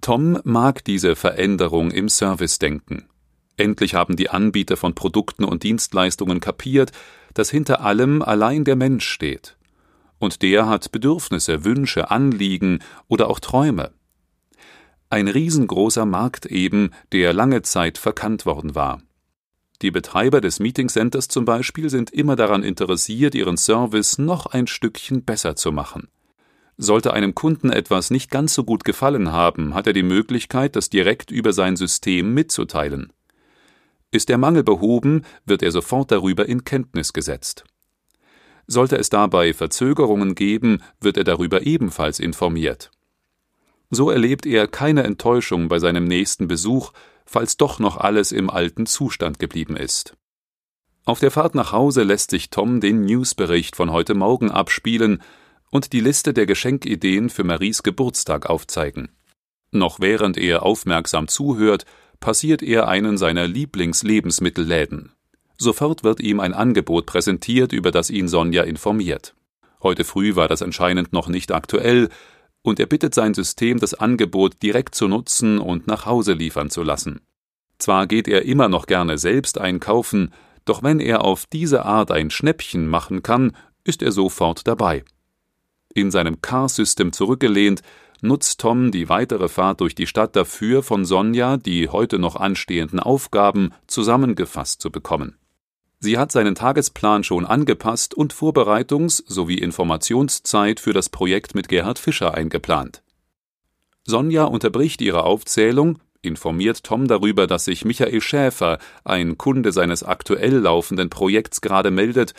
Tom 0.00 0.40
mag 0.42 0.84
diese 0.84 1.14
Veränderung 1.14 1.92
im 1.92 2.08
Servicedenken. 2.08 3.08
Endlich 3.56 3.94
haben 3.94 4.16
die 4.16 4.30
Anbieter 4.30 4.76
von 4.76 4.96
Produkten 4.96 5.44
und 5.44 5.62
Dienstleistungen 5.62 6.40
kapiert, 6.40 6.90
dass 7.34 7.50
hinter 7.50 7.82
allem 7.82 8.20
allein 8.20 8.64
der 8.64 8.74
Mensch 8.74 9.06
steht. 9.06 9.56
Und 10.22 10.40
der 10.42 10.68
hat 10.68 10.92
Bedürfnisse, 10.92 11.64
Wünsche, 11.64 12.12
Anliegen 12.12 12.78
oder 13.08 13.28
auch 13.28 13.40
Träume. 13.40 13.90
Ein 15.10 15.26
riesengroßer 15.26 16.06
Markt 16.06 16.46
eben, 16.46 16.90
der 17.10 17.32
lange 17.32 17.62
Zeit 17.62 17.98
verkannt 17.98 18.46
worden 18.46 18.76
war. 18.76 19.02
Die 19.82 19.90
Betreiber 19.90 20.40
des 20.40 20.60
Meeting 20.60 20.88
Centers 20.88 21.26
zum 21.26 21.44
Beispiel 21.44 21.90
sind 21.90 22.10
immer 22.10 22.36
daran 22.36 22.62
interessiert, 22.62 23.34
ihren 23.34 23.56
Service 23.56 24.16
noch 24.16 24.46
ein 24.46 24.68
Stückchen 24.68 25.24
besser 25.24 25.56
zu 25.56 25.72
machen. 25.72 26.06
Sollte 26.76 27.12
einem 27.12 27.34
Kunden 27.34 27.70
etwas 27.70 28.12
nicht 28.12 28.30
ganz 28.30 28.54
so 28.54 28.62
gut 28.62 28.84
gefallen 28.84 29.32
haben, 29.32 29.74
hat 29.74 29.88
er 29.88 29.92
die 29.92 30.04
Möglichkeit, 30.04 30.76
das 30.76 30.88
direkt 30.88 31.32
über 31.32 31.52
sein 31.52 31.74
System 31.74 32.32
mitzuteilen. 32.32 33.12
Ist 34.12 34.28
der 34.28 34.38
Mangel 34.38 34.62
behoben, 34.62 35.22
wird 35.46 35.64
er 35.64 35.72
sofort 35.72 36.12
darüber 36.12 36.46
in 36.46 36.62
Kenntnis 36.62 37.12
gesetzt. 37.12 37.64
Sollte 38.72 38.96
es 38.96 39.10
dabei 39.10 39.52
Verzögerungen 39.52 40.34
geben, 40.34 40.82
wird 40.98 41.18
er 41.18 41.24
darüber 41.24 41.66
ebenfalls 41.66 42.18
informiert. 42.18 42.90
So 43.90 44.10
erlebt 44.10 44.46
er 44.46 44.66
keine 44.66 45.02
Enttäuschung 45.02 45.68
bei 45.68 45.78
seinem 45.78 46.04
nächsten 46.04 46.48
Besuch, 46.48 46.94
falls 47.26 47.58
doch 47.58 47.78
noch 47.78 47.98
alles 47.98 48.32
im 48.32 48.48
alten 48.48 48.86
Zustand 48.86 49.38
geblieben 49.38 49.76
ist. 49.76 50.16
Auf 51.04 51.20
der 51.20 51.30
Fahrt 51.30 51.54
nach 51.54 51.72
Hause 51.72 52.02
lässt 52.02 52.30
sich 52.30 52.48
Tom 52.48 52.80
den 52.80 53.04
Newsbericht 53.04 53.76
von 53.76 53.92
heute 53.92 54.14
Morgen 54.14 54.50
abspielen, 54.50 55.22
und 55.70 55.92
die 55.92 56.00
Liste 56.00 56.32
der 56.32 56.46
Geschenkideen 56.46 57.28
für 57.28 57.44
Maries 57.44 57.82
Geburtstag 57.82 58.48
aufzeigen. 58.48 59.10
Noch 59.70 60.00
während 60.00 60.38
er 60.38 60.62
aufmerksam 60.62 61.28
zuhört, 61.28 61.84
passiert 62.20 62.62
er 62.62 62.88
einen 62.88 63.18
seiner 63.18 63.46
Lieblingslebensmittelläden. 63.46 65.12
Sofort 65.56 66.04
wird 66.04 66.20
ihm 66.20 66.40
ein 66.40 66.54
Angebot 66.54 67.06
präsentiert, 67.06 67.72
über 67.72 67.90
das 67.90 68.10
ihn 68.10 68.28
Sonja 68.28 68.62
informiert. 68.62 69.34
Heute 69.82 70.04
früh 70.04 70.36
war 70.36 70.48
das 70.48 70.62
anscheinend 70.62 71.12
noch 71.12 71.28
nicht 71.28 71.52
aktuell, 71.52 72.08
und 72.62 72.78
er 72.78 72.86
bittet 72.86 73.14
sein 73.14 73.34
System, 73.34 73.78
das 73.78 73.94
Angebot 73.94 74.62
direkt 74.62 74.94
zu 74.94 75.08
nutzen 75.08 75.58
und 75.58 75.86
nach 75.86 76.06
Hause 76.06 76.32
liefern 76.34 76.70
zu 76.70 76.82
lassen. 76.82 77.20
Zwar 77.78 78.06
geht 78.06 78.28
er 78.28 78.42
immer 78.42 78.68
noch 78.68 78.86
gerne 78.86 79.18
selbst 79.18 79.58
einkaufen, 79.58 80.32
doch 80.64 80.84
wenn 80.84 81.00
er 81.00 81.24
auf 81.24 81.46
diese 81.46 81.84
Art 81.84 82.12
ein 82.12 82.30
Schnäppchen 82.30 82.86
machen 82.86 83.24
kann, 83.24 83.56
ist 83.82 84.02
er 84.02 84.12
sofort 84.12 84.68
dabei. 84.68 85.04
In 85.92 86.12
seinem 86.12 86.40
Car-System 86.40 87.12
zurückgelehnt, 87.12 87.82
nutzt 88.20 88.60
Tom 88.60 88.92
die 88.92 89.08
weitere 89.08 89.48
Fahrt 89.48 89.80
durch 89.80 89.96
die 89.96 90.06
Stadt 90.06 90.36
dafür, 90.36 90.84
von 90.84 91.04
Sonja 91.04 91.56
die 91.56 91.88
heute 91.88 92.20
noch 92.20 92.36
anstehenden 92.36 93.00
Aufgaben 93.00 93.74
zusammengefasst 93.88 94.80
zu 94.80 94.92
bekommen. 94.92 95.36
Sie 96.04 96.18
hat 96.18 96.32
seinen 96.32 96.56
Tagesplan 96.56 97.22
schon 97.22 97.46
angepasst 97.46 98.12
und 98.12 98.34
Vorbereitungs- 98.34 99.22
sowie 99.24 99.58
Informationszeit 99.58 100.80
für 100.80 100.92
das 100.92 101.08
Projekt 101.08 101.54
mit 101.54 101.68
Gerhard 101.68 102.00
Fischer 102.00 102.34
eingeplant. 102.34 103.04
Sonja 104.02 104.42
unterbricht 104.42 105.00
ihre 105.00 105.22
Aufzählung, 105.22 106.00
informiert 106.20 106.82
Tom 106.82 107.06
darüber, 107.06 107.46
dass 107.46 107.66
sich 107.66 107.84
Michael 107.84 108.20
Schäfer, 108.20 108.80
ein 109.04 109.38
Kunde 109.38 109.70
seines 109.70 110.02
aktuell 110.02 110.56
laufenden 110.56 111.08
Projekts, 111.08 111.60
gerade 111.60 111.92
meldet 111.92 112.34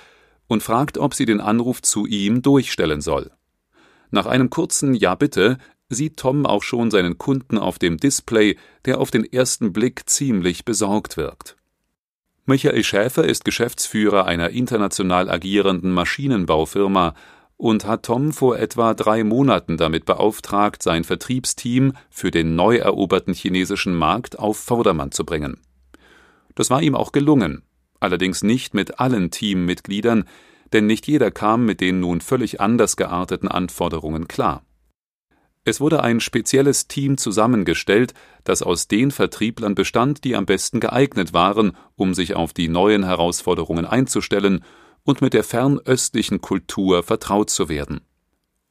und 0.47 0.61
fragt, 0.61 0.97
ob 0.97 1.13
sie 1.13 1.25
den 1.25 1.39
Anruf 1.39 1.81
zu 1.81 2.05
ihm 2.05 2.41
durchstellen 2.41 2.99
soll. 2.99 3.31
Nach 4.11 4.25
einem 4.25 4.49
kurzen 4.49 4.93
Ja 4.93 5.15
bitte 5.15 5.57
sieht 5.87 6.17
Tom 6.17 6.45
auch 6.45 6.63
schon 6.63 6.91
seinen 6.91 7.17
Kunden 7.17 7.57
auf 7.57 7.79
dem 7.79 7.95
Display, 7.95 8.57
der 8.83 8.99
auf 8.99 9.09
den 9.09 9.23
ersten 9.23 9.71
Blick 9.71 10.09
ziemlich 10.09 10.65
besorgt 10.65 11.15
wirkt. 11.15 11.55
Michael 12.45 12.83
Schäfer 12.83 13.23
ist 13.23 13.45
Geschäftsführer 13.45 14.25
einer 14.25 14.49
international 14.49 15.29
agierenden 15.29 15.93
Maschinenbaufirma 15.93 17.13
und 17.55 17.85
hat 17.85 18.03
Tom 18.03 18.33
vor 18.33 18.59
etwa 18.59 18.93
drei 18.93 19.23
Monaten 19.23 19.77
damit 19.77 20.03
beauftragt, 20.03 20.83
sein 20.83 21.05
Vertriebsteam 21.05 21.93
für 22.09 22.31
den 22.31 22.57
neu 22.57 22.75
eroberten 22.75 23.33
chinesischen 23.33 23.95
Markt 23.95 24.37
auf 24.39 24.57
Vordermann 24.57 25.13
zu 25.13 25.23
bringen. 25.23 25.61
Das 26.53 26.69
war 26.69 26.81
ihm 26.81 26.95
auch 26.95 27.13
gelungen, 27.13 27.63
allerdings 28.01 28.43
nicht 28.43 28.73
mit 28.73 28.99
allen 28.99 29.31
Teammitgliedern, 29.31 30.25
denn 30.73 30.85
nicht 30.85 31.07
jeder 31.07 31.31
kam 31.31 31.65
mit 31.65 31.79
den 31.79 32.01
nun 32.01 32.19
völlig 32.19 32.59
anders 32.59 32.97
gearteten 32.97 33.47
Anforderungen 33.47 34.27
klar. 34.27 34.63
Es 35.65 35.79
wurde 35.79 36.03
ein 36.03 36.19
spezielles 36.19 36.87
Team 36.87 37.17
zusammengestellt, 37.17 38.13
das 38.43 38.61
aus 38.61 38.89
den 38.89 39.11
Vertrieblern 39.11 39.75
bestand, 39.75 40.25
die 40.25 40.35
am 40.35 40.45
besten 40.45 40.81
geeignet 40.81 41.33
waren, 41.33 41.77
um 41.95 42.13
sich 42.13 42.35
auf 42.35 42.51
die 42.51 42.67
neuen 42.67 43.05
Herausforderungen 43.05 43.85
einzustellen 43.85 44.63
und 45.03 45.21
mit 45.21 45.33
der 45.33 45.43
fernöstlichen 45.43 46.41
Kultur 46.41 47.03
vertraut 47.03 47.49
zu 47.49 47.69
werden. 47.69 48.01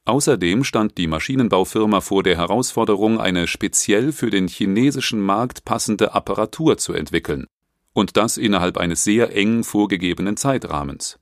Außerdem 0.05 0.63
stand 0.63 0.97
die 0.97 1.07
Maschinenbaufirma 1.07 2.01
vor 2.01 2.23
der 2.23 2.37
Herausforderung, 2.37 3.19
eine 3.19 3.47
speziell 3.47 4.11
für 4.11 4.29
den 4.29 4.47
chinesischen 4.47 5.21
Markt 5.21 5.65
passende 5.65 6.13
Apparatur 6.13 6.77
zu 6.77 6.93
entwickeln, 6.93 7.47
und 7.93 8.17
das 8.17 8.37
innerhalb 8.37 8.77
eines 8.77 9.03
sehr 9.03 9.35
eng 9.35 9.63
vorgegebenen 9.63 10.35
Zeitrahmens. 10.35 11.19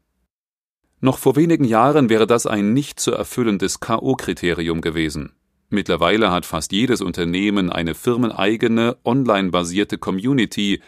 Noch 1.00 1.18
vor 1.18 1.36
wenigen 1.36 1.64
Jahren 1.64 2.10
wäre 2.10 2.28
das 2.28 2.46
ein 2.46 2.74
nicht 2.74 3.00
zu 3.00 3.12
erfüllendes 3.12 3.80
K.O.-Kriterium 3.80 4.82
gewesen. 4.82 5.34
Mittlerweile 5.74 6.32
hat 6.32 6.46
fast 6.46 6.74
jedes 6.74 7.02
Unternehmen 7.02 7.70
eine 7.70 7.96
firmeneigene, 7.96 8.98
online-basierte 9.06 9.98
Community, 9.98 10.82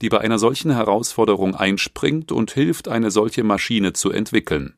die 0.00 0.08
bei 0.08 0.18
einer 0.18 0.38
solchen 0.38 0.70
Herausforderung 0.70 1.54
einspringt 1.54 2.32
und 2.32 2.50
hilft, 2.50 2.88
eine 2.88 3.10
solche 3.10 3.44
Maschine 3.44 3.92
zu 3.92 4.10
entwickeln. 4.10 4.74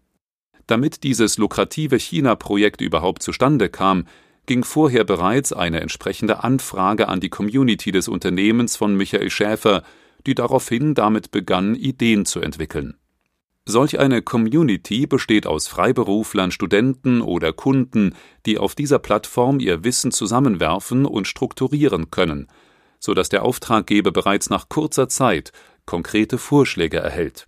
Damit 0.67 1.05
dieses 1.05 1.39
lukrative 1.39 1.97
China-Projekt 1.97 2.81
überhaupt 2.81 3.23
zustande 3.23 3.69
kam, 3.69 4.07
ging 4.47 4.65
vorher 4.65 5.05
bereits 5.05 5.53
eine 5.53 5.81
entsprechende 5.81 6.43
Anfrage 6.43 7.09
an 7.09 7.21
die 7.21 7.31
Community 7.31 7.93
des 7.93 8.09
Unternehmens 8.09 8.77
von 8.77 8.97
Michael 8.97 9.31
Schäfer, 9.31 9.85
die 10.27 10.35
daraufhin 10.35 10.95
damit 10.95 11.31
begann, 11.31 11.77
Ideen 11.77 12.27
zu 12.27 12.41
entwickeln. 12.41 12.97
Solch 13.65 14.01
eine 14.01 14.23
Community 14.23 15.07
besteht 15.07 15.47
aus 15.47 15.69
Freiberuflern, 15.69 16.51
Studenten 16.51 17.21
oder 17.21 17.53
Kunden, 17.53 18.15
die 18.45 18.59
auf 18.59 18.75
dieser 18.75 18.99
Plattform 18.99 19.61
ihr 19.61 19.85
Wissen 19.85 20.11
zusammenwerfen 20.11 21.07
und 21.07 21.29
strukturieren 21.29 22.11
können, 22.11 22.49
so 22.99 23.15
dass 23.15 23.29
der 23.29 23.45
Auftraggeber 23.45 24.11
bereits 24.11 24.51
nach 24.51 24.69
kurzer 24.69 25.09
Zeit 25.09 25.53
konkrete 25.87 26.39
Vorschläge 26.39 26.99
erhält. 26.99 27.47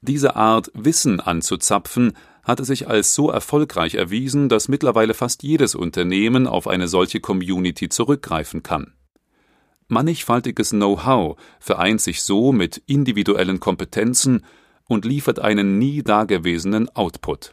Diese 0.00 0.36
Art, 0.36 0.70
Wissen 0.74 1.20
anzuzapfen, 1.20 2.14
hatte 2.42 2.64
sich 2.64 2.88
als 2.88 3.14
so 3.14 3.30
erfolgreich 3.30 3.94
erwiesen, 3.94 4.48
dass 4.48 4.68
mittlerweile 4.68 5.14
fast 5.14 5.42
jedes 5.42 5.74
Unternehmen 5.74 6.46
auf 6.46 6.66
eine 6.66 6.88
solche 6.88 7.20
Community 7.20 7.88
zurückgreifen 7.88 8.62
kann. 8.62 8.94
Mannigfaltiges 9.86 10.70
Know-how 10.70 11.36
vereint 11.60 12.00
sich 12.00 12.22
so 12.22 12.52
mit 12.52 12.82
individuellen 12.86 13.60
Kompetenzen 13.60 14.44
und 14.92 15.04
liefert 15.04 15.40
einen 15.40 15.78
nie 15.78 16.02
dagewesenen 16.02 16.88
Output. 16.94 17.52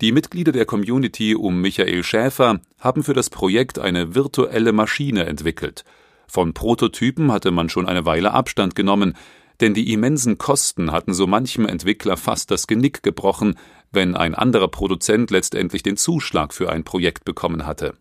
Die 0.00 0.12
Mitglieder 0.12 0.52
der 0.52 0.64
Community 0.66 1.34
um 1.34 1.60
Michael 1.60 2.02
Schäfer 2.04 2.60
haben 2.78 3.02
für 3.02 3.12
das 3.12 3.28
Projekt 3.28 3.78
eine 3.78 4.14
virtuelle 4.14 4.72
Maschine 4.72 5.26
entwickelt. 5.26 5.84
Von 6.26 6.54
Prototypen 6.54 7.32
hatte 7.32 7.50
man 7.50 7.68
schon 7.68 7.86
eine 7.86 8.06
Weile 8.06 8.32
Abstand 8.32 8.74
genommen, 8.74 9.14
denn 9.60 9.74
die 9.74 9.92
immensen 9.92 10.38
Kosten 10.38 10.92
hatten 10.92 11.12
so 11.12 11.26
manchem 11.26 11.66
Entwickler 11.66 12.16
fast 12.16 12.50
das 12.50 12.66
Genick 12.66 13.02
gebrochen, 13.02 13.56
wenn 13.90 14.16
ein 14.16 14.34
anderer 14.34 14.68
Produzent 14.68 15.30
letztendlich 15.30 15.82
den 15.82 15.96
Zuschlag 15.96 16.54
für 16.54 16.70
ein 16.70 16.84
Projekt 16.84 17.24
bekommen 17.24 17.66
hatte. 17.66 17.94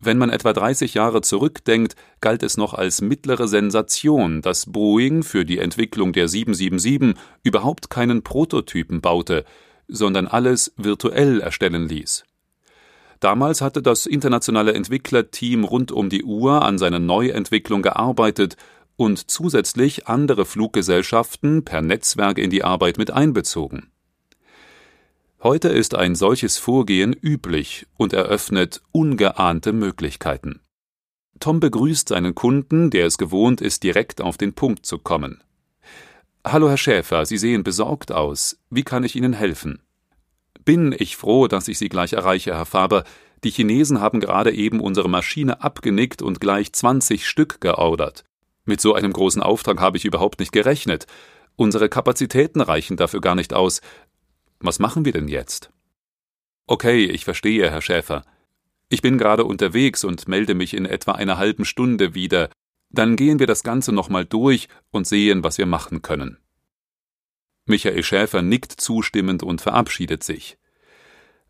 Wenn 0.00 0.18
man 0.18 0.30
etwa 0.30 0.52
30 0.52 0.94
Jahre 0.94 1.22
zurückdenkt, 1.22 1.96
galt 2.20 2.44
es 2.44 2.56
noch 2.56 2.72
als 2.72 3.00
mittlere 3.00 3.48
Sensation, 3.48 4.42
dass 4.42 4.66
Boeing 4.66 5.24
für 5.24 5.44
die 5.44 5.58
Entwicklung 5.58 6.12
der 6.12 6.28
777 6.28 7.20
überhaupt 7.42 7.90
keinen 7.90 8.22
Prototypen 8.22 9.00
baute, 9.00 9.44
sondern 9.88 10.28
alles 10.28 10.72
virtuell 10.76 11.40
erstellen 11.40 11.88
ließ. 11.88 12.24
Damals 13.18 13.60
hatte 13.60 13.82
das 13.82 14.06
internationale 14.06 14.74
Entwicklerteam 14.74 15.64
rund 15.64 15.90
um 15.90 16.08
die 16.08 16.22
Uhr 16.22 16.62
an 16.62 16.78
seiner 16.78 17.00
Neuentwicklung 17.00 17.82
gearbeitet 17.82 18.56
und 18.96 19.28
zusätzlich 19.30 20.06
andere 20.06 20.44
Fluggesellschaften 20.44 21.64
per 21.64 21.82
Netzwerk 21.82 22.38
in 22.38 22.50
die 22.50 22.62
Arbeit 22.62 22.98
mit 22.98 23.10
einbezogen. 23.10 23.90
Heute 25.40 25.68
ist 25.68 25.94
ein 25.94 26.16
solches 26.16 26.58
Vorgehen 26.58 27.12
üblich 27.12 27.86
und 27.96 28.12
eröffnet 28.12 28.82
ungeahnte 28.90 29.72
Möglichkeiten. 29.72 30.62
Tom 31.38 31.60
begrüßt 31.60 32.08
seinen 32.08 32.34
Kunden, 32.34 32.90
der 32.90 33.06
es 33.06 33.18
gewohnt 33.18 33.60
ist, 33.60 33.84
direkt 33.84 34.20
auf 34.20 34.36
den 34.36 34.54
Punkt 34.54 34.84
zu 34.84 34.98
kommen. 34.98 35.40
Hallo, 36.44 36.68
Herr 36.68 36.76
Schäfer, 36.76 37.24
Sie 37.24 37.38
sehen 37.38 37.62
besorgt 37.62 38.10
aus. 38.10 38.58
Wie 38.68 38.82
kann 38.82 39.04
ich 39.04 39.14
Ihnen 39.14 39.32
helfen? 39.32 39.80
Bin 40.64 40.92
ich 40.98 41.16
froh, 41.16 41.46
dass 41.46 41.68
ich 41.68 41.78
Sie 41.78 41.88
gleich 41.88 42.14
erreiche, 42.14 42.56
Herr 42.56 42.66
Faber. 42.66 43.04
Die 43.44 43.50
Chinesen 43.50 44.00
haben 44.00 44.18
gerade 44.18 44.52
eben 44.52 44.80
unsere 44.80 45.08
Maschine 45.08 45.62
abgenickt 45.62 46.20
und 46.20 46.40
gleich 46.40 46.72
20 46.72 47.28
Stück 47.28 47.60
geordert. 47.60 48.24
Mit 48.64 48.80
so 48.80 48.92
einem 48.92 49.12
großen 49.12 49.40
Auftrag 49.40 49.78
habe 49.78 49.98
ich 49.98 50.04
überhaupt 50.04 50.40
nicht 50.40 50.50
gerechnet. 50.50 51.06
Unsere 51.54 51.88
Kapazitäten 51.88 52.60
reichen 52.60 52.96
dafür 52.96 53.20
gar 53.20 53.36
nicht 53.36 53.54
aus. 53.54 53.82
Was 54.60 54.78
machen 54.78 55.04
wir 55.04 55.12
denn 55.12 55.28
jetzt? 55.28 55.70
Okay, 56.66 57.04
ich 57.04 57.24
verstehe, 57.24 57.70
Herr 57.70 57.80
Schäfer. 57.80 58.24
Ich 58.88 59.02
bin 59.02 59.18
gerade 59.18 59.44
unterwegs 59.44 60.04
und 60.04 60.28
melde 60.28 60.54
mich 60.54 60.74
in 60.74 60.84
etwa 60.84 61.12
einer 61.12 61.38
halben 61.38 61.64
Stunde 61.64 62.14
wieder. 62.14 62.50
Dann 62.90 63.16
gehen 63.16 63.38
wir 63.38 63.46
das 63.46 63.62
Ganze 63.62 63.92
nochmal 63.92 64.24
durch 64.24 64.68
und 64.90 65.06
sehen, 65.06 65.44
was 65.44 65.58
wir 65.58 65.66
machen 65.66 66.02
können. 66.02 66.38
Michael 67.66 68.02
Schäfer 68.02 68.42
nickt 68.42 68.72
zustimmend 68.72 69.42
und 69.42 69.60
verabschiedet 69.60 70.24
sich. 70.24 70.56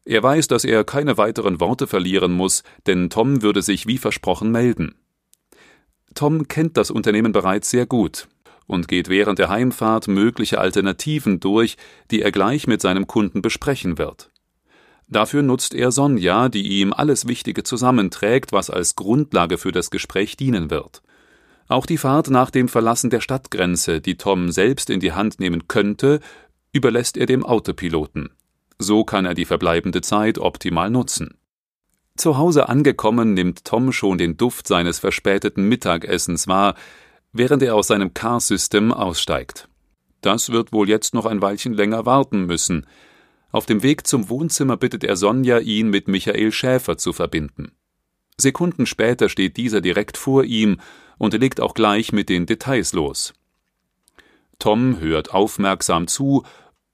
Er 0.04 0.22
weiß, 0.22 0.48
dass 0.48 0.64
er 0.64 0.84
keine 0.84 1.16
weiteren 1.16 1.60
Worte 1.60 1.86
verlieren 1.86 2.32
muss, 2.32 2.62
denn 2.86 3.08
Tom 3.08 3.42
würde 3.42 3.62
sich 3.62 3.86
wie 3.86 3.98
versprochen 3.98 4.50
melden. 4.50 4.96
Tom 6.14 6.48
kennt 6.48 6.76
das 6.76 6.90
Unternehmen 6.90 7.32
bereits 7.32 7.70
sehr 7.70 7.86
gut 7.86 8.28
und 8.68 8.86
geht 8.86 9.08
während 9.08 9.40
der 9.40 9.48
Heimfahrt 9.48 10.06
mögliche 10.06 10.60
Alternativen 10.60 11.40
durch, 11.40 11.76
die 12.12 12.22
er 12.22 12.30
gleich 12.30 12.68
mit 12.68 12.80
seinem 12.80 13.08
Kunden 13.08 13.42
besprechen 13.42 13.98
wird. 13.98 14.30
Dafür 15.08 15.42
nutzt 15.42 15.74
er 15.74 15.90
Sonja, 15.90 16.50
die 16.50 16.80
ihm 16.80 16.92
alles 16.92 17.26
Wichtige 17.26 17.64
zusammenträgt, 17.64 18.52
was 18.52 18.68
als 18.70 18.94
Grundlage 18.94 19.56
für 19.56 19.72
das 19.72 19.90
Gespräch 19.90 20.36
dienen 20.36 20.70
wird. 20.70 21.02
Auch 21.66 21.86
die 21.86 21.98
Fahrt 21.98 22.30
nach 22.30 22.50
dem 22.50 22.68
Verlassen 22.68 23.10
der 23.10 23.20
Stadtgrenze, 23.20 24.00
die 24.00 24.16
Tom 24.16 24.52
selbst 24.52 24.90
in 24.90 25.00
die 25.00 25.12
Hand 25.12 25.40
nehmen 25.40 25.66
könnte, 25.66 26.20
überlässt 26.72 27.16
er 27.16 27.26
dem 27.26 27.44
Autopiloten. 27.44 28.30
So 28.78 29.02
kann 29.02 29.24
er 29.24 29.34
die 29.34 29.46
verbleibende 29.46 30.02
Zeit 30.02 30.38
optimal 30.38 30.90
nutzen. 30.90 31.38
Zu 32.16 32.36
Hause 32.36 32.68
angekommen 32.68 33.32
nimmt 33.32 33.64
Tom 33.64 33.92
schon 33.92 34.18
den 34.18 34.36
Duft 34.36 34.66
seines 34.66 34.98
verspäteten 34.98 35.68
Mittagessens 35.68 36.48
wahr, 36.48 36.74
während 37.32 37.62
er 37.62 37.74
aus 37.74 37.88
seinem 37.88 38.14
Car 38.14 38.40
System 38.40 38.92
aussteigt. 38.92 39.68
Das 40.20 40.50
wird 40.50 40.72
wohl 40.72 40.88
jetzt 40.88 41.14
noch 41.14 41.26
ein 41.26 41.42
Weilchen 41.42 41.72
länger 41.72 42.06
warten 42.06 42.46
müssen. 42.46 42.86
Auf 43.50 43.66
dem 43.66 43.82
Weg 43.82 44.06
zum 44.06 44.28
Wohnzimmer 44.28 44.76
bittet 44.76 45.04
er 45.04 45.16
Sonja, 45.16 45.58
ihn 45.58 45.88
mit 45.88 46.08
Michael 46.08 46.52
Schäfer 46.52 46.98
zu 46.98 47.12
verbinden. 47.12 47.72
Sekunden 48.40 48.86
später 48.86 49.28
steht 49.28 49.56
dieser 49.56 49.80
direkt 49.80 50.16
vor 50.16 50.44
ihm 50.44 50.78
und 51.18 51.34
legt 51.34 51.60
auch 51.60 51.74
gleich 51.74 52.12
mit 52.12 52.28
den 52.28 52.46
Details 52.46 52.92
los. 52.92 53.34
Tom 54.58 55.00
hört 55.00 55.32
aufmerksam 55.32 56.08
zu 56.08 56.44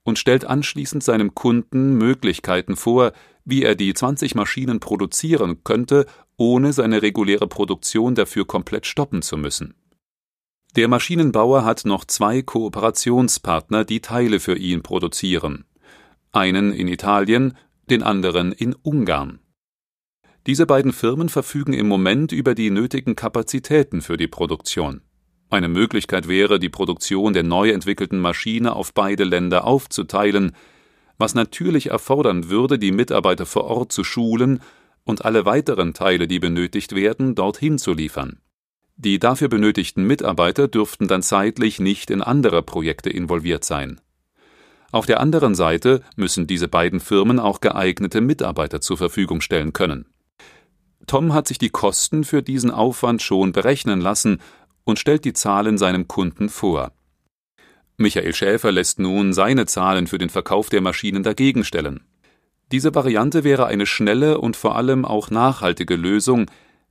und 0.03 0.19
stellt 0.19 0.45
anschließend 0.45 1.03
seinem 1.03 1.33
Kunden 1.33 1.95
Möglichkeiten 1.95 2.75
vor, 2.75 3.11
wie 3.43 3.63
er 3.63 3.75
die 3.75 3.93
20 3.93 4.35
Maschinen 4.35 4.79
produzieren 4.79 5.63
könnte, 5.63 6.05
ohne 6.37 6.73
seine 6.73 7.01
reguläre 7.01 7.47
Produktion 7.47 8.15
dafür 8.15 8.45
komplett 8.45 8.85
stoppen 8.85 9.21
zu 9.21 9.37
müssen. 9.37 9.75
Der 10.75 10.89
Maschinenbauer 10.89 11.63
hat 11.63 11.85
noch 11.85 12.03
zwei 12.03 12.41
Kooperationspartner, 12.41 13.85
die 13.85 14.01
Teile 14.01 14.41
für 14.41 14.57
ihn 14.57 14.83
produzieren. 14.83 15.63
Einen 16.33 16.73
in 16.73 16.89
Italien, 16.89 17.55
den 17.89 18.03
anderen 18.03 18.51
in 18.51 18.73
Ungarn. 18.73 19.39
Diese 20.47 20.65
beiden 20.65 20.91
Firmen 20.91 21.29
verfügen 21.29 21.71
im 21.71 21.87
Moment 21.87 22.33
über 22.33 22.55
die 22.55 22.71
nötigen 22.71 23.15
Kapazitäten 23.15 24.01
für 24.01 24.17
die 24.17 24.27
Produktion. 24.27 24.99
Eine 25.49 25.69
Möglichkeit 25.69 26.27
wäre, 26.27 26.59
die 26.59 26.67
Produktion 26.67 27.31
der 27.31 27.43
neu 27.43 27.69
entwickelten 27.69 28.19
Maschine 28.19 28.75
auf 28.75 28.93
beide 28.93 29.23
Länder 29.23 29.63
aufzuteilen, 29.63 30.51
was 31.17 31.35
natürlich 31.35 31.91
erfordern 31.91 32.49
würde, 32.49 32.77
die 32.77 32.91
Mitarbeiter 32.91 33.45
vor 33.45 33.63
Ort 33.63 33.93
zu 33.93 34.03
schulen 34.03 34.59
und 35.05 35.23
alle 35.23 35.45
weiteren 35.45 35.93
Teile, 35.93 36.27
die 36.27 36.39
benötigt 36.39 36.93
werden, 36.93 37.33
dorthin 37.33 37.77
zu 37.77 37.93
liefern. 37.93 38.41
Die 38.97 39.19
dafür 39.19 39.49
benötigten 39.49 40.05
Mitarbeiter 40.05 40.67
dürften 40.67 41.07
dann 41.07 41.21
zeitlich 41.21 41.79
nicht 41.79 42.09
in 42.09 42.21
andere 42.21 42.63
Projekte 42.63 43.09
involviert 43.09 43.65
sein. 43.65 43.99
Auf 44.91 45.05
der 45.05 45.19
anderen 45.19 45.55
Seite 45.55 46.01
müssen 46.15 46.47
diese 46.47 46.69
beiden 46.69 47.01
Firmen 47.01 47.39
auch 47.39 47.59
geeignete 47.59 48.21
Mitarbeiter 48.21 48.79
zur 48.79 48.97
Verfügung 48.97 49.41
stellen 49.41 49.73
können. 49.73 50.05
Tom 51.07 51.33
hat 51.33 51.47
sich 51.47 51.57
die 51.57 51.69
Kosten 51.69 52.23
für 52.23 52.41
diesen 52.41 52.71
Aufwand 52.71 53.21
schon 53.21 53.51
berechnen 53.51 53.99
lassen 53.99 54.39
und 54.85 54.97
stellt 54.97 55.25
die 55.25 55.33
Zahlen 55.33 55.77
seinem 55.77 56.07
Kunden 56.07 56.47
vor. 56.47 56.93
Michael 57.97 58.33
Schäfer 58.33 58.71
lässt 58.71 58.99
nun 58.99 59.33
seine 59.33 59.65
Zahlen 59.65 60.07
für 60.07 60.17
den 60.17 60.29
Verkauf 60.29 60.69
der 60.69 60.81
Maschinen 60.81 61.23
dagegen 61.23 61.63
stellen. 61.63 62.05
Diese 62.71 62.95
Variante 62.95 63.43
wäre 63.43 63.67
eine 63.67 63.85
schnelle 63.85 64.39
und 64.39 64.55
vor 64.55 64.75
allem 64.75 65.05
auch 65.05 65.29
nachhaltige 65.29 65.95
Lösung, 65.95 66.47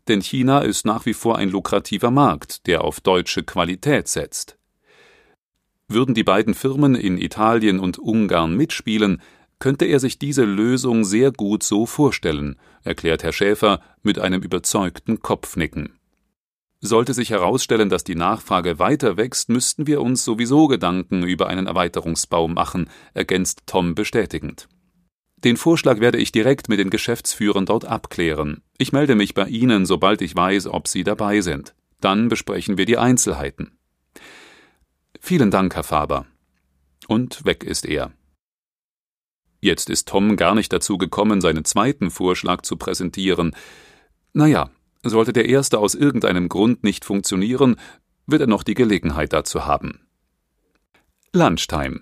denn 0.09 0.21
China 0.21 0.61
ist 0.61 0.85
nach 0.85 1.07
wie 1.07 1.15
vor 1.15 1.37
ein 1.37 1.51
lukrativer 1.51 2.11
Markt, 2.11 2.67
der 2.67 2.85
auf 2.85 3.01
deutsche 3.01 3.43
Qualität 3.43 4.09
setzt. 4.09 4.59
Würden 5.89 6.15
die 6.15 6.25
beiden 6.25 6.55
Firmen 6.55 6.95
in 6.95 7.19
Italien 7.19 7.79
und 7.79 7.99
Ungarn 7.99 8.57
mitspielen, 8.57 9.21
könnte 9.59 9.85
er 9.85 10.01
sich 10.01 10.19
diese 10.19 10.45
Lösung 10.45 11.05
sehr 11.05 11.31
gut 11.31 11.63
so 11.63 11.87
vorstellen, 11.87 12.57
erklärt 12.83 13.23
Herr 13.23 13.33
Schäfer 13.33 13.81
mit 14.03 14.19
einem 14.19 14.43
überzeugten 14.43 15.21
Kopfnicken. 15.21 15.99
Sollte 16.81 17.15
sich 17.15 17.31
herausstellen, 17.31 17.89
dass 17.89 18.05
die 18.05 18.15
Nachfrage 18.15 18.79
weiter 18.79 19.17
wächst, 19.17 19.49
müssten 19.49 19.87
wir 19.87 20.03
uns 20.03 20.23
sowieso 20.23 20.67
Gedanken 20.69 21.23
über 21.23 21.47
einen 21.47 21.67
Erweiterungsbau 21.67 22.47
machen, 22.47 22.91
ergänzt 23.15 23.63
Tom 23.65 23.95
bestätigend. 23.95 24.69
Den 25.45 25.59
Vorschlag 25.59 26.01
werde 26.01 26.19
ich 26.19 26.33
direkt 26.33 26.71
mit 26.71 26.79
den 26.79 26.89
Geschäftsführern 26.89 27.67
dort 27.67 27.85
abklären. 27.85 28.63
Ich 28.79 28.93
melde 28.93 29.15
mich 29.15 29.35
bei 29.35 29.47
Ihnen, 29.47 29.85
sobald 29.85 30.23
ich 30.23 30.35
weiß, 30.35 30.69
ob 30.69 30.89
Sie 30.89 31.05
dabei 31.05 31.43
sind. 31.43 31.75
Dann 32.01 32.29
besprechen 32.29 32.79
wir 32.79 32.87
die 32.87 32.97
Einzelheiten. 32.97 33.79
Vielen 35.21 35.51
Dank, 35.51 35.75
Herr 35.75 35.85
Faber. 35.85 36.27
Und 37.09 37.45
weg 37.45 37.63
ist 37.63 37.85
er. 37.85 38.13
Jetzt 39.61 39.91
ist 39.91 40.09
Tom 40.09 40.37
gar 40.37 40.55
nicht 40.55 40.73
dazu 40.73 40.99
gekommen, 40.99 41.41
seinen 41.41 41.65
zweiten 41.65 42.11
Vorschlag 42.11 42.63
zu 42.63 42.77
präsentieren. 42.77 43.55
Naja, 44.33 44.71
sollte 45.03 45.33
der 45.33 45.49
erste 45.49 45.79
aus 45.79 45.95
irgendeinem 45.95 46.49
Grund 46.49 46.85
nicht 46.85 47.05
funktionieren, 47.05 47.77
wird 48.27 48.41
er 48.41 48.47
noch 48.47 48.63
die 48.63 48.75
Gelegenheit 48.75 49.33
dazu 49.33 49.67
haben. 49.67 50.07
Lunchtime. 51.33 52.01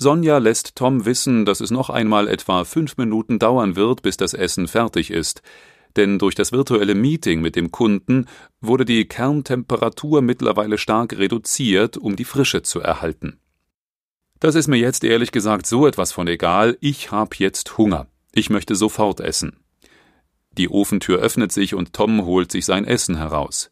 Sonja 0.00 0.38
lässt 0.38 0.76
Tom 0.76 1.04
wissen, 1.04 1.44
dass 1.44 1.60
es 1.60 1.72
noch 1.72 1.90
einmal 1.90 2.28
etwa 2.28 2.64
fünf 2.64 2.96
Minuten 2.96 3.40
dauern 3.40 3.74
wird, 3.74 4.02
bis 4.02 4.16
das 4.16 4.32
Essen 4.32 4.68
fertig 4.68 5.10
ist. 5.10 5.42
denn 5.96 6.18
durch 6.18 6.36
das 6.36 6.52
virtuelle 6.52 6.94
Meeting 6.94 7.40
mit 7.40 7.56
dem 7.56 7.72
Kunden 7.72 8.26
wurde 8.60 8.84
die 8.84 9.06
Kerntemperatur 9.06 10.22
mittlerweile 10.22 10.78
stark 10.78 11.18
reduziert, 11.18 11.96
um 11.96 12.14
die 12.14 12.24
Frische 12.24 12.62
zu 12.62 12.80
erhalten. 12.80 13.40
Das 14.38 14.54
ist 14.54 14.68
mir 14.68 14.76
jetzt 14.76 15.02
ehrlich 15.02 15.32
gesagt 15.32 15.66
so 15.66 15.86
etwas 15.86 16.12
von 16.12 16.28
egal, 16.28 16.76
ich 16.80 17.10
hab 17.10 17.34
jetzt 17.36 17.78
Hunger. 17.78 18.06
Ich 18.32 18.50
möchte 18.50 18.76
sofort 18.76 19.18
essen. 19.18 19.56
Die 20.52 20.68
Ofentür 20.68 21.18
öffnet 21.18 21.50
sich 21.50 21.74
und 21.74 21.92
Tom 21.92 22.24
holt 22.24 22.52
sich 22.52 22.64
sein 22.64 22.84
Essen 22.84 23.16
heraus. 23.16 23.70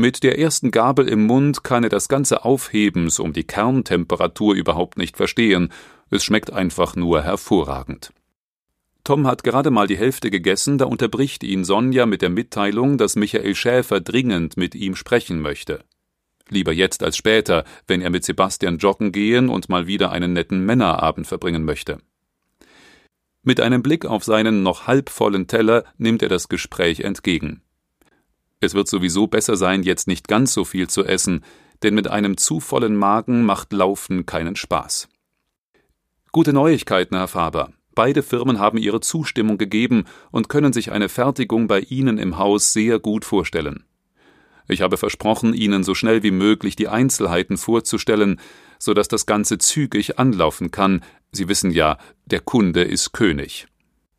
Mit 0.00 0.22
der 0.22 0.38
ersten 0.38 0.70
Gabel 0.70 1.08
im 1.08 1.26
Mund 1.26 1.64
kann 1.64 1.82
er 1.82 1.90
das 1.90 2.08
ganze 2.08 2.44
Aufhebens 2.44 3.18
um 3.18 3.32
die 3.32 3.42
Kerntemperatur 3.42 4.54
überhaupt 4.54 4.96
nicht 4.96 5.16
verstehen, 5.16 5.72
es 6.08 6.22
schmeckt 6.22 6.52
einfach 6.52 6.94
nur 6.94 7.24
hervorragend. 7.24 8.12
Tom 9.02 9.26
hat 9.26 9.42
gerade 9.42 9.72
mal 9.72 9.88
die 9.88 9.98
Hälfte 9.98 10.30
gegessen, 10.30 10.78
da 10.78 10.84
unterbricht 10.84 11.42
ihn 11.42 11.64
Sonja 11.64 12.06
mit 12.06 12.22
der 12.22 12.30
Mitteilung, 12.30 12.96
dass 12.96 13.16
Michael 13.16 13.56
Schäfer 13.56 14.00
dringend 14.00 14.56
mit 14.56 14.76
ihm 14.76 14.94
sprechen 14.94 15.40
möchte. 15.40 15.82
Lieber 16.48 16.72
jetzt 16.72 17.02
als 17.02 17.16
später, 17.16 17.64
wenn 17.88 18.00
er 18.00 18.10
mit 18.10 18.22
Sebastian 18.22 18.78
joggen 18.78 19.10
gehen 19.10 19.48
und 19.48 19.68
mal 19.68 19.88
wieder 19.88 20.12
einen 20.12 20.32
netten 20.32 20.64
Männerabend 20.64 21.26
verbringen 21.26 21.64
möchte. 21.64 21.98
Mit 23.42 23.58
einem 23.58 23.82
Blick 23.82 24.06
auf 24.06 24.22
seinen 24.22 24.62
noch 24.62 24.86
halbvollen 24.86 25.48
Teller 25.48 25.82
nimmt 25.96 26.22
er 26.22 26.28
das 26.28 26.48
Gespräch 26.48 27.00
entgegen. 27.00 27.62
Es 28.60 28.74
wird 28.74 28.88
sowieso 28.88 29.26
besser 29.26 29.56
sein, 29.56 29.82
jetzt 29.82 30.08
nicht 30.08 30.28
ganz 30.28 30.52
so 30.52 30.64
viel 30.64 30.88
zu 30.88 31.04
essen, 31.04 31.44
denn 31.82 31.94
mit 31.94 32.08
einem 32.08 32.36
zu 32.36 32.60
vollen 32.60 32.96
Magen 32.96 33.44
macht 33.44 33.72
Laufen 33.72 34.26
keinen 34.26 34.56
Spaß. 34.56 35.08
Gute 36.32 36.52
Neuigkeiten, 36.52 37.16
Herr 37.16 37.28
Faber. 37.28 37.72
Beide 37.94 38.22
Firmen 38.22 38.58
haben 38.58 38.78
ihre 38.78 39.00
Zustimmung 39.00 39.58
gegeben 39.58 40.04
und 40.30 40.48
können 40.48 40.72
sich 40.72 40.92
eine 40.92 41.08
Fertigung 41.08 41.66
bei 41.66 41.80
Ihnen 41.80 42.18
im 42.18 42.38
Haus 42.38 42.72
sehr 42.72 42.98
gut 42.98 43.24
vorstellen. 43.24 43.84
Ich 44.68 44.82
habe 44.82 44.98
versprochen, 44.98 45.54
Ihnen 45.54 45.82
so 45.82 45.94
schnell 45.94 46.22
wie 46.22 46.30
möglich 46.30 46.76
die 46.76 46.88
Einzelheiten 46.88 47.56
vorzustellen, 47.56 48.38
so 48.78 48.94
dass 48.94 49.08
das 49.08 49.26
Ganze 49.26 49.58
zügig 49.58 50.18
anlaufen 50.18 50.70
kann. 50.70 51.02
Sie 51.32 51.48
wissen 51.48 51.70
ja, 51.70 51.98
der 52.26 52.40
Kunde 52.40 52.82
ist 52.82 53.12
König. 53.12 53.66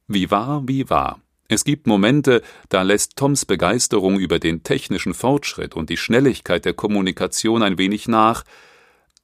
Wie 0.07 0.31
wahr, 0.31 0.63
wie 0.65 0.89
wahr. 0.89 1.21
Es 1.51 1.63
gibt 1.63 1.88
Momente, 1.88 2.43
da 2.69 2.84
lässt 2.84 3.15
Toms 3.15 3.45
Begeisterung 3.45 4.19
über 4.19 4.38
den 4.38 4.61
technischen 4.61 5.15
Fortschritt 5.15 5.76
und 5.76 5.89
die 5.89 5.97
Schnelligkeit 5.97 6.63
der 6.63 6.76
Kommunikation 6.76 7.63
ein 7.63 7.80
wenig 7.80 8.07
nach, 8.07 8.43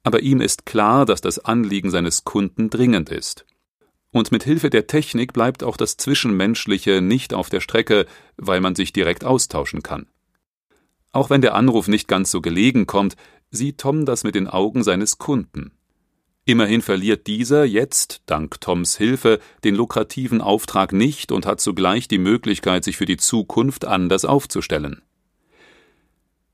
aber 0.02 0.20
ihm 0.22 0.40
ist 0.40 0.66
klar, 0.66 1.06
dass 1.06 1.20
das 1.20 1.38
Anliegen 1.38 1.90
seines 1.90 2.24
Kunden 2.24 2.68
dringend 2.68 3.10
ist. 3.10 3.46
Und 4.10 4.32
mit 4.32 4.42
Hilfe 4.42 4.70
der 4.70 4.88
Technik 4.88 5.34
bleibt 5.34 5.62
auch 5.62 5.76
das 5.76 5.98
Zwischenmenschliche 5.98 7.00
nicht 7.00 7.32
auf 7.32 7.48
der 7.48 7.60
Strecke, 7.60 8.06
weil 8.36 8.60
man 8.60 8.74
sich 8.74 8.92
direkt 8.92 9.24
austauschen 9.24 9.84
kann. 9.84 10.08
Auch 11.12 11.30
wenn 11.30 11.42
der 11.42 11.54
Anruf 11.54 11.86
nicht 11.86 12.08
ganz 12.08 12.32
so 12.32 12.40
gelegen 12.40 12.86
kommt, 12.86 13.14
sieht 13.52 13.78
Tom 13.78 14.04
das 14.04 14.24
mit 14.24 14.34
den 14.34 14.48
Augen 14.48 14.82
seines 14.82 15.18
Kunden. 15.18 15.78
Immerhin 16.48 16.80
verliert 16.80 17.26
dieser 17.26 17.64
jetzt, 17.64 18.22
dank 18.26 18.60
Toms 18.60 18.96
Hilfe, 18.96 19.40
den 19.64 19.74
lukrativen 19.74 20.40
Auftrag 20.40 20.92
nicht 20.92 21.32
und 21.32 21.44
hat 21.44 21.60
zugleich 21.60 22.06
die 22.06 22.18
Möglichkeit, 22.18 22.84
sich 22.84 22.96
für 22.96 23.04
die 23.04 23.16
Zukunft 23.16 23.84
anders 23.84 24.24
aufzustellen. 24.24 25.02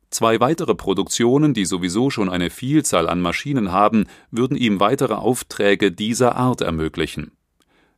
Zwei 0.09 0.41
weitere 0.41 0.75
Produktionen, 0.75 1.53
die 1.53 1.67
sowieso 1.67 2.09
schon 2.09 2.31
eine 2.31 2.49
Vielzahl 2.49 3.07
an 3.07 3.21
Maschinen 3.21 3.71
haben, 3.71 4.07
würden 4.31 4.57
ihm 4.57 4.81
weitere 4.81 5.15
Aufträge 5.15 5.93
dieser 5.93 6.37
Art 6.37 6.63
ermöglichen. 6.63 7.33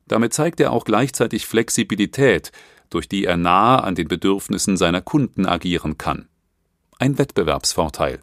Damit 0.08 0.34
zeigt 0.34 0.58
er 0.58 0.72
auch 0.72 0.84
gleichzeitig 0.84 1.46
Flexibilität, 1.46 2.50
durch 2.90 3.08
die 3.08 3.24
er 3.24 3.36
nahe 3.36 3.84
an 3.84 3.94
den 3.94 4.08
Bedürfnissen 4.08 4.76
seiner 4.76 5.00
Kunden 5.00 5.46
agieren 5.46 5.96
kann. 5.96 6.28
Ein 6.98 7.18
Wettbewerbsvorteil. 7.18 8.20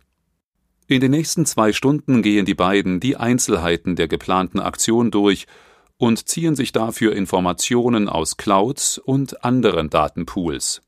In 0.92 1.00
den 1.00 1.12
nächsten 1.12 1.46
zwei 1.46 1.72
Stunden 1.72 2.22
gehen 2.22 2.46
die 2.46 2.54
beiden 2.54 3.00
die 3.00 3.16
Einzelheiten 3.16 3.96
der 3.96 4.10
geplanten 4.10 4.60
Aktion 4.60 5.10
durch 5.10 5.48
und 5.96 6.28
ziehen 6.28 6.54
sich 6.54 6.74
dafür 6.74 7.16
Informationen 7.16 8.10
aus 8.10 8.36
Clouds 8.36 8.98
und 8.98 9.46
anderen 9.46 9.90
Datenpools. 9.90 10.82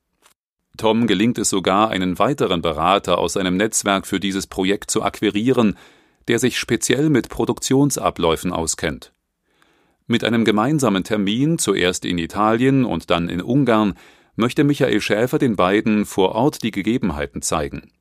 Tom 0.76 1.08
gelingt 1.08 1.38
es 1.38 1.50
sogar, 1.50 1.90
einen 1.90 2.20
weiteren 2.20 2.62
Berater 2.62 3.18
aus 3.18 3.32
seinem 3.32 3.56
Netzwerk 3.56 4.06
für 4.06 4.20
dieses 4.20 4.46
Projekt 4.46 4.92
zu 4.92 5.04
akquirieren, 5.04 5.78
der 6.28 6.38
sich 6.38 6.60
speziell 6.60 7.10
mit 7.10 7.30
Produktionsabläufen 7.30 8.52
auskennt. 8.52 9.14
Mit 10.06 10.26
einem 10.26 10.44
gemeinsamen 10.44 11.06
Termin, 11.06 11.60
zuerst 11.60 12.04
in 12.04 12.18
Italien 12.18 12.84
und 12.84 13.10
dann 13.10 13.30
in 13.30 13.42
Ungarn, 13.42 13.94
möchte 14.36 14.66
Michael 14.66 15.00
Schäfer 15.00 15.40
den 15.40 15.56
beiden 15.56 16.06
vor 16.06 16.36
Ort 16.36 16.62
die 16.62 16.72
Gegebenheiten 16.72 17.42
zeigen. 17.42 17.94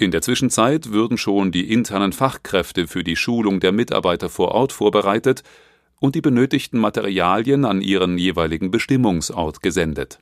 In 0.00 0.12
der 0.12 0.22
Zwischenzeit 0.22 0.92
würden 0.92 1.18
schon 1.18 1.52
die 1.52 1.70
internen 1.70 2.14
Fachkräfte 2.14 2.86
für 2.86 3.04
die 3.04 3.16
Schulung 3.16 3.60
der 3.60 3.70
Mitarbeiter 3.70 4.30
vor 4.30 4.52
Ort 4.52 4.72
vorbereitet 4.72 5.42
und 6.00 6.14
die 6.14 6.22
benötigten 6.22 6.80
Materialien 6.80 7.66
an 7.66 7.82
ihren 7.82 8.16
jeweiligen 8.16 8.70
Bestimmungsort 8.70 9.60
gesendet. 9.60 10.18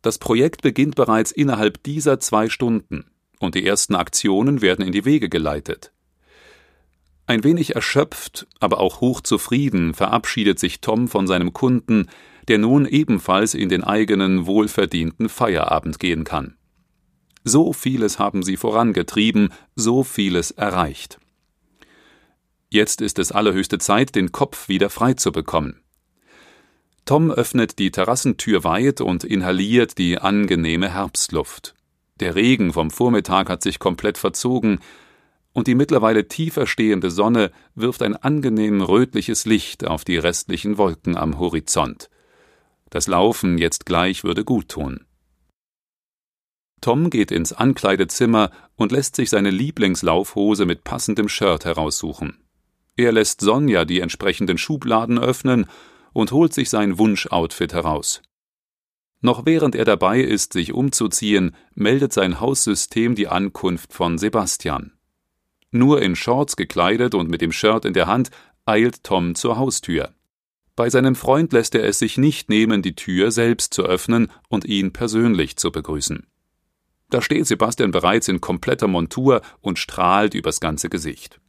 Das 0.00 0.18
Projekt 0.18 0.62
beginnt 0.62 0.94
bereits 0.94 1.32
innerhalb 1.32 1.82
dieser 1.82 2.20
zwei 2.20 2.48
Stunden 2.48 3.10
und 3.40 3.56
die 3.56 3.66
ersten 3.66 3.96
Aktionen 3.96 4.62
werden 4.62 4.86
in 4.86 4.92
die 4.92 5.04
Wege 5.04 5.28
geleitet. 5.28 5.90
Ein 7.26 7.42
wenig 7.42 7.74
erschöpft, 7.74 8.46
aber 8.60 8.78
auch 8.78 9.00
hochzufrieden 9.00 9.92
verabschiedet 9.92 10.60
sich 10.60 10.82
Tom 10.82 11.08
von 11.08 11.26
seinem 11.26 11.52
Kunden, 11.52 12.06
der 12.46 12.58
nun 12.58 12.86
ebenfalls 12.86 13.54
in 13.54 13.68
den 13.68 13.82
eigenen 13.82 14.46
wohlverdienten 14.46 15.28
Feierabend 15.28 15.98
gehen 15.98 16.22
kann. 16.22 16.54
So 17.44 17.72
vieles 17.72 18.18
haben 18.18 18.42
sie 18.42 18.56
vorangetrieben, 18.56 19.52
so 19.74 20.04
vieles 20.04 20.50
erreicht. 20.50 21.18
Jetzt 22.68 23.00
ist 23.00 23.18
es 23.18 23.32
allerhöchste 23.32 23.78
Zeit, 23.78 24.14
den 24.14 24.30
Kopf 24.30 24.68
wieder 24.68 24.90
frei 24.90 25.14
zu 25.14 25.32
bekommen. 25.32 25.80
Tom 27.04 27.30
öffnet 27.30 27.78
die 27.78 27.90
Terrassentür 27.90 28.62
weit 28.62 29.00
und 29.00 29.24
inhaliert 29.24 29.98
die 29.98 30.18
angenehme 30.18 30.92
Herbstluft. 30.94 31.74
Der 32.20 32.36
Regen 32.36 32.72
vom 32.72 32.90
Vormittag 32.90 33.48
hat 33.48 33.62
sich 33.62 33.78
komplett 33.78 34.18
verzogen, 34.18 34.78
und 35.52 35.66
die 35.66 35.74
mittlerweile 35.74 36.28
tiefer 36.28 36.68
stehende 36.68 37.10
Sonne 37.10 37.50
wirft 37.74 38.02
ein 38.02 38.14
angenehm 38.14 38.82
rötliches 38.82 39.46
Licht 39.46 39.84
auf 39.84 40.04
die 40.04 40.16
restlichen 40.16 40.78
Wolken 40.78 41.16
am 41.16 41.40
Horizont. 41.40 42.08
Das 42.90 43.08
Laufen 43.08 43.58
jetzt 43.58 43.86
gleich 43.86 44.22
würde 44.22 44.44
gut 44.44 44.68
tun. 44.68 45.04
Tom 46.80 47.10
geht 47.10 47.30
ins 47.30 47.52
Ankleidezimmer 47.52 48.50
und 48.76 48.92
lässt 48.92 49.16
sich 49.16 49.30
seine 49.30 49.50
Lieblingslaufhose 49.50 50.64
mit 50.64 50.84
passendem 50.84 51.28
Shirt 51.28 51.64
heraussuchen. 51.64 52.38
Er 52.96 53.12
lässt 53.12 53.40
Sonja 53.40 53.84
die 53.84 54.00
entsprechenden 54.00 54.58
Schubladen 54.58 55.18
öffnen 55.18 55.66
und 56.12 56.32
holt 56.32 56.52
sich 56.54 56.70
sein 56.70 56.98
Wunsch-Outfit 56.98 57.72
heraus. 57.72 58.22
Noch 59.20 59.44
während 59.44 59.74
er 59.74 59.84
dabei 59.84 60.20
ist, 60.20 60.54
sich 60.54 60.72
umzuziehen, 60.72 61.54
meldet 61.74 62.12
sein 62.12 62.40
Haussystem 62.40 63.14
die 63.14 63.28
Ankunft 63.28 63.92
von 63.92 64.16
Sebastian. 64.16 64.92
Nur 65.70 66.02
in 66.02 66.16
Shorts 66.16 66.56
gekleidet 66.56 67.14
und 67.14 67.28
mit 67.30 67.42
dem 67.42 67.52
Shirt 67.52 67.84
in 67.84 67.92
der 67.92 68.06
Hand 68.06 68.30
eilt 68.64 69.04
Tom 69.04 69.34
zur 69.34 69.58
Haustür. 69.58 70.14
Bei 70.74 70.88
seinem 70.88 71.14
Freund 71.14 71.52
lässt 71.52 71.74
er 71.74 71.84
es 71.84 71.98
sich 71.98 72.16
nicht 72.16 72.48
nehmen, 72.48 72.80
die 72.80 72.94
Tür 72.94 73.30
selbst 73.30 73.74
zu 73.74 73.82
öffnen 73.82 74.28
und 74.48 74.64
ihn 74.64 74.92
persönlich 74.92 75.56
zu 75.56 75.70
begrüßen. 75.70 76.26
Da 77.10 77.20
steht 77.20 77.46
Sebastian 77.46 77.90
bereits 77.90 78.28
in 78.28 78.40
kompletter 78.40 78.86
Montur 78.86 79.42
und 79.60 79.78
strahlt 79.78 80.34
übers 80.34 80.60
ganze 80.60 80.88
Gesicht. 80.88 81.40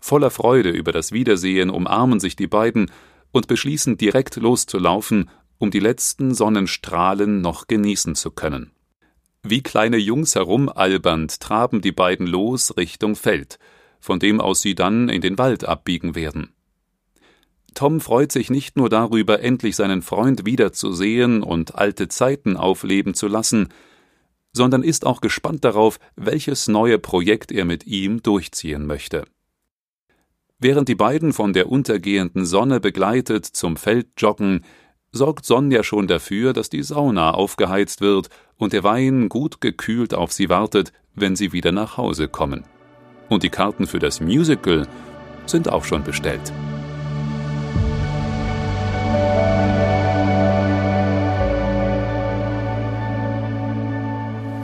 Voller 0.00 0.30
Freude 0.30 0.70
über 0.70 0.92
das 0.92 1.12
Wiedersehen 1.12 1.70
umarmen 1.70 2.20
sich 2.20 2.36
die 2.36 2.46
beiden 2.46 2.90
und 3.32 3.48
beschließen 3.48 3.96
direkt 3.96 4.36
loszulaufen, 4.36 5.30
um 5.58 5.70
die 5.70 5.80
letzten 5.80 6.34
Sonnenstrahlen 6.34 7.40
noch 7.40 7.66
genießen 7.68 8.14
zu 8.14 8.30
können. 8.30 8.72
Wie 9.42 9.62
kleine 9.62 9.96
Jungs 9.96 10.36
herumalbernd 10.36 11.40
traben 11.40 11.80
die 11.80 11.92
beiden 11.92 12.26
los 12.26 12.76
Richtung 12.76 13.16
Feld, 13.16 13.58
von 14.00 14.20
dem 14.20 14.40
aus 14.40 14.60
sie 14.60 14.74
dann 14.74 15.08
in 15.08 15.20
den 15.20 15.38
Wald 15.38 15.64
abbiegen 15.64 16.14
werden. 16.14 16.52
Tom 17.74 18.00
freut 18.00 18.30
sich 18.30 18.50
nicht 18.50 18.76
nur 18.76 18.88
darüber, 18.88 19.40
endlich 19.40 19.76
seinen 19.76 20.02
Freund 20.02 20.44
wiederzusehen 20.44 21.42
und 21.42 21.74
alte 21.74 22.08
Zeiten 22.08 22.56
aufleben 22.56 23.14
zu 23.14 23.28
lassen, 23.28 23.68
sondern 24.52 24.82
ist 24.82 25.06
auch 25.06 25.20
gespannt 25.20 25.64
darauf, 25.64 25.98
welches 26.16 26.68
neue 26.68 26.98
Projekt 26.98 27.52
er 27.52 27.64
mit 27.64 27.86
ihm 27.86 28.22
durchziehen 28.22 28.86
möchte. 28.86 29.24
Während 30.58 30.88
die 30.88 30.94
beiden 30.94 31.32
von 31.32 31.52
der 31.52 31.68
untergehenden 31.68 32.46
Sonne 32.46 32.78
begleitet 32.78 33.46
zum 33.46 33.76
Feld 33.76 34.08
joggen, 34.18 34.64
sorgt 35.10 35.44
Sonja 35.44 35.82
schon 35.82 36.06
dafür, 36.06 36.52
dass 36.52 36.70
die 36.70 36.82
Sauna 36.82 37.32
aufgeheizt 37.32 38.00
wird 38.00 38.28
und 38.56 38.72
der 38.72 38.84
Wein 38.84 39.28
gut 39.28 39.60
gekühlt 39.60 40.14
auf 40.14 40.32
sie 40.32 40.48
wartet, 40.48 40.92
wenn 41.14 41.36
sie 41.36 41.52
wieder 41.52 41.72
nach 41.72 41.96
Hause 41.96 42.28
kommen. 42.28 42.64
Und 43.28 43.42
die 43.42 43.50
Karten 43.50 43.86
für 43.86 43.98
das 43.98 44.20
Musical 44.20 44.86
sind 45.46 45.68
auch 45.68 45.84
schon 45.84 46.04
bestellt. 46.04 46.52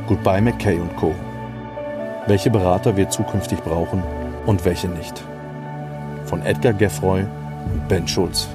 Goodbye 0.08 0.40
McKay 0.40 0.80
Co. 0.96 1.14
Welche 2.26 2.48
Berater 2.48 2.96
wir 2.96 3.10
zukünftig 3.10 3.58
brauchen 3.60 4.02
und 4.46 4.64
welche 4.64 4.88
nicht. 4.88 5.22
Von 6.24 6.40
Edgar 6.40 6.72
Geffroy 6.72 7.24
und 7.70 7.88
Ben 7.88 8.08
Schulz. 8.08 8.48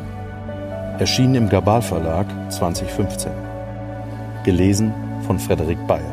Erschienen 0.98 1.36
im 1.36 1.50
Gabal 1.50 1.84
Verlag 1.84 2.26
2015. 2.50 3.32
Gelesen 4.44 4.94
von 5.28 5.38
Frederik 5.38 5.78
Bayer. 5.86 6.13